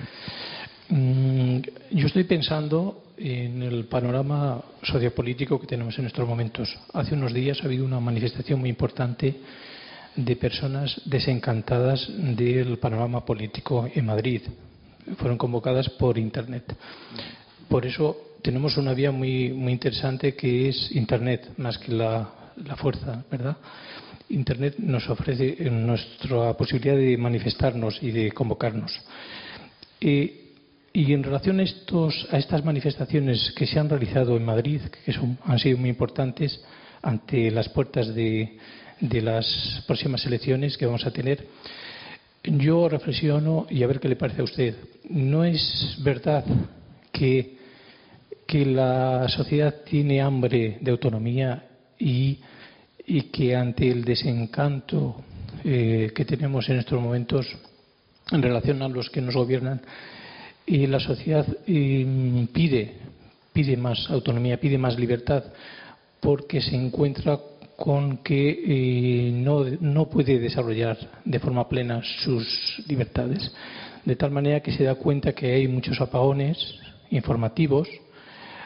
Mm, 0.89 1.59
yo 1.93 2.07
estoy 2.07 2.25
pensando 2.25 3.05
en 3.17 3.63
el 3.63 3.85
panorama 3.85 4.61
sociopolítico 4.83 5.61
que 5.61 5.67
tenemos 5.67 5.99
en 5.99 6.07
estos 6.07 6.27
momentos. 6.29 6.77
Hace 6.93 7.15
unos 7.15 7.33
días 7.33 7.61
ha 7.63 7.67
habido 7.67 7.85
una 7.85 8.01
manifestación 8.01 8.61
muy 8.61 8.69
importante 8.69 9.37
de 10.17 10.37
personas 10.37 11.01
desencantadas 11.05 12.09
del 12.37 12.79
panorama 12.79 13.25
político 13.25 13.89
en 13.93 14.07
Madrid. 14.07 14.43
Fueron 15.17 15.39
convocadas 15.39 15.89
por 15.91 16.19
Internet. 16.19 16.77
Por 17.69 17.87
eso 17.87 18.17
tenemos 18.43 18.77
una 18.77 18.93
vía 18.93 19.11
muy, 19.11 19.53
muy 19.53 19.73
interesante 19.73 20.35
que 20.35 20.69
es 20.69 20.95
Internet, 20.95 21.53
más 21.57 21.79
que 21.79 21.93
la, 21.93 22.44
la 22.57 22.77
fuerza, 22.77 23.25
¿verdad? 23.31 23.57
Internet 24.29 24.77
nos 24.79 25.09
ofrece 25.09 25.57
nuestra 25.71 26.55
posibilidad 26.55 26.97
de 26.97 27.17
manifestarnos 27.17 28.03
y 28.03 28.11
de 28.11 28.33
convocarnos. 28.33 29.01
Y 30.01 30.45
y 30.97 31.13
en 31.13 31.25
relación 31.25 31.59
a, 31.59 31.65
estas 32.39 32.65
manifestaciones 32.65 33.53
que 33.57 33.67
se 33.67 33.81
han 33.81 33.91
realizado 33.91 34.37
en 34.37 34.45
Madrid, 34.45 34.81
que 35.05 35.13
han 35.45 35.59
sido 35.59 35.77
muy 35.77 35.91
importantes 35.91 36.63
ante 37.03 37.51
las 37.51 37.69
puertas 37.69 38.15
de, 38.15 38.57
las 39.01 39.83
próximas 39.89 40.25
elecciones 40.25 40.79
que 40.79 40.87
vamos 40.87 41.05
a 41.05 41.11
tener, 41.11 41.49
yo 42.45 42.89
reflexiono 42.89 43.67
y 43.69 43.83
a 43.83 43.89
ver 43.89 43.99
qué 43.99 44.09
le 44.09 44.15
parece 44.15 44.43
a 44.43 44.45
usted. 44.45 44.77
¿No 45.11 45.45
es 45.45 45.97
verdad 45.99 46.45
que 47.11 47.57
la 48.49 49.27
sociedad 49.31 49.75
tiene 49.85 50.21
hambre 50.21 50.79
de 50.81 50.91
autonomía 50.93 51.74
y, 52.05 52.41
que 53.33 53.57
ante 53.57 53.89
el 53.89 54.05
desencanto 54.05 55.17
eh, 55.65 56.13
que 56.15 56.25
tenemos 56.25 56.69
en 56.69 56.79
estos 56.79 57.01
momentos 57.01 57.47
en 58.31 58.43
relación 58.43 58.83
a 58.83 58.89
los 58.89 59.11
que 59.11 59.21
nos 59.21 59.35
gobiernan, 59.35 59.81
y 60.67 60.87
la 60.87 61.01
sociedad 61.01 61.47
mm, 61.67 62.45
pide, 62.47 62.95
pide 63.53 63.77
más 63.77 64.09
autonomía, 64.11 64.61
pide 64.61 64.79
más 64.79 64.99
libertad, 64.99 65.45
porque 66.21 66.61
se 66.61 66.75
encuentra 66.75 67.39
con 67.77 68.19
que 68.19 68.63
eh, 68.67 69.33
no, 69.33 69.65
no, 69.65 70.09
puede 70.09 70.39
desarrollar 70.39 70.97
de 71.25 71.39
forma 71.39 71.69
plena 71.69 72.03
sus 72.23 72.83
libertades. 72.87 73.53
De 74.05 74.17
tal 74.17 74.31
manera 74.31 74.61
que 74.61 74.73
se 74.73 74.85
da 74.85 74.95
cuenta 74.95 75.33
que 75.33 75.53
hay 75.53 75.69
muchos 75.69 76.01
apagones 76.01 76.57
informativos, 77.11 77.89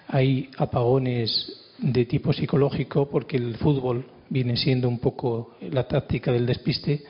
hay 0.09 0.51
apagones 0.57 1.68
de 1.79 2.05
tipo 2.07 2.33
psicológico, 2.33 3.09
porque 3.09 3.37
el 3.37 3.57
fútbol 3.57 4.05
viene 4.29 4.57
siendo 4.57 4.89
un 4.89 4.99
poco 4.99 5.57
la 5.71 5.87
táctica 5.87 6.33
del 6.33 6.47
despiste, 6.47 7.03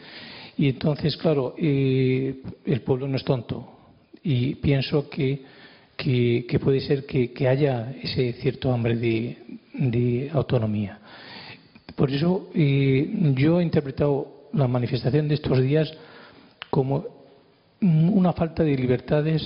y 0.57 0.69
entonces, 0.69 1.17
claro, 1.17 1.55
eh, 1.57 2.43
el 2.65 2.81
pueblo 2.83 3.09
no 3.09 3.17
es 3.17 3.25
tonto, 3.25 3.79
y 4.23 4.57
pienso 4.57 5.09
que, 5.09 5.43
que, 5.97 6.61
puede 6.63 6.81
ser 6.81 7.07
que, 7.07 7.49
haya 7.49 7.93
ese 8.03 8.35
cierto 8.35 8.73
hambre 8.73 8.97
de, 9.75 10.31
autonomía. 10.33 10.99
Por 11.95 12.11
eso 12.11 12.51
eh, 12.55 13.11
yo 13.35 13.61
he 13.61 13.63
interpretado 13.63 14.49
la 14.53 14.69
manifestación 14.69 15.29
de 15.29 15.35
estos 15.35 15.61
días 15.61 15.93
como 16.71 17.05
una 17.81 18.33
falta 18.33 18.63
de 18.63 18.77
libertades 18.77 19.43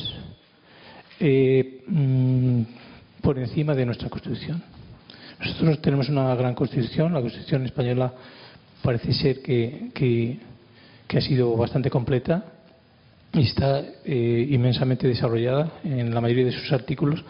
eh, 1.21 1.83
mm, 1.87 2.63
por 3.21 3.39
encima 3.39 3.75
de 3.75 3.87
nuestra 3.87 4.09
Constitución. 4.09 4.63
Nosotros 5.45 5.83
tenemos 5.83 6.09
una 6.09 6.35
gran 6.37 6.55
Constitución, 6.55 7.13
la 7.13 7.21
Constitución 7.21 7.65
española 7.65 8.13
parece 8.81 9.13
ser 9.13 9.43
que, 9.43 10.39
ha 11.15 11.21
sido 11.21 11.57
bastante 11.57 11.91
completa 11.91 12.45
y 13.33 13.43
está 13.43 13.83
eh, 14.05 14.47
inmensamente 14.51 15.09
desarrollada 15.09 15.81
en 15.85 16.15
la 16.15 16.21
mayoría 16.21 16.47
de 16.47 16.53
sus 16.53 16.73
artículos, 16.73 17.25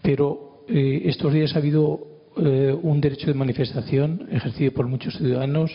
pero 0.00 0.64
eh, 0.68 1.02
estos 1.04 1.32
días 1.32 1.54
ha 1.54 1.58
habido 1.58 2.06
eh, 2.38 2.74
un 2.82 3.00
derecho 3.00 3.26
de 3.26 3.34
manifestación 3.34 4.26
ejercido 4.32 4.72
por 4.72 4.86
muchos 4.86 5.16
ciudadanos 5.16 5.70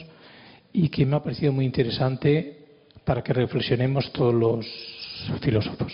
y 0.73 0.89
que 0.89 1.05
me 1.05 1.17
ha 1.17 1.23
parecido 1.23 1.53
muy 1.53 1.65
interesante 1.65 2.57
para 3.05 3.23
que 3.23 3.31
reflexionemos 3.31 4.11
todos 4.11 4.33
los 4.33 4.65
filósofos. 5.41 5.93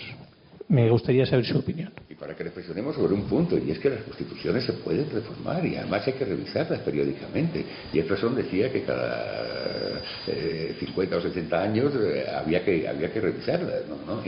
Me 0.68 0.88
gustaría 0.90 1.26
saber 1.26 1.44
su 1.44 1.58
opinión. 1.58 1.92
Para 2.26 2.36
que 2.36 2.42
reflexionemos 2.42 2.96
sobre 2.96 3.14
un 3.14 3.22
punto, 3.28 3.56
y 3.56 3.70
es 3.70 3.78
que 3.78 3.88
las 3.88 4.02
constituciones 4.02 4.64
se 4.64 4.72
pueden 4.72 5.08
reformar 5.08 5.64
y 5.64 5.76
además 5.76 6.04
hay 6.08 6.14
que 6.14 6.24
revisarlas 6.24 6.80
periódicamente. 6.80 7.64
Jefferson 7.92 8.34
decía 8.34 8.72
que 8.72 8.82
cada 8.82 10.02
50 10.24 11.14
eh, 11.14 11.18
o 11.18 11.22
60 11.22 11.62
años 11.62 11.92
eh, 11.94 12.26
había, 12.28 12.64
que, 12.64 12.88
había 12.88 13.12
que 13.12 13.20
revisarlas, 13.20 13.82
¿no? 13.86 14.24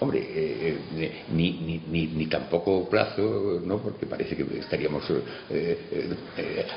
Hombre, 0.00 0.20
eh, 0.22 0.76
ni, 1.32 1.52
ni, 1.52 1.82
ni, 1.90 2.06
ni, 2.08 2.26
tampoco 2.26 2.88
plazo, 2.88 3.60
¿no? 3.64 3.78
porque 3.82 4.06
parece 4.06 4.34
que 4.34 4.46
estaríamos 4.58 5.04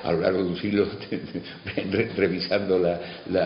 a 0.04 0.12
lo 0.12 0.20
largo 0.20 0.44
de 0.44 0.50
un 0.50 0.58
siglo 0.58 0.86
revisando 2.18 2.78
la, 2.80 3.00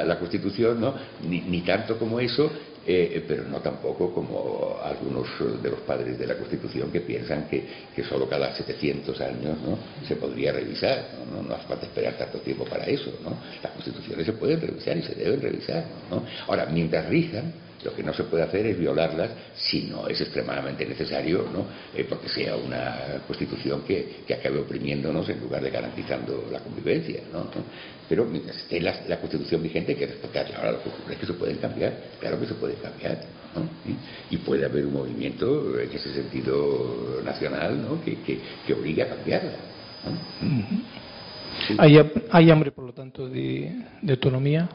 la, 0.03 0.17
Constitución, 0.19 0.81
¿no? 0.81 0.95
ni, 1.27 1.61
tanto 1.61 1.99
como 1.99 2.19
eso, 2.19 2.51
eh, 2.89 3.25
pero 3.27 3.43
no 3.43 3.59
tampoco 3.59 4.13
como 4.13 4.79
algunos 4.81 5.27
de 5.61 5.69
los 5.69 5.81
padres 5.81 6.17
de 6.17 6.25
la 6.25 6.35
Constitución 6.35 6.89
que 6.89 7.01
piensan 7.01 7.47
que, 7.49 7.65
que 7.93 8.03
solo 8.03 8.29
cada 8.29 8.55
700 8.55 9.19
años 9.19 9.57
¿no? 9.61 9.77
se 10.07 10.15
podría 10.15 10.53
revisar. 10.53 11.09
¿no? 11.29 11.43
No, 11.43 11.53
hace 11.53 11.67
falta 11.67 11.85
esperar 11.85 12.17
tanto 12.17 12.39
tiempo 12.39 12.63
para 12.63 12.85
eso. 12.85 13.11
¿no? 13.23 13.37
Las 13.61 13.73
constituciones 13.73 14.25
se 14.25 14.33
pueden 14.33 14.61
revisar 14.61 14.95
y 14.95 15.01
se 15.01 15.15
deben 15.15 15.41
revisar. 15.41 15.85
¿no? 16.09 16.23
Ahora, 16.47 16.65
mientras 16.67 17.09
rijan, 17.09 17.51
lo 17.83 17.93
que 17.93 18.03
no 18.03 18.13
se 18.13 18.23
puede 18.23 18.43
hacer 18.43 18.65
es 18.65 18.79
violarlas 18.79 19.29
si 19.55 19.83
no 19.83 20.07
es 20.07 20.19
extremadamente 20.19 20.85
necesario, 20.85 21.47
¿no? 21.53 21.65
Eh, 21.95 22.05
porque 22.09 22.27
sea 22.27 22.55
una 22.55 23.21
constitución 23.27 23.83
que, 23.83 24.23
que, 24.25 24.33
acabe 24.33 24.59
oprimiéndonos 24.59 25.29
en 25.29 25.39
lugar 25.39 25.61
de 25.61 25.69
garantizando 25.69 26.47
la 26.51 26.59
convivencia. 26.59 27.21
¿no? 27.31 27.47
Pero 28.09 28.25
mientras 28.25 28.55
esté 28.57 28.79
la, 28.79 29.19
constitución 29.19 29.61
vigente 29.61 29.91
hay 29.91 29.97
que 29.97 30.07
respetarla. 30.07 30.57
Ahora 30.57 30.71
lo 30.73 30.83
que 30.83 30.89
ocurre 30.89 31.13
es 31.13 31.19
que 31.19 31.25
se 31.25 31.33
pueden 31.33 31.57
cambiar, 31.57 31.93
claro 32.19 32.39
que 32.39 32.47
se 32.47 32.53
puede 32.53 32.75
cambiar. 32.75 33.19
¿no? 33.55 33.67
Y 34.29 34.37
puede 34.37 34.65
haber 34.65 34.85
un 34.85 34.93
movimiento 34.93 35.79
en 35.79 35.91
ese 35.91 36.13
sentido 36.13 37.21
nacional 37.23 37.81
¿no? 37.81 38.03
que, 38.03 38.17
que, 38.65 38.73
obligue 38.73 39.03
a 39.03 39.09
cambiarla. 39.09 39.51
¿Hay, 42.31 42.49
hambre, 42.49 42.71
por 42.71 42.85
lo 42.85 42.93
tanto, 42.93 43.27
de, 43.27 43.71
autonomía 44.07 44.69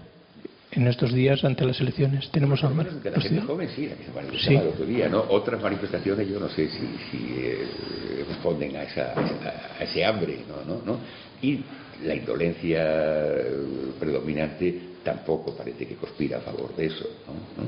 en 0.73 0.87
estos 0.87 1.13
días 1.13 1.43
ante 1.45 1.65
las 1.65 1.81
elecciones? 1.81 2.31
¿Tenemos 2.31 2.63
hambre? 2.65 2.89
la 3.05 3.21
gente 3.21 3.41
joven 3.43 3.69
sí, 3.75 3.87
la 3.87 3.95
que 3.95 4.05
se 4.05 4.11
manifestaba 4.11 4.61
el 4.61 4.69
otro 4.69 4.85
día, 4.85 5.09
¿no? 5.09 5.25
Otras 5.29 5.63
manifestaciones 5.63 6.29
yo 6.29 6.41
no 6.41 6.49
sé 6.49 6.69
si, 6.69 7.35
eh, 7.39 8.25
responden 8.29 8.77
a, 8.77 8.83
esa, 8.83 9.13
a, 9.13 9.85
ese 9.85 10.05
hambre, 10.05 10.41
¿no? 10.67 10.83
¿no? 10.85 10.99
Y 11.41 11.61
la 12.05 12.15
indolencia 12.15 12.83
eh, 12.83 13.93
predominante 13.99 14.93
tampoco 15.05 15.55
parece 15.55 15.87
que 15.87 15.97
conspira 15.97 16.39
a 16.39 16.41
favor 16.41 16.75
de 16.77 16.87
eso, 16.87 17.05
¿no? 17.27 17.63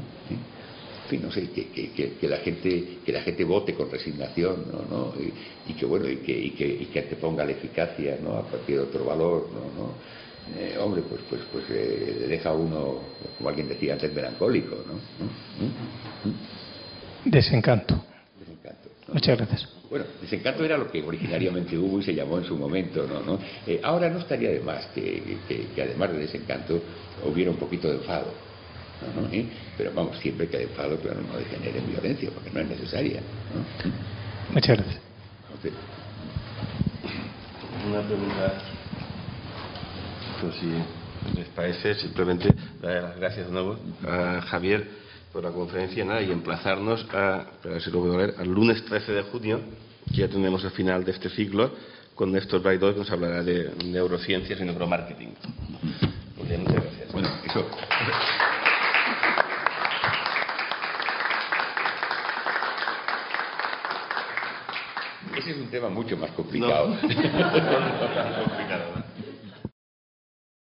en 1.04 1.10
fin, 1.10 1.22
no 1.22 1.30
sé, 1.30 1.50
que, 1.50 1.68
que, 1.68 2.28
la 2.28 2.38
gente 2.38 2.98
que 3.04 3.12
la 3.12 3.20
gente 3.20 3.44
vote 3.44 3.74
con 3.74 3.90
resignación, 3.90 4.64
¿no? 4.90 5.12
Y, 5.68 5.74
que 5.74 5.84
bueno, 5.84 6.08
y 6.08 6.16
que, 6.16 6.32
y 6.32 6.50
que, 6.52 6.66
y 6.66 6.86
que 6.86 7.00
anteponga 7.00 7.44
la 7.44 7.52
eficacia, 7.52 8.18
¿no? 8.22 8.38
A 8.38 8.42
cualquier 8.44 8.80
otro 8.80 9.04
valor, 9.04 9.50
¿no? 9.52 9.92
Eh, 10.58 10.76
hombre, 10.78 11.02
pues 11.08 11.20
pues 11.28 11.42
pues 11.52 11.64
eh, 11.70 12.16
le 12.20 12.26
deja 12.26 12.50
a 12.50 12.54
uno, 12.54 13.00
como 13.36 13.48
alguien 13.48 13.68
decía 13.68 13.94
antes, 13.94 14.14
melancólico, 14.14 14.76
¿no? 14.86 14.94
¿Mm? 14.94 16.28
¿Mm? 16.28 17.30
Desencanto. 17.30 18.02
Desencanto. 18.38 18.88
Muchas 19.12 19.36
gracias. 19.36 19.73
Bueno, 19.94 20.08
desencanto 20.20 20.64
era 20.64 20.76
lo 20.76 20.90
que 20.90 21.00
originariamente 21.00 21.78
hubo 21.78 22.00
y 22.00 22.02
se 22.02 22.12
llamó 22.12 22.38
en 22.38 22.44
su 22.44 22.56
momento, 22.56 23.06
¿no? 23.06 23.20
¿no? 23.20 23.38
Eh, 23.64 23.80
ahora 23.80 24.10
no 24.10 24.18
estaría 24.18 24.50
de 24.50 24.58
más 24.58 24.86
que, 24.86 25.38
que, 25.46 25.80
además 25.80 26.10
de 26.10 26.18
desencanto 26.18 26.82
hubiera 27.24 27.52
un 27.52 27.58
poquito 27.58 27.86
de 27.88 27.98
enfado. 27.98 28.34
Pero 29.78 29.92
vamos, 29.94 30.18
siempre 30.18 30.48
que 30.48 30.56
hay 30.56 30.62
enfado, 30.64 30.98
claro, 30.98 31.20
no 31.20 31.38
degenere 31.38 31.78
en 31.78 31.86
violencia, 31.86 32.28
porque 32.34 32.50
no 32.50 32.58
es 32.58 32.70
necesaria. 32.70 33.20
Muchas 34.52 34.78
gracias. 34.78 35.00
Una 37.86 38.00
pregunta, 38.00 38.52
pues 40.40 40.54
si 40.56 41.38
les 41.38 41.48
parece, 41.50 41.94
simplemente 41.94 42.52
dar 42.82 43.00
las 43.00 43.16
gracias 43.16 43.46
de 43.46 43.52
nuevo 43.52 43.78
a 44.04 44.40
Javier 44.40 45.04
por 45.34 45.42
la 45.42 45.50
conferencia 45.50 46.04
nada, 46.04 46.22
y 46.22 46.30
emplazarnos 46.30 47.06
a, 47.12 47.46
si 47.80 47.90
lo 47.90 48.00
puedo 48.00 48.18
al 48.18 48.48
lunes 48.48 48.84
13 48.84 49.12
de 49.12 49.22
junio, 49.22 49.60
que 49.60 49.83
ya 50.16 50.28
tenemos 50.28 50.64
el 50.64 50.70
final 50.70 51.04
de 51.04 51.12
este 51.12 51.28
ciclo, 51.28 51.72
con 52.14 52.32
Néstor 52.32 52.62
Braidor, 52.62 52.94
que 52.94 53.00
nos 53.00 53.10
hablará 53.10 53.42
de 53.42 53.72
neurociencias 53.84 54.60
y 54.60 54.64
neuromarketing. 54.64 55.34
muchas 56.36 56.64
gracias. 56.64 57.12
Bueno, 57.12 57.28
eso. 57.44 57.66
Ese 65.36 65.50
es 65.50 65.56
un 65.56 65.68
tema 65.68 65.88
mucho 65.88 66.16
más 66.16 66.30
complicado. 66.30 66.96
No. 67.02 68.94